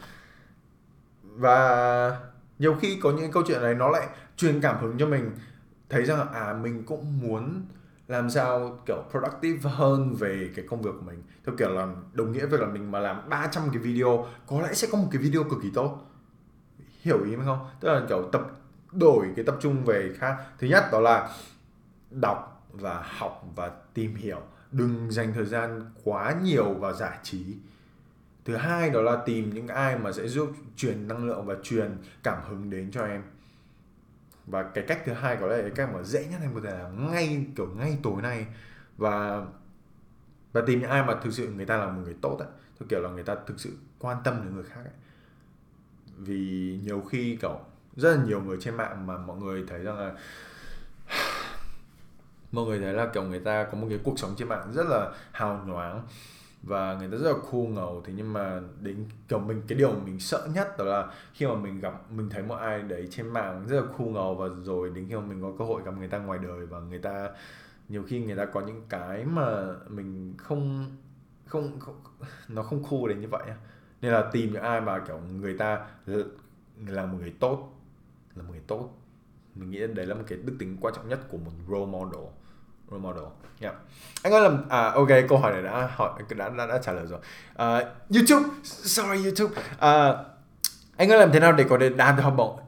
và 1.22 2.18
nhiều 2.60 2.76
khi 2.82 3.00
có 3.02 3.12
những 3.12 3.32
câu 3.32 3.44
chuyện 3.48 3.62
này 3.62 3.74
nó 3.74 3.90
lại 3.90 4.08
truyền 4.38 4.62
cảm 4.62 4.78
hứng 4.82 4.98
cho 4.98 5.06
mình. 5.06 5.32
Thấy 5.90 6.04
rằng 6.04 6.28
à 6.34 6.54
mình 6.62 6.84
cũng 6.84 7.22
muốn 7.22 7.66
làm 8.08 8.30
sao, 8.30 8.80
kiểu, 8.86 9.04
productive 9.12 9.72
hơn 9.72 10.16
về 10.16 10.50
cái 10.56 10.66
công 10.70 10.82
việc 10.82 10.92
của 11.00 11.06
mình. 11.06 11.24
Theo 11.46 11.56
kiểu 11.58 11.70
là 11.70 11.88
đồng 12.14 12.32
nghĩa 12.32 12.46
với 12.46 12.60
là 12.60 12.68
mình 12.68 12.92
mà 12.92 13.00
làm 13.00 13.30
300 13.30 13.64
cái 13.74 13.82
video, 13.82 14.28
có 14.48 14.62
lẽ 14.62 14.74
sẽ 14.74 14.88
có 14.92 14.98
một 14.98 15.08
cái 15.12 15.22
video 15.22 15.44
cực 15.44 15.60
kỳ 15.64 15.70
tốt. 15.74 16.12
Hiểu 17.02 17.24
ý 17.24 17.36
mình 17.36 17.46
không? 17.46 17.68
Tức 17.80 17.88
là, 17.88 18.02
kiểu, 18.10 18.30
tập, 18.32 18.42
đổi 18.92 19.28
cái 19.36 19.46
tập 19.46 19.58
trung 19.62 19.86
về 19.86 20.14
khác. 20.18 20.36
Thứ 20.60 20.68
nhất 20.68 20.84
đó 20.92 21.00
là 21.00 21.30
đọc 22.12 22.68
và 22.72 23.04
học 23.18 23.44
và 23.56 23.72
tìm 23.94 24.16
hiểu. 24.16 24.42
Đừng 24.72 25.12
dành 25.12 25.34
thời 25.34 25.46
gian 25.46 25.92
quá 26.04 26.36
nhiều 26.44 26.74
vào 26.74 26.94
giải 26.94 27.18
trí. 27.24 27.56
Thứ 28.46 28.56
hai 28.56 28.90
đó 28.90 29.02
là 29.02 29.16
tìm 29.26 29.54
những 29.54 29.68
ai 29.68 29.98
mà 29.98 30.12
sẽ 30.12 30.28
giúp 30.28 30.52
truyền 30.76 31.08
năng 31.08 31.26
lượng 31.26 31.46
và 31.46 31.56
truyền 31.64 31.98
cảm 32.24 32.44
hứng 32.50 32.70
đến 32.70 32.92
cho 32.92 33.06
em 33.06 33.24
và 34.46 34.64
cái 34.64 34.84
cách 34.88 35.02
thứ 35.06 35.14
hai 35.14 35.38
có 35.42 35.48
lẽ 35.48 35.58
là 35.58 35.62
cái 35.62 35.72
cách 35.76 35.90
mà 35.94 36.04
dễ 36.04 36.28
nhất 36.28 36.40
em 36.42 36.56
có 36.56 36.62
thể 36.64 36.78
làm 36.78 37.12
ngay, 37.12 37.46
kiểu, 37.56 37.68
ngay 37.78 37.98
tối 38.04 38.22
nay. 38.22 38.46
Và 38.98 39.46
và 40.54 40.62
tìm 40.68 40.80
những 40.80 40.90
ai 40.90 41.04
mà 41.04 41.16
thực 41.24 41.34
sự 41.34 41.52
người 41.52 41.66
ta 41.66 41.78
là 41.78 41.86
một 41.86 42.02
người 42.04 42.16
tốt 42.22 42.38
ấy 42.40 42.48
theo 42.80 42.88
kiểu 42.90 43.02
là 43.02 43.10
người 43.10 43.24
ta 43.24 43.36
thực 43.48 43.60
sự 43.60 43.78
quan 44.00 44.18
tâm 44.24 44.42
đến 44.44 44.56
người 44.56 44.64
khác 44.64 44.82
ấy. 44.84 44.94
Vì 46.18 46.80
nhiều 46.84 47.02
khi, 47.02 47.38
kiểu, 47.42 47.60
rất 47.96 48.16
là 48.16 48.24
nhiều 48.24 48.42
người 48.42 48.58
trên 48.62 48.78
mạng 48.78 49.08
mà 49.08 49.18
mọi 49.18 49.38
người 49.38 49.64
thấy 49.68 49.84
rằng 49.84 49.98
là 49.98 50.14
mọi 52.52 52.66
người 52.66 52.80
thấy 52.80 52.94
là, 52.94 53.08
kiểu, 53.14 53.24
người 53.24 53.40
ta 53.40 53.64
có 53.64 53.78
một 53.78 53.88
cái 53.90 54.00
cuộc 54.04 54.20
sống 54.20 54.36
trên 54.38 54.48
mạng 54.48 54.72
rất 54.74 54.86
là 54.90 55.12
hào 55.32 55.64
nhoáng 55.68 56.08
và 56.64 56.96
người 57.00 57.08
ta 57.08 57.18
rất 57.18 57.32
là 57.32 57.38
cool 57.52 57.62
ngầu. 57.62 58.02
Thế 58.06 58.14
nhưng 58.16 58.34
mà 58.34 58.62
đến 58.82 59.06
kiểu 59.28 59.40
mình 59.40 59.62
cái 59.68 59.78
điều 59.78 59.92
mình 60.06 60.20
sợ 60.20 60.48
nhất 60.54 60.78
đó 60.78 60.86
là 60.86 61.14
khi 61.34 61.48
mà 61.48 61.56
mình 61.56 61.80
gặp 61.80 62.12
mình 62.12 62.30
thấy 62.30 62.44
một 62.44 62.56
ai 62.56 62.82
đấy 62.82 63.08
trên 63.12 63.28
mạng 63.28 63.66
rất 63.68 63.82
là 63.82 63.88
cool 63.98 64.08
ngầu 64.08 64.36
và 64.36 64.48
rồi 64.64 64.92
đến 64.96 65.06
khi 65.10 65.16
mà 65.16 65.22
mình 65.22 65.42
có 65.42 65.52
cơ 65.60 65.66
hội 65.66 65.82
gặp 65.86 65.92
người 65.98 66.08
ta 66.08 66.18
ngoài 66.18 66.40
đời 66.44 66.66
và 66.66 66.80
người 66.80 67.00
ta 67.00 67.30
nhiều 67.90 68.04
khi 68.08 68.26
người 68.26 68.36
ta 68.36 68.46
có 68.46 68.62
những 68.62 68.82
cái 68.90 69.26
mà 69.26 69.76
mình 69.90 70.34
không 70.38 70.86
không, 71.46 71.80
không 71.80 71.96
nó 72.48 72.64
không 72.64 72.84
cool 72.84 73.10
đến 73.10 73.22
như 73.22 73.28
vậy 73.32 73.44
nên 74.02 74.12
là 74.12 74.30
tìm 74.32 74.54
những 74.54 74.62
ai 74.62 74.82
mà 74.82 75.00
kiểu 75.00 75.20
người 75.20 75.58
ta 75.58 75.88
là 76.88 77.06
một 77.06 77.18
người 77.22 77.34
tốt 77.40 77.74
là 78.36 78.44
một 78.44 78.50
người 78.52 78.62
tốt. 78.68 78.90
Mình 79.56 79.72
nghĩ 79.72 79.88
đấy 79.88 80.06
là 80.06 80.16
một 80.16 80.24
cái 80.28 80.40
đức 80.44 80.56
tính 80.60 80.78
quan 80.82 80.94
trọng 80.94 81.10
nhất 81.10 81.20
của 81.30 81.38
một 81.38 81.52
role 81.70 81.86
model 81.86 82.24
role 82.92 83.02
model. 83.02 83.24
Yeah. 83.60 83.76
Anh 84.24 84.34
ơi 84.34 84.42
làm 84.42 84.70
à 84.70 84.92
ok 84.96 85.08
câu 85.30 85.38
hỏi 85.38 85.52
này 85.54 85.62
đã 85.62 85.90
hỏi 85.96 86.10
đã 86.30 86.50
đã, 86.50 86.66
đã 86.66 86.80
trả 86.84 86.92
lời 86.92 87.06
rồi. 87.08 87.20
Uh, 87.52 87.88
YouTube, 88.16 88.56
sorry 88.64 89.24
YouTube. 89.24 89.62
Uh, 89.74 90.16
anh 90.98 91.12
ơi 91.12 91.20
làm 91.20 91.32
thế 91.32 91.40
nào 91.40 91.52
để 91.52 91.66
có 91.70 91.78
thể 91.80 91.90
đạt 91.90 92.16
được 92.16 92.24
học 92.24 92.34
bổng? 92.38 92.60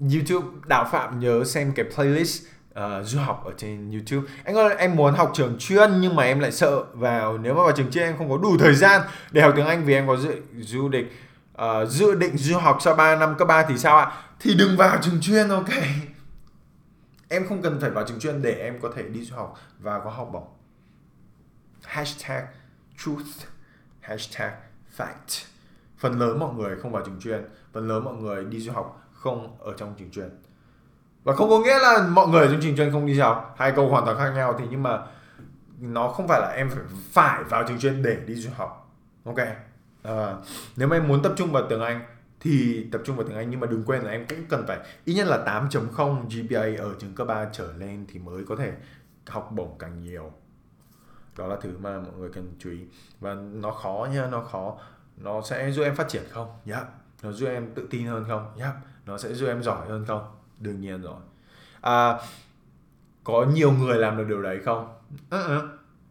YouTube 0.00 0.46
đào 0.66 0.88
Phạm 0.92 1.20
nhớ 1.20 1.44
xem 1.44 1.72
cái 1.76 1.84
playlist 1.94 2.42
uh, 2.70 3.06
du 3.06 3.18
học 3.18 3.42
ở 3.44 3.52
trên 3.56 3.90
YouTube. 3.90 4.32
Anh 4.44 4.54
ơi 4.54 4.74
em 4.78 4.96
muốn 4.96 5.14
học 5.14 5.30
trường 5.34 5.56
chuyên 5.58 6.00
nhưng 6.00 6.16
mà 6.16 6.22
em 6.22 6.40
lại 6.40 6.52
sợ 6.52 6.84
vào 6.92 7.38
nếu 7.38 7.54
mà 7.54 7.62
vào 7.62 7.72
trường 7.72 7.90
chuyên 7.90 8.04
em 8.04 8.18
không 8.18 8.30
có 8.30 8.38
đủ 8.38 8.56
thời 8.58 8.74
gian 8.74 9.02
để 9.30 9.42
học 9.42 9.52
tiếng 9.56 9.66
Anh 9.66 9.84
vì 9.84 9.94
em 9.94 10.06
có 10.06 10.16
dự 10.16 10.34
du 10.58 10.88
định 10.88 11.08
uh, 11.62 11.88
dự 11.88 12.14
định 12.14 12.36
du 12.36 12.58
học 12.58 12.78
sau 12.80 12.94
3 12.94 13.16
năm 13.16 13.34
cấp 13.38 13.48
3 13.48 13.62
thì 13.62 13.78
sao 13.78 13.96
ạ? 13.96 14.12
Thì 14.40 14.54
đừng 14.54 14.76
vào 14.76 14.98
trường 15.02 15.20
chuyên 15.20 15.48
ok 15.48 15.68
em 17.30 17.46
không 17.48 17.62
cần 17.62 17.80
phải 17.80 17.90
vào 17.90 18.04
trường 18.06 18.20
chuyên 18.20 18.42
để 18.42 18.52
em 18.52 18.80
có 18.82 18.90
thể 18.94 19.02
đi 19.02 19.24
du 19.24 19.36
học 19.36 19.58
và 19.78 20.00
có 20.00 20.10
học 20.10 20.28
bổng. 20.32 20.48
Hashtag 21.82 22.44
truth. 22.98 23.46
Hashtag 24.00 24.52
fact. 24.96 25.44
Phần 25.98 26.18
lớn 26.18 26.38
mọi 26.38 26.54
người 26.54 26.76
không 26.76 26.92
vào 26.92 27.02
trường 27.06 27.20
chuyên 27.20 27.44
phần 27.72 27.88
lớn 27.88 28.04
mọi 28.04 28.14
người 28.14 28.44
đi 28.44 28.60
du 28.60 28.72
học 28.72 29.02
không 29.12 29.56
ở 29.60 29.74
trong 29.76 29.94
trường 29.98 30.10
chuyên. 30.10 30.42
Và 31.24 31.34
không 31.34 31.50
có 31.50 31.58
nghĩa 31.58 31.78
là 31.78 32.08
mọi 32.10 32.28
người 32.28 32.48
trong 32.48 32.60
trường 32.60 32.76
chuyên 32.76 32.92
không 32.92 33.06
đi 33.06 33.14
du 33.14 33.22
học. 33.22 33.54
Hai 33.58 33.72
câu 33.76 33.88
hoàn 33.88 34.04
toàn 34.04 34.16
khác 34.18 34.30
nhau 34.30 34.56
thì 34.58 34.64
nhưng 34.70 34.82
mà 34.82 34.98
nó 35.78 36.08
không 36.08 36.28
phải 36.28 36.40
là 36.40 36.48
em 36.48 36.70
phải 36.70 36.84
phải 37.12 37.44
vào 37.44 37.64
trường 37.68 37.78
chuyên 37.78 38.02
để 38.02 38.16
đi 38.26 38.34
du 38.34 38.50
học. 38.56 38.94
Ok. 39.24 39.38
À, 40.02 40.34
nếu 40.76 40.88
mà 40.88 40.96
em 40.96 41.08
muốn 41.08 41.22
tập 41.22 41.32
trung 41.36 41.52
vào 41.52 41.62
tiếng 41.68 41.80
anh 41.80 42.04
thì 42.40 42.86
tập 42.92 43.00
trung 43.04 43.16
vào 43.16 43.26
tiếng 43.26 43.36
Anh 43.36 43.50
nhưng 43.50 43.60
mà 43.60 43.66
đừng 43.66 43.84
quên 43.84 44.02
là 44.02 44.10
em 44.10 44.26
cũng 44.28 44.38
cần 44.48 44.64
phải 44.66 44.78
ít 45.04 45.14
nhất 45.14 45.26
là 45.26 45.44
8.0 45.70 46.24
GPA 46.28 46.84
ở 46.84 46.94
trường 46.98 47.14
cấp 47.14 47.26
3 47.26 47.48
trở 47.52 47.72
lên 47.72 48.06
thì 48.08 48.18
mới 48.18 48.44
có 48.44 48.56
thể 48.56 48.72
học 49.26 49.50
bổng 49.52 49.78
càng 49.78 50.00
nhiều. 50.00 50.32
Đó 51.38 51.46
là 51.46 51.56
thứ 51.60 51.78
mà 51.78 51.98
mọi 51.98 52.12
người 52.18 52.30
cần 52.32 52.54
chú 52.58 52.70
ý. 52.70 52.78
Và 53.20 53.34
nó 53.34 53.70
khó 53.70 54.08
nha 54.12 54.28
nó 54.30 54.40
khó. 54.40 54.78
Nó 55.16 55.42
sẽ 55.42 55.70
giúp 55.70 55.82
em 55.82 55.96
phát 55.96 56.08
triển 56.08 56.22
không? 56.30 56.48
Yeah. 56.66 56.86
nó 57.22 57.32
giúp 57.32 57.46
em 57.46 57.74
tự 57.74 57.86
tin 57.90 58.06
hơn 58.06 58.24
không? 58.28 58.58
Yeah. 58.58 58.74
nó 59.06 59.18
sẽ 59.18 59.34
giúp 59.34 59.46
em 59.46 59.62
giỏi 59.62 59.88
hơn 59.88 60.04
không? 60.08 60.36
Đương 60.58 60.80
nhiên 60.80 61.02
rồi. 61.02 61.20
À, 61.80 62.18
có 63.24 63.46
nhiều 63.54 63.72
người 63.72 63.98
làm 63.98 64.16
được 64.16 64.24
điều 64.28 64.42
đấy 64.42 64.60
không? 64.64 64.98
Uh-uh. 65.30 65.68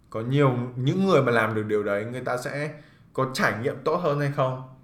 có 0.10 0.22
nhiều 0.22 0.52
những 0.76 1.06
người 1.06 1.22
mà 1.22 1.32
làm 1.32 1.56
được 1.56 1.64
điều 1.64 1.84
đấy 1.84 2.06
người 2.06 2.22
ta 2.22 2.38
sẽ 2.38 2.74
có 3.14 3.26
trải 3.34 3.54
nghiệm 3.62 3.76
tốt 3.84 3.96
hơn 3.96 4.20
hay 4.20 4.32
không? 4.32 4.79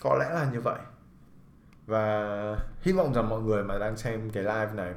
Có 0.00 0.16
lẽ 0.20 0.30
là 0.34 0.46
như 0.52 0.60
vậy. 0.60 0.78
Và 1.86 2.56
hy 2.82 2.92
vọng 2.92 3.14
rằng 3.14 3.28
mọi 3.28 3.40
người 3.40 3.64
mà 3.64 3.78
đang 3.78 3.96
xem 3.96 4.30
cái 4.30 4.42
live 4.42 4.70
này 4.74 4.92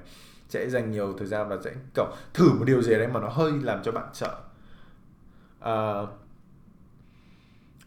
sẽ 0.50 0.70
dành 0.70 0.92
nhiều 0.92 1.14
thời 1.18 1.28
gian 1.28 1.50
và 1.50 1.58
sẽ 1.64 1.72
kiểu 1.96 2.06
thử 2.34 2.50
một 2.50 2.66
điều 2.66 2.82
gì 2.82 2.94
đấy 2.94 3.08
mà 3.08 3.20
nó 3.20 3.28
hơi 3.28 3.52
làm 3.62 3.84
cho 3.84 3.92
bạn 3.92 4.08
sợ. 4.14 4.36
À, 5.60 6.02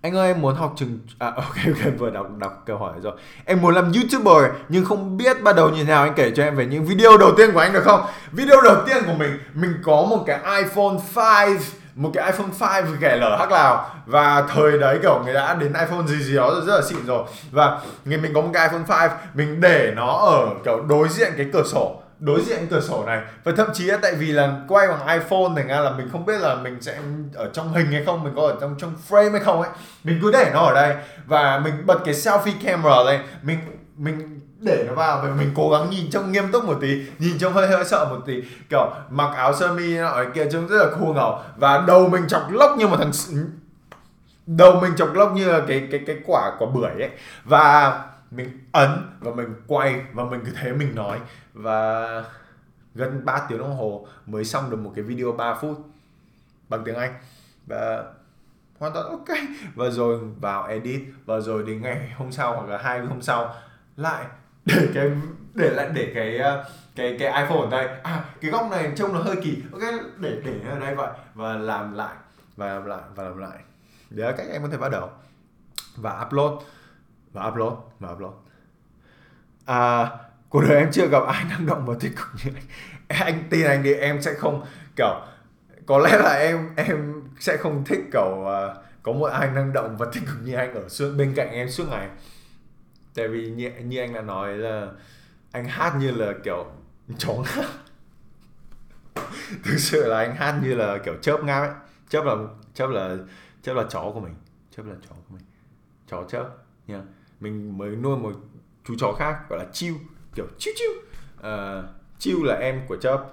anh 0.00 0.16
ơi 0.16 0.28
em 0.28 0.40
muốn 0.40 0.54
học 0.54 0.74
trường 0.76 0.98
à 1.18 1.26
ok 1.36 1.56
ok 1.66 1.92
vừa 1.98 2.10
đọc 2.10 2.26
đọc 2.38 2.62
câu 2.66 2.78
hỏi 2.78 2.94
rồi. 3.02 3.12
Em 3.44 3.62
muốn 3.62 3.74
làm 3.74 3.92
youtuber 3.92 4.52
nhưng 4.68 4.84
không 4.84 5.16
biết 5.16 5.42
bắt 5.42 5.56
đầu 5.56 5.70
như 5.70 5.84
thế 5.84 5.90
nào. 5.90 6.02
Anh 6.02 6.12
kể 6.16 6.32
cho 6.36 6.42
em 6.42 6.56
về 6.56 6.66
những 6.66 6.84
video 6.84 7.16
đầu 7.18 7.32
tiên 7.36 7.50
của 7.52 7.60
anh 7.60 7.72
được 7.72 7.82
không? 7.84 8.00
Video 8.32 8.60
đầu 8.64 8.84
tiên 8.86 9.02
của 9.06 9.14
mình 9.14 9.38
mình 9.54 9.74
có 9.84 10.06
một 10.10 10.24
cái 10.26 10.62
iPhone 10.62 10.98
5 11.16 11.58
một 11.96 12.10
cái 12.14 12.32
iPhone 12.32 12.82
5 12.82 12.96
kẻ 13.00 13.16
lở 13.16 13.36
hắc 13.38 13.52
lào. 13.52 13.90
Và 14.06 14.44
thời 14.54 14.78
đấy, 14.78 14.98
kiểu, 15.02 15.22
người 15.24 15.34
đã 15.34 15.54
đến 15.54 15.72
iPhone 15.72 16.06
gì 16.06 16.22
gì 16.22 16.36
đó 16.36 16.54
rất 16.66 16.74
là 16.74 16.82
xịn 16.82 17.06
rồi. 17.06 17.24
Và 17.50 17.80
người 18.04 18.18
mình 18.18 18.34
có 18.34 18.40
một 18.40 18.50
cái 18.54 18.68
iPhone 18.68 19.08
5 19.08 19.10
mình 19.34 19.60
để 19.60 19.92
nó 19.96 20.12
ở, 20.12 20.46
kiểu, 20.64 20.82
đối 20.88 21.08
diện 21.08 21.32
cái 21.36 21.46
cửa 21.52 21.62
sổ, 21.64 22.02
đối 22.18 22.40
diện 22.40 22.66
cửa 22.70 22.80
sổ 22.80 23.04
này. 23.06 23.20
Và 23.44 23.52
thậm 23.56 23.66
chí 23.74 23.84
là 23.84 23.98
tại 24.02 24.14
vì 24.14 24.26
là 24.26 24.52
quay 24.68 24.88
bằng 24.88 25.06
iPhone 25.06 25.48
thành 25.56 25.68
ra 25.68 25.80
là 25.80 25.90
mình 25.90 26.08
không 26.12 26.26
biết 26.26 26.40
là 26.40 26.54
mình 26.54 26.78
sẽ 26.80 26.98
ở 27.34 27.50
trong 27.52 27.72
hình 27.72 27.92
hay 27.92 28.02
không, 28.06 28.24
mình 28.24 28.32
có 28.36 28.42
ở 28.42 28.56
trong 28.60 28.74
trong 28.78 28.94
frame 29.08 29.32
hay 29.32 29.40
không 29.40 29.62
ấy. 29.62 29.70
Mình 30.04 30.18
cứ 30.22 30.30
để 30.32 30.50
nó 30.54 30.60
ở 30.60 30.74
đây 30.74 30.94
và 31.26 31.58
mình 31.58 31.86
bật 31.86 31.98
cái 32.04 32.14
selfie 32.14 32.52
camera 32.64 33.02
lên. 33.06 33.20
Mình 33.42 33.58
mình 33.96 34.40
để 34.60 34.84
nó 34.88 34.94
vào, 34.94 35.22
và 35.22 35.34
mình 35.34 35.50
cố 35.54 35.70
gắng 35.70 35.90
nhìn 35.90 36.10
trông 36.10 36.32
nghiêm 36.32 36.52
túc 36.52 36.64
một 36.64 36.78
tí, 36.80 37.02
nhìn 37.18 37.38
trông 37.38 37.52
hơi 37.52 37.68
hơi 37.68 37.84
sợ 37.84 38.06
một 38.10 38.20
tí. 38.26 38.42
Kiểu, 38.70 38.90
mặc 39.10 39.34
áo 39.36 39.54
sơ 39.54 39.72
mi 39.72 39.96
ở 39.96 40.30
kia 40.34 40.46
trông 40.52 40.68
rất 40.68 40.86
là 40.86 40.90
khu 40.90 41.14
ngầu. 41.14 41.42
Và 41.56 41.84
đầu 41.86 42.08
mình 42.08 42.28
chọc 42.28 42.42
lốc 42.50 42.76
như 42.78 42.88
một 42.88 42.96
thằng 42.96 43.10
đầu 44.46 44.80
mình 44.80 44.92
chọc 44.96 45.14
lốc 45.14 45.32
như 45.32 45.52
là 45.52 45.60
cái 45.68 45.88
cái 45.90 46.00
cái 46.06 46.16
quả 46.26 46.52
quả 46.58 46.68
bưởi 46.74 46.90
ấy. 46.90 47.10
Và 47.44 48.04
mình 48.30 48.66
ấn, 48.72 48.90
và 49.20 49.32
mình 49.34 49.54
quay, 49.66 50.02
và 50.12 50.24
mình 50.24 50.40
cứ 50.44 50.52
thế 50.62 50.72
mình 50.72 50.94
nói. 50.94 51.18
Và 51.54 52.24
gần 52.94 53.24
3 53.24 53.40
tiếng 53.48 53.58
đồng 53.58 53.76
hồ 53.76 54.06
mới 54.26 54.44
xong 54.44 54.70
được 54.70 54.76
một 54.76 54.92
cái 54.96 55.04
video 55.04 55.32
3 55.32 55.54
phút 55.54 55.86
bằng 56.68 56.82
tiếng 56.84 56.96
Anh. 56.96 57.14
Và 57.66 58.04
hoàn 58.78 58.92
toàn 58.92 59.06
ok. 59.10 59.38
Và 59.74 59.90
rồi 59.90 60.18
vào 60.40 60.66
edit, 60.66 61.00
và 61.26 61.40
rồi 61.40 61.62
đến 61.62 61.82
ngày 61.82 62.10
hôm 62.16 62.32
sau 62.32 62.52
hoặc 62.52 62.68
là 62.68 62.78
hai 62.78 63.00
hôm 63.00 63.22
sau, 63.22 63.54
lại 63.96 64.24
để 64.74 64.88
cái 64.94 65.10
để 65.54 65.70
lại 65.70 65.90
để 65.94 66.12
cái 66.14 66.38
ờ, 66.38 66.64
cái 66.96 67.16
cái 67.18 67.42
iPhone 67.42 67.58
ở 67.58 67.68
đây. 67.70 67.88
À 68.02 68.24
cái 68.40 68.50
góc 68.50 68.70
này 68.70 68.92
trông 68.96 69.12
nó 69.12 69.18
hơi 69.18 69.36
kỳ. 69.42 69.62
Ok 69.72 69.82
để 70.18 70.40
để 70.44 70.52
ở 70.70 70.78
đây 70.78 70.94
vậy. 70.94 71.10
Và 71.34 71.56
làm 71.56 71.94
lại. 71.94 72.14
Và 72.56 72.66
làm 72.66 72.86
lại 72.86 73.02
và 73.14 73.24
làm 73.24 73.38
lại. 73.38 73.58
Đấy 74.10 74.26
là 74.26 74.36
cách 74.36 74.46
em 74.52 74.62
có 74.62 74.68
thể 74.68 74.78
bắt 74.78 74.88
đầu. 74.88 75.10
Và 75.96 76.24
upload. 76.26 76.52
Và 77.32 77.46
upload 77.46 77.72
và 78.00 78.12
upload. 78.12 78.34
À 79.64 80.10
cuộc 80.48 80.60
đời 80.60 80.78
em 80.78 80.90
chưa 80.92 81.06
gặp 81.06 81.22
ai 81.26 81.44
năng 81.50 81.66
động 81.66 81.86
và 81.86 81.94
tích 82.00 82.12
cực 82.16 82.26
như 82.44 82.50
anh. 82.54 82.64
Anh 83.08 83.44
tin 83.50 83.66
anh 83.66 83.82
đi 83.82 83.94
em 83.94 84.22
sẽ 84.22 84.34
không 84.34 84.64
kiểu 84.96 85.20
có 85.86 85.98
lẽ 85.98 86.18
là 86.18 86.34
em 86.34 86.70
em 86.76 87.22
sẽ 87.38 87.56
không 87.56 87.84
thích 87.84 88.00
kiểu 88.12 88.40
uh, 88.40 88.76
có 89.02 89.12
một 89.12 89.26
ai 89.26 89.50
năng 89.50 89.72
động 89.72 89.96
và 89.96 90.06
tích 90.12 90.22
cực 90.26 90.36
như 90.44 90.54
anh 90.54 90.74
ở 90.74 90.88
suốt 90.88 91.14
bên 91.18 91.32
cạnh 91.36 91.50
em 91.50 91.70
suốt 91.70 91.84
ngày 91.90 92.08
tại 93.16 93.28
vì 93.28 93.50
như, 93.50 93.70
như 93.84 93.98
anh 93.98 94.14
đã 94.14 94.20
nói 94.20 94.56
là 94.56 94.90
anh 95.52 95.64
hát 95.64 95.94
như 96.00 96.10
là 96.10 96.32
kiểu 96.44 96.66
trống 97.18 97.44
thực 99.64 99.78
sự 99.78 100.08
là 100.08 100.18
anh 100.18 100.36
hát 100.36 100.60
như 100.62 100.74
là 100.74 100.98
kiểu 101.04 101.14
chớp 101.22 101.44
ngáp 101.44 101.62
ấy. 101.62 101.74
Chớp 102.08 102.24
là 102.24 102.36
chớp 102.74 102.86
là 102.86 103.16
chớp 103.62 103.74
là 103.74 103.84
chó 103.88 104.10
của 104.14 104.20
mình. 104.20 104.34
Chớp 104.76 104.82
là 104.86 104.94
chó 105.08 105.14
của 105.14 105.34
mình. 105.34 105.42
Chó 106.06 106.24
chớp 106.28 106.48
nha 106.86 107.02
mình 107.40 107.78
mới 107.78 107.96
nuôi 107.96 108.16
một 108.16 108.32
chú 108.84 108.94
chó 108.98 109.12
khác 109.12 109.38
gọi 109.50 109.58
là 109.58 109.64
chiêu 109.72 109.94
kiểu 110.34 110.46
chiêu 110.58 110.74
chiêu 110.76 110.90
uh, 110.90 111.42
ờ, 111.42 111.88
chiêu 112.18 112.42
là 112.42 112.54
em 112.54 112.80
của 112.88 112.96
chớp. 112.96 113.24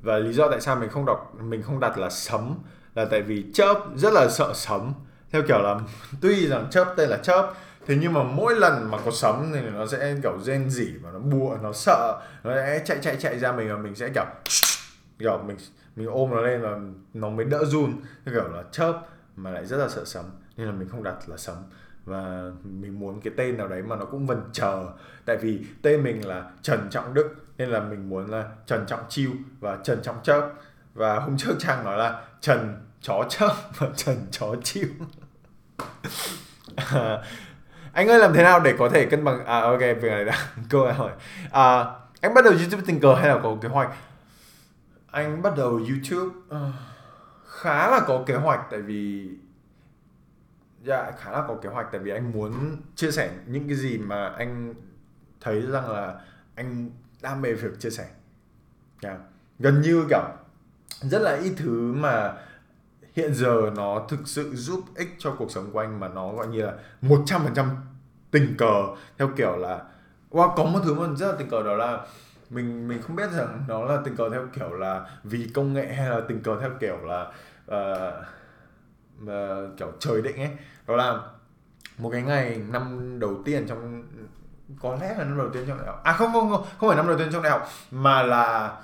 Và 0.00 0.18
lý 0.18 0.32
do 0.32 0.50
tại 0.50 0.60
sao 0.60 0.76
mình 0.76 0.88
không 0.88 1.06
đọc 1.06 1.34
mình 1.40 1.62
không 1.62 1.80
đặt 1.80 1.98
là 1.98 2.10
sấm 2.10 2.54
là 2.94 3.04
tại 3.04 3.22
vì 3.22 3.44
chớp 3.54 3.84
rất 3.96 4.12
là 4.12 4.28
sợ 4.30 4.52
sấm. 4.54 4.92
Theo 5.30 5.42
kiểu 5.48 5.58
là 5.58 5.80
tuy 6.20 6.46
rằng 6.46 6.66
chớp 6.70 6.94
tên 6.96 7.08
là 7.08 7.16
chớp 7.16 7.54
thế 7.86 7.96
nhưng 8.00 8.12
mà 8.12 8.22
mỗi 8.22 8.54
lần 8.54 8.90
mà 8.90 8.98
có 9.04 9.10
sấm 9.10 9.50
thì 9.54 9.60
nó 9.60 9.86
sẽ 9.86 10.16
kiểu 10.22 10.38
rên 10.40 10.70
rỉ 10.70 10.92
và 11.02 11.10
nó 11.10 11.18
bùa, 11.18 11.58
nó 11.62 11.72
sợ. 11.72 12.20
Nó 12.44 12.54
sẽ 12.54 12.82
chạy 12.84 12.98
chạy 13.02 13.16
chạy 13.16 13.38
ra 13.38 13.52
mình 13.52 13.68
và 13.68 13.76
mình 13.76 13.94
sẽ 13.94 14.08
kiểu 14.14 14.24
kiểu 15.18 15.42
mình 15.46 15.56
mình 15.96 16.08
ôm 16.08 16.30
nó 16.30 16.40
lên 16.40 16.62
và 16.62 16.78
nó 17.14 17.28
mới 17.28 17.46
đỡ 17.46 17.64
run. 17.64 17.92
Thế 18.24 18.32
kiểu 18.32 18.48
là 18.48 18.62
chớp 18.72 19.02
mà 19.36 19.50
lại 19.50 19.66
rất 19.66 19.76
là 19.76 19.88
sợ 19.88 20.04
sấm. 20.04 20.24
Nên 20.56 20.66
là 20.66 20.72
mình 20.72 20.88
không 20.88 21.02
đặt 21.02 21.16
là 21.26 21.36
sấm. 21.36 21.56
Và 22.04 22.50
mình 22.64 22.98
muốn 22.98 23.20
cái 23.20 23.32
tên 23.36 23.56
nào 23.58 23.68
đấy 23.68 23.82
mà 23.82 23.96
nó 23.96 24.04
cũng 24.04 24.26
vần 24.26 24.42
chờ. 24.52 24.86
Tại 25.24 25.36
vì 25.36 25.66
tên 25.82 26.02
mình 26.02 26.26
là 26.26 26.50
Trần 26.62 26.88
Trọng 26.90 27.14
Đức, 27.14 27.34
nên 27.58 27.68
là 27.68 27.80
mình 27.80 28.08
muốn 28.08 28.30
là 28.30 28.44
Trần 28.66 28.86
Trọng 28.86 29.00
Chiêu 29.08 29.30
và 29.60 29.78
Trần 29.84 30.02
Trọng 30.02 30.22
Chớp. 30.22 30.52
Và 30.94 31.18
hôm 31.18 31.36
trước 31.36 31.54
Trang 31.58 31.84
nói 31.84 31.98
là 31.98 32.22
Trần 32.40 32.76
Chó 33.00 33.24
Chớp 33.28 33.52
và 33.78 33.88
Trần 33.96 34.16
Chó 34.30 34.54
Chiêu. 34.64 34.88
À, 36.76 37.22
anh 37.96 38.08
ơi 38.08 38.18
làm 38.18 38.32
thế 38.32 38.42
nào 38.42 38.60
để 38.60 38.74
có 38.78 38.88
thể 38.88 39.06
cân 39.06 39.24
bằng? 39.24 39.46
À 39.46 39.60
ok 39.60 39.80
việc 39.80 40.02
này 40.02 40.24
đã 40.24 40.38
câu 40.68 40.92
hỏi. 40.92 41.12
À, 41.50 41.84
anh 42.20 42.34
bắt 42.34 42.44
đầu 42.44 42.52
youtube 42.52 42.82
tình 42.86 43.00
cờ 43.00 43.14
hay 43.14 43.28
là 43.28 43.40
có 43.42 43.56
kế 43.60 43.68
hoạch? 43.68 43.90
Anh 45.10 45.42
bắt 45.42 45.52
đầu 45.56 45.70
youtube 45.70 46.36
uh, 46.48 46.74
khá 47.46 47.90
là 47.90 48.00
có 48.06 48.24
kế 48.26 48.34
hoạch 48.34 48.60
tại 48.70 48.80
vì 48.80 49.30
dạ 50.82 51.10
khá 51.18 51.30
là 51.30 51.44
có 51.48 51.54
kế 51.62 51.68
hoạch 51.68 51.86
tại 51.92 52.00
vì 52.00 52.10
anh 52.10 52.32
muốn 52.32 52.76
chia 52.94 53.10
sẻ 53.10 53.30
những 53.46 53.66
cái 53.68 53.76
gì 53.76 53.98
mà 53.98 54.28
anh 54.28 54.74
thấy 55.40 55.62
rằng 55.62 55.90
là 55.90 56.14
anh 56.54 56.90
đam 57.22 57.42
mê 57.42 57.52
việc 57.52 57.80
chia 57.80 57.90
sẻ. 57.90 58.06
Yeah. 59.02 59.16
gần 59.58 59.80
như 59.80 60.06
kiểu 60.08 60.24
rất 61.00 61.22
là 61.22 61.36
ít 61.36 61.54
thứ 61.56 61.92
mà 61.92 62.34
hiện 63.16 63.34
giờ 63.34 63.70
nó 63.76 64.02
thực 64.08 64.20
sự 64.24 64.54
giúp 64.54 64.80
ích 64.94 65.08
cho 65.18 65.34
cuộc 65.38 65.50
sống 65.50 65.70
của 65.72 65.78
anh 65.78 66.00
mà 66.00 66.08
nó 66.08 66.32
gọi 66.32 66.46
như 66.46 66.62
là 66.62 66.72
một 67.00 67.22
trăm 67.26 67.44
phần 67.44 67.54
trăm 67.54 67.70
tình 68.30 68.54
cờ 68.58 68.82
theo 69.18 69.30
kiểu 69.36 69.56
là 69.56 69.82
wow, 70.30 70.54
có 70.56 70.64
một 70.64 70.80
thứ 70.84 70.94
mà 70.94 71.06
rất 71.16 71.26
là 71.26 71.36
tình 71.38 71.48
cờ 71.50 71.62
đó 71.62 71.74
là 71.74 72.06
mình 72.50 72.88
mình 72.88 73.02
không 73.02 73.16
biết 73.16 73.30
rằng 73.32 73.64
nó 73.68 73.84
là 73.84 73.98
tình 74.04 74.16
cờ 74.16 74.30
theo 74.30 74.46
kiểu 74.54 74.72
là 74.72 75.06
vì 75.24 75.50
công 75.54 75.72
nghệ 75.72 75.92
hay 75.92 76.10
là 76.10 76.20
tình 76.28 76.42
cờ 76.42 76.60
theo 76.60 76.70
kiểu 76.80 76.96
là 77.04 77.32
uh, 77.70 78.14
uh, 79.22 79.78
kiểu 79.78 79.92
trời 79.98 80.22
định 80.22 80.36
ấy. 80.36 80.50
Đó 80.86 80.96
là 80.96 81.20
một 81.98 82.10
cái 82.10 82.22
ngày 82.22 82.60
năm 82.68 83.16
đầu 83.20 83.42
tiên 83.44 83.66
trong 83.68 84.02
có 84.80 84.96
lẽ 85.00 85.14
là 85.18 85.24
năm 85.24 85.38
đầu 85.38 85.48
tiên 85.48 85.64
trong 85.68 85.78
đại 85.78 85.86
học. 85.86 86.00
À 86.04 86.12
không 86.12 86.32
không 86.32 86.50
không 86.50 86.64
không 86.78 86.88
phải 86.88 86.96
năm 86.96 87.06
đầu 87.06 87.18
tiên 87.18 87.28
trong 87.32 87.42
đại 87.42 87.52
học 87.52 87.68
mà 87.90 88.22
là 88.22 88.76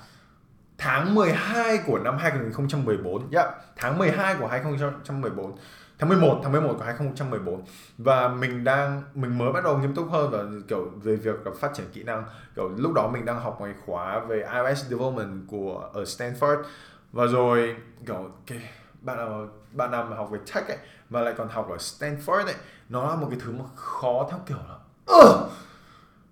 tháng 0.83 1.15
12 1.15 1.77
của 1.77 1.99
năm 1.99 2.17
2014 2.17 3.31
yeah, 3.31 3.47
tháng 3.75 3.97
12 3.97 4.35
của 4.39 4.47
2014 4.47 5.57
tháng 5.99 6.09
11 6.09 6.39
tháng 6.43 6.51
11 6.51 6.73
của 6.77 6.83
2014 6.83 7.61
và 7.97 8.27
mình 8.27 8.63
đang 8.63 9.03
mình 9.13 9.37
mới 9.37 9.51
bắt 9.51 9.63
đầu 9.63 9.77
nghiêm 9.77 9.95
túc 9.95 10.11
hơn 10.11 10.31
và 10.31 10.43
kiểu 10.67 10.91
về 11.03 11.15
việc 11.15 11.35
phát 11.59 11.71
triển 11.73 11.85
kỹ 11.93 12.03
năng. 12.03 12.23
Kiểu 12.55 12.69
lúc 12.77 12.93
đó 12.93 13.09
mình 13.13 13.25
đang 13.25 13.39
học 13.39 13.57
một 13.59 13.67
khóa 13.85 14.19
về 14.19 14.45
iOS 14.53 14.83
development 14.89 15.47
của 15.47 15.89
ở 15.93 16.03
Stanford. 16.03 16.63
Và 17.11 17.25
rồi 17.25 17.75
kiểu 18.07 18.31
cái 18.47 18.61
bạn 19.01 19.17
nào 19.17 19.47
bạn 19.71 19.91
nào 19.91 20.07
mà 20.09 20.15
học 20.17 20.29
về 20.31 20.39
tech 20.53 20.67
ấy 20.67 20.77
mà 21.09 21.21
lại 21.21 21.33
còn 21.37 21.49
học 21.49 21.69
ở 21.69 21.77
Stanford 21.77 22.45
ấy 22.45 22.55
nó 22.89 23.09
là 23.09 23.15
một 23.15 23.27
cái 23.29 23.39
thứ 23.43 23.51
mà 23.51 23.65
khó 23.75 24.27
theo 24.29 24.39
kiểu 24.45 24.57
là 24.69 24.75
uh, 25.17 25.51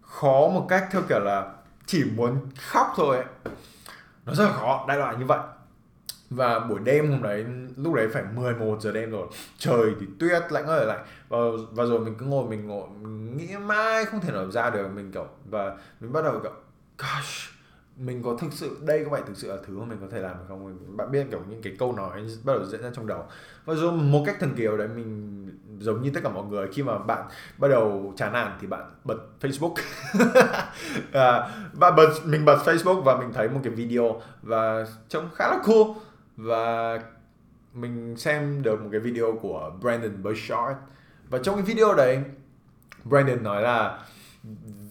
khó 0.01 0.47
một 0.47 0.65
cách 0.69 0.87
theo 0.91 1.01
kiểu 1.09 1.19
là 1.19 1.53
chỉ 1.85 2.03
muốn 2.15 2.49
khóc 2.57 2.87
thôi 2.95 3.17
ấy 3.17 3.25
nó 4.25 4.33
rất 4.33 4.45
là 4.45 4.51
khó, 4.51 4.85
đại 4.87 4.97
loại 4.97 5.15
như 5.19 5.25
vậy. 5.25 5.39
Và 6.29 6.59
buổi 6.59 6.79
đêm 6.79 7.11
hôm 7.11 7.23
đấy, 7.23 7.45
lúc 7.75 7.93
đấy 7.93 8.07
phải 8.13 8.23
11 8.35 8.81
giờ 8.81 8.91
đêm 8.91 9.11
rồi. 9.11 9.27
Trời 9.57 9.95
thì 9.99 10.05
tuyết, 10.19 10.51
lạnh 10.51 10.65
ơi 10.65 10.85
lạnh. 10.85 11.05
Và 11.29 11.37
và 11.71 11.85
rồi 11.85 11.99
mình 11.99 12.15
cứ 12.17 12.25
ngồi, 12.25 12.49
mình 12.49 12.67
ngồi, 12.67 12.87
mình 13.01 13.37
nghĩ 13.37 13.57
mãi 13.57 14.05
không 14.05 14.19
thể 14.19 14.31
nào 14.31 14.51
ra 14.51 14.69
được. 14.69 14.87
Mình 14.95 15.11
kiểu, 15.11 15.27
và 15.45 15.77
mình 15.99 16.13
bắt 16.13 16.21
đầu 16.23 16.39
kiểu, 16.43 16.51
gosh, 16.97 17.51
mình 17.97 18.23
có 18.23 18.37
thực 18.41 18.53
sự, 18.53 18.77
đây 18.81 19.05
có 19.05 19.11
phải 19.11 19.21
thực 19.27 19.37
sự 19.37 19.51
là 19.51 19.57
thứ 19.67 19.79
mà 19.79 19.85
mình 19.85 19.97
có 20.01 20.07
thể 20.11 20.19
làm 20.19 20.37
được 20.37 20.43
không? 20.47 20.97
Bạn 20.97 21.11
biết 21.11 21.27
kiểu 21.31 21.41
những 21.49 21.61
cái 21.61 21.75
câu 21.79 21.93
nói 21.93 22.21
bắt 22.43 22.53
đầu 22.53 22.65
diễn 22.65 22.81
ra 22.81 22.89
trong 22.93 23.07
đầu. 23.07 23.25
Và 23.65 23.73
rồi 23.73 23.91
một 23.91 24.23
cách 24.25 24.35
thần 24.39 24.53
kỳ 24.57 24.65
đấy, 24.65 24.87
mình 24.95 25.40
giống 25.81 26.01
như 26.01 26.11
tất 26.13 26.19
cả 26.23 26.29
mọi 26.29 26.45
người 26.45 26.67
khi 26.73 26.83
mà 26.83 26.97
bạn 26.97 27.27
bắt 27.57 27.67
đầu 27.67 28.13
chán 28.17 28.33
nản 28.33 28.57
thì 28.61 28.67
bạn 28.67 28.91
bật 29.03 29.17
Facebook. 29.41 29.75
À, 31.13 31.49
và 31.73 31.91
bật 31.91 32.09
mình 32.25 32.45
bật 32.45 32.57
Facebook 32.65 33.01
và 33.01 33.17
mình 33.17 33.33
thấy 33.33 33.49
một 33.49 33.59
cái 33.63 33.73
video 33.73 34.21
và 34.41 34.85
trông 35.09 35.29
khá 35.35 35.47
là 35.47 35.59
cool. 35.65 35.97
Và 36.37 36.99
mình 37.73 38.15
xem 38.17 38.61
được 38.61 38.81
một 38.81 38.89
cái 38.91 38.99
video 38.99 39.37
của 39.41 39.71
Brandon 39.81 40.23
Burchard. 40.23 40.79
Và 41.29 41.39
trong 41.43 41.55
cái 41.55 41.63
video 41.63 41.93
đấy 41.93 42.19
Brandon 43.05 43.43
nói 43.43 43.61
là 43.61 43.99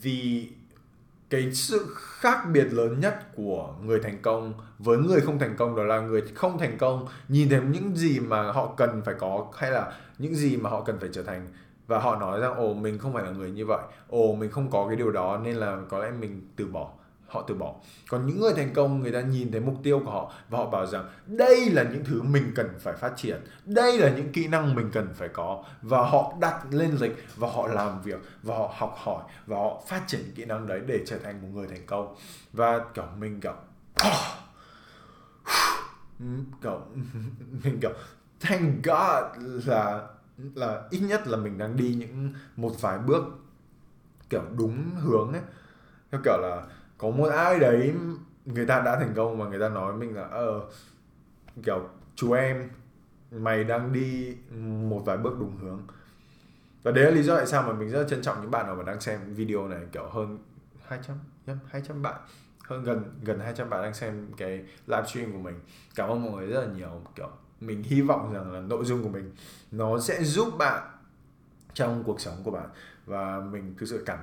vì 0.02 0.48
cái 1.31 1.52
sự 1.52 1.94
khác 1.97 2.39
biệt 2.52 2.73
lớn 2.73 3.01
nhất 3.01 3.36
của 3.36 3.74
người 3.85 4.01
thành 4.02 4.19
công 4.23 4.55
với 4.78 4.98
người 4.98 5.20
không 5.20 5.39
thành 5.39 5.57
công 5.57 5.77
đó 5.77 5.82
là 5.82 6.01
người 6.01 6.23
không 6.35 6.59
thành 6.59 6.78
công 6.78 7.07
nhìn 7.28 7.48
thấy 7.48 7.61
những 7.61 7.97
gì 7.97 8.20
mà 8.20 8.52
họ 8.52 8.74
cần 8.77 9.02
phải 9.05 9.15
có 9.19 9.47
hay 9.57 9.70
là 9.70 9.93
những 10.19 10.35
gì 10.35 10.57
mà 10.57 10.70
họ 10.70 10.81
cần 10.81 10.98
phải 11.01 11.09
trở 11.12 11.23
thành. 11.23 11.52
Và 11.86 11.98
họ 11.98 12.16
nói 12.16 12.40
rằng, 12.40 12.55
ồ, 12.55 12.74
mình 12.74 12.98
không 12.98 13.12
phải 13.12 13.24
là 13.24 13.31
người 13.31 13.51
như 13.51 13.66
vậy. 13.66 13.81
Ồ, 14.09 14.35
mình 14.35 14.51
không 14.51 14.70
có 14.70 14.86
cái 14.89 14.97
điều 14.97 15.11
đó 15.11 15.40
nên 15.44 15.57
là 15.57 15.78
có 15.89 15.98
lẽ 15.98 16.11
mình 16.20 16.48
từ 16.57 16.66
bỏ 16.66 16.90
họ 17.31 17.44
từ 17.48 17.55
bỏ. 17.55 17.74
Còn 18.09 18.27
những 18.27 18.40
người 18.40 18.52
thành 18.55 18.74
công, 18.74 19.01
người 19.01 19.12
ta 19.12 19.20
nhìn 19.20 19.52
thấy 19.52 19.61
mục 19.61 19.74
tiêu 19.82 20.01
của 20.05 20.11
họ 20.11 20.32
và 20.48 20.59
họ 20.59 20.70
bảo 20.70 20.86
rằng 20.86 21.09
đây 21.27 21.70
là 21.70 21.82
những 21.82 22.05
thứ 22.05 22.23
mình 22.23 22.52
cần 22.55 22.69
phải 22.81 22.94
phát 22.94 23.12
triển, 23.16 23.40
đây 23.65 23.98
là 23.98 24.11
những 24.11 24.32
kỹ 24.32 24.48
năng 24.48 24.74
mình 24.74 24.90
cần 24.93 25.09
phải 25.15 25.28
có 25.28 25.65
và 25.82 26.02
họ 26.02 26.35
đặt 26.40 26.65
lên 26.70 26.97
lịch 27.01 27.24
và 27.36 27.48
họ 27.48 27.66
làm 27.66 28.02
việc 28.02 28.20
và 28.43 28.57
họ 28.57 28.74
học 28.77 28.94
hỏi 28.98 29.23
và 29.47 29.57
họ 29.57 29.82
phát 29.89 30.02
triển 30.07 30.32
kỹ 30.35 30.44
năng 30.44 30.66
đấy 30.66 30.81
để 30.86 31.01
trở 31.07 31.19
thành 31.19 31.43
một 31.43 31.48
người 31.52 31.66
thành 31.66 31.86
công. 31.86 32.16
Và 32.52 32.81
kiểu 32.94 33.05
mình 33.19 33.40
kiểu 33.40 33.55
kiểu, 36.62 36.81
mình 37.65 37.78
kiểu, 37.81 37.93
thank 38.40 38.85
God 38.85 39.24
là 39.66 40.09
là 40.55 40.82
ít 40.90 41.01
nhất 41.01 41.27
là 41.27 41.36
mình 41.36 41.59
đang 41.59 41.77
đi 41.77 41.94
những 41.94 42.32
một 42.57 42.73
vài 42.81 42.98
bước 42.98 43.24
kiểu 44.31 44.43
đúng 44.57 44.90
hướng 45.01 45.32
ấy. 45.32 45.43
Theo 46.11 46.20
kiểu 46.24 46.39
là 46.43 46.62
có 47.01 47.10
một 47.10 47.28
ai 47.28 47.59
đấy 47.59 47.94
người 48.44 48.66
ta 48.66 48.81
đã 48.81 48.97
thành 48.98 49.12
công 49.16 49.39
và 49.39 49.48
người 49.48 49.60
ta 49.60 49.68
nói 49.68 49.94
mình 49.94 50.16
là 50.16 50.24
ờ 50.24 50.60
kiểu 51.64 51.89
chú 52.14 52.32
em 52.32 52.70
mày 53.31 53.64
đang 53.64 53.93
đi 53.93 54.36
một 54.89 55.02
vài 55.05 55.16
bước 55.16 55.36
đúng 55.40 55.56
hướng. 55.56 55.82
Và 56.82 56.93
đấy 56.93 57.05
là 57.05 57.10
lý 57.10 57.22
do 57.22 57.36
tại 57.36 57.47
sao 57.47 57.62
mà 57.62 57.72
mình 57.72 57.90
rất 57.90 58.06
trân 58.09 58.22
trọng 58.22 58.40
những 58.40 58.51
bạn 58.51 58.66
nào 58.66 58.74
mà 58.74 58.82
đang 58.82 59.01
xem 59.01 59.35
video 59.35 59.68
này 59.68 59.81
kiểu 59.93 60.09
hơn 60.10 60.39
200 60.86 61.16
yep, 61.47 61.56
200 61.66 62.02
bạn 62.02 62.20
hơn 62.64 62.85
gần 62.85 63.20
gần 63.22 63.40
200 63.40 63.70
bạn 63.70 63.82
đang 63.82 63.94
xem 63.94 64.28
cái 64.36 64.64
livestream 64.86 65.32
của 65.32 65.39
mình. 65.39 65.60
Cảm 65.94 66.09
ơn 66.09 66.22
mọi 66.22 66.32
người 66.32 66.47
rất 66.47 66.60
là 66.60 66.72
nhiều 66.74 67.02
kiểu 67.14 67.28
mình 67.60 67.82
hy 67.82 68.01
vọng 68.01 68.32
rằng 68.35 68.52
là 68.52 68.60
nội 68.60 68.85
dung 68.85 69.02
của 69.02 69.09
mình 69.09 69.32
nó 69.70 70.01
sẽ 70.01 70.24
giúp 70.24 70.59
bạn 70.59 70.82
trong 71.74 72.05
cuộc 72.05 72.20
sống 72.20 72.35
của 72.44 72.51
bạn. 72.51 72.68
Và 73.06 73.40
mình 73.40 73.74
thực 73.78 73.86
sự 73.86 74.02
cảm 74.06 74.18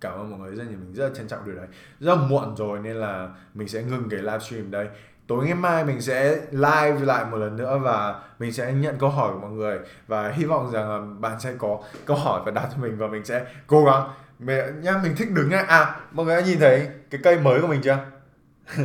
cảm 0.00 0.12
ơn 0.12 0.30
mọi 0.30 0.40
người 0.40 0.54
rất 0.54 0.64
nhiều, 0.68 0.78
mình 0.78 0.94
rất 0.94 1.08
là 1.08 1.14
trân 1.14 1.28
trọng 1.28 1.44
điều 1.44 1.54
đấy. 1.54 1.66
Rất 2.00 2.14
là 2.14 2.22
muộn 2.22 2.56
rồi 2.56 2.78
nên 2.78 2.96
là 2.96 3.28
mình 3.54 3.68
sẽ 3.68 3.82
ngừng 3.82 4.08
cái 4.10 4.20
livestream 4.20 4.70
đây. 4.70 4.88
Tối 5.26 5.44
ngày 5.44 5.54
mai 5.54 5.84
mình 5.84 6.00
sẽ 6.00 6.40
live 6.50 7.00
lại 7.00 7.24
một 7.30 7.36
lần 7.36 7.56
nữa 7.56 7.78
và 7.82 8.20
mình 8.38 8.52
sẽ 8.52 8.72
nhận 8.72 8.98
câu 8.98 9.08
hỏi 9.08 9.32
của 9.32 9.40
mọi 9.40 9.50
người. 9.50 9.78
Và 10.06 10.28
hy 10.28 10.44
vọng 10.44 10.70
rằng 10.72 11.20
bạn 11.20 11.40
sẽ 11.40 11.54
có 11.58 11.78
câu 12.04 12.16
hỏi 12.16 12.40
và 12.44 12.50
đặt 12.50 12.68
cho 12.72 12.82
mình 12.82 12.98
và 12.98 13.06
mình 13.06 13.24
sẽ 13.24 13.46
cố 13.66 13.84
gắng. 13.84 14.08
Mẹ, 14.38 14.66
nhá, 14.82 15.00
mình 15.02 15.14
thích 15.16 15.30
đứng 15.32 15.50
á 15.50 15.64
à 15.68 16.00
mọi 16.12 16.26
người 16.26 16.36
đã 16.36 16.46
nhìn 16.46 16.58
thấy 16.58 16.88
cái 17.10 17.20
cây 17.24 17.38
mới 17.40 17.60
của 17.60 17.66
mình 17.66 17.80
chưa? 17.84 17.98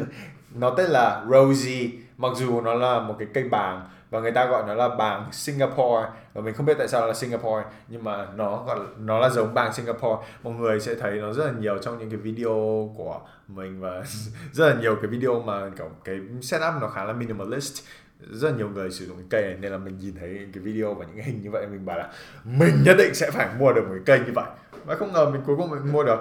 Nó 0.56 0.70
tên 0.70 0.90
là 0.90 1.26
Rosie, 1.30 1.90
mặc 2.18 2.32
dù 2.36 2.62
nó 2.62 2.74
là 2.74 3.00
một 3.00 3.16
cái 3.20 3.28
cây 3.34 3.44
bàng 3.44 3.90
và 4.12 4.20
người 4.20 4.32
ta 4.32 4.46
gọi 4.46 4.64
nó 4.68 4.74
là 4.74 4.90
bảng 4.90 5.32
Singapore. 5.32 6.10
Và 6.34 6.42
mình 6.42 6.54
không 6.54 6.66
biết 6.66 6.74
tại 6.78 6.88
sao 6.88 7.08
là 7.08 7.14
Singapore, 7.14 7.66
nhưng 7.88 8.04
mà 8.04 8.28
nó 8.36 8.64
gọi, 8.68 8.80
nó 8.98 9.20
là 9.20 9.30
giống 9.30 9.54
bảng 9.54 9.74
Singapore. 9.74 10.26
Mọi 10.44 10.54
người 10.54 10.80
sẽ 10.80 10.96
thấy 10.96 11.12
nó 11.12 11.34
rất 11.34 11.46
là 11.46 11.52
nhiều 11.60 11.78
trong 11.78 11.98
những 11.98 12.10
cái 12.10 12.18
video 12.18 12.90
của 12.98 13.20
mình 13.48 13.82
và 13.82 14.04
rất 14.54 14.70
là 14.70 14.82
nhiều 14.82 14.96
cái 14.96 15.08
video 15.08 15.42
mà, 15.42 15.70
kiểu, 15.78 15.90
cái 16.04 16.20
setup 16.42 16.74
nó 16.82 16.88
khá 16.88 17.04
là 17.04 17.14
minimalist. 17.14 17.84
Rất 18.32 18.50
là 18.50 18.58
nhiều 18.58 18.70
người 18.70 18.92
sử 18.92 19.06
dụng 19.06 19.18
cái 19.18 19.26
cây 19.30 19.42
này, 19.42 19.58
nên 19.62 19.72
là 19.72 19.78
mình 19.78 19.98
nhìn 20.00 20.16
thấy 20.20 20.48
cái 20.54 20.64
video 20.64 20.94
và 20.94 21.06
những 21.06 21.16
cái 21.16 21.26
hình 21.26 21.42
như 21.42 21.52
vậy, 21.52 21.68
mình 21.68 21.86
bảo 21.86 21.98
là 21.98 22.10
mình 22.44 22.84
nhất 22.86 22.96
định 22.98 23.14
sẽ 23.16 23.32
phải 23.32 23.48
mua 23.60 23.74
được 23.74 23.82
một 23.82 23.94
cái 24.06 24.18
cây 24.18 24.28
như 24.28 24.34
vậy. 24.36 24.50
Và 24.86 24.96
không 24.96 25.14
ngờ 25.14 25.30
mình 25.30 25.42
cuối 25.46 25.56
cùng 25.58 25.70
mình 25.70 25.92
mua 25.92 26.04
được. 26.04 26.20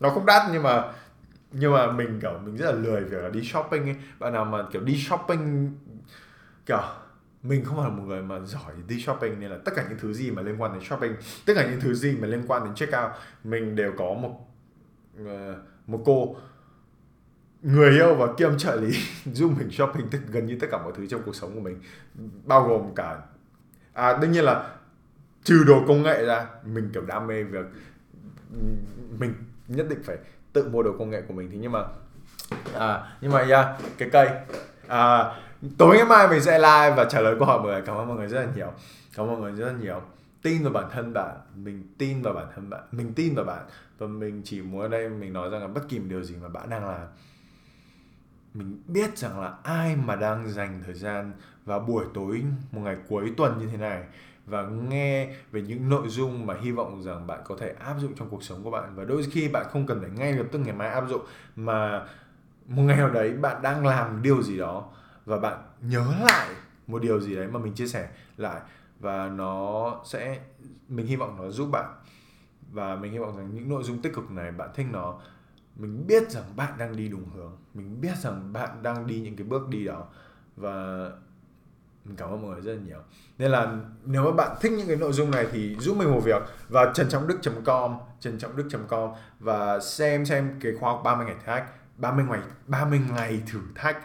Nó 0.00 0.10
không 0.10 0.26
đắt, 0.26 0.42
nhưng 0.52 0.62
mà 0.62 0.84
nhưng 1.52 1.72
mà 1.72 1.92
mình, 1.92 2.20
kiểu, 2.20 2.32
mình 2.44 2.56
rất 2.56 2.66
là 2.66 2.72
lười 2.72 3.04
việc 3.04 3.22
là 3.22 3.28
đi 3.28 3.42
shopping 3.44 3.82
ấy. 3.82 3.96
Bạn 4.18 4.32
nào 4.32 4.44
mà, 4.44 4.64
kiểu, 4.72 4.82
đi 4.82 4.96
shopping, 4.98 5.72
kiểu 6.66 6.82
mình 7.48 7.64
không 7.64 7.76
phải 7.76 7.84
là 7.84 7.96
một 7.96 8.02
người 8.02 8.22
mà 8.22 8.40
giỏi 8.40 8.72
đi 8.88 9.00
shopping 9.00 9.40
nên 9.40 9.50
là 9.50 9.58
tất 9.64 9.72
cả 9.76 9.86
những 9.88 9.98
thứ 9.98 10.12
gì 10.12 10.30
mà 10.30 10.42
liên 10.42 10.62
quan 10.62 10.72
đến 10.72 10.82
shopping 10.82 11.12
tất 11.46 11.52
cả 11.56 11.70
những 11.70 11.80
thứ 11.80 11.94
gì 11.94 12.16
mà 12.20 12.26
liên 12.26 12.42
quan 12.46 12.64
đến 12.64 12.74
check 12.74 12.92
out 12.92 13.10
mình 13.44 13.76
đều 13.76 13.92
có 13.98 14.14
một 14.14 14.48
uh, 15.22 15.28
một 15.86 16.02
cô 16.04 16.36
người 17.62 17.90
yêu 17.90 18.14
và 18.14 18.26
kiêm 18.36 18.58
trợ 18.58 18.76
lý 18.76 18.92
giúp 19.32 19.52
mình 19.58 19.70
shopping 19.70 20.08
tất 20.10 20.18
gần 20.30 20.46
như 20.46 20.58
tất 20.60 20.66
cả 20.70 20.82
mọi 20.82 20.92
thứ 20.96 21.06
trong 21.06 21.22
cuộc 21.26 21.36
sống 21.36 21.54
của 21.54 21.60
mình 21.60 21.80
bao 22.44 22.68
gồm 22.68 22.94
cả 22.94 23.18
à 23.92 24.18
đương 24.20 24.32
nhiên 24.32 24.44
là 24.44 24.70
trừ 25.44 25.64
đồ 25.66 25.84
công 25.88 26.02
nghệ 26.02 26.24
ra 26.24 26.46
mình 26.64 26.90
kiểu 26.94 27.02
đam 27.02 27.26
mê 27.26 27.42
việc 27.42 27.66
mình 29.18 29.34
nhất 29.68 29.86
định 29.88 30.02
phải 30.04 30.16
tự 30.52 30.68
mua 30.68 30.82
đồ 30.82 30.92
công 30.98 31.10
nghệ 31.10 31.22
của 31.28 31.34
mình 31.34 31.48
thì 31.52 31.58
nhưng 31.60 31.72
mà 31.72 31.84
à 32.74 33.16
nhưng 33.20 33.32
mà 33.32 33.40
yeah, 33.40 33.66
cái 33.98 34.10
cây 34.12 34.28
à, 34.88 35.32
tối 35.78 35.96
ngày 35.96 36.06
mai 36.06 36.28
mình 36.28 36.40
sẽ 36.40 36.58
live 36.58 36.94
và 36.96 37.04
trả 37.04 37.20
lời 37.20 37.34
câu 37.38 37.48
hỏi 37.48 37.58
mọi 37.58 37.66
người. 37.66 37.82
Cảm 37.86 37.96
ơn 37.96 38.08
mọi 38.08 38.16
người 38.16 38.28
rất 38.28 38.40
là 38.40 38.48
nhiều. 38.56 38.72
Cảm 39.16 39.26
ơn 39.26 39.40
mọi 39.40 39.40
người 39.40 39.52
rất 39.52 39.66
là 39.66 39.78
nhiều. 39.80 40.02
Tin 40.42 40.62
vào 40.62 40.72
bản 40.72 40.90
thân 40.92 41.12
bạn. 41.12 41.36
Mình 41.54 41.94
tin 41.98 42.22
vào 42.22 42.34
bản 42.34 42.46
thân 42.54 42.70
bạn. 42.70 42.82
Mình 42.92 43.12
tin 43.14 43.34
vào 43.34 43.44
bạn. 43.44 43.66
Và 43.98 44.06
mình 44.06 44.42
chỉ 44.44 44.62
muốn 44.62 44.82
ở 44.82 44.88
đây 44.88 45.08
mình 45.08 45.32
nói 45.32 45.50
rằng 45.50 45.60
là 45.60 45.66
bất 45.66 45.88
kỳ 45.88 45.98
một 45.98 46.06
điều 46.08 46.22
gì 46.22 46.34
mà 46.42 46.48
bạn 46.48 46.70
đang 46.70 46.88
làm, 46.88 47.06
mình 48.54 48.82
biết 48.86 49.18
rằng 49.18 49.40
là 49.40 49.54
ai 49.62 49.96
mà 49.96 50.16
đang 50.16 50.48
dành 50.48 50.82
thời 50.84 50.94
gian 50.94 51.32
vào 51.64 51.80
buổi 51.80 52.04
tối, 52.14 52.42
một 52.72 52.80
ngày 52.80 52.96
cuối 53.08 53.32
tuần 53.36 53.58
như 53.58 53.66
thế 53.66 53.76
này 53.76 54.02
và 54.46 54.62
nghe 54.62 55.34
về 55.52 55.62
những 55.62 55.88
nội 55.88 56.08
dung 56.08 56.46
mà 56.46 56.54
hy 56.60 56.72
vọng 56.72 57.02
rằng 57.02 57.26
bạn 57.26 57.40
có 57.44 57.56
thể 57.60 57.74
áp 57.78 57.94
dụng 57.98 58.14
trong 58.14 58.28
cuộc 58.30 58.42
sống 58.42 58.64
của 58.64 58.70
bạn. 58.70 58.92
Và 58.94 59.04
đôi 59.04 59.22
khi 59.30 59.48
bạn 59.48 59.66
không 59.70 59.86
cần 59.86 60.00
phải 60.00 60.10
ngay 60.10 60.32
lập 60.32 60.46
tức 60.52 60.58
ngày 60.58 60.74
mai 60.74 60.88
áp 60.88 61.04
dụng, 61.08 61.20
mà 61.56 62.06
một 62.66 62.82
ngày 62.82 62.96
nào 62.96 63.10
đấy 63.10 63.32
bạn 63.32 63.62
đang 63.62 63.86
làm 63.86 64.22
điều 64.22 64.42
gì 64.42 64.58
đó 64.58 64.88
và 65.26 65.38
bạn 65.38 65.58
nhớ 65.80 66.04
lại 66.24 66.48
một 66.86 67.02
điều 67.02 67.20
gì 67.20 67.34
đấy 67.36 67.46
mà 67.46 67.58
mình 67.58 67.74
chia 67.74 67.86
sẻ 67.86 68.08
lại. 68.36 68.60
Và 69.00 69.28
nó 69.28 70.00
sẽ, 70.04 70.40
mình 70.88 71.06
hy 71.06 71.16
vọng 71.16 71.36
nó 71.38 71.50
giúp 71.50 71.68
bạn. 71.72 71.94
Và 72.70 72.96
mình 72.96 73.12
hy 73.12 73.18
vọng 73.18 73.36
rằng 73.36 73.54
những 73.54 73.68
nội 73.68 73.82
dung 73.82 74.02
tích 74.02 74.14
cực 74.14 74.30
này, 74.30 74.52
bạn 74.52 74.70
thích 74.74 74.86
nó, 74.90 75.20
mình 75.76 76.06
biết 76.06 76.30
rằng 76.30 76.44
bạn 76.56 76.72
đang 76.78 76.96
đi 76.96 77.08
đúng 77.08 77.28
hướng. 77.34 77.56
Mình 77.74 78.00
biết 78.00 78.16
rằng 78.18 78.52
bạn 78.52 78.82
đang 78.82 79.06
đi 79.06 79.20
những 79.20 79.36
cái 79.36 79.46
bước 79.46 79.68
đi 79.68 79.84
đó. 79.84 80.06
Và 80.56 81.10
mình 82.04 82.16
cảm 82.16 82.30
ơn 82.30 82.42
mọi 82.42 82.50
người 82.50 82.60
rất 82.60 82.72
là 82.72 82.80
nhiều. 82.86 83.00
Nên 83.38 83.50
là 83.50 83.78
nếu 84.04 84.24
mà 84.24 84.30
bạn 84.30 84.56
thích 84.60 84.72
những 84.72 84.86
cái 84.86 84.96
nội 84.96 85.12
dung 85.12 85.30
này 85.30 85.46
thì 85.52 85.76
giúp 85.78 85.96
mình 85.96 86.10
một 86.10 86.20
việc. 86.24 86.42
Vào 86.68 86.92
trần 86.94 87.08
trọng 87.08 87.26
đức 87.26 87.38
com 87.64 87.98
trần 88.20 88.38
trọng 88.38 88.56
đức 88.56 88.68
com. 88.88 89.10
Và 89.40 89.80
xem 89.80 90.26
xem 90.26 90.60
cái 90.60 90.72
khóa 90.80 90.92
học 90.92 91.00
30 91.04 91.26
ngày 91.26 91.34
thử 91.34 91.46
thách 91.46 91.64
30 91.98 92.24
ngày 92.28 92.40
30 92.66 93.00
ngày 93.10 93.42
thử 93.46 93.60
thách 93.74 93.96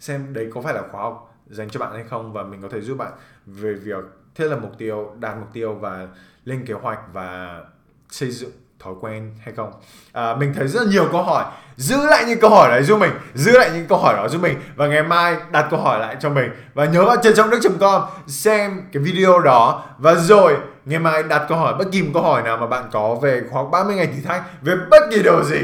xem 0.00 0.32
đấy 0.32 0.50
có 0.54 0.60
phải 0.60 0.74
là 0.74 0.82
khóa 0.90 1.02
học 1.02 1.34
dành 1.46 1.70
cho 1.70 1.80
bạn 1.80 1.92
hay 1.92 2.04
không 2.10 2.32
và 2.32 2.42
mình 2.42 2.62
có 2.62 2.68
thể 2.68 2.80
giúp 2.80 2.98
bạn 2.98 3.12
về 3.46 3.72
việc 3.72 4.04
thiết 4.34 4.44
lập 4.44 4.58
mục 4.62 4.78
tiêu 4.78 5.12
đạt 5.18 5.36
mục 5.36 5.48
tiêu 5.52 5.74
và 5.74 6.08
lên 6.44 6.64
kế 6.66 6.74
hoạch 6.74 7.00
và 7.12 7.60
xây 8.08 8.30
dựng 8.30 8.50
thói 8.80 8.94
quen 9.00 9.34
hay 9.44 9.54
không. 9.54 9.72
À, 10.12 10.34
mình 10.34 10.54
thấy 10.54 10.68
rất 10.68 10.86
nhiều 10.86 11.08
câu 11.12 11.22
hỏi. 11.22 11.44
Giữ 11.76 12.06
lại 12.06 12.24
những 12.26 12.40
câu 12.40 12.50
hỏi 12.50 12.70
đấy 12.70 12.82
giúp 12.82 12.98
mình. 12.98 13.12
Giữ 13.34 13.58
lại 13.58 13.70
những 13.74 13.86
câu 13.86 13.98
hỏi 13.98 14.14
đó 14.14 14.28
giúp 14.28 14.42
mình. 14.42 14.58
Và 14.76 14.86
ngày 14.86 15.02
mai 15.02 15.36
đặt 15.52 15.66
câu 15.70 15.80
hỏi 15.80 16.00
lại 16.00 16.16
cho 16.20 16.30
mình. 16.30 16.50
Và 16.74 16.84
nhớ 16.84 17.04
vào 17.04 17.16
trên 17.22 17.34
trong 17.36 17.50
đức 17.50 17.58
com. 17.80 18.02
Xem 18.26 18.82
cái 18.92 19.02
video 19.02 19.38
đó. 19.40 19.84
Và 19.98 20.14
rồi 20.14 20.56
ngày 20.84 20.98
mai 20.98 21.22
đặt 21.22 21.46
câu 21.48 21.58
hỏi 21.58 21.74
bất 21.78 21.84
kỳ 21.92 22.02
một 22.02 22.10
câu 22.14 22.22
hỏi 22.22 22.42
nào 22.42 22.56
mà 22.56 22.66
bạn 22.66 22.84
có 22.92 23.14
về 23.14 23.42
khóa 23.50 23.64
30 23.72 23.96
ngày 23.96 24.06
thử 24.06 24.22
thách 24.24 24.42
về 24.62 24.74
bất 24.90 25.02
kỳ 25.10 25.22
điều 25.22 25.44
gì 25.44 25.60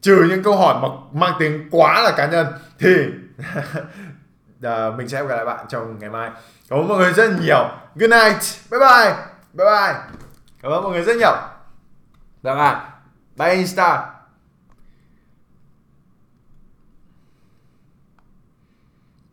trừ 0.00 0.26
những 0.28 0.42
câu 0.42 0.56
hỏi 0.56 0.76
mà 0.82 0.88
mang 1.12 1.32
tính 1.38 1.68
quá 1.70 2.02
là 2.02 2.12
cá 2.16 2.26
nhân 2.26 2.46
thì 2.78 2.94
à, 4.62 4.90
mình 4.96 5.08
sẽ 5.08 5.22
gặp 5.22 5.28
lại 5.36 5.44
bạn 5.44 5.66
trong 5.68 5.98
ngày 5.98 6.10
mai 6.10 6.30
cảm 6.68 6.78
ơn 6.78 6.88
mọi 6.88 6.98
người 6.98 7.12
rất 7.12 7.30
nhiều 7.40 7.68
good 7.94 8.10
night 8.10 8.42
bye 8.70 8.80
bye 8.80 9.14
bye 9.52 9.66
bye 9.66 9.94
cảm 10.62 10.72
ơn 10.72 10.82
mọi 10.82 10.92
người 10.92 11.02
rất 11.02 11.16
nhiều 11.16 11.32
dạ 12.42 12.54
Vâng 12.54 12.58
ạ. 12.58 12.70
À. 12.70 12.98
Bye 13.36 13.54
Insta. 13.54 14.14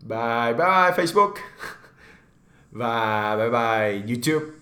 Bye 0.01 0.53
bye 0.53 0.91
Facebook. 0.97 1.33
Và 2.71 3.35
bye 3.37 3.49
bye 3.49 4.03
YouTube. 4.07 4.54